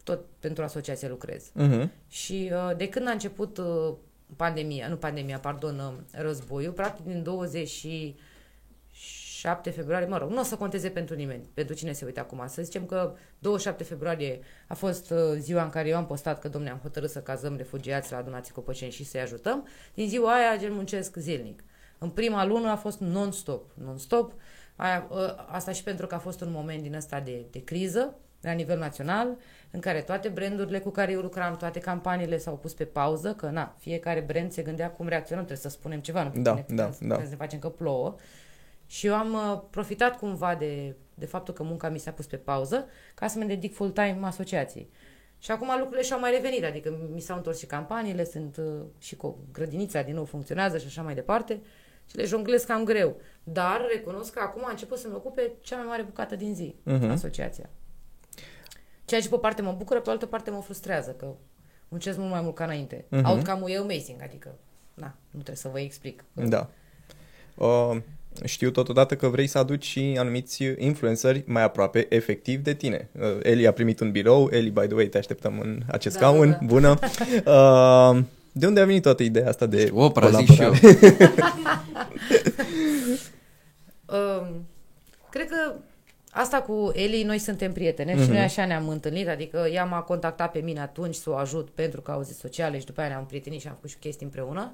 tot 0.05 0.25
pentru 0.41 0.63
asociație 0.63 1.09
lucrez. 1.09 1.51
Mhm. 1.53 1.93
Și 2.09 2.51
uh, 2.53 2.77
de 2.77 2.89
când 2.89 3.09
a 3.09 3.11
început 3.11 3.59
uh, 3.59 3.95
pandemia, 4.37 4.89
nu 4.89 4.97
pandemia, 4.97 5.39
pardon, 5.39 5.79
uh, 5.79 6.21
războiul, 6.23 6.73
practic 6.73 7.05
din 7.05 7.23
27 9.43 9.71
februarie, 9.71 10.07
mă 10.07 10.19
rog, 10.19 10.31
nu 10.31 10.41
o 10.41 10.43
să 10.43 10.57
conteze 10.57 10.89
pentru 10.89 11.15
nimeni, 11.15 11.51
pentru 11.55 11.75
cine 11.75 11.93
se 11.93 12.05
uită 12.05 12.21
acum. 12.21 12.43
Să 12.47 12.63
zicem 12.63 12.87
că 12.87 13.15
27 13.39 13.85
februarie 13.85 14.41
a 14.69 14.75
fost 14.75 15.11
uh, 15.11 15.19
ziua 15.39 15.63
în 15.63 15.71
care 15.71 15.89
eu 15.89 15.97
am 15.97 16.07
postat 16.07 16.39
că, 16.41 16.49
domne, 16.49 16.71
am 16.71 16.79
hotărât 16.83 17.11
să 17.11 17.19
cazăm 17.21 17.57
refugiați 17.57 18.13
la 18.13 18.19
adunații 18.19 18.53
copăceni 18.53 18.91
și 18.91 19.05
să-i 19.05 19.21
ajutăm. 19.21 19.67
Din 19.95 20.09
ziua 20.09 20.33
aia, 20.35 20.57
gen, 20.59 20.73
muncesc 20.73 21.17
zilnic. 21.17 21.65
În 21.99 22.09
prima 22.09 22.45
lună 22.45 22.71
a 22.71 22.77
fost 22.77 23.01
non-stop, 23.01 23.71
non-stop. 23.75 24.33
Aia, 24.77 25.07
uh, 25.11 25.19
asta 25.47 25.73
și 25.73 25.83
pentru 25.83 26.07
că 26.07 26.15
a 26.15 26.19
fost 26.19 26.41
un 26.41 26.51
moment 26.51 26.83
din 26.83 26.95
ăsta 26.95 27.21
de, 27.21 27.45
de 27.51 27.65
criză, 27.65 28.15
la 28.41 28.53
nivel 28.53 28.79
național, 28.79 29.37
în 29.71 29.81
care 29.81 30.01
toate 30.01 30.29
brandurile 30.29 30.79
cu 30.79 30.91
care 30.91 31.13
eu 31.13 31.21
lucram, 31.21 31.57
toate 31.57 31.79
campaniile 31.79 32.39
s-au 32.39 32.57
pus 32.57 32.75
pe 32.75 32.85
pauză, 32.85 33.35
că 33.35 33.47
na, 33.47 33.75
fiecare 33.79 34.21
brand 34.21 34.53
se 34.53 34.63
gândea 34.63 34.91
cum 34.91 35.09
reacționăm, 35.09 35.45
trebuie 35.45 35.71
să 35.71 35.79
spunem 35.79 36.01
ceva, 36.01 36.23
nu 36.23 36.43
Da, 36.43 36.55
putem 36.55 36.77
da, 36.77 36.85
putem 36.85 37.09
da. 37.09 37.15
să 37.15 37.29
ne 37.29 37.37
facem 37.37 37.59
că 37.59 37.69
plouă. 37.69 38.15
Și 38.87 39.07
eu 39.07 39.15
am 39.15 39.33
uh, 39.33 39.61
profitat 39.71 40.19
cumva 40.19 40.55
de, 40.55 40.95
de 41.15 41.27
faptul 41.27 41.55
că 41.55 41.63
munca 41.63 41.89
mi 41.89 41.99
s-a 41.99 42.11
pus 42.11 42.27
pe 42.27 42.37
pauză 42.37 42.87
ca 43.15 43.27
să 43.27 43.39
mă 43.39 43.45
dedic 43.45 43.75
full-time 43.75 44.19
asociației. 44.23 44.91
Și 45.39 45.51
acum 45.51 45.69
lucrurile 45.77 46.03
și-au 46.03 46.21
mai 46.21 46.31
revenit, 46.31 46.65
adică 46.65 47.09
mi 47.13 47.21
s-au 47.21 47.37
întors 47.37 47.59
și 47.59 47.67
campaniile, 47.67 48.25
sunt 48.25 48.57
uh, 48.57 48.83
și 48.99 49.17
cu 49.17 49.39
grădinița 49.53 50.03
din 50.03 50.15
nou 50.15 50.25
funcționează 50.25 50.79
și 50.79 50.87
așa 50.87 51.03
mai 51.03 51.15
departe 51.15 51.61
și 52.11 52.17
le 52.17 52.25
jonglez 52.25 52.65
cam 52.65 52.85
greu. 52.85 53.17
Dar 53.43 53.87
recunosc 53.93 54.33
că 54.33 54.41
acum 54.43 54.63
a 54.65 54.71
început 54.71 54.99
să-mi 54.99 55.15
ocupe 55.15 55.53
cea 55.61 55.77
mai 55.77 55.87
mare 55.87 56.03
bucată 56.03 56.37
din 56.37 56.55
zi, 56.55 56.75
Mhm. 56.83 57.11
asociația. 57.11 57.71
Ceea 59.05 59.21
ce 59.21 59.29
pe 59.29 59.35
o 59.35 59.39
parte 59.39 59.63
mă 59.63 59.73
bucură, 59.73 60.01
pe 60.01 60.09
o 60.09 60.13
altă 60.13 60.27
parte 60.27 60.51
mă 60.51 60.61
frustrează, 60.61 61.11
că 61.11 61.35
muncesc 61.89 62.19
mult 62.19 62.31
mai 62.31 62.41
mult 62.41 62.55
ca 62.55 62.65
înainte. 62.65 63.05
Mhm. 63.09 63.21
Mm-hmm. 63.23 63.27
Outcome-ul 63.31 63.71
e 63.71 63.77
amazing, 63.77 64.23
adică, 64.23 64.55
na, 64.95 65.07
nu 65.31 65.37
trebuie 65.41 65.57
să 65.57 65.69
vă 65.69 65.81
explic. 65.81 66.25
Da. 66.33 66.69
Uh, 67.55 67.97
știu 68.45 68.71
totodată 68.71 69.17
că 69.17 69.29
vrei 69.29 69.47
să 69.47 69.59
aduci 69.59 69.85
și 69.85 70.17
anumiți 70.19 70.65
influenceri 70.79 71.43
mai 71.47 71.63
aproape 71.63 72.07
efectiv 72.09 72.61
de 72.61 72.75
tine. 72.75 73.09
Uh, 73.13 73.23
Eli 73.43 73.67
a 73.67 73.73
primit 73.73 74.01
un 74.01 74.11
birou. 74.11 74.49
Eli, 74.53 74.71
by 74.71 74.87
the 74.87 74.95
way, 74.95 75.07
te 75.07 75.19
așteptăm 75.19 75.61
în 75.61 75.83
acest 75.87 76.19
Da, 76.19 76.27
scaun. 76.27 76.51
da, 76.51 76.57
da. 76.61 76.67
Bună. 76.67 76.99
Uh, 77.47 78.19
de 78.53 78.67
unde 78.67 78.81
a 78.81 78.85
venit 78.85 79.03
toată 79.03 79.23
ideea 79.23 79.49
asta 79.49 79.67
de 79.67 79.91
Opera, 79.93 80.31
zic 80.31 80.53
și 80.53 80.63
eu. 80.63 80.73
Um, 84.07 84.67
cred 85.31 85.49
că 85.49 85.73
asta 86.31 86.63
cu 86.63 86.93
Eli, 86.95 87.23
noi 87.23 87.39
suntem 87.39 87.73
prietene 87.73 88.15
mm-hmm. 88.15 88.23
și 88.23 88.29
noi 88.29 88.39
așa 88.39 88.65
ne-am 88.65 88.89
întâlnit, 88.89 89.29
adică 89.29 89.69
ea 89.73 89.85
m-a 89.85 90.01
contactat 90.01 90.51
pe 90.51 90.59
mine 90.59 90.81
atunci 90.81 91.15
să 91.15 91.31
o 91.31 91.35
ajut 91.35 91.69
pentru 91.71 92.01
cauze 92.01 92.33
sociale 92.33 92.79
și 92.79 92.85
după 92.85 93.01
aia 93.01 93.09
ne-am 93.09 93.27
prietenit 93.27 93.61
și 93.61 93.67
am 93.67 93.73
făcut 93.75 93.91
și 93.91 93.97
chestii 93.97 94.25
împreună. 94.25 94.73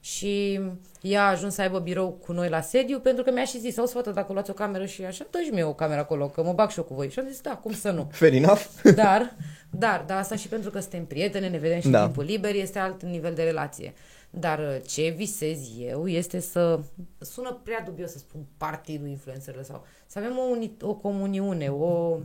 Și 0.00 0.60
ea 1.00 1.22
a 1.24 1.30
ajuns 1.30 1.54
să 1.54 1.60
aibă 1.60 1.78
birou 1.78 2.10
cu 2.10 2.32
noi 2.32 2.48
la 2.48 2.60
sediu 2.60 2.98
pentru 3.00 3.24
că 3.24 3.32
mi-a 3.32 3.44
și 3.44 3.58
zis, 3.60 3.78
auzi 3.78 3.92
fată, 3.92 4.10
dacă 4.10 4.32
luați 4.32 4.50
o 4.50 4.52
cameră 4.52 4.86
și 4.86 5.04
așa, 5.04 5.26
dă 5.30 5.38
și 5.44 5.50
mie 5.50 5.64
o 5.64 5.74
cameră 5.74 6.00
acolo, 6.00 6.26
că 6.28 6.42
mă 6.42 6.52
bag 6.52 6.70
și 6.70 6.78
eu 6.78 6.84
cu 6.84 6.94
voi. 6.94 7.10
Și 7.10 7.18
am 7.18 7.26
zis, 7.28 7.40
da, 7.40 7.56
cum 7.56 7.72
să 7.72 7.90
nu. 7.90 8.08
Fair 8.12 8.32
enough. 8.32 8.64
Dar, 8.94 9.34
dar, 9.70 10.04
dar 10.06 10.18
asta 10.18 10.36
și 10.36 10.48
pentru 10.48 10.70
că 10.70 10.80
suntem 10.80 11.06
prietene, 11.06 11.48
ne 11.48 11.58
vedem 11.58 11.80
și 11.80 11.88
Da. 11.88 11.98
în 11.98 12.04
timpul 12.04 12.24
liber, 12.24 12.54
este 12.54 12.78
alt 12.78 13.02
nivel 13.02 13.34
de 13.34 13.42
relație. 13.42 13.92
Dar 14.30 14.58
uh, 14.58 14.76
ce 14.86 15.14
visez 15.16 15.58
eu 15.80 16.08
este 16.08 16.40
să, 16.40 16.80
sună 17.18 17.60
prea 17.64 17.82
dubios 17.84 18.10
să 18.10 18.18
spun 18.18 18.40
partidul 18.56 19.08
influencerilor 19.08 19.64
sau 19.64 19.86
să 20.06 20.18
avem 20.18 20.38
o, 20.38 20.42
uni, 20.42 20.72
o 20.80 20.94
comuniune, 20.94 21.68
o 21.68 22.16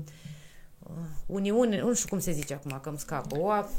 uh, 0.80 0.89
uniune, 1.26 1.80
nu 1.82 1.93
știu 1.93 2.07
cum 2.09 2.19
se 2.19 2.32
zice 2.32 2.53
acum, 2.53 2.80
că 2.82 2.89
îmi 2.89 2.97
scapă, 2.97 3.38
o 3.39 3.49
a, 3.49 3.69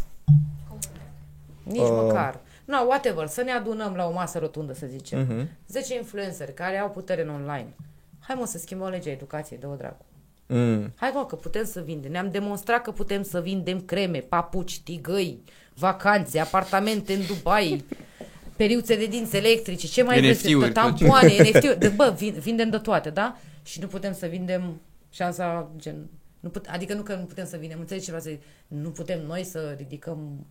nici 1.63 1.81
Uh. 1.81 1.89
uh. 1.89 2.35
Măcar. 2.67 2.81
No, 2.81 2.87
whatever, 2.87 3.27
să 3.27 3.43
ne 3.43 3.51
adunăm 3.51 3.95
la 3.95 4.07
o 4.07 4.13
masă 4.13 4.39
rotundă, 4.39 4.73
să 4.73 4.87
zicem. 4.87 5.21
Mhm. 5.21 5.49
10 5.69 5.95
influenceri 5.97 6.55
care 6.55 6.79
au 6.79 6.91
putere 6.91 7.23
în 7.23 7.29
online. 7.29 7.75
Hai 8.21 8.37
mă 8.39 8.47
să 8.47 8.59
schimbăm 8.59 8.89
legea 8.89 9.11
educației, 9.11 9.59
dă-o 9.59 9.75
dracu. 9.75 10.05
Mm. 10.47 10.93
Hai 10.95 11.11
mă, 11.15 11.27
că 11.27 11.37
putem 11.37 11.65
să 11.65 11.81
vindem. 11.81 12.11
Ne-am 12.11 12.31
demonstrat 12.31 12.83
că 12.83 12.91
putem 12.91 13.23
să 13.23 13.41
vindem 13.41 13.81
creme, 13.81 14.19
papuci, 14.19 14.81
tigăi, 14.81 15.43
vacanțe, 15.75 16.39
apartamente 16.39 17.13
în 17.13 17.21
Dubai, 17.27 17.85
periuțe 18.57 18.97
de 18.97 19.07
dinți 19.07 19.37
electrice, 19.37 19.87
ce 19.87 20.03
mai 20.03 20.31
NFT-uri, 20.31 20.55
vreți? 20.55 20.73
Tampoane, 20.73 21.37
NFT-uri. 21.41 21.79
De, 21.85 21.89
bă, 21.89 22.15
vin- 22.17 22.39
vindem 22.39 22.71
de 22.71 22.79
toate, 22.79 23.11
da? 23.11 23.37
Și 23.63 23.81
nu 23.81 23.87
putem 23.87 24.13
să 24.15 24.27
vindem 24.27 24.81
șansa, 25.11 25.71
gen... 25.77 26.09
Nu 26.41 26.49
put, 26.49 26.67
adică 26.71 26.95
nu 26.95 27.03
că 27.03 27.15
nu 27.15 27.25
putem 27.25 27.47
să 27.47 27.57
vindem, 27.57 27.79
înțelegi 27.81 28.05
ce 28.05 28.11
vreau 28.11 28.27
să 28.27 28.31
zic? 28.31 28.43
Nu 28.67 28.91
putem 28.91 29.27
noi 29.27 29.45
să 29.45 29.75
ridicăm 29.77 30.47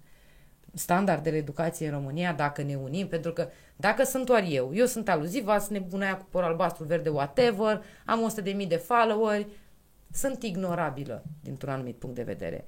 standardele 0.74 1.38
educației 1.38 1.88
în 1.88 1.94
România 1.94 2.34
dacă 2.34 2.62
ne 2.62 2.76
unim, 2.76 3.08
pentru 3.08 3.34
că 3.34 3.50
dacă 3.76 4.04
sunt 4.04 4.26
doar 4.26 4.46
eu, 4.50 4.72
eu 4.74 4.86
sunt 4.86 5.10
aluziv, 5.10 5.48
ați 5.48 5.72
nebuna 5.72 6.06
aia 6.06 6.18
cu 6.18 6.26
păr 6.30 6.44
albastru, 6.44 6.84
verde, 6.84 7.10
whatever, 7.10 7.84
am 8.06 8.34
100.000 8.62 8.68
de 8.68 8.76
followeri, 8.76 9.48
sunt 10.14 10.44
ignorabilă 10.44 11.24
dintr-un 11.42 11.72
anumit 11.72 11.96
punct 11.96 12.16
de 12.16 12.24
vedere. 12.24 12.66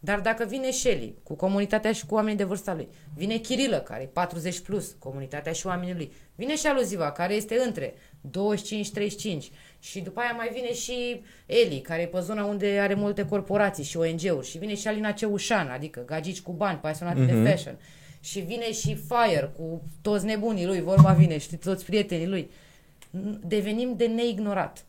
Dar 0.00 0.20
dacă 0.20 0.44
vine 0.44 0.70
Shelly 0.70 1.14
cu 1.22 1.34
comunitatea 1.34 1.92
și 1.92 2.06
cu 2.06 2.14
oamenii 2.14 2.36
de 2.36 2.44
vârsta 2.44 2.74
lui, 2.74 2.88
vine 3.14 3.36
Chirilă, 3.36 3.78
care 3.78 4.02
e 4.02 4.06
40 4.06 4.60
plus, 4.60 4.96
comunitatea 4.98 5.52
și 5.52 5.66
oamenii 5.66 5.94
lui, 5.94 6.12
vine 6.34 6.56
și 6.56 6.66
Aluziva, 6.66 7.12
care 7.12 7.34
este 7.34 7.62
între 7.66 7.94
25-35 9.34 9.38
și 9.80 10.00
după 10.00 10.20
aia 10.20 10.32
mai 10.32 10.50
vine 10.52 10.72
și 10.72 11.22
Eli, 11.46 11.80
care 11.80 12.02
e 12.02 12.06
pe 12.06 12.20
zona 12.20 12.44
unde 12.44 12.78
are 12.80 12.94
multe 12.94 13.24
corporații 13.24 13.84
și 13.84 13.96
ONG-uri 13.96 14.46
și 14.46 14.58
vine 14.58 14.74
și 14.74 14.88
Alina 14.88 15.12
Ceușan, 15.12 15.68
adică 15.68 16.02
gagici 16.06 16.40
cu 16.40 16.52
bani, 16.52 16.78
pasionați 16.78 17.20
mm-hmm. 17.20 17.42
de 17.42 17.50
fashion 17.50 17.78
și 18.20 18.40
vine 18.40 18.72
și 18.72 18.94
Fire 18.94 19.52
cu 19.56 19.82
toți 20.02 20.24
nebunii 20.24 20.66
lui, 20.66 20.80
vorba 20.80 21.12
vine, 21.12 21.38
știi, 21.38 21.56
toți 21.56 21.84
prietenii 21.84 22.26
lui. 22.26 22.50
N- 23.10 23.38
Devenim 23.46 23.96
de 23.96 24.06
neignorat. 24.06 24.84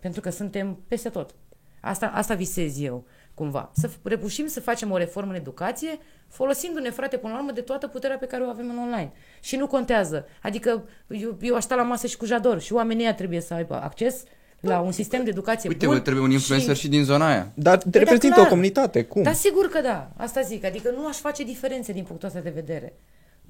Pentru 0.00 0.20
că 0.20 0.30
suntem 0.30 0.78
peste 0.88 1.08
tot. 1.08 1.34
Asta, 1.80 2.06
asta 2.06 2.34
visez 2.34 2.80
eu, 2.80 3.04
cumva. 3.36 3.70
Să 3.74 3.88
f- 3.88 4.02
reușim 4.02 4.46
să 4.46 4.60
facem 4.60 4.90
o 4.90 4.96
reformă 4.96 5.30
în 5.30 5.36
educație, 5.36 5.98
folosindu-ne, 6.28 6.90
frate, 6.90 7.16
până 7.16 7.32
la 7.32 7.38
urmă, 7.38 7.50
de 7.52 7.60
toată 7.60 7.86
puterea 7.86 8.16
pe 8.16 8.26
care 8.26 8.42
o 8.44 8.48
avem 8.48 8.70
în 8.70 8.78
online. 8.78 9.12
Și 9.40 9.56
nu 9.56 9.66
contează. 9.66 10.26
Adică 10.42 10.84
eu, 11.08 11.36
eu 11.40 11.54
aș 11.54 11.62
sta 11.62 11.74
la 11.74 11.82
masă 11.82 12.06
și 12.06 12.16
cu 12.16 12.24
Jador 12.24 12.60
și 12.60 12.72
oamenii 12.72 13.02
ăia 13.02 13.14
trebuie 13.14 13.40
să 13.40 13.54
aibă 13.54 13.74
acces 13.82 14.22
la 14.60 14.80
un 14.80 14.92
sistem 14.92 15.24
de 15.24 15.30
educație 15.30 15.68
Uite, 15.68 15.86
bun. 15.86 15.94
vă 15.94 16.00
trebuie 16.00 16.24
un 16.24 16.30
influencer 16.30 16.76
și, 16.76 16.88
din 16.88 17.04
zona 17.04 17.28
aia. 17.28 17.52
Dar 17.54 17.76
te 17.76 17.82
Păi 17.82 17.90
da, 17.90 17.98
reprezintă 17.98 18.34
clar. 18.34 18.46
o 18.46 18.48
comunitate. 18.48 19.04
Cum? 19.04 19.22
Da, 19.22 19.32
sigur 19.32 19.68
că 19.68 19.80
da. 19.80 20.10
Asta 20.16 20.40
zic. 20.40 20.64
Adică 20.64 20.90
nu 20.90 21.06
aș 21.06 21.16
face 21.16 21.44
diferențe 21.44 21.92
din 21.92 22.04
punctul 22.04 22.28
ăsta 22.28 22.40
de 22.40 22.50
vedere. 22.50 22.94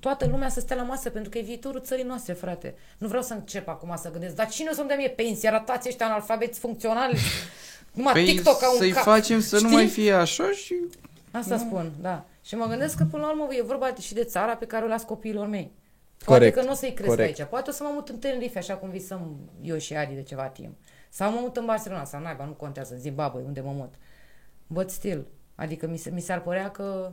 Toată 0.00 0.26
lumea 0.30 0.48
să 0.48 0.60
stea 0.60 0.76
la 0.76 0.82
masă 0.82 1.10
pentru 1.10 1.30
că 1.30 1.38
e 1.38 1.42
viitorul 1.42 1.80
țării 1.80 2.04
noastre, 2.04 2.32
frate. 2.32 2.74
Nu 2.98 3.06
vreau 3.08 3.22
să 3.22 3.32
încep 3.34 3.68
acum 3.68 3.94
să 3.96 4.10
gândesc, 4.10 4.34
dar 4.34 4.48
cine 4.48 4.68
o 4.72 4.74
să-mi 4.74 4.88
dea 4.88 4.96
mie 4.96 5.08
pensie? 5.08 5.48
Arătați 5.48 5.88
ăștia 5.88 6.06
analfabeți 6.06 6.58
funcționali. 6.58 7.18
Numai 7.96 8.12
Păi 8.12 8.24
TikTok 8.24 8.62
au 8.62 8.72
un 8.72 8.78
să-i 8.78 8.90
cap. 8.90 9.02
facem 9.02 9.40
să 9.40 9.54
nu 9.54 9.60
Știi? 9.60 9.74
mai 9.74 9.86
fie 9.86 10.12
așa 10.12 10.50
și... 10.50 10.74
Asta 11.30 11.58
spun, 11.58 11.92
da. 12.00 12.24
Și 12.42 12.54
mă 12.54 12.66
gândesc 12.66 12.96
că 12.96 13.04
până 13.04 13.22
la 13.22 13.30
urmă 13.30 13.48
e 13.50 13.62
vorba 13.62 13.94
și 13.94 14.14
de 14.14 14.24
țara 14.24 14.56
pe 14.56 14.64
care 14.66 14.84
o 14.84 14.88
las 14.88 15.02
copiilor 15.02 15.46
mei. 15.46 15.70
Poate 16.24 16.40
Corect, 16.40 16.56
că 16.56 16.62
nu 16.62 16.70
o 16.70 16.74
să-i 16.74 16.92
cresc 16.92 17.08
corect. 17.08 17.38
aici. 17.38 17.48
Poate 17.48 17.70
o 17.70 17.72
să 17.72 17.82
mă 17.82 17.90
mut 17.94 18.08
în 18.08 18.18
Tenerife, 18.18 18.58
așa 18.58 18.74
cum 18.74 18.90
visăm 18.90 19.36
eu 19.62 19.76
și 19.78 19.96
Adi 19.96 20.14
de 20.14 20.22
ceva 20.22 20.46
timp. 20.46 20.76
Sau 21.08 21.30
mă 21.32 21.38
mut 21.40 21.56
în 21.56 21.64
Barcelona, 21.64 22.04
sau 22.04 22.20
naiba, 22.20 22.44
nu 22.44 22.52
contează, 22.52 22.94
în 22.94 23.00
Zimbabwe, 23.00 23.42
unde 23.46 23.60
mă 23.60 23.70
mut. 23.72 23.94
But 24.66 24.90
still. 24.90 25.26
Adică 25.54 25.86
mi, 25.86 25.96
se, 25.96 26.10
mi 26.10 26.20
s-ar 26.20 26.40
părea 26.42 26.70
că... 26.70 27.12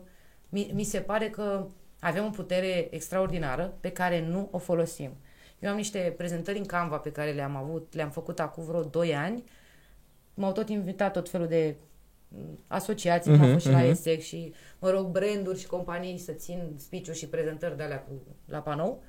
Mi, 0.50 0.72
mi 0.74 0.84
se 0.84 1.00
pare 1.00 1.30
că 1.30 1.68
avem 2.00 2.26
o 2.26 2.30
putere 2.30 2.88
extraordinară 2.92 3.74
pe 3.80 3.90
care 3.92 4.26
nu 4.28 4.48
o 4.52 4.58
folosim. 4.58 5.12
Eu 5.60 5.70
am 5.70 5.76
niște 5.76 6.14
prezentări 6.18 6.58
în 6.58 6.66
Canva 6.66 6.98
pe 6.98 7.12
care 7.12 7.32
le-am 7.32 7.56
avut, 7.56 7.94
le-am 7.96 8.10
făcut 8.10 8.40
acum 8.40 8.64
vreo 8.64 8.82
2 8.84 9.16
ani. 9.16 9.44
M-au 10.34 10.52
tot 10.52 10.70
invitat 10.70 11.14
tot 11.14 11.30
felul 11.30 11.48
de 11.48 11.76
mm, 12.28 12.60
asociații, 12.68 13.32
uh-huh, 13.32 13.42
am 13.42 13.52
fost 13.52 13.66
și 13.66 13.72
la 13.72 13.78
mhm. 13.78 13.90
ESEC 13.90 14.22
și, 14.22 14.54
mă 14.80 14.90
rog, 14.90 15.08
branduri 15.08 15.60
și 15.60 15.68
companii 15.68 16.18
să 16.18 16.32
țin 16.32 16.74
speech 16.78 17.12
și 17.12 17.28
prezentări 17.28 17.78
de 17.78 17.84
alea 17.84 18.00
cu, 18.00 18.12
la 18.46 18.60
panou. 18.60 19.04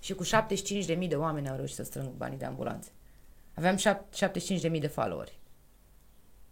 Și 0.00 0.14
cu 0.14 0.24
75.000 0.24 1.08
de 1.08 1.14
oameni 1.14 1.48
au 1.48 1.56
reușit 1.56 1.76
să 1.76 1.82
strâng 1.82 2.08
banii 2.16 2.38
de 2.38 2.44
ambulanțe. 2.44 2.90
Aveam 3.54 3.76
șap- 3.76 4.08
75.000 4.72 4.80
de 4.80 4.86
followeri. 4.86 5.38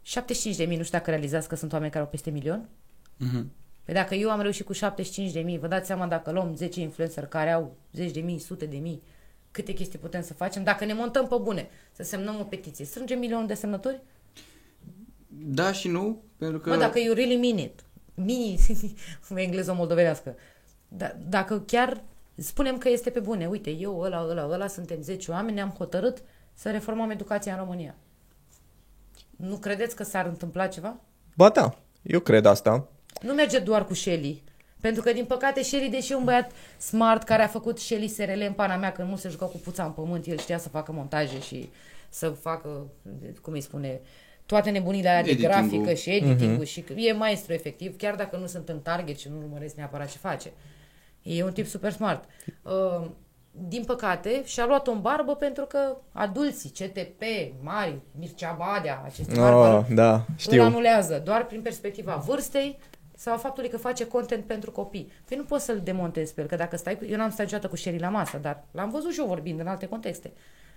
75.000, 0.05 0.13
nu 0.57 0.83
știu 0.83 0.99
dacă 0.99 1.11
realizați 1.11 1.49
că 1.49 1.57
sunt 1.57 1.73
oameni 1.73 1.91
care 1.91 2.05
au 2.05 2.11
peste 2.11 2.31
milion? 2.31 2.69
Mhm. 3.17 3.53
Păi 3.85 3.95
dacă 3.95 4.15
eu 4.15 4.31
am 4.31 4.41
reușit 4.41 4.67
cu 4.67 4.73
75.000, 4.73 5.59
vă 5.59 5.67
dați 5.67 5.87
seama 5.87 6.07
dacă 6.07 6.31
luăm 6.31 6.55
10 6.55 6.81
influencer 6.81 7.27
care 7.27 7.51
au 7.51 7.77
zeci 7.93 8.11
de 8.11 8.21
mii, 8.21 8.39
sute 8.39 8.67
de 8.67 8.77
mii, 8.77 9.03
câte 9.57 9.73
chestii 9.73 9.99
putem 9.99 10.23
să 10.23 10.35
facem? 10.35 10.63
Dacă 10.65 10.85
ne 10.85 10.93
montăm 10.93 11.27
pe 11.27 11.37
bune, 11.43 11.69
să 11.93 12.03
semnăm 12.03 12.41
o 12.41 12.43
petiție, 12.43 12.85
strângem 12.85 13.19
milionul 13.19 13.47
de 13.47 13.55
semnători? 13.55 14.01
Da 15.29 15.73
și 15.73 15.89
nu, 15.89 16.23
pentru 16.37 16.59
că... 16.59 16.71
Că... 16.71 16.77
Bă, 16.77 16.83
dacă 16.83 16.99
you 16.99 17.15
really 17.15 17.37
mean 17.37 17.59
it, 17.59 17.85
mini, 18.15 18.59
în 19.29 19.37
engleză 19.47 19.73
moldovenească, 19.73 20.37
da, 20.89 21.17
dacă 21.29 21.61
chiar 21.61 22.03
spunem 22.35 22.79
că 22.79 22.89
este 22.89 23.11
pe 23.11 23.21
bune, 23.21 23.47
uite, 23.47 23.71
eu, 23.71 23.99
ăla, 23.99 24.27
ăla, 24.29 24.49
ăla, 24.51 24.67
suntem 24.67 25.03
10 25.03 25.31
oameni, 25.31 25.55
ne-am 25.55 25.75
hotărât 25.79 26.23
să 26.55 26.71
reformăm 26.71 27.11
educația 27.11 27.53
în 27.53 27.59
România. 27.59 27.95
Nu 29.37 29.57
credeți 29.57 29.97
că 29.97 30.03
s-ar 30.03 30.27
întâmpla 30.27 30.67
ceva? 30.67 31.01
Ba 31.37 31.49
da, 31.49 31.79
eu 32.03 32.21
cred 32.21 32.45
asta. 32.45 32.89
Nu 33.23 33.33
merge 33.33 33.59
doar 33.59 33.87
cu 33.87 33.95
Shelly. 33.95 34.43
Pentru 34.87 35.03
că, 35.05 35.13
din 35.13 35.25
păcate, 35.25 35.63
Shelly, 35.63 35.89
deși 35.89 36.13
e 36.13 36.15
un 36.15 36.25
băiat 36.25 36.51
smart 36.79 37.23
care 37.23 37.43
a 37.43 37.47
făcut 37.47 37.79
Shelly 37.79 38.09
SRL 38.09 38.43
în 38.47 38.53
pana 38.53 38.77
mea, 38.77 38.93
când 38.93 39.09
nu 39.09 39.17
se 39.17 39.29
juca 39.29 39.47
cu 39.47 39.57
puța 39.57 39.85
în 39.85 39.91
pământ, 39.91 40.27
el 40.27 40.39
știa 40.39 40.59
să 40.59 40.69
facă 40.69 40.93
montaje 40.93 41.41
și 41.41 41.71
să 42.09 42.29
facă, 42.29 42.87
cum 43.43 43.53
îi 43.53 43.61
spune, 43.61 44.01
toate 44.47 44.71
nebunile 44.71 45.09
alea 45.09 45.23
de 45.23 45.31
Editing-ul. 45.31 45.55
grafică 45.61 45.93
și 45.95 46.11
editing-ul 46.11 46.65
și 46.65 46.81
că 46.81 46.93
e 46.93 47.13
maestru 47.13 47.53
efectiv, 47.53 47.97
chiar 47.97 48.15
dacă 48.15 48.37
nu 48.37 48.47
sunt 48.47 48.69
în 48.69 48.81
target 48.81 49.19
și 49.19 49.29
nu 49.29 49.37
urmăresc 49.37 49.75
neapărat 49.75 50.11
ce 50.11 50.19
face. 50.19 50.53
E 51.23 51.45
un 51.45 51.53
tip 51.53 51.67
super 51.67 51.93
smart. 51.93 52.25
Uh, 52.63 53.07
din 53.69 53.85
păcate, 53.85 54.43
și-a 54.45 54.67
luat-o 54.67 54.91
în 54.91 55.01
barbă 55.01 55.35
pentru 55.35 55.65
că 55.65 55.97
adulții, 56.13 56.71
CTP, 56.71 57.23
mari, 57.63 57.99
Mircea 58.19 58.57
Badea, 58.59 59.03
aceste 59.05 59.39
mari 59.41 59.55
Oh, 59.55 59.61
valori, 59.61 59.95
da, 59.95 60.13
îl 60.15 60.23
știu. 60.37 60.63
anulează 60.63 61.21
doar 61.25 61.47
prin 61.47 61.63
perspectiva 61.63 62.15
vârstei 62.27 62.79
sau 63.17 63.35
a 63.35 63.37
faptului 63.37 63.71
că 63.71 63.77
face 63.77 64.07
content 64.07 64.45
pentru 64.45 64.71
copii. 64.71 65.13
Păi 65.29 65.37
nu 65.37 65.45
poți 65.45 65.65
să-l 65.65 65.81
demontezi 65.85 66.35
pe 66.35 66.41
el, 66.41 66.47
că 66.47 66.57
dacă 66.57 66.77
stai 66.77 66.99
cu... 66.99 67.05
Eu 67.05 67.17
n-am 67.17 67.31
stat 67.31 67.45
niciodată 67.45 67.69
cu 67.69 67.77
Sherry 67.77 67.99
la 67.99 68.09
masă, 68.09 68.39
dar 68.39 68.65
l-am 68.71 68.91
văzut 68.91 69.13
și 69.13 69.21
eu 69.21 69.27
vorbind 69.27 69.61
în 69.61 69.67
alte 69.67 69.87
contexte. 69.87 70.33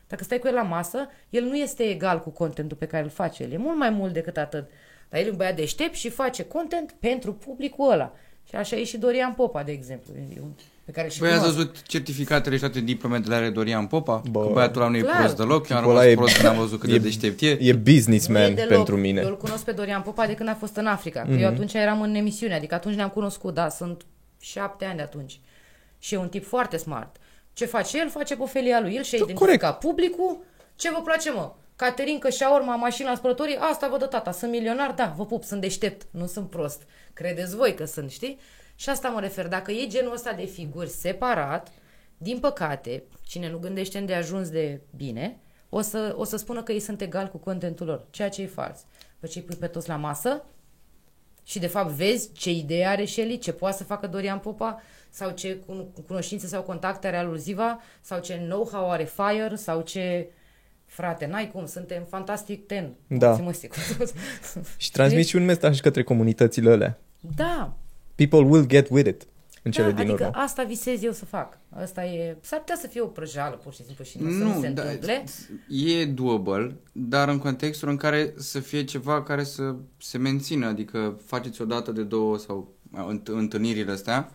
Dacă 0.07 0.23
stai 0.23 0.39
cu 0.39 0.47
el 0.47 0.53
la 0.53 0.61
masă, 0.61 1.09
el 1.29 1.43
nu 1.43 1.55
este 1.57 1.83
egal 1.83 2.19
cu 2.19 2.29
contentul 2.29 2.77
pe 2.77 2.85
care 2.85 3.03
îl 3.03 3.09
face. 3.09 3.43
El 3.43 3.51
e 3.51 3.57
mult 3.57 3.77
mai 3.77 3.89
mult 3.89 4.13
decât 4.13 4.37
atât. 4.37 4.69
Dar 5.09 5.19
el 5.19 5.27
e 5.27 5.29
un 5.29 5.35
băiat 5.35 5.55
deștept 5.55 5.93
și 5.93 6.09
face 6.09 6.45
content 6.45 6.95
pentru 6.99 7.33
publicul 7.33 7.91
ăla. 7.91 8.13
Și 8.47 8.55
așa 8.55 8.75
e 8.75 8.83
și 8.83 8.97
Dorian 8.97 9.33
Popa, 9.33 9.63
de 9.63 9.71
exemplu, 9.71 10.13
e 10.15 10.39
un- 10.41 10.53
pe 10.91 10.95
care 10.95 11.09
și 11.09 11.19
Băi, 11.19 11.29
ați 11.29 11.37
cunosc. 11.39 11.55
văzut 11.57 11.81
certificatele 11.87 12.55
și 12.55 12.61
toate 12.61 12.79
diplomele 12.79 13.35
are 13.35 13.49
Dorian 13.49 13.85
Popa? 13.87 14.21
Bă. 14.31 14.45
Că 14.45 14.53
băiatul 14.53 14.81
ăla 14.81 14.89
nu 14.91 14.97
e 14.97 15.01
Clar. 15.01 15.17
prost 15.19 15.35
deloc, 15.35 15.69
eu 15.69 15.77
am 15.77 15.83
Tipul 15.83 15.97
ăla 15.97 16.01
rămas 16.01 16.11
e- 16.11 16.15
prost 16.15 16.35
când 16.35 16.47
am 16.47 16.57
văzut 16.57 16.79
cât 16.79 16.89
de 16.89 16.95
e- 16.95 16.99
deștept 16.99 17.41
e. 17.41 17.57
E 17.59 17.71
Nu 17.71 17.77
businessman 17.77 18.41
e 18.51 18.53
deloc. 18.53 18.69
pentru 18.69 18.97
mine. 18.97 19.21
Eu 19.21 19.27
îl 19.27 19.37
cunosc 19.37 19.63
pe 19.63 19.71
Dorian 19.71 20.01
Popa 20.01 20.25
de 20.25 20.33
când 20.35 20.49
a 20.49 20.53
fost 20.55 20.75
în 20.75 20.85
Africa. 20.87 21.23
Mhm. 21.27 21.37
Mm-hmm. 21.37 21.41
Eu 21.41 21.47
atunci 21.47 21.73
eram 21.73 22.01
în 22.01 22.15
emisiune, 22.15 22.55
adică 22.55 22.75
atunci 22.75 22.95
ne-am 22.95 23.09
cunoscut, 23.09 23.53
da, 23.53 23.69
sunt 23.69 24.05
șapte 24.41 24.85
ani 24.85 24.95
de 24.95 25.01
atunci. 25.01 25.39
Și 25.99 26.13
e 26.13 26.17
un 26.17 26.29
tip 26.29 26.45
foarte 26.45 26.77
smart. 26.77 27.15
Ce 27.53 27.65
face 27.65 27.97
el, 27.99 28.09
face 28.09 28.35
pe 28.35 28.43
felia 28.47 28.81
lui. 28.81 28.93
El 28.95 29.03
și-a 29.03 29.17
Da, 29.19 29.25
identificat 29.29 29.77
publicul. 29.77 30.37
Ce 30.75 30.89
vă 30.91 31.01
place, 31.03 31.31
mă? 31.31 31.51
Caterinca, 31.75 32.29
șaorma, 32.29 32.75
mașina, 32.75 33.15
spălătorii, 33.15 33.57
asta 33.71 33.87
vă 33.91 33.97
dă 33.97 34.05
tata. 34.05 34.31
Sunt 34.31 34.51
milionar? 34.51 34.91
Da, 34.95 35.13
vă 35.17 35.25
pup, 35.25 35.43
sunt 35.43 35.61
deștept, 35.61 36.05
nu 36.11 36.25
sunt 36.25 36.49
prost. 36.49 36.81
Credeți 37.13 37.55
voi 37.55 37.73
că 37.73 37.85
sunt, 37.85 38.11
știi? 38.11 38.39
Și 38.79 38.89
asta 38.89 39.09
mă 39.09 39.19
refer. 39.19 39.47
Dacă 39.47 39.71
e 39.71 39.87
genul 39.87 40.13
ăsta 40.13 40.33
de 40.33 40.45
figuri 40.45 40.89
separat, 40.89 41.71
din 42.17 42.39
păcate, 42.39 43.03
cine 43.23 43.49
nu 43.49 43.57
gândește 43.57 43.99
de 43.99 44.13
ajuns 44.13 44.49
de 44.49 44.81
bine, 44.95 45.37
o 45.69 45.81
să, 45.81 46.13
o 46.17 46.23
să 46.23 46.37
spună 46.37 46.63
că 46.63 46.71
ei 46.71 46.79
sunt 46.79 47.01
egal 47.01 47.27
cu 47.27 47.37
contentul 47.37 47.85
lor, 47.85 48.05
ceea 48.09 48.29
ce 48.29 48.41
e 48.41 48.45
fals. 48.47 48.85
Pe 49.19 49.27
ce 49.27 49.39
îi 49.39 49.45
pui 49.45 49.55
pe 49.55 49.67
toți 49.67 49.87
la 49.87 49.95
masă 49.95 50.43
și 51.43 51.59
de 51.59 51.67
fapt 51.67 51.89
vezi 51.89 52.31
ce 52.31 52.51
idee 52.51 52.85
are 52.85 53.05
Shelly, 53.05 53.37
ce 53.37 53.51
poate 53.51 53.77
să 53.77 53.83
facă 53.83 54.07
Dorian 54.07 54.39
Popa, 54.39 54.81
sau 55.09 55.31
ce 55.31 55.57
cun- 55.59 56.05
cunoștințe 56.07 56.47
sau 56.47 56.61
contacte 56.61 57.07
are 57.07 57.27
lui 57.27 57.39
Ziva, 57.39 57.79
sau 58.01 58.19
ce 58.19 58.35
know-how 58.35 58.91
are 58.91 59.03
Fire, 59.03 59.55
sau 59.55 59.81
ce... 59.81 60.29
Frate, 60.85 61.25
n-ai 61.25 61.51
cum, 61.51 61.65
suntem 61.65 62.03
fantastic 62.09 62.65
ten. 62.65 62.93
Da. 63.07 63.35
Ți-mă 63.35 63.51
cu 63.51 63.75
toți. 63.97 64.13
Și 64.77 64.91
transmiți 64.91 65.29
și 65.29 65.35
un 65.35 65.45
mesaj 65.45 65.79
către 65.79 66.03
comunitățile 66.03 66.71
alea. 66.71 66.99
Da, 67.35 67.77
People 68.27 68.49
will 68.49 68.65
get 68.67 68.89
with 68.89 69.07
it 69.09 69.27
în 69.63 69.71
cele 69.71 69.91
da, 69.91 70.01
din 70.01 70.09
adică 70.09 70.23
urmă. 70.23 70.41
asta 70.43 70.63
visez 70.63 71.03
eu 71.03 71.11
să 71.11 71.25
fac. 71.25 71.57
Asta 71.69 72.05
e... 72.05 72.37
S-ar 72.41 72.59
putea 72.59 72.75
să 72.75 72.87
fie 72.87 73.01
o 73.01 73.05
prăjală, 73.05 73.55
pur 73.55 73.73
și 73.73 73.83
simplu, 73.83 74.03
și 74.03 74.17
nu, 74.21 74.29
să 74.31 74.37
nu 74.43 74.61
se 74.61 74.69
da, 74.69 74.81
întâmple. 74.81 75.23
e 75.67 76.05
doable, 76.05 76.75
dar 76.91 77.29
în 77.29 77.37
contextul 77.37 77.89
în 77.89 77.95
care 77.97 78.33
să 78.37 78.59
fie 78.59 78.83
ceva 78.83 79.23
care 79.23 79.43
să 79.43 79.75
se 79.97 80.17
mențină, 80.17 80.67
adică 80.67 81.19
faceți 81.25 81.61
o 81.61 81.65
dată 81.65 81.91
de 81.91 82.03
două 82.03 82.37
sau 82.37 82.73
a, 82.93 83.13
înt- 83.13 83.27
întâlnirile 83.27 83.91
astea, 83.91 84.31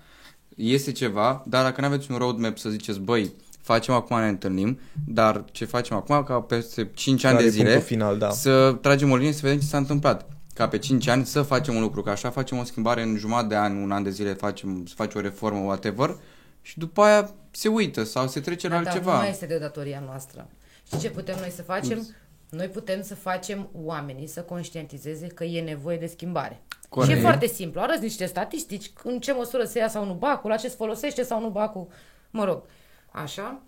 este 0.57 0.93
ceva, 0.93 1.45
dar 1.47 1.63
dacă 1.63 1.81
nu 1.81 1.87
aveți 1.87 2.11
un 2.11 2.17
roadmap 2.17 2.59
să 2.59 2.69
ziceți, 2.69 3.01
băi, 3.01 3.33
facem 3.63 3.95
acum, 3.95 4.19
ne 4.19 4.29
întâlnim, 4.29 4.79
dar 5.07 5.45
ce 5.53 5.65
facem 5.65 5.97
acum, 5.97 6.23
ca 6.23 6.41
peste 6.41 6.91
5 6.95 7.25
ani 7.25 7.37
Care 7.37 7.49
de 7.49 7.55
e 7.55 7.57
punctul 7.57 7.81
zile, 7.81 7.87
final, 7.87 8.19
da. 8.19 8.31
să 8.31 8.79
tragem 8.81 9.11
o 9.11 9.17
linie 9.17 9.33
să 9.33 9.41
vedem 9.43 9.59
ce 9.59 9.67
s-a 9.67 9.77
întâmplat. 9.77 10.29
Ca 10.55 10.69
pe 10.69 10.79
5 10.79 11.07
ani 11.07 11.27
să 11.27 11.43
facem 11.43 11.75
un 11.75 11.81
lucru, 11.81 12.03
că 12.03 12.11
așa 12.11 12.31
facem 12.31 12.59
o 12.59 12.65
schimbare 12.65 13.03
în 13.03 13.17
jumătate 13.17 13.47
de 13.47 13.57
an, 13.57 13.77
un 13.77 13.91
an 13.91 14.03
de 14.03 14.11
zile 14.11 14.33
facem, 14.33 14.87
să 14.87 14.95
faci 14.95 15.15
o 15.15 15.21
reformă, 15.21 15.61
whatever, 15.61 16.17
și 16.63 16.79
după 16.79 17.03
aia 17.03 17.35
se 17.51 17.69
uită 17.69 18.05
sau 18.05 18.29
se 18.29 18.41
trece 18.41 18.69
la 18.69 18.77
Da, 18.77 18.83
dar 18.83 18.93
altceva. 18.93 19.13
nu 19.13 19.19
mai 19.19 19.31
este 19.31 19.47
de 19.47 19.59
datoria 19.59 20.03
noastră. 20.07 20.49
Știi 20.87 20.99
ce 20.99 21.11
putem 21.11 21.37
noi 21.39 21.51
să 21.51 21.63
facem? 21.63 22.07
Noi 22.51 22.69
putem 22.69 23.03
să 23.03 23.15
facem 23.15 23.69
oamenii 23.73 24.27
să 24.27 24.41
conștientizeze 24.41 25.27
că 25.27 25.45
e 25.45 25.63
nevoie 25.63 25.97
de 25.97 26.07
schimbare. 26.07 26.63
Corect. 26.89 27.13
Și 27.13 27.19
e 27.19 27.23
foarte 27.23 27.47
simplu. 27.47 27.81
Arăți 27.81 28.03
niște 28.03 28.27
statistici, 28.27 28.93
în 29.03 29.21
ce 29.21 29.33
măsură 29.33 29.65
se 29.65 29.79
ia 29.79 29.89
sau 29.89 30.05
nu 30.05 30.15
bacul, 30.15 30.51
la 30.51 30.57
ce 30.57 30.69
se 30.69 30.75
folosește 30.77 31.23
sau 31.23 31.41
nu 31.41 31.49
bacul. 31.49 31.89
Mă 32.31 32.45
rog, 32.45 32.63
așa. 33.11 33.63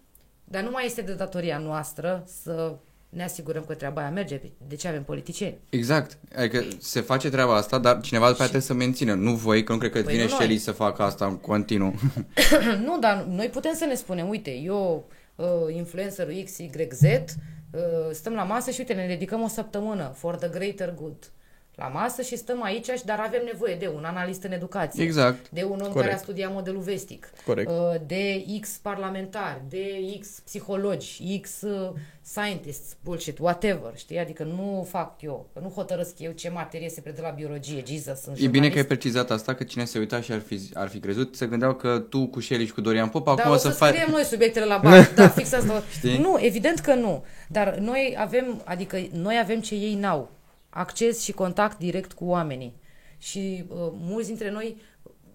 Dar 0.44 0.62
nu 0.62 0.70
mai 0.70 0.86
este 0.86 1.00
de 1.00 1.14
datoria 1.14 1.58
noastră 1.58 2.22
să 2.26 2.76
ne 3.08 3.24
asigurăm 3.24 3.64
că 3.66 3.74
treaba 3.74 4.00
aia 4.00 4.10
merge. 4.10 4.40
De 4.68 4.74
ce 4.74 4.88
avem 4.88 5.02
politicieni? 5.04 5.58
Exact. 5.68 6.18
Adică 6.36 6.64
se 6.78 7.00
face 7.00 7.30
treaba 7.30 7.56
asta, 7.56 7.78
dar 7.78 8.00
cineva 8.00 8.26
după 8.26 8.38
aia 8.38 8.48
trebuie 8.48 8.68
să 8.68 8.74
mențină. 8.74 9.14
Nu 9.14 9.34
voi, 9.34 9.64
că 9.64 9.72
nu 9.72 9.78
cred 9.78 9.90
că 9.90 10.00
Păi 10.00 10.12
vine 10.12 10.24
nu 10.24 10.28
noi. 10.28 10.38
Shelly 10.38 10.58
să 10.58 10.72
facă 10.72 11.02
asta 11.02 11.26
în 11.26 11.36
continuu. 11.36 11.94
nu, 12.86 12.98
dar 12.98 13.24
noi 13.28 13.48
putem 13.48 13.74
să 13.74 13.84
ne 13.84 13.94
spunem, 13.94 14.28
uite, 14.28 14.50
eu, 14.50 15.08
uh, 15.34 15.74
influencerul 15.74 16.42
XYZ, 16.44 17.02
uh, 17.02 17.80
stăm 18.12 18.32
la 18.32 18.42
masă 18.42 18.70
și 18.70 18.80
uite, 18.80 18.92
ne 18.92 19.06
dedicăm 19.06 19.42
o 19.42 19.48
săptămână 19.48 20.12
for 20.16 20.36
the 20.36 20.48
greater 20.48 20.94
good. 20.94 21.30
La 21.76 21.86
masă 21.86 22.22
și 22.22 22.36
stăm 22.36 22.62
aici, 22.62 22.84
și 22.90 23.04
dar 23.04 23.20
avem 23.26 23.40
nevoie 23.44 23.74
de 23.74 23.90
un 23.94 24.04
analist 24.04 24.42
în 24.42 24.52
educație. 24.52 25.02
Exact. 25.04 25.50
De 25.50 25.62
un 25.62 25.70
om 25.70 25.78
Corect. 25.78 25.94
care 26.00 26.12
a 26.14 26.16
studiat 26.16 26.52
modelul 26.52 26.80
vestic. 26.80 27.30
Corect. 27.46 27.70
Uh, 27.70 27.94
De 28.06 28.44
X 28.60 28.68
parlamentari, 28.82 29.60
de 29.68 29.86
X 30.20 30.28
psihologi, 30.44 31.38
X 31.42 31.60
uh, 31.62 31.90
scientists, 32.22 32.96
bullshit, 33.04 33.38
whatever, 33.38 33.92
știi? 33.96 34.18
Adică 34.18 34.42
nu 34.42 34.86
fac 34.90 35.22
eu, 35.22 35.48
că 35.52 35.60
nu 35.60 35.68
hotărăsc 35.68 36.18
eu 36.18 36.32
ce 36.32 36.48
materie 36.50 36.88
se 36.88 37.00
predă 37.00 37.20
la 37.22 37.28
biologie, 37.28 37.82
Jesus, 37.86 38.20
sunt 38.20 38.36
E 38.36 38.38
bine 38.38 38.46
jurnalist. 38.46 38.72
că 38.72 38.78
ai 38.78 38.84
precizat 38.84 39.30
asta, 39.30 39.54
că 39.54 39.64
cine 39.64 39.84
se 39.84 39.98
uita 39.98 40.20
și 40.20 40.32
ar 40.32 40.40
fi, 40.40 40.60
ar 40.74 40.88
fi 40.88 40.98
crezut, 40.98 41.36
se 41.36 41.46
gândeau 41.46 41.74
că 41.74 41.98
tu 41.98 42.26
cu 42.26 42.40
Shelly 42.40 42.66
și 42.66 42.72
cu 42.72 42.80
Dorian 42.80 43.08
Pop 43.08 43.26
acum 43.28 43.42
Da, 43.44 43.50
o 43.50 43.52
o 43.52 43.56
să, 43.56 43.68
să 43.68 43.74
faci... 43.74 43.88
scriem 43.94 44.10
noi 44.10 44.22
subiectele 44.24 44.64
la 44.64 44.78
bar. 44.84 45.10
Da, 45.14 45.28
fix 45.28 45.52
asta. 45.52 45.82
Știi? 45.90 46.18
Nu, 46.18 46.36
evident 46.40 46.78
că 46.78 46.94
nu. 46.94 47.24
Dar 47.48 47.74
noi 47.78 48.16
avem, 48.18 48.62
adică 48.64 48.96
noi 49.12 49.38
avem 49.42 49.60
ce 49.60 49.74
ei 49.74 49.94
n-au. 49.94 50.30
Acces 50.76 51.22
și 51.22 51.32
contact 51.32 51.78
direct 51.78 52.12
cu 52.12 52.24
oamenii. 52.24 52.74
Și 53.18 53.64
uh, 53.68 53.76
mulți 53.92 54.26
dintre 54.28 54.50
noi, 54.50 54.76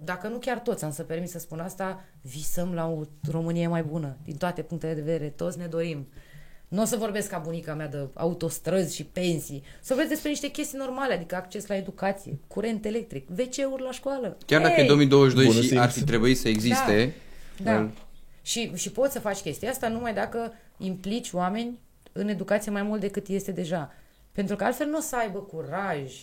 dacă 0.04 0.28
nu 0.28 0.38
chiar 0.38 0.60
toți, 0.60 0.84
am 0.84 0.92
să 0.92 1.04
permit 1.04 1.30
să 1.30 1.39
spun 1.39 1.60
asta, 1.60 2.04
visăm 2.22 2.74
la 2.74 2.88
o 2.88 3.02
Românie 3.32 3.68
mai 3.68 3.84
bună, 3.84 4.18
din 4.26 4.36
toate 4.36 4.62
punctele 4.62 4.94
de 4.94 5.02
vedere. 5.02 5.30
Toți 5.30 5.58
ne 5.58 5.66
dorim. 5.66 6.08
Nu 6.68 6.82
o 6.82 6.86
să 6.86 6.96
vorbesc 6.96 7.30
ca 7.30 7.38
bunica 7.38 7.74
mea 7.74 7.88
de 7.88 8.08
autostrăzi 8.14 8.96
și 8.96 9.04
pensii. 9.04 9.64
Să 9.80 9.88
vorbesc 9.88 10.10
despre 10.10 10.30
niște 10.30 10.48
chestii 10.48 10.78
normale, 10.78 11.14
adică 11.14 11.36
acces 11.36 11.68
la 11.68 11.76
educație, 11.76 12.39
curent 12.48 12.86
electric, 12.86 13.30
WC-uri 13.30 13.84
la 13.84 13.92
școală. 13.92 14.38
Chiar 14.46 14.62
dacă 14.62 14.74
Hey! 14.74 14.84
e 14.84 14.88
2022 14.88 15.46
Bună 15.46 15.62
și 15.62 15.68
simț. 15.68 15.80
ar 15.82 15.89
fi 15.89 16.04
trebuit 16.04 16.38
să 16.38 16.48
existe, 16.50 17.14
Da. 17.64 17.78
Îl- 17.78 17.92
Și, 18.42 18.72
și 18.76 18.92
poți 18.92 19.14
să 19.14 19.20
faci 19.20 19.39
chestia 19.39 19.70
asta 19.70 19.88
numai 19.88 20.14
dacă 20.14 20.54
implici 20.78 21.32
oameni 21.32 21.80
în 22.12 22.28
educație 22.28 22.72
mai 22.72 22.84
mult 22.84 23.00
decât 23.02 23.28
este 23.28 23.52
deja. 23.52 23.94
Pentru 24.32 24.55
că 24.55 24.63
altfel 24.63 24.88
nu 24.88 24.97
o 24.97 25.01
să 25.01 25.15
aibă 25.15 25.39
curaj 25.39 26.13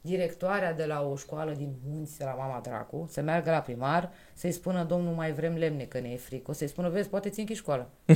directoarea 0.00 0.72
de 0.74 0.84
la 0.84 1.02
o 1.02 1.16
școală 1.16 1.52
din 1.52 1.74
munți, 1.86 2.18
de 2.18 2.24
la 2.24 2.32
mama 2.32 2.60
dracu, 2.60 3.06
să 3.10 3.20
meargă 3.20 3.50
la 3.50 3.60
primar, 3.60 4.12
să-i 4.34 4.52
spună, 4.52 4.84
domnul, 4.84 5.14
mai 5.14 5.32
vrem 5.32 5.54
lemne, 5.56 5.84
că 5.84 6.00
ne 6.00 6.08
e 6.08 6.16
frică. 6.16 6.50
O 6.50 6.54
să-i 6.54 6.68
spună, 6.68 6.88
vezi, 6.88 7.08
poate 7.08 7.28
ți 7.28 7.40
închizi 7.40 7.58
școala. 7.58 7.88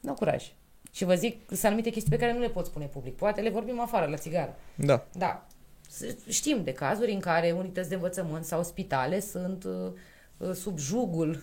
nu 0.00 0.14
curaj. 0.14 0.52
Și 0.92 1.04
vă 1.04 1.14
zic, 1.14 1.46
sunt 1.48 1.64
anumite 1.64 1.90
chestii 1.90 2.10
pe 2.10 2.18
care 2.18 2.32
nu 2.32 2.40
le 2.40 2.48
pot 2.48 2.66
spune 2.66 2.86
public. 2.86 3.16
Poate 3.16 3.40
le 3.40 3.50
vorbim 3.50 3.80
afară, 3.80 4.06
la 4.10 4.16
țigară. 4.16 4.54
Da. 4.74 5.06
Da. 5.12 5.46
S- 5.88 6.28
Știm 6.28 6.64
de 6.64 6.72
cazuri 6.72 7.12
în 7.12 7.20
care 7.20 7.52
unități 7.52 7.88
de 7.88 7.94
învățământ 7.94 8.44
sau 8.44 8.62
spitale 8.62 9.20
sunt 9.20 9.64
uh, 9.64 9.92
uh, 10.36 10.52
sub 10.54 10.78
jugul 10.78 11.30
uh, 11.30 11.38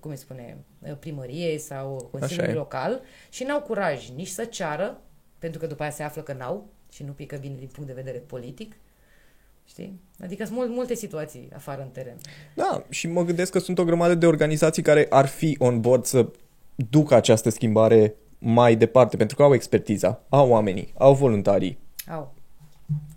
cum 0.00 0.10
îi 0.10 0.16
spune, 0.16 0.56
uh, 0.78 0.96
primăriei 0.98 1.58
sau 1.58 2.08
consiliului 2.10 2.52
e. 2.52 2.56
local 2.56 3.00
și 3.30 3.44
n-au 3.44 3.60
curaj 3.60 4.10
nici 4.10 4.28
să 4.28 4.44
ceară, 4.44 5.00
pentru 5.38 5.60
că 5.60 5.66
după 5.66 5.82
aia 5.82 5.90
se 5.90 6.02
află 6.02 6.22
că 6.22 6.32
n-au 6.32 6.68
și 6.92 7.02
nu 7.02 7.12
pică 7.12 7.36
bine 7.36 7.54
din 7.58 7.68
punct 7.72 7.88
de 7.88 7.94
vedere 8.02 8.18
politic. 8.18 8.76
Știi? 9.68 10.00
Adică 10.22 10.44
sunt 10.44 10.56
mult, 10.56 10.70
multe 10.70 10.94
situații 10.94 11.48
afară 11.54 11.82
în 11.82 11.88
teren. 11.88 12.16
Da, 12.54 12.84
și 12.88 13.08
mă 13.08 13.24
gândesc 13.24 13.52
că 13.52 13.58
sunt 13.58 13.78
o 13.78 13.84
grămadă 13.84 14.14
de 14.14 14.26
organizații 14.26 14.82
care 14.82 15.06
ar 15.10 15.26
fi 15.26 15.56
on 15.58 15.80
board 15.80 16.04
să 16.04 16.28
ducă 16.74 17.14
această 17.14 17.48
schimbare 17.48 18.14
mai 18.38 18.76
departe, 18.76 19.16
pentru 19.16 19.36
că 19.36 19.42
au 19.42 19.54
expertiza, 19.54 20.22
au 20.28 20.48
oamenii, 20.48 20.92
au 20.98 21.14
voluntarii. 21.14 21.78
Au. 22.10 22.34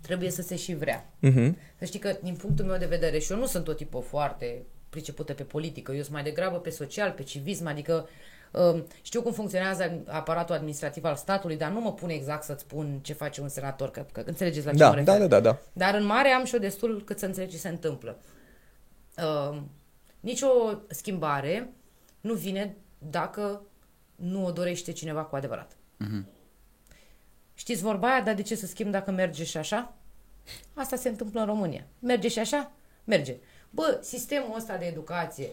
Trebuie 0.00 0.30
să 0.30 0.42
se 0.42 0.56
și 0.56 0.74
vrea. 0.74 1.12
Mhm. 1.18 1.56
Să 1.78 1.84
știi 1.84 1.98
că, 1.98 2.16
din 2.22 2.34
punctul 2.34 2.64
meu 2.64 2.76
de 2.78 2.86
vedere, 2.86 3.18
și 3.18 3.32
eu 3.32 3.38
nu 3.38 3.46
sunt 3.46 3.68
o 3.68 3.72
tipă 3.72 3.98
foarte 3.98 4.62
pricepută 4.90 5.32
pe 5.34 5.42
politică, 5.42 5.92
eu 5.92 6.00
sunt 6.00 6.14
mai 6.14 6.22
degrabă 6.22 6.58
pe 6.58 6.70
social, 6.70 7.10
pe 7.10 7.22
civism, 7.22 7.66
adică 7.66 8.08
um, 8.52 8.86
știu 9.02 9.22
cum 9.22 9.32
funcționează 9.32 10.02
aparatul 10.06 10.54
administrativ 10.54 11.04
al 11.04 11.16
statului, 11.16 11.56
dar 11.56 11.70
nu 11.70 11.80
mă 11.80 11.92
pun 11.92 12.08
exact 12.08 12.42
să-ți 12.42 12.62
spun 12.62 12.98
ce 13.02 13.12
face 13.12 13.40
un 13.40 13.48
senator, 13.48 13.90
că, 13.90 14.06
că 14.12 14.22
înțelegeți 14.26 14.66
la 14.66 14.72
ce 14.72 14.78
mă 14.78 14.84
Da, 14.84 14.94
refer. 14.94 15.18
da, 15.18 15.18
da, 15.18 15.26
da, 15.26 15.40
da. 15.40 15.58
Dar 15.72 15.94
în 15.94 16.04
mare 16.04 16.28
am 16.28 16.44
și 16.44 16.54
eu 16.54 16.60
destul 16.60 17.02
cât 17.04 17.18
să 17.18 17.26
înțeleg 17.26 17.50
ce 17.50 17.56
se 17.56 17.68
întâmplă. 17.68 18.18
Uh, 19.16 19.58
nicio 20.20 20.48
schimbare 20.88 21.72
nu 22.20 22.34
vine 22.34 22.76
dacă 22.98 23.62
nu 24.16 24.44
o 24.46 24.50
dorește 24.50 24.92
cineva 24.92 25.22
cu 25.24 25.36
adevărat. 25.36 25.76
Mhm. 25.96 26.26
Știți 27.54 27.82
vorba 27.82 28.08
aia, 28.12 28.22
dar 28.22 28.34
de 28.34 28.42
ce 28.42 28.54
să 28.56 28.66
schimb 28.66 28.90
dacă 28.90 29.10
merge 29.10 29.44
și 29.44 29.56
așa? 29.56 29.94
Asta 30.74 30.96
se 30.96 31.08
întâmplă 31.08 31.40
în 31.40 31.46
România. 31.46 31.86
Merge 31.98 32.28
și 32.28 32.38
așa? 32.38 32.72
Merge. 33.04 33.36
Bă, 33.70 33.98
sistemul 34.02 34.56
ăsta 34.56 34.76
de 34.76 34.84
educație 34.84 35.50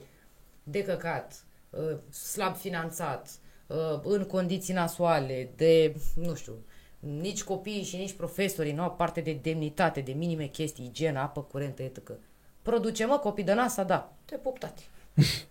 de 0.63 0.83
căcat, 0.83 1.45
uh, 1.69 1.97
slab 2.13 2.55
finanțat, 2.55 3.29
uh, 3.67 3.99
în 4.03 4.23
condiții 4.23 4.73
nasoale, 4.73 5.49
de, 5.55 5.95
nu 6.15 6.35
știu, 6.35 6.53
nici 6.99 7.43
copiii 7.43 7.83
și 7.83 7.95
nici 7.95 8.13
profesorii 8.13 8.71
nu 8.71 8.81
au 8.81 8.91
parte 8.91 9.21
de 9.21 9.39
demnitate, 9.41 9.99
de 9.99 10.11
minime 10.11 10.45
chestii, 10.45 10.85
igienă, 10.85 11.19
apă 11.19 11.41
curentă, 11.41 11.83
etc. 11.83 12.11
Produce, 12.61 13.05
mă, 13.05 13.17
copii 13.17 13.43
de 13.43 13.53
NASA, 13.53 13.83
da. 13.83 14.13
Te 14.25 14.35
pup, 14.35 14.59
tati. 14.59 14.89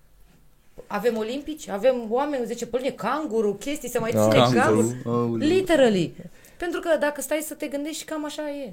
Avem 0.87 1.17
olimpici, 1.17 1.69
avem 1.69 2.07
oameni, 2.13 2.47
zice 2.47 2.67
pe 2.67 2.77
linie, 2.77 2.95
canguru, 2.95 3.55
chestii, 3.55 3.89
se 3.89 3.99
mai 3.99 4.13
Da, 4.13 4.29
ține 4.29 4.43
canguru. 4.61 4.95
canguru. 5.03 5.37
Literally. 5.37 6.15
Pentru 6.57 6.81
că 6.81 6.97
dacă 6.97 7.21
stai 7.21 7.41
să 7.43 7.55
te 7.55 7.67
gândești, 7.67 8.05
cam 8.05 8.25
așa 8.25 8.51
e. 8.51 8.73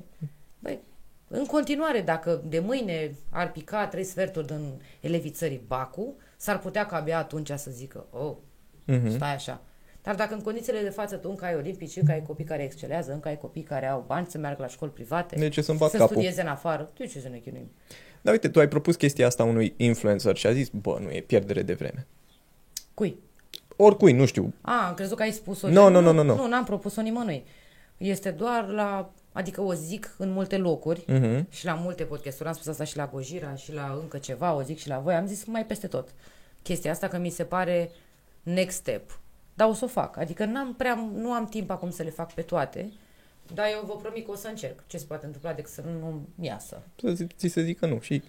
Băi, 0.60 0.80
în 1.36 1.45
continuare, 1.45 2.01
dacă 2.01 2.41
de 2.45 2.59
mâine 2.59 3.15
ar 3.29 3.51
pica 3.51 3.88
trei 3.88 4.03
sferturi 4.03 4.47
din 4.47 4.81
elevii 4.99 5.31
țării 5.31 5.61
Bacu, 5.67 6.15
s-ar 6.38 6.59
putea 6.59 6.86
ca 6.86 6.95
abia 6.95 7.17
atunci 7.17 7.51
să 7.55 7.71
zică, 7.71 8.05
oh, 8.11 8.36
Mhm. 8.86 9.09
stai 9.09 9.34
așa. 9.34 9.61
Dar 10.01 10.15
dacă 10.15 10.34
în 10.34 10.41
condițiile 10.41 10.81
de 10.81 10.89
față 10.89 11.15
tu 11.15 11.29
încă 11.29 11.45
ai 11.45 11.55
olimpici, 11.55 11.95
încă 11.95 12.11
ai 12.11 12.21
copii 12.21 12.45
care 12.45 12.63
excelează, 12.63 13.11
încă 13.13 13.27
ai 13.27 13.38
copii 13.38 13.61
care 13.61 13.88
au 13.88 14.03
bani 14.07 14.25
să 14.29 14.38
meargă 14.38 14.61
la 14.61 14.67
școli 14.67 14.91
private, 14.91 15.36
De 15.36 15.49
ce 15.49 15.61
să-mi 15.61 15.77
bat 15.77 15.89
să 15.89 15.97
capul? 15.97 16.11
studieze 16.11 16.41
în 16.41 16.47
afară, 16.47 16.91
de 16.97 17.05
ce 17.05 17.19
să 17.19 17.29
ne 17.29 17.38
chinuim? 17.38 17.71
Dar 18.21 18.34
uite, 18.34 18.49
tu 18.49 18.59
ai 18.59 18.67
propus 18.67 18.95
chestia 18.95 19.25
asta 19.27 19.43
unui 19.43 19.73
influencer 19.77 20.36
și 20.36 20.47
a 20.47 20.51
zis, 20.53 20.69
bă, 20.69 20.97
nu 21.01 21.09
e 21.11 21.21
pierdere 21.21 21.61
de 21.61 21.73
vreme. 21.73 22.07
Cui? 22.93 23.17
Oricui, 23.75 24.11
nu 24.13 24.25
știu. 24.25 24.53
A, 24.61 24.88
am 24.88 24.93
crezut 24.93 25.17
că 25.17 25.23
ai 25.23 25.31
spus-o. 25.31 25.67
Nu, 25.69 25.89
nu, 25.89 25.99
nu, 25.99 26.11
nu, 26.11 26.23
nu. 26.23 26.36
Nu, 26.36 26.47
n-am 26.47 26.63
propus-o 26.63 27.01
nimănui. 27.01 27.45
Este 27.97 28.31
doar 28.31 28.67
la, 28.67 29.13
adică 29.34 29.61
o 29.61 29.73
zic 29.73 30.15
în 30.17 30.29
multe 30.31 30.57
locuri 30.57 31.03
Mhm. 31.07 31.47
și 31.49 31.65
la 31.65 31.73
multe 31.73 32.03
podcasturi. 32.03 32.47
Am 32.47 32.53
spus 32.55 32.67
asta 32.67 32.84
și 32.84 32.97
la 32.97 33.07
Gojira 33.13 33.55
și 33.55 33.73
la 33.73 33.97
încă 34.01 34.17
ceva, 34.17 34.53
o 34.53 34.61
zic 34.61 34.77
și 34.77 34.88
la 34.88 34.99
voi. 34.99 35.13
Am 35.15 35.25
zis 35.25 35.45
mai 35.45 35.65
peste 35.65 35.88
tot. 35.88 36.09
Chestia 36.61 36.91
asta 36.91 37.07
că 37.07 37.17
mi 37.17 37.29
se 37.29 37.43
pare 37.43 37.91
next 38.43 38.77
step. 38.77 39.19
Dar 39.53 39.67
o 39.69 39.73
să 39.73 39.86
o 39.86 39.88
fac. 39.88 40.17
Adică 40.17 40.45
n-am 40.45 40.73
prea, 40.75 41.09
nu 41.13 41.31
am 41.31 41.45
timp 41.47 41.69
acum 41.69 41.89
să 41.89 42.03
le 42.03 42.09
fac 42.09 42.34
pe 42.34 42.41
toate. 42.41 42.91
Dar 43.53 43.65
eu 43.71 43.84
vă 43.86 43.95
promit 43.95 44.25
că 44.25 44.31
o 44.31 44.36
să 44.36 44.47
încerc. 44.47 44.84
Ce 44.88 44.97
se 44.97 45.05
poate 45.05 45.25
întâmpla 45.25 45.53
decât 45.53 45.71
să 45.71 45.81
nu 45.99 46.27
iasă. 46.41 46.81
Să 47.01 47.11
zi, 47.13 47.27
ți 47.38 47.47
se 47.47 47.63
zică 47.63 47.86
nu 47.86 47.99
și 47.99 48.23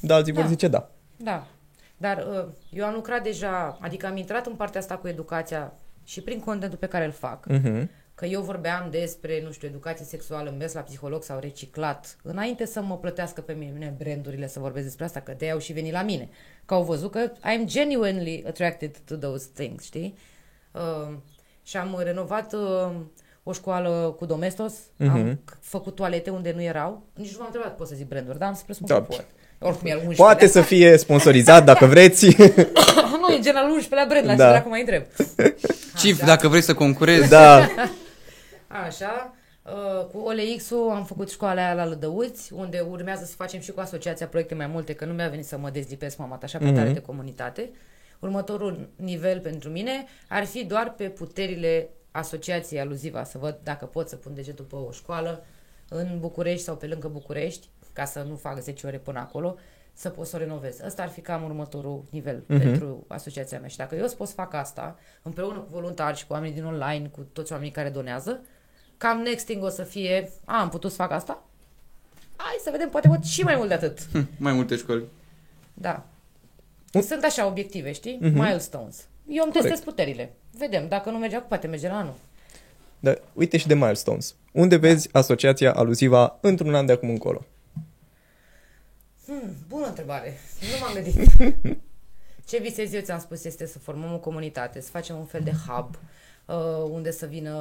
da, 0.00 0.14
alții 0.14 0.32
vor 0.32 0.42
Da. 0.42 0.48
zice 0.48 0.68
da. 0.68 0.90
Da. 1.16 1.46
Dar 1.96 2.26
uh, 2.30 2.44
eu 2.70 2.84
am 2.86 2.94
lucrat 2.94 3.22
deja, 3.22 3.78
adică 3.80 4.06
am 4.06 4.16
intrat 4.16 4.46
în 4.46 4.54
partea 4.54 4.80
asta 4.80 4.96
cu 4.96 5.08
educația 5.08 5.72
și 6.04 6.20
prin 6.20 6.40
contentul 6.40 6.78
pe 6.78 6.86
care 6.86 7.04
îl 7.04 7.10
fac. 7.10 7.46
Mhm. 7.46 7.90
Că 8.18 8.26
eu 8.26 8.40
vorbeam 8.40 8.86
despre, 8.90 9.40
nu 9.44 9.50
știu, 9.52 9.68
educație 9.68 10.04
sexuală, 10.04 10.54
mers 10.58 10.72
la 10.72 10.80
psiholog 10.80 11.22
sau 11.22 11.38
reciclat, 11.40 12.16
înainte 12.22 12.66
să 12.66 12.80
mă 12.82 12.96
plătească 12.96 13.40
pe 13.40 13.52
mine 13.52 13.94
brandurile 13.98 14.48
să 14.48 14.58
vorbesc 14.60 14.84
despre 14.84 15.04
asta, 15.04 15.20
că 15.20 15.34
de 15.38 15.50
au 15.50 15.58
și 15.58 15.72
venit 15.72 15.92
la 15.92 16.02
mine. 16.02 16.28
Că 16.64 16.74
au 16.74 16.82
văzut 16.82 17.10
că 17.10 17.30
I'm 17.30 17.64
genuinely 17.64 18.44
attracted 18.46 18.96
to 19.04 19.14
those 19.14 19.46
things, 19.54 19.84
știi? 19.84 20.18
Uh, 20.72 21.14
și 21.62 21.76
am 21.76 22.00
renovat 22.02 22.52
uh, 22.52 22.90
o 23.42 23.52
școală 23.52 24.14
cu 24.18 24.26
domestos, 24.26 24.72
Mhm. 24.96 25.10
am 25.10 25.40
c- 25.52 25.58
făcut 25.60 25.94
toalete 25.94 26.30
unde 26.30 26.52
nu 26.54 26.62
erau. 26.62 27.02
Nici 27.14 27.30
nu 27.30 27.36
m-am 27.38 27.46
întrebat, 27.46 27.76
pot 27.76 27.86
să 27.86 27.94
zic 27.96 28.08
branduri, 28.08 28.38
dar 28.38 28.48
am 28.48 28.54
să 28.54 28.62
presupun 28.64 28.88
Da. 28.88 28.94
că 28.94 29.00
pot. 29.00 29.24
Oricum 29.60 29.86
e 29.88 29.90
al 29.90 29.96
11 29.96 30.22
Poate 30.22 30.46
să 30.46 30.60
fie 30.60 30.96
sponsorizat 30.96 31.64
dacă 31.64 31.86
vreți. 31.86 32.36
nu, 33.20 33.34
e 33.34 33.40
gen 33.40 33.56
al 33.56 33.70
11-lea 33.80 34.06
brand, 34.08 34.26
la 34.26 34.34
Da. 34.34 34.44
ce 34.44 34.50
dracu 34.50 34.68
mai 34.68 34.80
întreb. 34.80 35.02
Cif, 35.96 36.24
dacă 36.24 36.48
vrei 36.48 36.62
să 36.62 36.74
concurezi, 36.74 37.28
da. 37.28 37.60
Așa, 38.68 39.34
uh, 39.64 40.06
cu 40.06 40.18
OLX-ul 40.18 40.90
am 40.90 41.04
făcut 41.04 41.30
școala 41.30 41.64
aia 41.64 41.74
la 41.74 41.86
Lădăuți, 41.86 42.52
unde 42.52 42.80
urmează 42.80 43.24
să 43.24 43.34
facem 43.34 43.60
și 43.60 43.72
cu 43.72 43.80
asociația 43.80 44.26
proiecte 44.26 44.54
mai 44.54 44.66
multe, 44.66 44.94
că 44.94 45.04
nu 45.04 45.12
mi-a 45.12 45.28
venit 45.28 45.46
să 45.46 45.58
mă 45.58 45.70
dezlipesc, 45.70 46.16
m-am 46.16 46.32
atașat 46.32 46.62
pe 46.62 46.72
tare 46.72 46.92
de 46.92 47.00
comunitate. 47.00 47.70
Următorul 48.18 48.88
nivel 48.96 49.40
pentru 49.40 49.70
mine 49.70 50.04
ar 50.28 50.44
fi 50.44 50.64
doar 50.64 50.94
pe 50.94 51.08
puterile 51.08 51.88
asociației 52.10 52.80
aluziva, 52.80 53.24
să 53.24 53.38
văd 53.38 53.58
dacă 53.62 53.84
pot 53.84 54.08
să 54.08 54.16
pun 54.16 54.34
degetul 54.34 54.64
pe 54.64 54.74
o 54.74 54.90
școală 54.90 55.44
în 55.88 56.18
București 56.20 56.64
sau 56.64 56.76
pe 56.76 56.86
lângă 56.86 57.08
București, 57.08 57.68
ca 57.92 58.04
să 58.04 58.22
nu 58.28 58.34
fac 58.34 58.60
10 58.60 58.86
ore 58.86 58.98
până 58.98 59.18
acolo, 59.18 59.56
să 59.92 60.08
pot 60.08 60.26
să 60.26 60.36
o 60.36 60.38
renovez. 60.38 60.80
Ăsta 60.84 61.02
ar 61.02 61.08
fi 61.08 61.20
cam 61.20 61.44
următorul 61.44 62.04
nivel 62.10 62.42
uh-huh. 62.42 62.58
pentru 62.58 63.04
asociația 63.08 63.58
mea. 63.58 63.68
Și 63.68 63.76
dacă 63.76 63.94
eu 63.94 64.06
să 64.06 64.16
pot 64.16 64.28
să 64.28 64.34
fac 64.34 64.54
asta, 64.54 64.98
împreună 65.22 65.58
cu 65.58 65.68
voluntari 65.70 66.16
și 66.16 66.26
cu 66.26 66.32
oamenii 66.32 66.54
din 66.54 66.64
online, 66.64 67.08
cu 67.08 67.20
toți 67.32 67.52
oamenii 67.52 67.72
care 67.72 67.88
donează, 67.88 68.40
cam 68.98 69.20
next 69.20 69.44
thing 69.44 69.62
o 69.64 69.68
să 69.68 69.82
fie, 69.82 70.30
a, 70.44 70.60
am 70.60 70.68
putut 70.68 70.90
să 70.90 70.96
fac 70.96 71.10
asta? 71.10 71.42
Hai 72.36 72.56
să 72.62 72.70
vedem, 72.70 72.88
poate 72.88 73.08
pot 73.08 73.24
și 73.24 73.42
mai 73.42 73.56
mult 73.56 73.68
de 73.68 73.74
atât. 73.74 73.98
mai 74.38 74.52
multe 74.52 74.76
școli. 74.76 75.04
Da. 75.74 76.04
Un- 76.92 77.02
Sunt 77.02 77.24
așa 77.24 77.46
obiective, 77.46 77.92
știi? 77.92 78.18
Mhm. 78.20 78.38
Milestones. 78.38 79.06
Eu 79.28 79.42
îmi 79.42 79.52
testez 79.52 79.70
Corect. 79.70 79.84
puterile. 79.88 80.32
Vedem, 80.58 80.88
dacă 80.88 81.10
nu 81.10 81.18
merge 81.18 81.36
acum, 81.36 81.48
poate 81.48 81.66
merge 81.66 81.88
la 81.88 81.96
anul. 81.98 82.14
Dar 83.00 83.20
uite 83.32 83.56
și 83.56 83.66
de 83.66 83.74
milestones. 83.74 84.34
Unde 84.52 84.76
vezi 84.76 85.08
asociația 85.12 85.72
aluziva 85.72 86.38
într-un 86.40 86.74
an 86.74 86.86
de 86.86 86.92
acum 86.92 87.08
încolo? 87.08 87.44
Hmm, 89.26 89.54
bună 89.68 89.86
întrebare. 89.86 90.38
Nu 90.60 90.78
m-am 90.80 90.92
gândit. 90.94 91.30
Ce 92.48 92.58
visez 92.58 92.92
eu, 92.92 93.00
ți-am 93.00 93.18
spus, 93.20 93.44
este 93.44 93.66
să 93.66 93.78
formăm 93.78 94.12
o 94.12 94.18
comunitate, 94.18 94.80
să 94.80 94.90
facem 94.90 95.16
un 95.16 95.24
fel 95.24 95.40
de 95.44 95.52
hub 95.66 95.94
uh, 95.94 96.00
unde 96.90 97.10
să 97.10 97.26
vină 97.26 97.52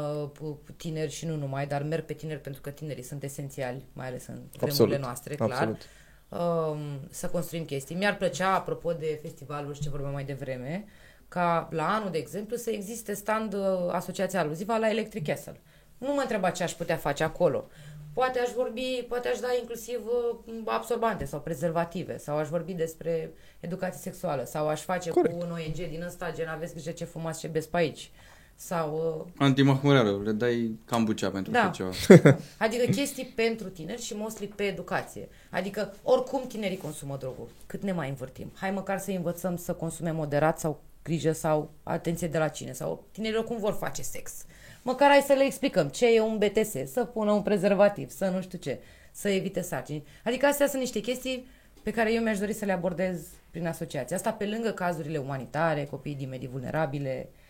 uh, 0.41 0.55
tineri 0.77 1.11
și 1.11 1.25
nu 1.25 1.35
numai, 1.35 1.67
dar 1.67 1.83
merg 1.83 2.05
pe 2.05 2.13
tineri 2.13 2.39
pentru 2.39 2.61
că 2.61 2.69
tinerii 2.69 3.03
sunt 3.03 3.23
esențiali, 3.23 3.85
mai 3.93 4.07
ales 4.07 4.27
în 4.27 4.33
vremurile 4.33 4.69
Absolut, 4.69 4.99
noastre, 4.99 5.35
clar. 5.35 5.51
absolut. 5.51 5.81
Um, 6.29 6.79
să 7.09 7.27
construim 7.27 7.65
chestii. 7.65 7.95
Mi-ar 7.95 8.17
plăcea, 8.17 8.53
apropo 8.53 8.91
de 8.91 9.19
festivaluri 9.21 9.79
ce 9.79 9.89
vorbeam 9.89 10.11
mai 10.11 10.23
devreme, 10.23 10.85
ca 11.27 11.67
la 11.71 11.95
anul, 11.95 12.11
de 12.11 12.17
exemplu, 12.17 12.55
să 12.55 12.69
existe 12.69 13.13
stand 13.13 13.53
uh, 13.53 13.61
Asociația 13.91 14.39
Aluzivă 14.39 14.77
la 14.77 14.89
Electric 14.89 15.27
Castle. 15.27 15.59
Nu 15.97 16.13
mă 16.13 16.21
întreba 16.21 16.49
ce 16.49 16.63
aș 16.63 16.71
putea 16.71 16.95
face 16.95 17.23
acolo. 17.23 17.67
Poate 18.13 18.39
aș 18.39 18.49
vorbi, 18.55 19.05
poate 19.07 19.27
aș 19.27 19.39
da 19.39 19.47
inclusiv 19.59 19.99
uh, 20.05 20.53
absorbante 20.65 21.25
sau 21.25 21.39
prezervative, 21.39 22.17
sau 22.17 22.37
aș 22.37 22.47
vorbi 22.47 22.73
despre 22.73 23.31
educație 23.59 23.99
sexuală, 23.99 24.43
sau 24.43 24.67
aș 24.67 24.81
face 24.81 25.09
Corect. 25.09 25.33
cu 25.33 25.45
un 25.45 25.51
ONG 25.51 25.89
din 25.89 26.03
ăsta, 26.05 26.31
gen 26.31 26.47
aveți 26.47 26.73
grijă 26.73 26.91
ce 26.91 27.05
fumați 27.05 27.39
ce 27.39 27.47
beți 27.47 27.69
pe 27.69 27.77
aici. 27.77 28.11
Sau 28.59 29.17
uh, 29.19 29.31
Antimahmureală, 29.37 30.21
le 30.23 30.31
dai 30.31 30.79
cambucea 30.85 31.29
pentru 31.29 31.51
Da. 31.51 31.61
da. 31.61 31.69
ceva. 31.77 32.37
Adică 32.57 32.91
chestii 32.91 33.25
pentru 33.25 33.69
tineri 33.69 34.01
și 34.01 34.15
mostly 34.15 34.47
pe 34.47 34.63
educație. 34.63 35.27
Adică 35.49 35.93
oricum 36.03 36.43
tinerii 36.47 36.77
consumă 36.77 37.17
droguri. 37.19 37.51
Cât 37.65 37.83
ne 37.83 37.91
mai 37.91 38.09
învârtim? 38.09 38.51
Hai 38.55 38.71
măcar 38.71 38.99
să 38.99 39.11
învățăm 39.11 39.57
să 39.57 39.73
consume 39.73 40.11
moderat 40.11 40.59
sau 40.59 40.81
grijă 41.03 41.31
sau 41.31 41.71
atenție 41.83 42.27
de 42.27 42.37
la 42.37 42.47
cine. 42.47 42.71
Sau 42.71 43.03
tinerii 43.11 43.37
oricum 43.37 43.57
vor 43.57 43.73
face 43.73 44.01
sex. 44.01 44.45
Măcar 44.81 45.09
hai 45.09 45.23
să 45.25 45.33
le 45.33 45.43
explicăm 45.43 45.87
ce 45.87 46.15
e 46.15 46.21
un 46.21 46.37
BTS, 46.37 46.91
să 46.91 47.03
pună 47.05 47.31
un 47.31 47.41
prezervativ, 47.41 48.09
să 48.09 48.25
nu 48.25 48.41
știu 48.41 48.57
ce, 48.57 48.79
să 49.11 49.29
evite 49.29 49.61
sarcini. 49.61 50.03
Adică 50.23 50.45
astea 50.45 50.67
sunt 50.67 50.81
niște 50.81 50.99
chestii 50.99 51.47
pe 51.83 51.91
care 51.91 52.13
eu 52.13 52.23
mi-aș 52.23 52.39
dori 52.39 52.53
să 52.53 52.65
le 52.65 52.71
abordez 52.71 53.21
prin 53.51 53.67
asociație. 53.67 54.15
Asta 54.15 54.31
pe 54.31 54.45
lângă 54.45 54.69
cazurile 54.71 55.17
umanitare, 55.17 55.85
copiii 55.85 56.15
din 56.15 56.29
medii 56.29 56.47
vulnerabile 56.47 57.29
mm, 57.29 57.45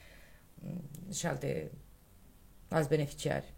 și 1.14 1.26
alte 1.26 1.72
alți 2.70 2.90
beneficiari. 2.90 3.54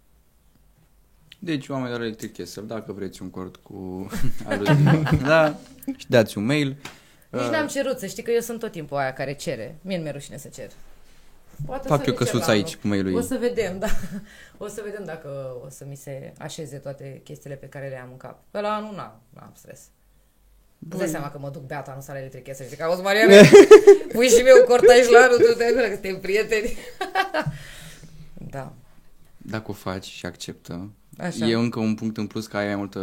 Deci, 1.39 1.67
oameni 1.69 1.91
de 1.91 1.97
la 1.97 2.03
Electric 2.03 2.37
Castle, 2.37 2.61
dacă 2.61 2.91
vreți 2.91 3.21
un 3.21 3.29
cord 3.29 3.55
cu 3.55 4.07
aluziv, 4.49 5.21
da, 5.23 5.55
și 5.97 6.05
dați 6.09 6.37
un 6.37 6.45
mail. 6.45 6.67
Nici 7.31 7.41
Uh, 7.41 7.49
n-am 7.51 7.67
cerut, 7.67 7.99
să 7.99 8.05
știi 8.05 8.23
că 8.23 8.31
eu 8.31 8.39
sunt 8.39 8.59
tot 8.59 8.71
timpul 8.71 8.97
aia 8.97 9.13
care 9.13 9.33
cere. 9.33 9.77
Mie 9.81 9.97
nu 9.97 10.03
mi-e 10.03 10.11
rușine 10.11 10.37
să 10.37 10.47
cer. 10.47 10.69
Poate 11.65 11.87
Fac 11.87 11.97
să 12.03 12.05
eu 12.09 12.11
le 12.13 12.17
cer 12.17 12.25
căsuț 12.31 12.45
la 12.45 12.51
aici 12.51 12.67
anul. 12.67 12.79
cu 12.81 12.87
mail-ul 12.87 13.13
O 13.15 13.19
ei. 13.19 13.23
să 13.25 13.37
vedem, 13.39 13.79
da. 13.79 13.87
O 14.57 14.67
să 14.67 14.81
vedem 14.85 15.05
dacă 15.05 15.55
o 15.65 15.69
să 15.69 15.85
mi 15.85 15.95
se 15.95 16.33
așeze 16.37 16.77
toate 16.77 17.21
chestiile 17.23 17.55
pe 17.55 17.65
care 17.69 17.87
le 17.89 17.97
am 17.99 18.09
în 18.11 18.17
cap. 18.17 18.43
Că 18.51 18.59
la 18.59 18.73
anul 18.75 18.95
n-am, 18.95 19.21
n-am 19.29 19.51
stres. 19.55 19.87
Îți 20.89 20.97
dai 20.97 21.07
seama 21.07 21.31
că 21.31 21.37
mă 21.41 21.49
duc 21.49 21.65
beata 21.65 21.93
în 21.95 22.01
sala 22.01 22.19
electrică 22.19 22.51
să 22.55 22.63
zic 22.67 22.77
că 22.77 22.83
auzi, 22.83 23.01
Mariana, 23.01 23.33
pui 24.13 24.27
și 24.27 24.41
mie 24.41 24.53
un 24.53 24.65
cortaj 24.67 25.07
la 25.09 25.19
anul, 25.19 25.37
tu 25.37 25.53
te 25.57 25.63
acolo, 25.63 25.81
că 25.81 25.91
suntem 25.93 26.19
prieteni. 26.19 26.77
da, 28.55 28.73
Dacă 29.37 29.71
o 29.71 29.73
faci 29.73 30.05
și 30.05 30.25
acceptă, 30.25 30.89
așa. 31.17 31.45
e 31.45 31.53
încă 31.53 31.79
un 31.79 31.95
punct 31.95 32.17
în 32.17 32.27
plus 32.27 32.47
că 32.47 32.57
ai 32.57 32.65
mai 32.65 32.75
multă 32.75 32.99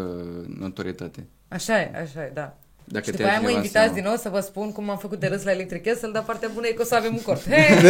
notorietate. 0.58 1.26
Așa 1.48 1.80
e, 1.80 1.90
așa 2.02 2.24
e, 2.24 2.30
da. 2.34 2.56
Dacă 2.84 3.04
și 3.04 3.10
te 3.10 3.16
după 3.16 3.28
aia 3.28 3.32
ia 3.34 3.40
mă 3.40 3.46
cineva 3.46 3.58
în 3.58 3.64
invitați 3.64 3.72
seamă. 3.84 3.94
din 3.94 4.04
nou 4.04 4.16
să 4.16 4.28
vă 4.28 4.40
spun 4.40 4.72
cum 4.72 4.90
am 4.90 4.98
făcut 4.98 5.20
de 5.20 5.26
râs 5.26 5.42
la 5.44 5.50
Electric 5.50 5.82
Castle, 5.82 6.10
dar 6.10 6.24
partea 6.24 6.50
bună 6.54 6.66
e 6.66 6.72
că 6.72 6.82
o 6.82 6.84
să 6.84 6.94
avem 6.94 7.14
un 7.14 7.22
cort. 7.22 7.42
Hey! 7.52 7.66
Ca 7.68 7.80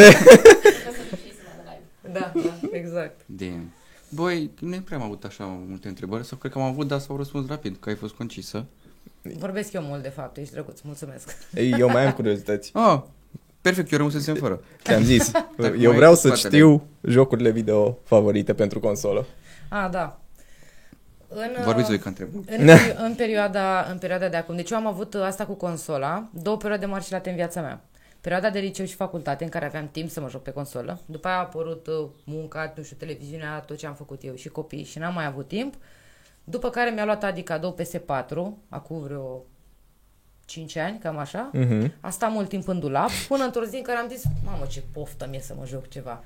să 0.92 1.00
nu 1.10 1.16
fii 1.22 1.32
sunat 1.38 1.56
de 1.56 1.70
live. 2.02 2.18
da, 2.18 2.32
da, 2.34 2.68
exact. 2.76 3.20
Damn. 3.26 3.72
Băi, 4.08 4.50
nu 4.60 4.80
prea 4.80 4.96
am 4.98 5.02
avut 5.04 5.24
așa 5.24 5.44
multe 5.44 5.88
întrebări, 5.88 6.24
sau 6.26 6.38
cred 6.38 6.52
că 6.52 6.58
am 6.58 6.64
avut, 6.64 6.86
dar 6.86 6.98
s-au 6.98 7.16
răspuns 7.16 7.48
rapid, 7.48 7.76
că 7.80 7.88
ai 7.88 7.94
fost 7.94 8.14
concisă. 8.14 8.66
Vorbesc 9.38 9.72
eu 9.72 9.82
mult, 9.82 10.02
de 10.02 10.08
fapt, 10.08 10.36
ești 10.36 10.52
drăguț, 10.52 10.80
mulțumesc. 10.80 11.36
Ei, 11.54 11.74
eu 11.78 11.88
mai 11.90 12.06
am 12.06 12.12
curiozități. 12.12 12.70
Ah, 12.74 13.00
perfect, 13.60 13.92
eu 13.92 13.98
rămâsesem 13.98 14.34
fără. 14.34 14.60
Ți-am 14.82 15.02
zis. 15.02 15.30
Dacă 15.58 15.76
eu 15.76 15.88
mai 15.88 15.96
vreau 15.96 16.10
ai 16.10 16.16
să 16.16 16.28
spatele. 16.28 16.54
știu 16.56 16.86
jocurile 17.02 17.50
video 17.50 17.98
favorite 18.04 18.54
pentru 18.54 18.80
consolă. 18.80 19.26
A, 19.68 19.88
da. 19.88 20.20
În, 21.28 21.50
Vorbiți 21.64 21.86
voi 21.86 21.96
uh, 21.96 22.02
că 22.02 22.08
întreb. 22.08 22.28
în, 22.34 22.66
peri- 22.66 22.96
în, 22.96 23.14
perioada, 23.14 23.86
în 23.90 23.98
perioada 23.98 24.28
de 24.28 24.36
acum. 24.36 24.56
Deci 24.56 24.70
eu 24.70 24.78
am 24.78 24.86
avut 24.86 25.14
uh, 25.14 25.20
asta 25.22 25.46
cu 25.46 25.52
consola, 25.52 26.28
două 26.30 26.56
perioade 26.56 26.86
mari 26.86 27.04
și 27.04 27.12
late 27.12 27.30
în 27.30 27.36
viața 27.36 27.60
mea. 27.60 27.80
perioada 28.20 28.50
de 28.50 28.58
liceu 28.58 28.84
și 28.86 28.94
facultate 28.94 29.44
în 29.44 29.50
care 29.50 29.64
aveam 29.64 29.88
timp 29.92 30.10
să 30.10 30.20
mă 30.20 30.28
joc 30.28 30.42
pe 30.42 30.50
consolă. 30.50 31.00
După 31.06 31.28
aia 31.28 31.36
a 31.36 31.40
apărut 31.40 31.86
uh, 31.86 32.08
munca, 32.24 32.72
nu 32.76 32.82
știu, 32.82 32.96
televiziunea, 32.98 33.58
tot 33.60 33.76
ce 33.76 33.86
am 33.86 33.94
făcut 33.94 34.24
eu 34.24 34.34
și 34.34 34.48
copii 34.48 34.84
și 34.84 34.98
n-am 34.98 35.14
mai 35.14 35.26
avut 35.26 35.48
timp. 35.48 35.74
După 36.48 36.70
care 36.70 36.90
mi-a 36.90 37.04
luat 37.04 37.24
Adi 37.24 37.42
cadou 37.42 37.76
PS4, 37.80 38.34
acum 38.68 38.98
vreo 39.00 39.44
5 40.44 40.76
ani, 40.76 40.98
cam 40.98 41.16
așa. 41.18 41.50
Mhm. 41.52 41.92
A 42.00 42.10
stat 42.10 42.30
mult 42.30 42.48
timp 42.48 42.68
în 42.68 42.78
dulap, 42.78 43.10
până 43.28 43.44
într-o 43.44 43.64
zi 43.64 43.76
în 43.76 43.82
care 43.82 43.98
am 43.98 44.08
zis, 44.08 44.22
mamă, 44.44 44.66
ce 44.66 44.82
poftă 44.92 45.26
mie 45.30 45.40
să 45.40 45.54
mă 45.58 45.66
joc 45.66 45.88
ceva. 45.88 46.24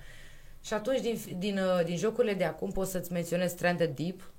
Și 0.63 0.75
atunci, 0.75 1.01
din, 1.01 1.19
din, 1.39 1.59
uh, 1.59 1.85
din 1.85 1.97
jocurile 1.97 2.35
de 2.35 2.45
acum, 2.45 2.71
pot 2.71 2.87
să-ți 2.89 3.13
menționez 3.13 3.51
Stranded 3.51 3.97
Deep, 3.97 4.33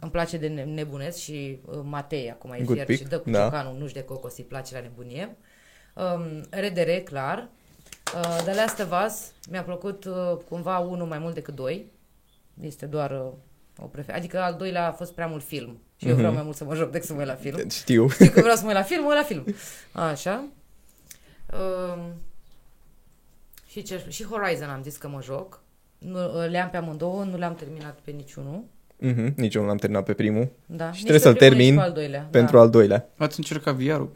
îmi 0.00 0.10
place 0.10 0.36
de 0.36 0.48
ne- 0.48 0.64
nebunesc 0.64 1.18
și 1.18 1.60
uh, 1.64 1.80
Matei 1.82 2.30
acum 2.30 2.50
e 2.52 2.56
Good 2.62 2.74
fier 2.74 2.86
pick, 2.86 3.02
și 3.02 3.08
dă 3.08 3.18
cu 3.18 3.30
da. 3.30 3.42
ciocanul, 3.42 3.76
nu-și 3.78 3.94
de 3.94 4.02
cocos, 4.04 4.36
îi 4.36 4.44
place 4.44 4.74
la 4.74 4.80
nebunie. 4.80 5.36
Um, 5.94 6.40
RDR, 6.50 6.90
clar. 7.04 7.48
Uh, 8.14 8.36
The 8.44 8.54
Last 8.54 8.78
of 8.80 8.92
Us, 9.06 9.32
mi-a 9.50 9.62
plăcut 9.62 10.04
uh, 10.04 10.36
cumva 10.48 10.78
unul 10.78 11.06
mai 11.06 11.18
mult 11.18 11.34
decât 11.34 11.54
doi. 11.54 11.92
Este 12.60 12.86
doar 12.86 13.10
uh, 13.10 13.32
o 13.82 13.86
prefer. 13.86 14.14
Adică 14.14 14.40
al 14.40 14.54
doilea 14.54 14.86
a 14.88 14.92
fost 14.92 15.12
prea 15.14 15.26
mult 15.26 15.42
film. 15.44 15.78
Și 15.96 16.08
eu 16.08 16.14
vreau 16.14 16.26
Mhm. 16.28 16.36
mai 16.36 16.44
mult 16.44 16.56
să 16.56 16.64
mă 16.64 16.74
joc 16.74 16.90
decât 16.90 17.06
să 17.06 17.12
mă 17.12 17.18
uit 17.18 17.28
la 17.28 17.34
film. 17.34 17.68
Știu. 17.82 18.08
Știi 18.08 18.28
că 18.30 18.40
vreau 18.40 18.56
să 18.56 18.62
mă 18.62 18.68
uit 18.68 18.76
la 18.76 18.82
film, 18.82 19.02
mă 19.02 19.08
uit 19.08 19.16
la 19.18 19.24
film. 19.24 19.44
Așa. 19.92 20.44
Um, 21.52 22.12
și, 23.66 23.82
ce, 23.82 24.04
și 24.08 24.24
Horizon 24.24 24.68
am 24.68 24.82
zis 24.82 24.96
că 24.96 25.08
mă 25.08 25.20
joc. 25.22 25.60
Nu, 25.98 26.18
le-am 26.48 26.70
pe 26.70 26.76
amândouă, 26.76 27.24
nu 27.24 27.36
le-am 27.36 27.54
terminat 27.54 27.98
pe 28.04 28.10
niciunul. 28.10 28.64
Mhm, 28.98 29.32
Nici 29.36 29.54
eu 29.54 29.62
nu 29.62 29.68
l-am 29.68 29.76
terminat 29.76 30.04
pe 30.04 30.12
primul. 30.12 30.48
Da. 30.66 30.84
Și 30.84 30.90
Nici 30.90 30.98
trebuie 31.10 31.18
pe 31.18 31.24
să-l 31.24 31.34
primul, 31.34 31.56
nici 31.56 31.64
termin 31.66 31.74
pe 31.76 31.82
al 31.86 31.92
doilea. 31.92 32.28
Pentru 32.30 32.56
da. 32.56 32.62
al 32.62 32.70
doilea. 32.70 33.08
Ați 33.16 33.38
încercat 33.38 33.74
VR-ul? 33.74 34.10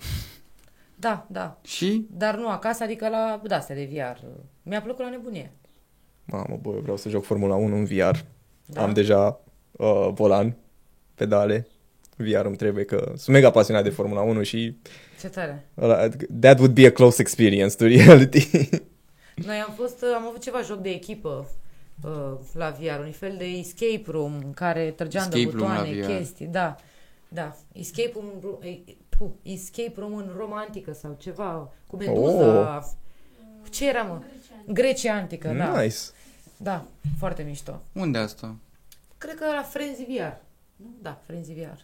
Da, 0.94 1.26
da. 1.30 1.59
Și? 1.64 2.06
Dar 2.10 2.36
nu 2.36 2.48
acasă, 2.48 2.82
adică 2.82 3.09
la 3.09 3.40
de 3.47 3.55
astea 3.55 3.74
de 3.74 3.88
VR. 3.93 4.24
Mi-a 4.62 4.80
plăcut 4.82 5.05
la 5.05 5.10
nebunie. 5.10 5.52
Mamă, 6.24 6.59
bă, 6.62 6.68
eu 6.74 6.80
vreau 6.80 6.97
să 6.97 7.09
joc 7.09 7.24
Formula 7.24 7.55
1 7.55 7.76
în 7.76 7.84
VR. 7.84 8.16
Da? 8.66 8.82
Am 8.82 8.93
deja 8.93 9.40
uh, 9.77 10.09
volan, 10.15 10.57
pedale. 11.15 11.66
VR 12.16 12.44
îmi 12.44 12.57
trebuie 12.57 12.85
că 12.85 13.12
sunt 13.16 13.28
mega 13.36 13.51
pasionat 13.51 13.82
de 13.82 13.90
Formula 13.90 14.20
1 14.20 14.43
și 14.43 14.77
Ce 15.20 15.28
tare. 15.28 15.69
ăla, 15.78 16.09
that 16.40 16.59
would 16.59 16.74
be 16.74 16.86
a 16.86 16.90
close 16.93 17.20
experience 17.20 17.74
to 17.77 17.85
reality. 17.86 18.48
Noi 19.47 19.57
am 19.57 19.73
fost, 19.77 20.05
am 20.16 20.27
avut 20.27 20.40
ceva 20.43 20.61
joc 20.61 20.78
de 20.78 20.89
echipă 20.89 21.48
uh, 22.05 22.32
la 22.53 22.70
VR, 22.81 23.05
un 23.05 23.11
fel 23.11 23.35
de 23.39 23.44
escape 23.44 24.03
room 24.07 24.32
în 24.44 24.53
care 24.53 24.90
trăgeam 24.97 25.28
de 25.31 25.39
Escape 25.39 25.57
room 25.57 25.70
la 25.73 25.77
butoane, 25.78 26.01
VR. 26.01 26.07
chestii, 26.07 26.47
da. 26.47 26.77
Da, 27.28 27.57
escape 27.73 28.11
room, 28.15 28.27
ru- 28.40 28.59
e- 28.62 28.93
puh, 29.09 29.28
escape 29.43 29.93
room 29.97 30.15
în 30.16 30.31
romantică 30.36 30.93
sau 30.93 31.16
ceva, 31.19 31.73
cu 31.86 31.97
meduza. 31.97 32.77
Oh. 32.77 32.85
Ce 33.70 33.89
era, 33.89 34.03
mă? 34.03 34.20
Grecia 34.73 35.15
antică, 35.15 35.55
da. 35.57 35.81
nice. 35.82 35.97
Da, 36.57 36.85
foarte 37.19 37.43
mișto. 37.43 37.82
Unde 37.93 38.19
asta? 38.19 38.57
Cred 39.18 39.34
că 39.34 39.44
la 39.44 39.62
Frenzy 39.62 40.02
VR. 40.05 40.32
Nu? 40.76 40.86
Da, 41.02 41.20
Frenzy 41.26 41.52
VR. 41.52 41.78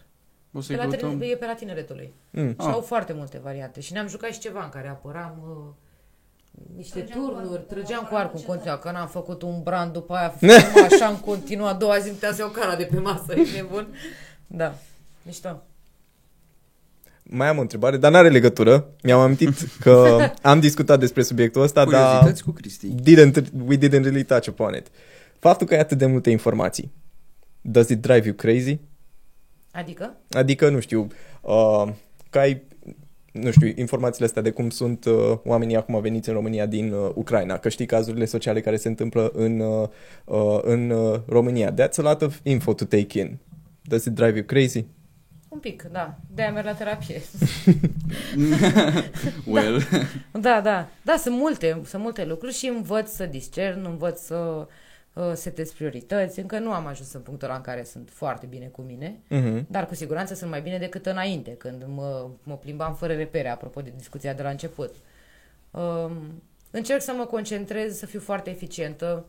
O 0.55 0.59
Pe 0.59 0.65
să-i 0.65 0.75
la, 0.75 0.81
căutăm? 0.81 1.09
tine- 1.09 1.25
e 1.25 1.35
pe 1.35 1.45
la 1.45 1.53
tineretului. 1.53 2.13
Mm. 2.29 2.49
Și 2.49 2.55
Ah. 2.57 2.65
au 2.73 2.81
foarte 2.81 3.13
multe 3.13 3.39
variante. 3.43 3.79
Și 3.81 3.93
ne-am 3.93 4.07
jucat 4.07 4.31
și 4.31 4.39
ceva 4.39 4.63
în 4.63 4.69
care 4.69 4.87
apăram 4.87 5.35
uh, 5.49 5.73
niște 6.75 6.99
Trăgeam 6.99 7.19
cu 7.19 7.25
turnuri, 7.25 7.49
arcul, 7.57 7.75
trăgeam 7.75 7.99
da, 8.03 8.07
cu 8.07 8.15
arcul 8.15 8.33
în 8.35 8.41
ce 8.41 8.45
continuu, 8.47 8.77
că 8.77 8.91
n-am 8.91 9.07
făcut 9.07 9.41
un 9.41 9.61
brand 9.63 9.93
după 9.93 10.13
aia, 10.13 10.29
făceam 10.39 10.83
așa 10.91 11.07
în 11.07 11.19
continuu, 11.19 11.65
a 11.67 11.73
doua 11.73 11.97
zi 11.97 12.09
îmi 12.09 12.17
tăia 12.17 12.31
să 12.33 12.41
iau 12.41 12.49
cara 12.49 12.75
de 12.75 12.83
pe 12.83 12.99
masă, 12.99 13.33
e 13.35 13.51
nebun. 13.55 13.87
Da, 14.47 14.75
mișto. 15.21 15.63
Mai 17.23 17.47
am 17.47 17.57
o 17.57 17.61
întrebare, 17.61 17.97
dar 17.97 18.11
n-are 18.11 18.29
legătură. 18.29 18.89
Mi-am 19.03 19.19
amintit 19.19 19.53
că 19.79 20.17
am 20.41 20.59
discutat 20.59 20.99
despre 20.99 21.23
subiectul 21.23 21.61
ăsta, 21.61 21.85
dar 21.85 22.03
Curiozități 22.03 22.43
cu 22.43 22.51
Cristi. 22.51 22.87
didn't, 22.87 23.43
we 23.67 23.77
didn't 23.77 24.03
really 24.03 24.23
touch 24.23 24.47
upon 24.47 24.73
it. 24.73 24.87
Faptul 25.39 25.67
că 25.67 25.73
ai 25.73 25.79
atât 25.79 25.97
de 25.97 26.05
multe 26.05 26.29
informații, 26.29 26.91
does 27.63 27.89
it 27.89 28.01
drive 28.01 28.25
you 28.25 28.35
crazy? 28.35 28.79
Adică? 29.71 30.15
Adică, 30.29 30.69
nu 30.69 30.79
știu, 30.79 31.07
uh, 31.41 31.87
că 32.29 32.39
ai, 32.39 32.61
nu 33.31 33.51
știu, 33.51 33.71
informațiile 33.75 34.25
astea 34.25 34.41
de 34.41 34.51
cum 34.51 34.69
sunt 34.69 35.05
uh, 35.05 35.37
oamenii 35.43 35.75
acum 35.75 36.01
veniți 36.01 36.29
în 36.29 36.35
România 36.35 36.65
din 36.65 36.91
uh, 36.91 37.11
Ucraina, 37.13 37.57
că 37.57 37.69
știi 37.69 37.85
cazurile 37.85 38.25
sociale 38.25 38.61
care 38.61 38.75
se 38.75 38.87
întâmplă 38.87 39.31
în, 39.33 39.59
uh, 39.59 39.87
uh, 40.25 40.59
în 40.61 40.89
uh, 40.89 41.19
România. 41.27 41.73
That's 41.73 41.95
a 41.97 42.01
lot 42.01 42.21
of 42.21 42.39
info 42.43 42.73
to 42.73 42.85
take 42.85 43.19
in. 43.19 43.37
Does 43.81 44.05
it 44.05 44.13
drive 44.13 44.35
you 44.35 44.45
crazy? 44.45 44.85
Un 45.47 45.59
pic, 45.59 45.83
da. 45.91 46.17
De-aia 46.33 46.51
merg 46.51 46.65
la 46.65 46.73
terapie. 46.73 47.21
well, 49.53 49.81
da, 50.31 50.61
da. 50.61 50.87
Da, 51.01 51.15
sunt 51.17 51.35
multe, 51.35 51.81
sunt 51.85 52.01
multe 52.01 52.25
lucruri 52.25 52.53
și 52.53 52.67
învăț 52.67 53.11
să 53.11 53.25
discern, 53.25 53.85
învăț 53.85 54.19
să 54.19 54.35
uh, 54.35 54.65
setez 55.33 55.71
priorități. 55.71 56.39
Încă 56.39 56.59
nu 56.59 56.71
am 56.71 56.85
ajuns 56.85 57.13
în 57.13 57.21
punctul 57.21 57.47
ăla 57.47 57.57
în 57.57 57.63
care 57.63 57.83
sunt 57.83 58.09
foarte 58.13 58.45
bine 58.45 58.65
cu 58.65 58.81
mine. 58.81 59.19
Mhm. 59.27 59.65
Dar 59.69 59.87
cu 59.87 59.95
siguranță 59.95 60.33
sunt 60.33 60.49
mai 60.49 60.61
bine 60.61 60.77
decât 60.77 61.05
înainte, 61.05 61.51
când 61.51 61.83
mă, 61.87 62.29
mă 62.43 62.57
plimbam 62.57 62.95
fără 62.95 63.13
repere, 63.13 63.49
apropo 63.49 63.81
de 63.81 63.93
discuția 63.97 64.33
de 64.33 64.41
la 64.41 64.49
început. 64.49 64.95
Um, 65.71 66.41
încerc 66.71 67.01
să 67.01 67.13
mă 67.17 67.25
concentrez, 67.25 67.97
să 67.97 68.05
fiu 68.05 68.19
foarte 68.19 68.49
eficientă. 68.49 69.25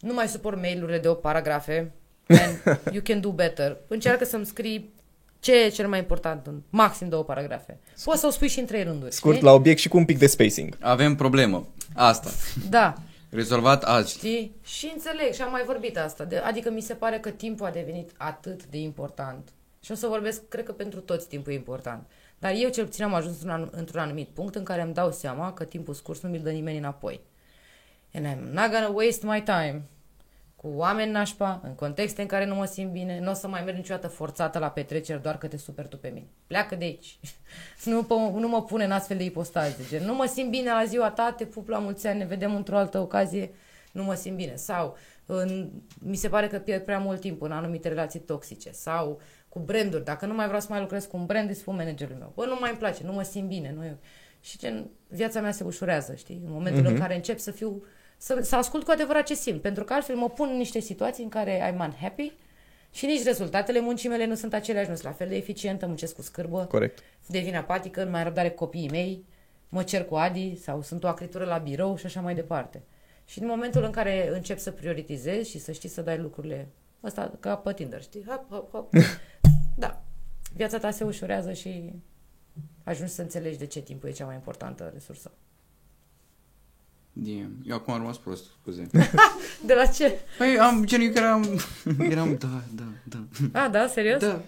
Nu 0.00 0.14
mai 0.14 0.28
suport 0.28 0.60
mail-urile 0.60 0.98
de 0.98 1.08
8 1.08 1.20
paragrafe. 1.20 1.92
And 2.28 2.78
you 2.94 3.02
can 3.02 3.20
do 3.20 3.30
better. 3.30 3.76
Încearcă 3.86 4.24
să-mi 4.24 4.46
scrii 4.46 4.92
ce 5.40 5.64
e 5.64 5.68
cel 5.68 5.88
mai 5.88 5.98
important 5.98 6.46
în 6.46 6.62
maxim 6.70 7.08
două 7.08 7.24
paragrafe. 7.24 7.78
Poți 8.04 8.20
să 8.20 8.26
o 8.26 8.30
spui 8.30 8.48
și 8.48 8.58
în 8.58 8.66
trei 8.66 8.82
rânduri. 8.82 9.12
Scurt, 9.12 9.34
știi? 9.34 9.46
la 9.46 9.52
obiect 9.52 9.80
și 9.80 9.88
cu 9.88 9.96
un 9.96 10.04
pic 10.04 10.18
de 10.18 10.26
spacing. 10.26 10.76
avem 10.80 11.14
problemă. 11.14 11.66
Asta. 11.94 12.30
Da, 12.68 12.94
Rezolvat 13.30 13.84
azi. 13.84 14.12
Știi? 14.12 14.56
Și 14.64 14.90
înțeleg, 14.94 15.32
și 15.32 15.42
am 15.42 15.50
mai 15.50 15.64
vorbit 15.64 15.98
asta. 15.98 16.24
De, 16.24 16.36
adică 16.36 16.70
mi 16.70 16.80
se 16.80 16.94
pare 16.94 17.18
că 17.18 17.30
timpul 17.30 17.66
a 17.66 17.70
devenit 17.70 18.12
atât 18.16 18.66
de 18.66 18.78
important. 18.78 19.52
Și 19.80 19.92
o 19.92 19.94
să 19.94 20.06
vorbesc, 20.06 20.48
cred 20.48 20.64
că 20.64 20.72
pentru 20.72 21.00
toți 21.00 21.28
timpul 21.28 21.52
e 21.52 21.54
important. 21.54 22.06
Dar 22.38 22.52
eu 22.56 22.68
cel 22.68 22.84
puțin 22.84 23.04
am 23.04 23.14
ajuns 23.14 23.42
într-un, 23.42 23.68
într-un 23.72 24.00
anumit 24.00 24.28
punct 24.28 24.54
în 24.54 24.64
care 24.64 24.82
îmi 24.82 24.94
dau 24.94 25.12
seama 25.12 25.52
că 25.52 25.64
timpul 25.64 25.94
scurs 25.94 26.20
nu 26.20 26.28
mi-l 26.28 26.42
dă 26.42 26.50
nimeni 26.50 26.78
înapoi. 26.78 27.20
And 28.14 28.26
I'm 28.26 28.52
not 28.52 28.70
gonna 28.70 28.88
waste 28.92 29.26
my 29.26 29.42
time 29.42 29.82
cu 30.60 30.68
oameni 30.74 31.10
nașpa, 31.10 31.60
în 31.64 31.74
contexte 31.74 32.20
în 32.22 32.26
care 32.26 32.44
nu 32.44 32.54
mă 32.54 32.64
simt 32.64 32.92
bine, 32.92 33.20
nu 33.20 33.30
o 33.30 33.34
să 33.34 33.48
mai 33.48 33.62
merg 33.64 33.76
niciodată 33.76 34.08
forțată 34.08 34.58
la 34.58 34.70
petreceri 34.70 35.22
doar 35.22 35.38
că 35.38 35.46
te 35.46 35.56
super 35.56 35.86
tu 35.86 35.96
pe 35.98 36.08
mine. 36.08 36.26
Pleacă 36.46 36.74
de 36.74 36.84
aici. 36.84 37.18
nu, 37.84 38.02
pă- 38.04 38.32
nu 38.34 38.48
mă 38.48 38.62
pune 38.62 38.84
în 38.84 38.90
astfel 38.90 39.16
de 39.16 39.24
ipostaze. 39.24 39.76
Gen, 39.88 40.04
nu 40.04 40.14
mă 40.14 40.24
simt 40.26 40.50
bine 40.50 40.70
la 40.70 40.84
ziua 40.86 41.10
ta, 41.10 41.34
te 41.36 41.44
pup 41.44 41.68
la 41.68 41.78
mulți 41.78 42.06
ani, 42.06 42.18
ne 42.18 42.24
vedem 42.24 42.54
într-o 42.54 42.76
altă 42.76 42.98
ocazie, 42.98 43.50
nu 43.92 44.02
mă 44.04 44.14
simt 44.14 44.36
bine. 44.36 44.54
Sau 44.56 44.96
în, 45.26 45.70
mi 45.98 46.16
se 46.16 46.28
pare 46.28 46.46
că 46.46 46.58
pierd 46.58 46.84
prea 46.84 46.98
mult 46.98 47.20
timp 47.20 47.42
în 47.42 47.52
anumite 47.52 47.88
relații 47.88 48.20
toxice. 48.20 48.70
Sau 48.70 49.20
cu 49.48 49.58
branduri. 49.58 50.04
Dacă 50.04 50.26
nu 50.26 50.34
mai 50.34 50.46
vreau 50.46 50.60
să 50.60 50.66
mai 50.70 50.80
lucrez 50.80 51.04
cu 51.04 51.16
un 51.16 51.26
brand, 51.26 51.48
îi 51.48 51.54
spun 51.54 51.74
managerului 51.76 52.18
meu. 52.20 52.32
Bă, 52.34 52.44
nu 52.44 52.56
mai 52.60 52.70
îmi 52.70 52.78
place, 52.78 53.04
nu 53.04 53.12
mă 53.12 53.22
simt 53.22 53.48
bine. 53.48 53.72
Nu 53.76 53.84
e... 53.84 53.96
Și 54.40 54.58
gen, 54.58 54.90
viața 55.08 55.40
mea 55.40 55.50
se 55.50 55.64
ușurează, 55.64 56.14
știi? 56.14 56.40
În 56.46 56.52
momentul 56.52 56.82
Mhm. 56.82 56.90
în 56.92 56.98
care 56.98 57.14
încep 57.14 57.38
să 57.38 57.50
fiu 57.50 57.82
să, 58.18 58.38
să 58.42 58.56
ascult 58.56 58.84
cu 58.84 58.90
adevărat 58.90 59.26
ce 59.26 59.34
simt, 59.34 59.60
pentru 59.60 59.84
că 59.84 59.92
altfel 59.92 60.16
mă 60.16 60.28
pun 60.30 60.48
în 60.50 60.56
niște 60.56 60.80
situații 60.80 61.24
în 61.24 61.30
care 61.30 61.70
I'm 61.70 61.78
unhappy 61.78 62.32
și 62.90 63.06
nici 63.06 63.24
rezultatele 63.24 63.80
muncii 63.80 64.08
mele 64.08 64.26
nu 64.26 64.34
sunt 64.34 64.54
aceleași, 64.54 64.88
nu 64.88 64.94
sunt 64.94 65.06
la 65.06 65.12
fel 65.12 65.28
de 65.28 65.36
eficientă, 65.36 65.86
muncesc 65.86 66.14
cu 66.14 66.22
scârbă, 66.22 66.64
Corect. 66.64 66.98
devin 67.26 67.56
apatică, 67.56 68.04
nu 68.04 68.10
mai 68.10 68.18
am 68.18 68.26
răbdare 68.26 68.50
cu 68.50 68.64
copiii 68.64 68.90
mei, 68.90 69.24
mă 69.68 69.82
cer 69.82 70.04
cu 70.04 70.14
Adi 70.14 70.56
sau 70.56 70.82
sunt 70.82 71.04
o 71.04 71.08
acritură 71.08 71.44
la 71.44 71.58
birou 71.58 71.96
și 71.96 72.06
așa 72.06 72.20
mai 72.20 72.34
departe. 72.34 72.82
Și 73.24 73.40
în 73.40 73.46
momentul 73.46 73.84
în 73.84 73.90
care 73.90 74.28
încep 74.32 74.58
să 74.58 74.70
prioritizezi 74.70 75.50
și 75.50 75.58
să 75.58 75.72
știi 75.72 75.88
să 75.88 76.02
dai 76.02 76.18
lucrurile, 76.18 76.68
ăsta 77.04 77.36
ca 77.40 77.56
pe 77.56 77.72
Tinder, 77.72 78.02
știi? 78.02 78.24
Hop, 78.26 78.50
hop, 78.50 78.70
hop. 78.70 78.92
da. 79.76 80.02
Viața 80.54 80.78
ta 80.78 80.90
se 80.90 81.04
ușurează 81.04 81.52
și 81.52 81.92
ajungi 82.84 83.12
să 83.12 83.22
înțelegi 83.22 83.58
de 83.58 83.66
ce 83.66 83.80
timpul 83.80 84.08
e 84.08 84.12
cea 84.12 84.24
mai 84.24 84.34
importantă 84.34 84.90
resursă. 84.92 85.30
Damn. 87.20 87.50
Eu 87.66 87.74
acum 87.74 87.94
am 87.94 88.00
rămas 88.00 88.16
prost, 88.16 88.44
scuze. 88.60 88.86
De 89.66 89.74
la 89.74 89.86
ce? 89.86 90.18
Păi, 90.38 90.58
am, 90.58 90.84
gen, 90.84 91.00
eu 91.00 91.10
că 91.10 91.18
eram, 91.18 91.60
eram, 92.10 92.36
da, 92.38 92.62
da, 92.74 92.84
da. 93.50 93.62
A, 93.62 93.68
da, 93.68 93.86
serios? 93.86 94.20
Da. 94.20 94.40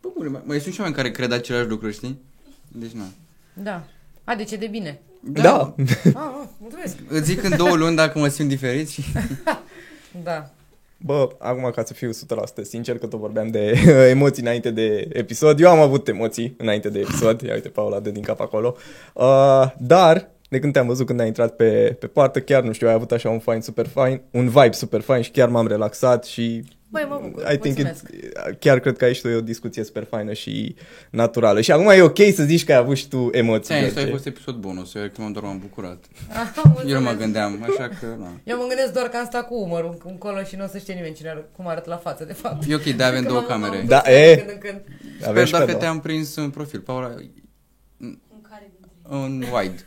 Bă, 0.00 0.08
bune, 0.14 0.28
mai, 0.28 0.42
mai 0.44 0.60
sunt 0.60 0.74
și 0.74 0.80
oameni 0.80 0.96
care 0.96 1.10
cred 1.10 1.32
același 1.32 1.68
lucru, 1.68 1.90
știi? 1.90 2.20
Deci, 2.68 2.90
na. 2.90 3.04
Da. 3.52 3.84
A, 4.24 4.34
de 4.34 4.44
ce 4.44 4.56
de 4.56 4.66
bine? 4.66 5.00
Da. 5.20 5.74
Ah, 5.76 6.12
ah, 6.14 6.46
mulțumesc. 6.60 6.96
Îți 7.08 7.24
zic 7.24 7.42
în 7.42 7.56
două 7.56 7.76
luni 7.76 7.96
dacă 7.96 8.18
mă 8.18 8.28
simt 8.28 8.48
diferit 8.48 8.88
și... 8.88 9.02
Da. 10.22 10.50
Bă, 10.96 11.28
acum 11.38 11.70
ca 11.74 11.84
să 11.84 11.92
fiu 11.92 12.10
100% 12.10 12.14
sincer, 12.62 12.98
că 12.98 13.06
tot 13.06 13.20
vorbeam 13.20 13.48
de 13.48 13.70
emoții 14.10 14.42
înainte 14.42 14.70
de 14.70 15.08
episod, 15.12 15.60
eu 15.60 15.70
am 15.70 15.78
avut 15.78 16.08
emoții 16.08 16.54
înainte 16.58 16.88
de 16.88 16.98
episod, 16.98 17.40
ia 17.40 17.54
uite, 17.54 17.68
Paula 17.68 18.00
dă 18.00 18.10
din 18.10 18.22
cap 18.22 18.40
acolo, 18.40 18.76
uh, 19.12 19.72
dar 19.78 20.30
de 20.52 20.58
când 20.58 20.72
te-am 20.72 20.86
văzut 20.86 21.06
când 21.06 21.20
ai 21.20 21.26
intrat 21.26 21.56
pe, 21.56 21.96
pe 21.98 22.06
poartă, 22.06 22.40
chiar 22.40 22.62
nu 22.62 22.72
știu, 22.72 22.86
ai 22.88 22.92
avut 22.94 23.12
așa 23.12 23.30
un 23.30 23.38
fine 23.38 23.60
super 23.60 23.86
fine, 23.86 24.22
un 24.30 24.48
vibe 24.48 24.72
super 24.72 25.00
fine 25.00 25.20
și 25.20 25.30
chiar 25.30 25.48
m-am 25.48 25.66
relaxat 25.66 26.24
și 26.24 26.64
Băi, 26.88 27.06
mă 27.08 27.20
bucur, 27.22 27.42
I 27.42 27.56
think 27.58 27.64
mulțumesc. 27.64 28.04
it, 28.12 28.58
chiar 28.58 28.78
cred 28.80 28.96
că 28.96 29.04
ai 29.04 29.14
și 29.14 29.20
tu 29.20 29.28
o 29.28 29.40
discuție 29.40 29.84
super 29.84 30.04
faină 30.04 30.32
și 30.32 30.74
naturală. 31.10 31.60
Și 31.60 31.72
acum 31.72 31.88
e 31.88 32.00
ok 32.02 32.18
să 32.34 32.42
zici 32.42 32.64
că 32.64 32.72
ai 32.72 32.78
avut 32.78 32.96
și 32.96 33.08
tu 33.08 33.28
emoții. 33.32 33.74
Ți-am 33.74 33.84
zis, 33.84 33.92
George. 33.94 34.10
a 34.10 34.12
fost 34.12 34.26
episod 34.26 34.54
bonus, 34.54 34.94
eu 34.94 35.02
că 35.02 35.22
doar 35.32 35.44
m-am 35.44 35.58
bucurat. 35.58 36.04
Aha, 36.28 36.52
Eu 36.64 36.72
nu 36.72 36.74
mă 36.82 36.82
mulțumesc. 36.84 37.18
gândeam, 37.18 37.62
așa 37.62 37.88
că, 37.88 38.06
na. 38.18 38.30
Eu 38.44 38.56
mă 38.56 38.64
gândesc 38.68 38.92
doar 38.92 39.06
că 39.06 39.16
am 39.16 39.24
stat 39.24 39.46
cu 39.46 39.54
umărul 39.54 39.96
încolo 40.04 40.42
și 40.42 40.56
nu 40.56 40.64
o 40.64 40.66
să 40.66 40.78
știe 40.78 40.94
nimeni 40.94 41.14
cine 41.14 41.28
ar, 41.28 41.44
cum 41.56 41.66
arăt 41.68 41.86
la 41.86 41.96
față, 41.96 42.24
de 42.24 42.32
fapt. 42.32 42.64
E 42.68 42.74
ok, 42.74 42.82
de 42.84 43.02
avem 43.02 43.22
Că 43.22 43.28
două 43.28 43.40
m-am- 43.40 43.48
camere. 43.48 43.76
m-am 43.76 43.86
Da, 43.86 44.02
dus 44.04 44.14
e. 44.14 44.36
Când 44.36 44.50
în 44.50 44.58
când. 44.58 44.80
Sper 45.18 45.28
Aveți 45.28 45.46
și 45.46 45.52
dacă 45.52 45.64
pe 45.64 45.70
două. 45.70 45.82
te-am 45.82 46.00
prins 46.00 46.36
în 46.36 46.50
profil, 46.50 46.80
Paula, 46.80 47.06
În 47.06 48.18
care 48.50 48.70
dintre 48.70 49.16
în 49.16 49.44
wide. 49.58 49.86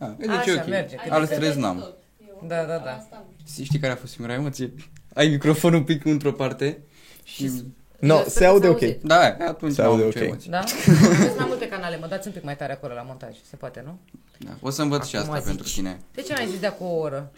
Da. 0.00 0.06
Ah, 0.06 0.12
deci 0.18 0.28
Așa, 0.28 0.50
e 0.50 0.54
ok. 0.60 0.66
merge. 0.68 0.96
Alt 0.98 1.10
Adică 1.12 1.26
stres 1.34 1.38
vezi 1.48 1.58
n-am. 1.58 1.78
tot. 1.78 1.96
Eu 2.28 2.44
Da, 2.48 2.56
da, 2.64 2.76
da. 2.84 2.90
asta 2.96 3.24
nu 3.26 3.34
știu. 3.50 3.64
Știi 3.64 3.78
care 3.78 3.92
a 3.92 3.96
fost 3.96 4.12
singura 4.12 4.34
emoție? 4.36 4.72
Ai 5.14 5.28
microfonul 5.28 5.78
un 5.78 5.84
pic 5.84 6.04
într-o 6.04 6.32
parte 6.32 6.78
și... 7.24 7.50
No, 7.98 8.14
Eu 8.14 8.20
sper 8.20 8.30
se 8.32 8.38
că 8.40 8.46
aude 8.46 8.66
s-a 8.66 8.72
ok. 8.72 8.82
auzit. 8.82 9.02
Da, 9.02 9.36
atunci 9.48 9.72
Se 9.74 9.82
n-am 9.82 9.90
aude 9.90 10.04
nicio 10.04 10.18
ok. 10.18 10.24
emoție. 10.26 10.50
Da? 10.50 10.58
Aveți 11.16 11.36
mai 11.36 11.44
multe 11.48 11.68
canale, 11.68 11.98
mă 12.00 12.06
dați 12.06 12.26
un 12.26 12.32
pic 12.32 12.42
mai 12.44 12.56
tare 12.56 12.72
acolo 12.72 12.94
la 12.94 13.02
montaj. 13.02 13.34
Se 13.50 13.56
poate, 13.56 13.82
nu? 13.84 13.98
Da. 14.38 14.50
O 14.60 14.70
să 14.70 14.82
învăț 14.82 15.06
și 15.06 15.16
Acum 15.16 15.28
asta 15.28 15.38
zici. 15.44 15.54
pentru 15.56 15.72
tine. 15.74 16.00
De 16.14 16.20
ce 16.22 16.32
n-ai 16.32 16.46
zis 16.46 16.58
de 16.60 16.66
acum 16.66 16.86
o 16.86 16.94
oră? 16.96 17.30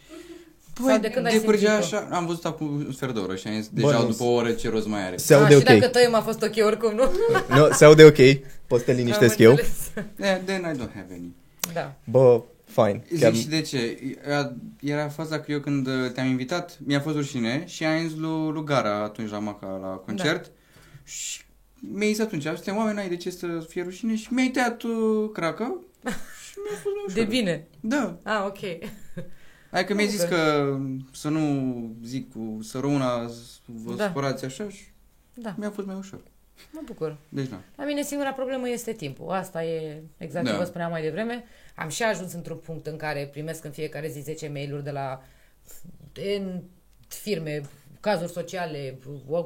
Păi, 0.75 0.87
Sau 0.87 0.99
de 0.99 1.09
când 1.11 1.27
ai 1.27 1.39
decurgea 1.39 1.73
simțit-o? 1.81 1.97
așa, 1.97 2.09
am 2.17 2.27
văzut 2.27 2.45
acum 2.45 2.67
un 2.67 2.93
sfert 2.93 3.15
de 3.15 3.21
oră 3.21 3.37
și 3.37 3.47
am 3.49 3.55
zis, 3.55 3.69
Bă, 3.69 3.81
deja 3.81 3.99
nu- 3.99 4.07
după 4.09 4.23
o 4.25 4.31
oră 4.33 4.51
ce 4.53 4.69
rost 4.69 4.87
mai 4.87 5.07
are. 5.07 5.17
Se 5.17 5.35
aude 5.35 5.47
Ah, 5.47 5.53
ok. 5.55 5.59
Și 5.59 5.65
dacă 5.79 5.89
tăiem 5.89 6.15
a 6.15 6.21
fost 6.21 6.43
ok 6.43 6.65
oricum, 6.67 6.95
nu? 6.95 7.11
No, 7.57 7.73
se 7.73 7.85
aude 7.85 8.05
ok. 8.05 8.17
Poți 8.67 8.85
să 8.85 8.91
te 8.91 8.93
liniștesc 8.93 9.39
Am 9.41 9.45
eu. 9.45 9.51
înțeles. 9.51 9.91
Yeah, 10.21 10.41
then 10.45 10.61
I 10.61 10.77
don't 10.79 10.95
have 10.95 11.07
any. 11.11 11.35
Da. 11.73 11.95
Bă, 12.05 12.43
fine. 12.73 13.03
Chiar... 13.19 13.33
Zic 13.33 13.43
și 13.43 13.49
de 13.49 13.61
ce. 13.61 13.99
Era, 14.25 14.55
era 14.81 15.09
faza 15.09 15.41
că 15.41 15.53
eu 15.53 15.61
când 15.61 15.87
uh, 15.87 16.11
te-am 16.13 16.27
invitat, 16.27 16.79
mi-a 16.85 17.01
fost 17.01 17.17
rușine 17.17 17.67
și 17.67 17.85
am 17.85 18.07
zis 18.09 18.17
lui, 18.19 18.53
lui 18.53 18.65
Gara 18.65 19.03
atunci 19.03 19.31
la 19.31 19.39
Maca 19.39 19.67
la 19.67 19.89
concert 19.89 20.51
și 21.05 21.43
mi-a 21.81 22.07
zis 22.09 22.19
atunci, 22.19 22.43
suntem 22.43 22.77
oameni, 22.77 22.97
n-ai 22.97 23.09
de 23.09 23.17
ce 23.17 23.31
să 23.31 23.65
fie 23.69 23.83
rușine 23.83 24.17
și 24.17 24.33
mi-ai 24.33 24.49
tăiat 24.49 24.83
uh, 24.83 25.31
cracă 25.33 25.65
și 26.45 26.55
mi-a 26.69 26.77
fost 26.83 26.95
mai 26.95 27.05
ușor. 27.07 27.19
De 27.19 27.25
bine. 27.25 27.67
Da. 27.81 28.19
Ah, 28.23 28.45
ok. 28.47 28.91
Adică 29.71 29.95
mi-ai 29.95 30.09
zis 30.09 30.23
Ok. 30.23 30.29
că 30.29 30.77
să 31.13 31.29
nu 31.29 31.97
zic 32.05 32.33
cu 32.33 32.59
să 32.63 32.79
răuna, 32.79 33.31
vă 33.65 33.95
Da. 33.95 34.07
supărați 34.07 34.45
așa 34.45 34.69
și 34.69 34.83
Da, 35.35 35.55
mi-a 35.59 35.71
fost 35.71 35.87
mai 35.87 35.97
ușor. 35.97 36.21
Mă 36.71 36.81
bucur. 36.85 37.17
Deci 37.29 37.49
da. 37.49 37.61
La 37.77 37.85
mine 37.85 38.03
singura 38.03 38.33
problemă 38.33 38.69
este 38.69 38.93
timpul. 38.93 39.31
Asta 39.31 39.65
e 39.65 40.03
exact 40.17 40.47
ce 40.47 40.53
Da. 40.53 40.59
vă 40.59 40.65
spuneam 40.65 40.91
mai 40.91 41.03
devreme. 41.03 41.45
Am 41.75 41.89
și 41.89 42.03
ajuns 42.03 42.33
într-un 42.33 42.57
punct 42.57 42.87
în 42.87 42.97
care 42.97 43.29
primesc 43.33 43.65
în 43.65 43.71
fiecare 43.71 44.09
zi 44.09 44.21
10 44.21 44.49
mail-uri 44.49 44.85
de 44.85 44.91
la 44.91 45.23
în 46.37 46.63
firme, 47.09 47.61
cazuri 48.01 48.33
sociale, 48.33 48.99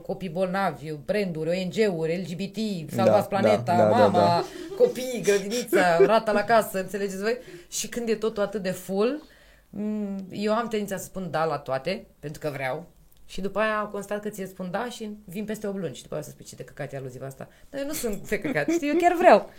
copii 0.02 0.28
bolnavi, 0.28 0.92
branduri, 1.04 1.48
ONG-uri, 1.50 2.16
LGBT, 2.20 2.90
salvați 2.92 3.28
Da, 3.28 3.36
planeta, 3.38 3.76
da, 3.76 3.76
da, 3.76 3.88
da, 3.88 3.96
mama, 3.96 4.18
da. 4.18 4.44
copii, 4.76 5.20
grădinița, 5.22 5.96
rata 6.06 6.32
la 6.32 6.42
casă, 6.44 6.80
înțelegeți 6.80 7.20
voi? 7.22 7.38
Și 7.68 7.88
când 7.88 8.08
e 8.08 8.14
totul 8.14 8.42
atât 8.42 8.62
de 8.62 8.70
full, 8.70 9.22
m, 9.70 10.16
eu 10.30 10.52
am 10.54 10.68
tendința 10.68 10.96
să 10.96 11.04
spun 11.04 11.30
da 11.30 11.44
la 11.44 11.58
toate, 11.58 12.06
pentru 12.18 12.40
că 12.40 12.50
vreau. 12.50 12.86
Și 13.26 13.40
după 13.40 13.58
aia 13.58 13.88
constat 13.92 14.20
că 14.22 14.28
ți 14.28 14.44
spun 14.44 14.70
da 14.70 14.88
și 14.88 15.10
vin 15.24 15.44
peste 15.44 15.66
8 15.66 15.78
luni. 15.78 15.94
Și 15.94 16.02
după 16.02 16.14
aia 16.14 16.22
o 16.22 16.26
să 16.26 16.32
spui 16.32 16.44
ce 16.44 16.56
de 16.56 16.64
căcat 16.64 16.92
e 16.92 16.96
aluziv 16.96 17.22
asta. 17.22 17.48
Dar 17.70 17.80
eu 17.80 17.86
nu 17.86 17.92
sunt 17.92 18.28
pe 18.28 18.38
căcat, 18.38 18.70
știi, 18.70 18.88
eu 18.88 18.94
chiar 18.96 19.14
vreau. 19.16 19.50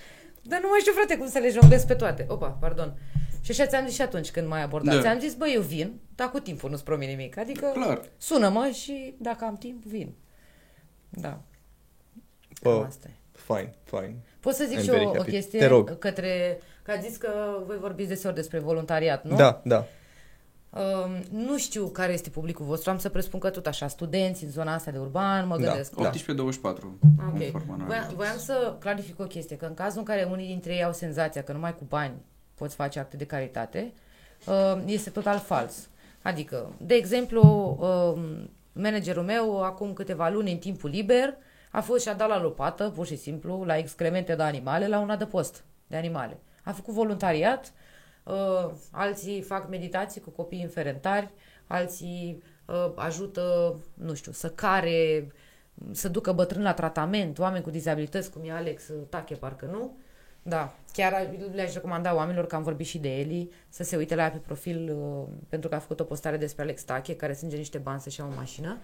Dar 0.41 0.59
nu 0.61 0.67
mai 0.69 0.79
știu, 0.79 0.91
frate, 0.91 1.17
cum 1.17 1.27
să 1.27 1.39
le 1.39 1.49
jonglez 1.49 1.83
pe 1.83 1.93
toate. 1.93 2.25
Opa, 2.29 2.47
pardon. 2.49 2.97
Și 3.41 3.51
așa 3.51 3.65
ți-am 3.65 3.85
zis 3.85 3.95
și 3.95 4.01
atunci 4.01 4.31
când 4.31 4.47
m-ai 4.47 4.63
abordat. 4.63 4.93
Da. 4.95 5.01
Ți-am 5.01 5.19
zis, 5.19 5.33
bă, 5.33 5.47
eu 5.47 5.61
vin, 5.61 5.99
dar 6.15 6.31
cu 6.31 6.39
timpul 6.39 6.69
nu-ți 6.69 6.83
promit 6.83 7.07
nimic. 7.07 7.37
Adică 7.37 7.69
Clar. 7.73 8.01
sună-mă 8.17 8.69
și 8.73 9.15
dacă 9.17 9.45
am 9.45 9.55
timp, 9.55 9.83
vin. 9.83 10.13
Da. 11.09 11.41
Cam 12.61 12.77
Bă, 12.77 12.83
asta 12.87 13.07
e. 13.09 13.13
fine, 13.31 13.73
fine. 13.83 14.15
Pot 14.39 14.53
să 14.53 14.65
zic 14.67 14.77
I'm 14.77 14.81
și 14.81 14.89
very 14.89 15.05
o, 15.05 15.09
o 15.09 15.13
happy. 15.13 15.29
chestie 15.29 15.59
Te 15.59 15.65
rog. 15.65 15.97
către... 15.97 16.59
Că 16.83 16.91
ați 16.91 17.07
zis 17.07 17.17
că 17.17 17.59
voi 17.65 17.77
vorbiți 17.77 18.09
deseori 18.09 18.35
despre 18.35 18.59
voluntariat, 18.59 19.23
nu? 19.23 19.35
Da, 19.35 19.61
da. 19.63 19.85
Uh, 20.77 21.19
nu 21.31 21.57
știu 21.57 21.87
care 21.87 22.13
este 22.13 22.29
publicul 22.29 22.65
vostru, 22.65 22.89
am 22.89 22.97
să 22.97 23.09
presupun 23.09 23.39
că 23.39 23.49
tot 23.49 23.67
așa, 23.67 23.87
studenți 23.87 24.43
în 24.43 24.49
zona 24.49 24.73
asta 24.73 24.91
de 24.91 24.97
urban, 24.97 25.47
mă 25.47 25.57
Da. 25.57 25.63
gândesc. 25.63 25.93
18-24. 25.99 26.97
Ok. 27.27 27.51
conform 27.51 27.65
Voiam, 27.65 27.81
analizei. 27.81 28.15
voiam 28.15 28.37
să 28.37 28.75
clarific 28.79 29.19
o 29.19 29.23
chestie, 29.23 29.55
că 29.55 29.65
în 29.65 29.73
cazul 29.73 29.99
în 29.99 30.05
care 30.05 30.27
unii 30.31 30.47
dintre 30.47 30.73
ei 30.73 30.83
au 30.83 30.93
senzația 30.93 31.43
că 31.43 31.51
numai 31.51 31.75
cu 31.75 31.83
bani 31.87 32.13
poți 32.55 32.75
face 32.75 32.99
acte 32.99 33.17
de 33.17 33.25
caritate, 33.25 33.93
uh, 34.47 34.81
este 34.85 35.09
total 35.09 35.39
fals. 35.39 35.89
Adică, 36.21 36.71
de 36.77 36.93
exemplu, 36.93 37.41
uh, 37.79 38.21
managerul 38.73 39.23
meu, 39.23 39.63
acum 39.63 39.93
câteva 39.93 40.29
luni, 40.29 40.51
în 40.51 40.57
timpul 40.57 40.89
liber, 40.89 41.35
a 41.71 41.81
fost 41.81 42.01
și 42.03 42.09
a 42.09 42.13
dat 42.13 42.27
la 42.27 42.41
lopată, 42.41 42.91
pur 42.95 43.05
și 43.05 43.17
simplu, 43.17 43.63
la 43.63 43.77
excremente 43.77 44.35
de 44.35 44.43
animale, 44.43 44.87
la 44.87 44.99
un 44.99 45.09
adăpost 45.09 45.63
de 45.87 45.95
animale. 45.97 46.39
A 46.63 46.71
făcut 46.71 46.93
voluntariat, 46.93 47.65
uh, 47.65 47.71
alții 48.91 49.41
fac 49.41 49.69
meditații 49.69 50.21
cu 50.21 50.29
copii 50.29 50.59
inferentari, 50.59 51.29
alții 51.67 52.43
uh, 52.65 52.91
ajută, 52.95 53.75
nu 53.93 54.13
știu, 54.13 54.31
să 54.31 54.49
care, 54.49 55.27
să 55.91 56.09
ducă 56.09 56.31
bătrâni 56.31 56.63
la 56.63 56.73
tratament, 56.73 57.39
oameni 57.39 57.63
cu 57.63 57.69
dizabilități, 57.69 58.31
cum 58.31 58.41
e 58.45 58.51
Alex 58.51 58.91
Tache, 59.09 59.35
parcă 59.35 59.65
nu? 59.65 59.97
Da, 60.43 60.75
chiar 60.93 61.29
le-aș 61.53 61.73
recomanda 61.73 62.15
oamenilor, 62.15 62.47
că 62.47 62.55
am 62.55 62.63
vorbit 62.63 62.85
și 62.85 62.97
de 62.97 63.19
Eli, 63.19 63.51
să 63.69 63.83
se 63.83 63.95
uite 63.95 64.15
la 64.15 64.21
ea 64.21 64.31
pe 64.31 64.37
profil, 64.37 64.91
uh, 64.91 65.27
pentru 65.49 65.69
că 65.69 65.75
a 65.75 65.79
făcut 65.79 65.99
o 65.99 66.03
postare 66.03 66.37
despre 66.37 66.63
Alex 66.63 66.83
Tache, 66.83 67.15
care 67.15 67.33
sânge 67.33 67.57
niște 67.57 67.77
bani 67.77 67.99
să-și 67.99 68.19
ia 68.19 68.25
o 68.25 68.35
mașină, 68.35 68.77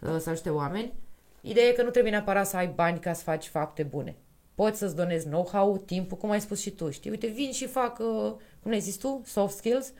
uh, 0.00 0.16
să 0.18 0.30
ajute 0.30 0.50
oameni. 0.50 0.92
Ideea 1.40 1.66
e 1.66 1.72
că 1.72 1.82
nu 1.82 1.90
trebuie 1.90 2.12
neapărat 2.12 2.46
să 2.46 2.56
ai 2.56 2.66
bani 2.66 2.98
ca 2.98 3.12
să 3.12 3.22
faci 3.22 3.46
fapte 3.46 3.82
bune. 3.82 4.16
Poți 4.56 4.78
să-ți 4.78 4.96
donezi 4.96 5.26
know-how, 5.26 5.78
timpul, 5.78 6.16
cum 6.16 6.30
ai 6.30 6.40
spus 6.40 6.60
și 6.60 6.70
tu, 6.70 6.90
știi? 6.90 7.10
Uite, 7.10 7.26
vin 7.26 7.52
și 7.52 7.66
fac, 7.66 7.98
uh, 7.98 8.32
cum 8.62 8.72
ai 8.72 8.80
zis 8.80 8.96
tu, 8.96 9.22
soft 9.24 9.56
skills. 9.56 9.92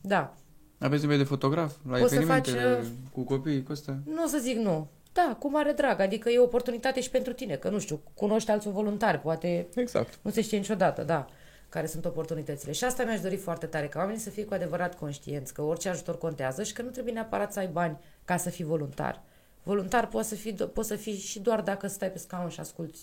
Da, 0.00 0.34
Aveți 0.78 1.00
nevoie 1.00 1.18
de 1.18 1.24
fotograf 1.24 1.76
la 1.90 1.98
Poți 1.98 2.08
să 2.08 2.14
evenimentele 2.14 2.74
faci, 2.74 2.82
uh, 2.82 2.88
cu 3.12 3.22
copii, 3.22 3.62
cu 3.62 3.72
astea? 3.72 3.98
nu 4.04 4.22
o 4.24 4.26
să 4.26 4.38
zic 4.38 4.56
nu. 4.56 4.88
Da, 5.12 5.36
cu 5.38 5.50
mare 5.50 5.72
drag, 5.72 6.00
adică 6.00 6.30
e 6.30 6.38
o 6.38 6.42
oportunitate 6.42 7.00
și 7.00 7.10
pentru 7.10 7.32
tine, 7.32 7.54
că 7.56 7.68
nu 7.68 7.78
știu, 7.78 8.00
cunoști 8.14 8.50
alți 8.50 8.68
voluntari, 8.68 9.18
poate 9.20 9.68
Exact. 9.74 10.18
nu 10.22 10.30
se 10.30 10.40
știe 10.40 10.58
niciodată, 10.58 11.02
da, 11.02 11.26
care 11.68 11.86
sunt 11.86 12.04
oportunitățile. 12.04 12.72
Și 12.72 12.84
asta 12.84 13.04
mi-aș 13.04 13.20
dori 13.20 13.36
foarte 13.36 13.66
tare, 13.66 13.86
ca 13.88 13.98
oamenii 13.98 14.20
să 14.20 14.30
fie 14.30 14.44
cu 14.44 14.54
adevărat 14.54 14.98
conștienți 14.98 15.54
că 15.54 15.62
orice 15.62 15.88
ajutor 15.88 16.18
contează 16.18 16.62
și 16.62 16.72
că 16.72 16.82
nu 16.82 16.88
trebuie 16.88 17.12
neapărat 17.12 17.52
să 17.52 17.58
ai 17.58 17.66
bani 17.66 17.98
ca 18.24 18.36
să 18.36 18.50
fii 18.50 18.64
voluntar. 18.64 19.22
Voluntar 19.62 20.08
poți 20.08 20.28
să 20.28 20.34
fii, 20.34 20.52
poți 20.52 20.88
să 20.88 20.96
fii 20.96 21.16
și 21.16 21.40
doar 21.40 21.60
dacă 21.60 21.86
stai 21.86 22.10
pe 22.10 22.18
scaun 22.18 22.48
și 22.48 22.60
asculti 22.60 22.98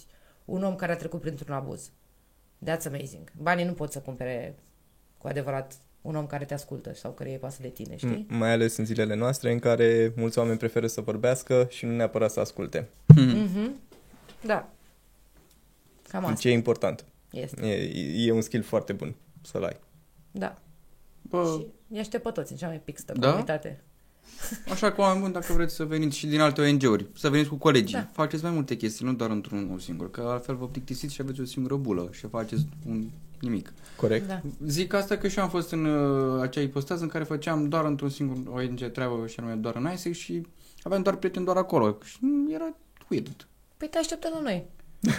un 0.46 0.64
om 0.64 0.76
care 0.76 0.92
a 0.92 0.96
trecut 0.96 1.22
printr-un 1.22 1.54
abuz. 1.56 1.92
That's 2.66 2.86
amazing. 2.88 3.32
Banii 3.42 3.66
nu 3.66 3.74
pot 3.74 3.92
să 3.92 4.00
cumpere 4.00 4.56
cu 5.18 5.28
adevărat 5.28 5.74
un 6.02 6.16
om 6.16 6.26
care 6.26 6.46
te 6.46 6.54
ascultă 6.54 6.94
sau 6.94 7.12
care 7.12 7.32
e 7.32 7.38
pasă 7.38 7.58
de 7.62 7.68
tine, 7.68 7.96
știi? 7.96 8.26
M- 8.26 8.30
Mai 8.38 8.52
ales 8.52 8.78
în 8.78 8.86
zilele 8.86 9.16
noastre 9.16 9.52
în 9.52 9.60
care 9.60 10.14
mulți 10.16 10.38
oameni 10.40 10.58
preferă 10.58 10.88
să 10.88 11.02
vorbească 11.02 11.68
și 11.70 11.86
nu 11.86 11.96
neapărat 11.96 12.32
să 12.32 12.40
asculte. 12.40 12.90
Mhm. 13.16 13.80
Da. 14.46 14.70
Cam 16.08 16.24
asta 16.26 16.36
Ce 16.40 16.50
e 16.50 16.54
important. 16.54 17.06
este. 17.32 17.66
E, 17.68 18.26
e 18.28 18.32
un 18.32 18.42
skill 18.42 18.64
foarte 18.64 18.94
bun 18.94 19.16
să-l 19.42 19.64
ai. 19.64 19.80
Da. 20.32 20.56
Bă, 21.22 21.56
Și 21.60 21.68
îi 21.90 22.00
aștept 22.00 22.24
pe 22.24 22.30
toți 22.32 22.52
în 22.52 22.58
cea 22.58 22.68
mai 22.68 22.80
pixtă 22.80 23.14
Da? 23.14 23.28
comunitate. 23.28 23.84
Așa 24.72 24.92
că 24.92 25.02
oameni 25.02 25.22
buni, 25.22 25.34
dacă 25.34 25.54
vreți 25.54 25.76
să 25.76 25.84
veniți 25.84 26.18
și 26.18 26.28
din 26.28 26.40
alte 26.40 26.62
ONG-uri, 26.62 27.06
să 27.18 27.30
veniți 27.30 27.50
cu 27.50 27.56
colegii, 27.56 27.96
Da. 27.96 28.10
faceți 28.12 28.44
mai 28.44 28.52
multe 28.52 28.76
chestii, 28.76 29.06
nu 29.06 29.14
doar 29.14 29.30
într-un 29.30 29.80
singur, 29.80 30.12
că 30.12 30.22
altfel 30.22 30.56
vă 30.56 30.68
plictisiți 30.68 31.14
și 31.14 31.22
aveți 31.22 31.42
o 31.42 31.46
singură 31.46 31.76
bulă 31.76 32.10
și 32.12 32.28
faceți 32.28 32.66
un 32.88 33.04
nimic. 33.40 33.74
Corect? 33.96 34.28
Da. 34.28 34.42
Zic 34.68 34.94
asta 34.94 35.18
că 35.18 35.28
și 35.28 35.38
eu 35.38 35.44
am 35.44 35.50
fost 35.50 35.72
în 35.72 35.86
uh, 35.86 36.42
acea 36.42 36.62
ipostază 36.62 37.04
în 37.04 37.10
care 37.10 37.24
făceam 37.24 37.70
doar 37.70 37.86
într-un 37.86 38.10
singur 38.10 38.54
ONG 38.54 38.92
treabă 38.92 39.28
și 39.28 39.40
anume 39.40 39.56
doar 39.56 39.76
în 39.76 39.90
ISEX 39.94 40.18
și 40.18 40.48
aveam 40.82 41.02
doar 41.02 41.16
prieteni 41.16 41.46
doar 41.46 41.58
acolo 41.58 41.98
și 42.04 42.18
mm, 42.20 42.54
era 42.54 42.76
weird. 43.10 43.48
Păi 43.78 43.88
te 43.88 43.98
așteptăm 43.98 44.32
la 44.34 44.42
noi. 44.42 44.66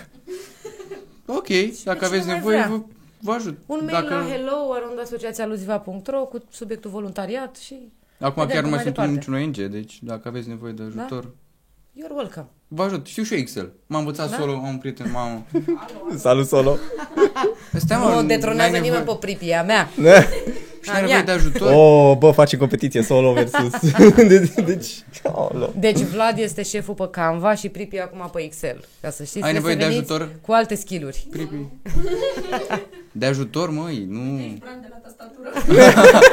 Ok, 1.28 1.46
dacă 1.84 2.04
cine 2.04 2.06
aveți 2.06 2.26
mai 2.26 2.34
nevoie, 2.34 2.56
vrea? 2.56 2.68
vă, 2.68 2.82
vă 3.20 3.32
ajut. 3.32 3.58
Un 3.66 3.76
mail 3.76 3.90
dacă... 3.90 4.14
la 4.14 4.26
hello 4.28 4.74
asociațialuziva.ro 5.02 6.24
cu 6.24 6.44
subiectul 6.50 6.90
voluntariat 6.90 7.56
și 7.56 7.92
Acum 8.20 8.47
Vedem 8.47 8.48
chiar 8.48 8.62
nu 8.64 8.68
cum 8.68 8.70
mai 8.70 8.84
mai 8.84 8.84
sunt 8.84 8.97
în 8.97 9.14
departe. 9.14 9.30
niciun 9.30 9.64
ONG, 9.64 9.70
deci 9.72 9.98
dacă 10.02 10.28
aveți 10.28 10.48
nevoie 10.48 10.72
de 10.72 10.82
ajutor, 10.82 11.24
you're 11.24 12.14
welcome. 12.16 12.47
vă 12.68 12.82
ajut. 12.82 13.06
Știu 13.06 13.22
și 13.22 13.32
eu 13.32 13.38
Excel. 13.38 13.72
M-am 13.86 14.01
învățat 14.01 14.30
Da? 14.30 14.36
solo, 14.36 14.52
am 14.52 14.68
un 14.68 14.78
prieten, 14.78 15.10
m-am... 15.10 15.47
Salut, 16.16 16.47
solo! 16.47 16.76
Stai, 17.72 17.98
mă, 17.98 18.05
nu 18.09 18.14
n-ai 18.14 18.26
detronează 18.26 18.70
nevoie- 18.70 18.90
nimeni 18.90 19.05
pe 19.09 19.16
pripia 19.20 19.62
mea. 19.62 19.88
Și 20.86 20.92
n-ai 20.92 21.00
Ah, 21.00 21.06
nevoie 21.06 21.18
ia. 21.18 21.24
de 21.24 21.30
ajutor. 21.30 21.72
Oh, 21.74 22.16
bă, 22.18 22.30
facem 22.30 22.58
competiție 22.58 23.02
solo 23.02 23.32
versus... 23.32 23.72
deci, 24.28 24.50
deci, 24.64 25.02
oh, 25.22 25.68
Deci 25.78 25.98
Vlad 26.00 26.38
este 26.38 26.62
șeful 26.62 26.94
pe 26.94 27.08
Canva 27.10 27.54
și 27.54 27.68
Pripi 27.68 27.98
acum 27.98 28.30
pe 28.32 28.42
Excel. 28.42 28.84
Ca 29.00 29.10
să 29.10 29.24
știți, 29.24 29.44
Ai 29.44 29.50
trebuie 29.52 29.74
nevoie 29.74 29.74
să 29.74 29.78
de 29.80 29.94
veniți 29.94 30.12
ajutor? 30.12 30.40
cu 30.40 30.52
alte 30.52 30.74
skill-uri. 30.74 31.26
Pripi. 31.30 31.54
De 33.12 33.26
ajutor, 33.26 33.70
măi, 33.70 34.04
nu... 34.08 34.20
Brand 34.58 34.80
de 34.80 34.88
la 34.90 34.96
tastatură. 34.96 35.50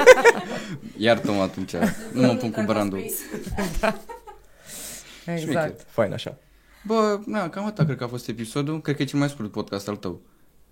Iartă-mă 0.98 1.42
atunci. 1.42 1.72
Nu 2.12 2.22
mă 2.22 2.34
pun 2.34 2.52
cu 2.52 2.62
brandul. 2.66 3.04
Exact. 5.26 5.86
Fain 5.90 6.14
așa. 6.14 6.38
Bă, 6.86 7.20
na, 7.26 7.50
cam 7.50 7.66
atât 7.66 7.86
cred 7.86 7.98
că 7.98 8.04
a 8.04 8.08
fost 8.08 8.28
episodul. 8.28 8.82
Cred 8.82 8.96
că 8.96 9.02
e 9.02 9.06
cel 9.06 9.20
mai 9.20 9.30
scurt 9.30 9.52
podcast 9.52 9.88
al 9.88 9.96
tău. 9.96 10.22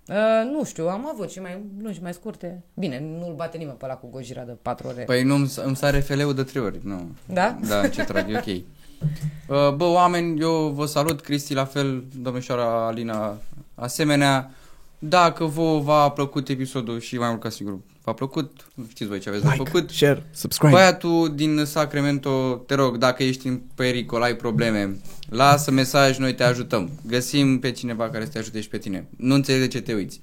Uh, 0.08 0.50
nu 0.52 0.64
știu, 0.64 0.88
am 0.88 1.08
avut 1.12 1.30
și 1.30 1.40
mai 1.40 1.62
lungi, 1.82 2.02
mai 2.02 2.12
scurte. 2.12 2.62
Bine, 2.74 3.00
nu-l 3.00 3.34
bate 3.34 3.56
nimeni 3.56 3.76
pe 3.76 3.84
ăla 3.84 3.94
cu 3.94 4.08
Gojira 4.10 4.42
de 4.42 4.56
4 4.62 4.86
ore. 4.86 5.02
Păi 5.02 5.22
nu, 5.22 5.34
îmi, 5.34 5.52
îmi 5.64 5.76
sare 5.76 6.00
FL-ul 6.00 6.34
de 6.34 6.42
trei 6.42 6.62
ori. 6.62 6.78
Nu. 6.82 7.10
Da? 7.26 7.58
Da, 7.68 7.88
ce 7.88 8.04
trag, 8.04 8.30
e 8.30 8.36
ok. 8.36 8.46
Uh, 8.46 9.74
Bă, 9.74 9.84
oameni, 9.84 10.40
eu 10.40 10.68
vă 10.68 10.86
salut, 10.86 11.20
Cristi, 11.20 11.54
la 11.54 11.64
fel, 11.64 12.04
domnișoara 12.16 12.86
Alina, 12.86 13.36
asemenea. 13.74 14.50
Dacă 14.98 15.44
vă 15.44 15.78
v-a 15.78 16.10
plăcut 16.10 16.48
episodul 16.48 17.00
și 17.00 17.18
mai 17.18 17.28
mult 17.28 17.40
ca 17.40 17.48
sigur 17.48 17.78
v-a 18.04 18.12
plăcut, 18.12 18.66
știți 18.88 19.08
voi 19.10 19.18
ce 19.18 19.28
aveți 19.28 19.44
de 19.44 19.50
Like, 19.52 19.64
făcut. 19.70 19.90
share, 19.90 20.26
subscribe. 20.34 20.72
Băiatul 20.72 21.32
din 21.34 21.64
Sacramento, 21.64 22.62
te 22.66 22.74
rog, 22.74 22.96
dacă 22.96 23.22
ești 23.22 23.46
în 23.46 23.60
pericol, 23.74 24.22
ai 24.22 24.36
probleme, 24.36 24.96
lasă 25.28 25.70
mesaj, 25.70 26.18
noi 26.18 26.34
te 26.34 26.42
ajutăm. 26.42 26.90
Găsim 27.06 27.58
pe 27.58 27.70
cineva 27.70 28.10
care 28.10 28.24
să 28.24 28.30
te 28.30 28.38
ajute 28.38 28.60
și 28.60 28.68
pe 28.68 28.78
tine. 28.78 29.06
Nu 29.16 29.34
înțeleg 29.34 29.60
de 29.60 29.68
ce 29.68 29.80
te 29.80 29.94
uiți. 29.94 30.20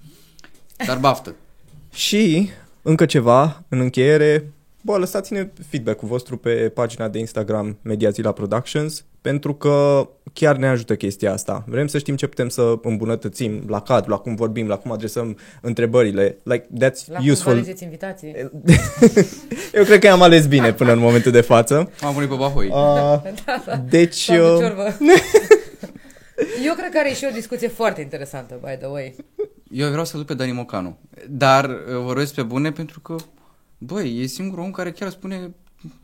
Dar 0.85 0.97
baftă. 0.97 1.35
Și 1.93 2.49
încă 2.81 3.05
ceva, 3.05 3.63
în 3.69 3.79
încheiere, 3.79 4.51
bă, 4.81 4.97
lăsați-ne 4.97 5.49
feedback-ul 5.69 6.07
vostru 6.07 6.37
pe 6.37 6.69
pagina 6.73 7.07
de 7.07 7.19
Instagram 7.19 7.77
Mediazila 7.81 8.31
Productions, 8.31 9.05
pentru 9.21 9.53
că 9.53 10.07
chiar 10.33 10.55
ne 10.55 10.67
ajută 10.67 10.95
chestia 10.95 11.33
asta. 11.33 11.63
Vrem 11.67 11.87
să 11.87 11.97
știm 11.97 12.15
ce 12.15 12.27
putem 12.27 12.49
să 12.49 12.73
îmbunătățim 12.83 13.63
la 13.67 13.81
cadru, 13.81 14.09
la 14.09 14.17
cum 14.17 14.35
vorbim, 14.35 14.67
la 14.67 14.77
cum 14.77 14.91
adresăm 14.91 15.37
întrebările. 15.61 16.37
Like, 16.43 16.67
that's 16.73 17.05
La 17.07 17.15
cum 17.15 17.25
vă 17.25 17.31
useful. 17.31 17.51
alegeți 17.51 17.83
invitații. 17.83 18.35
Eu 19.73 19.83
cred 19.83 19.99
că 19.99 20.07
am 20.09 20.21
ales 20.21 20.47
bine 20.47 20.73
până 20.73 20.91
în 20.91 20.99
momentul 20.99 21.31
de 21.31 21.41
față. 21.41 21.91
M-am 22.01 22.13
punit 22.13 22.29
pe 22.29 22.35
Bahoi. 22.35 22.67
Uh, 22.67 22.73
Da, 22.73 23.63
da. 23.65 23.75
deci, 23.89 24.23
Sau 24.23 24.55
uh, 24.55 24.61
ciorbă. 24.61 24.83
Eu 26.65 26.73
cred 26.73 26.91
că 26.91 26.97
are 26.97 27.13
și 27.13 27.25
o 27.29 27.33
discuție 27.33 27.67
foarte 27.67 28.01
interesantă, 28.01 28.59
by 28.61 28.75
the 28.77 28.87
way. 28.87 29.15
Eu 29.71 29.89
vreau 29.89 30.05
să 30.05 30.17
duc 30.17 30.25
pe 30.25 30.33
Dani 30.33 30.51
Mocanu. 30.51 30.97
Dar 31.29 31.65
uh, 31.65 31.75
vorbesc 32.03 32.33
pe 32.33 32.41
bune 32.43 32.71
pentru 32.71 32.99
că, 32.99 33.15
băi, 33.77 34.21
e 34.21 34.27
singurul 34.27 34.63
om 34.63 34.71
care 34.71 34.91
chiar 34.91 35.09
spune 35.09 35.51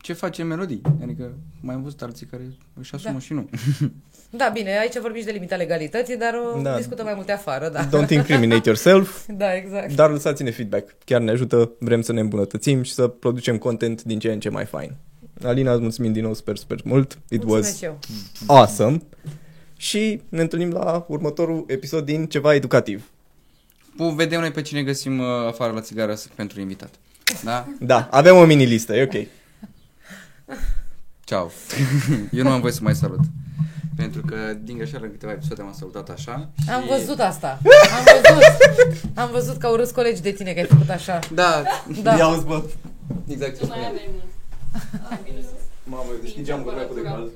ce 0.02 0.14
face 0.14 0.42
în 0.42 0.48
melodii. 0.48 0.82
Adică 1.04 1.32
mai 1.62 1.76
am 1.76 1.82
văzut 1.84 2.02
alții 2.02 2.26
care 2.26 2.44
își 2.80 2.94
asumă 2.94 3.14
Da. 3.14 3.20
și 3.20 3.34
nu. 3.34 3.50
Da, 4.30 4.50
bine, 4.54 4.78
aici 4.80 4.98
vorbim 5.00 5.20
și 5.20 5.26
de 5.26 5.32
limita 5.32 5.56
legalității, 5.56 6.18
dar 6.18 6.34
o 6.56 6.62
Da. 6.62 6.76
discutăm 6.78 7.06
mai 7.06 7.14
multe 7.16 7.32
afară, 7.32 7.70
da. 7.70 7.88
don't 7.90 8.10
incriminate 8.10 8.62
yourself, 8.66 9.26
Da, 9.38 9.56
exact. 9.56 9.94
dar 9.96 10.12
lăsați-ne 10.12 10.52
feedback. 10.52 10.96
Chiar 11.06 11.22
ne 11.22 11.32
ajută, 11.32 11.72
vrem 11.80 12.02
să 12.02 12.14
ne 12.14 12.20
îmbunătățim 12.20 12.82
și 12.82 12.94
să 12.94 13.08
producem 13.08 13.58
content 13.58 14.04
din 14.04 14.20
ce 14.20 14.32
în 14.32 14.40
ce 14.40 14.50
mai 14.50 14.66
fain. 14.66 14.96
Alina, 15.44 15.72
îți 15.72 15.82
mulțumim 15.82 16.12
din 16.14 16.24
nou 16.24 16.34
super, 16.34 16.58
super 16.58 16.80
mult. 16.84 17.12
It 17.30 17.44
Mulțumesc 17.44 17.68
was 17.68 17.78
și 17.78 17.84
eu. 17.86 18.00
awesome. 18.48 19.02
Și 19.78 20.22
ne 20.30 20.42
întâlnim 20.42 20.70
la 20.72 21.06
următorul 21.08 21.64
episod 21.68 22.06
din 22.06 22.26
Ceva 22.26 22.54
Educativ. 22.54 23.10
Pu- 23.98 24.10
Vedem 24.10 24.40
noi 24.40 24.52
pe 24.52 24.62
cine 24.62 24.84
găsim 24.84 25.20
uh, 25.20 25.26
afară 25.48 25.72
la 25.74 25.82
țigară 25.82 26.16
să- 26.16 26.28
pentru 26.36 26.60
invitat. 26.60 26.90
Da? 27.44 27.68
Da, 27.80 28.08
avem 28.12 28.36
o 28.36 28.46
mini-listă, 28.46 28.96
e 28.96 29.04
ok. 29.04 29.28
Ciao. 31.30 31.52
Eu 32.38 32.44
nu 32.44 32.50
am 32.52 32.60
voie 32.62 32.72
să 32.74 32.80
mai 32.84 32.96
salut. 32.96 33.20
Pentru 33.96 34.22
că 34.22 34.36
din 34.64 34.78
greșeală 34.78 35.06
în 35.06 35.12
câteva 35.12 35.32
episoade 35.32 35.62
m-am 35.62 35.74
salutat 35.74 36.10
așa. 36.10 36.50
Și... 36.64 36.70
Am 36.70 36.84
văzut 36.90 37.20
asta. 37.20 37.60
Am 37.98 38.04
văzut. 38.04 39.02
Am 39.16 39.30
văzut 39.32 39.58
că 39.58 39.66
au 39.66 39.76
râs 39.76 39.92
colegi 39.92 40.22
de 40.22 40.32
tine 40.32 40.54
că 40.54 40.60
ai 40.60 40.66
făcut 40.66 40.90
așa. 40.90 41.20
Da, 41.34 41.64
Da. 42.04 42.16
Ia 42.16 42.28
uzi, 42.28 42.46
bă. 42.46 42.64
exact 43.28 43.58
ce 43.58 43.62
Nu 43.62 43.68
mai 43.68 43.78
spuneam. 43.78 43.92
avem 43.94 44.12
mult. 44.12 44.32
Ah, 45.12 45.18
bine 45.24 45.40
sus. 45.42 45.62
Mamă, 45.84 46.10
deschide 46.22 46.44
geamul 46.44 46.88
cu 46.88 46.94
de 46.94 47.02
cald. 47.02 47.30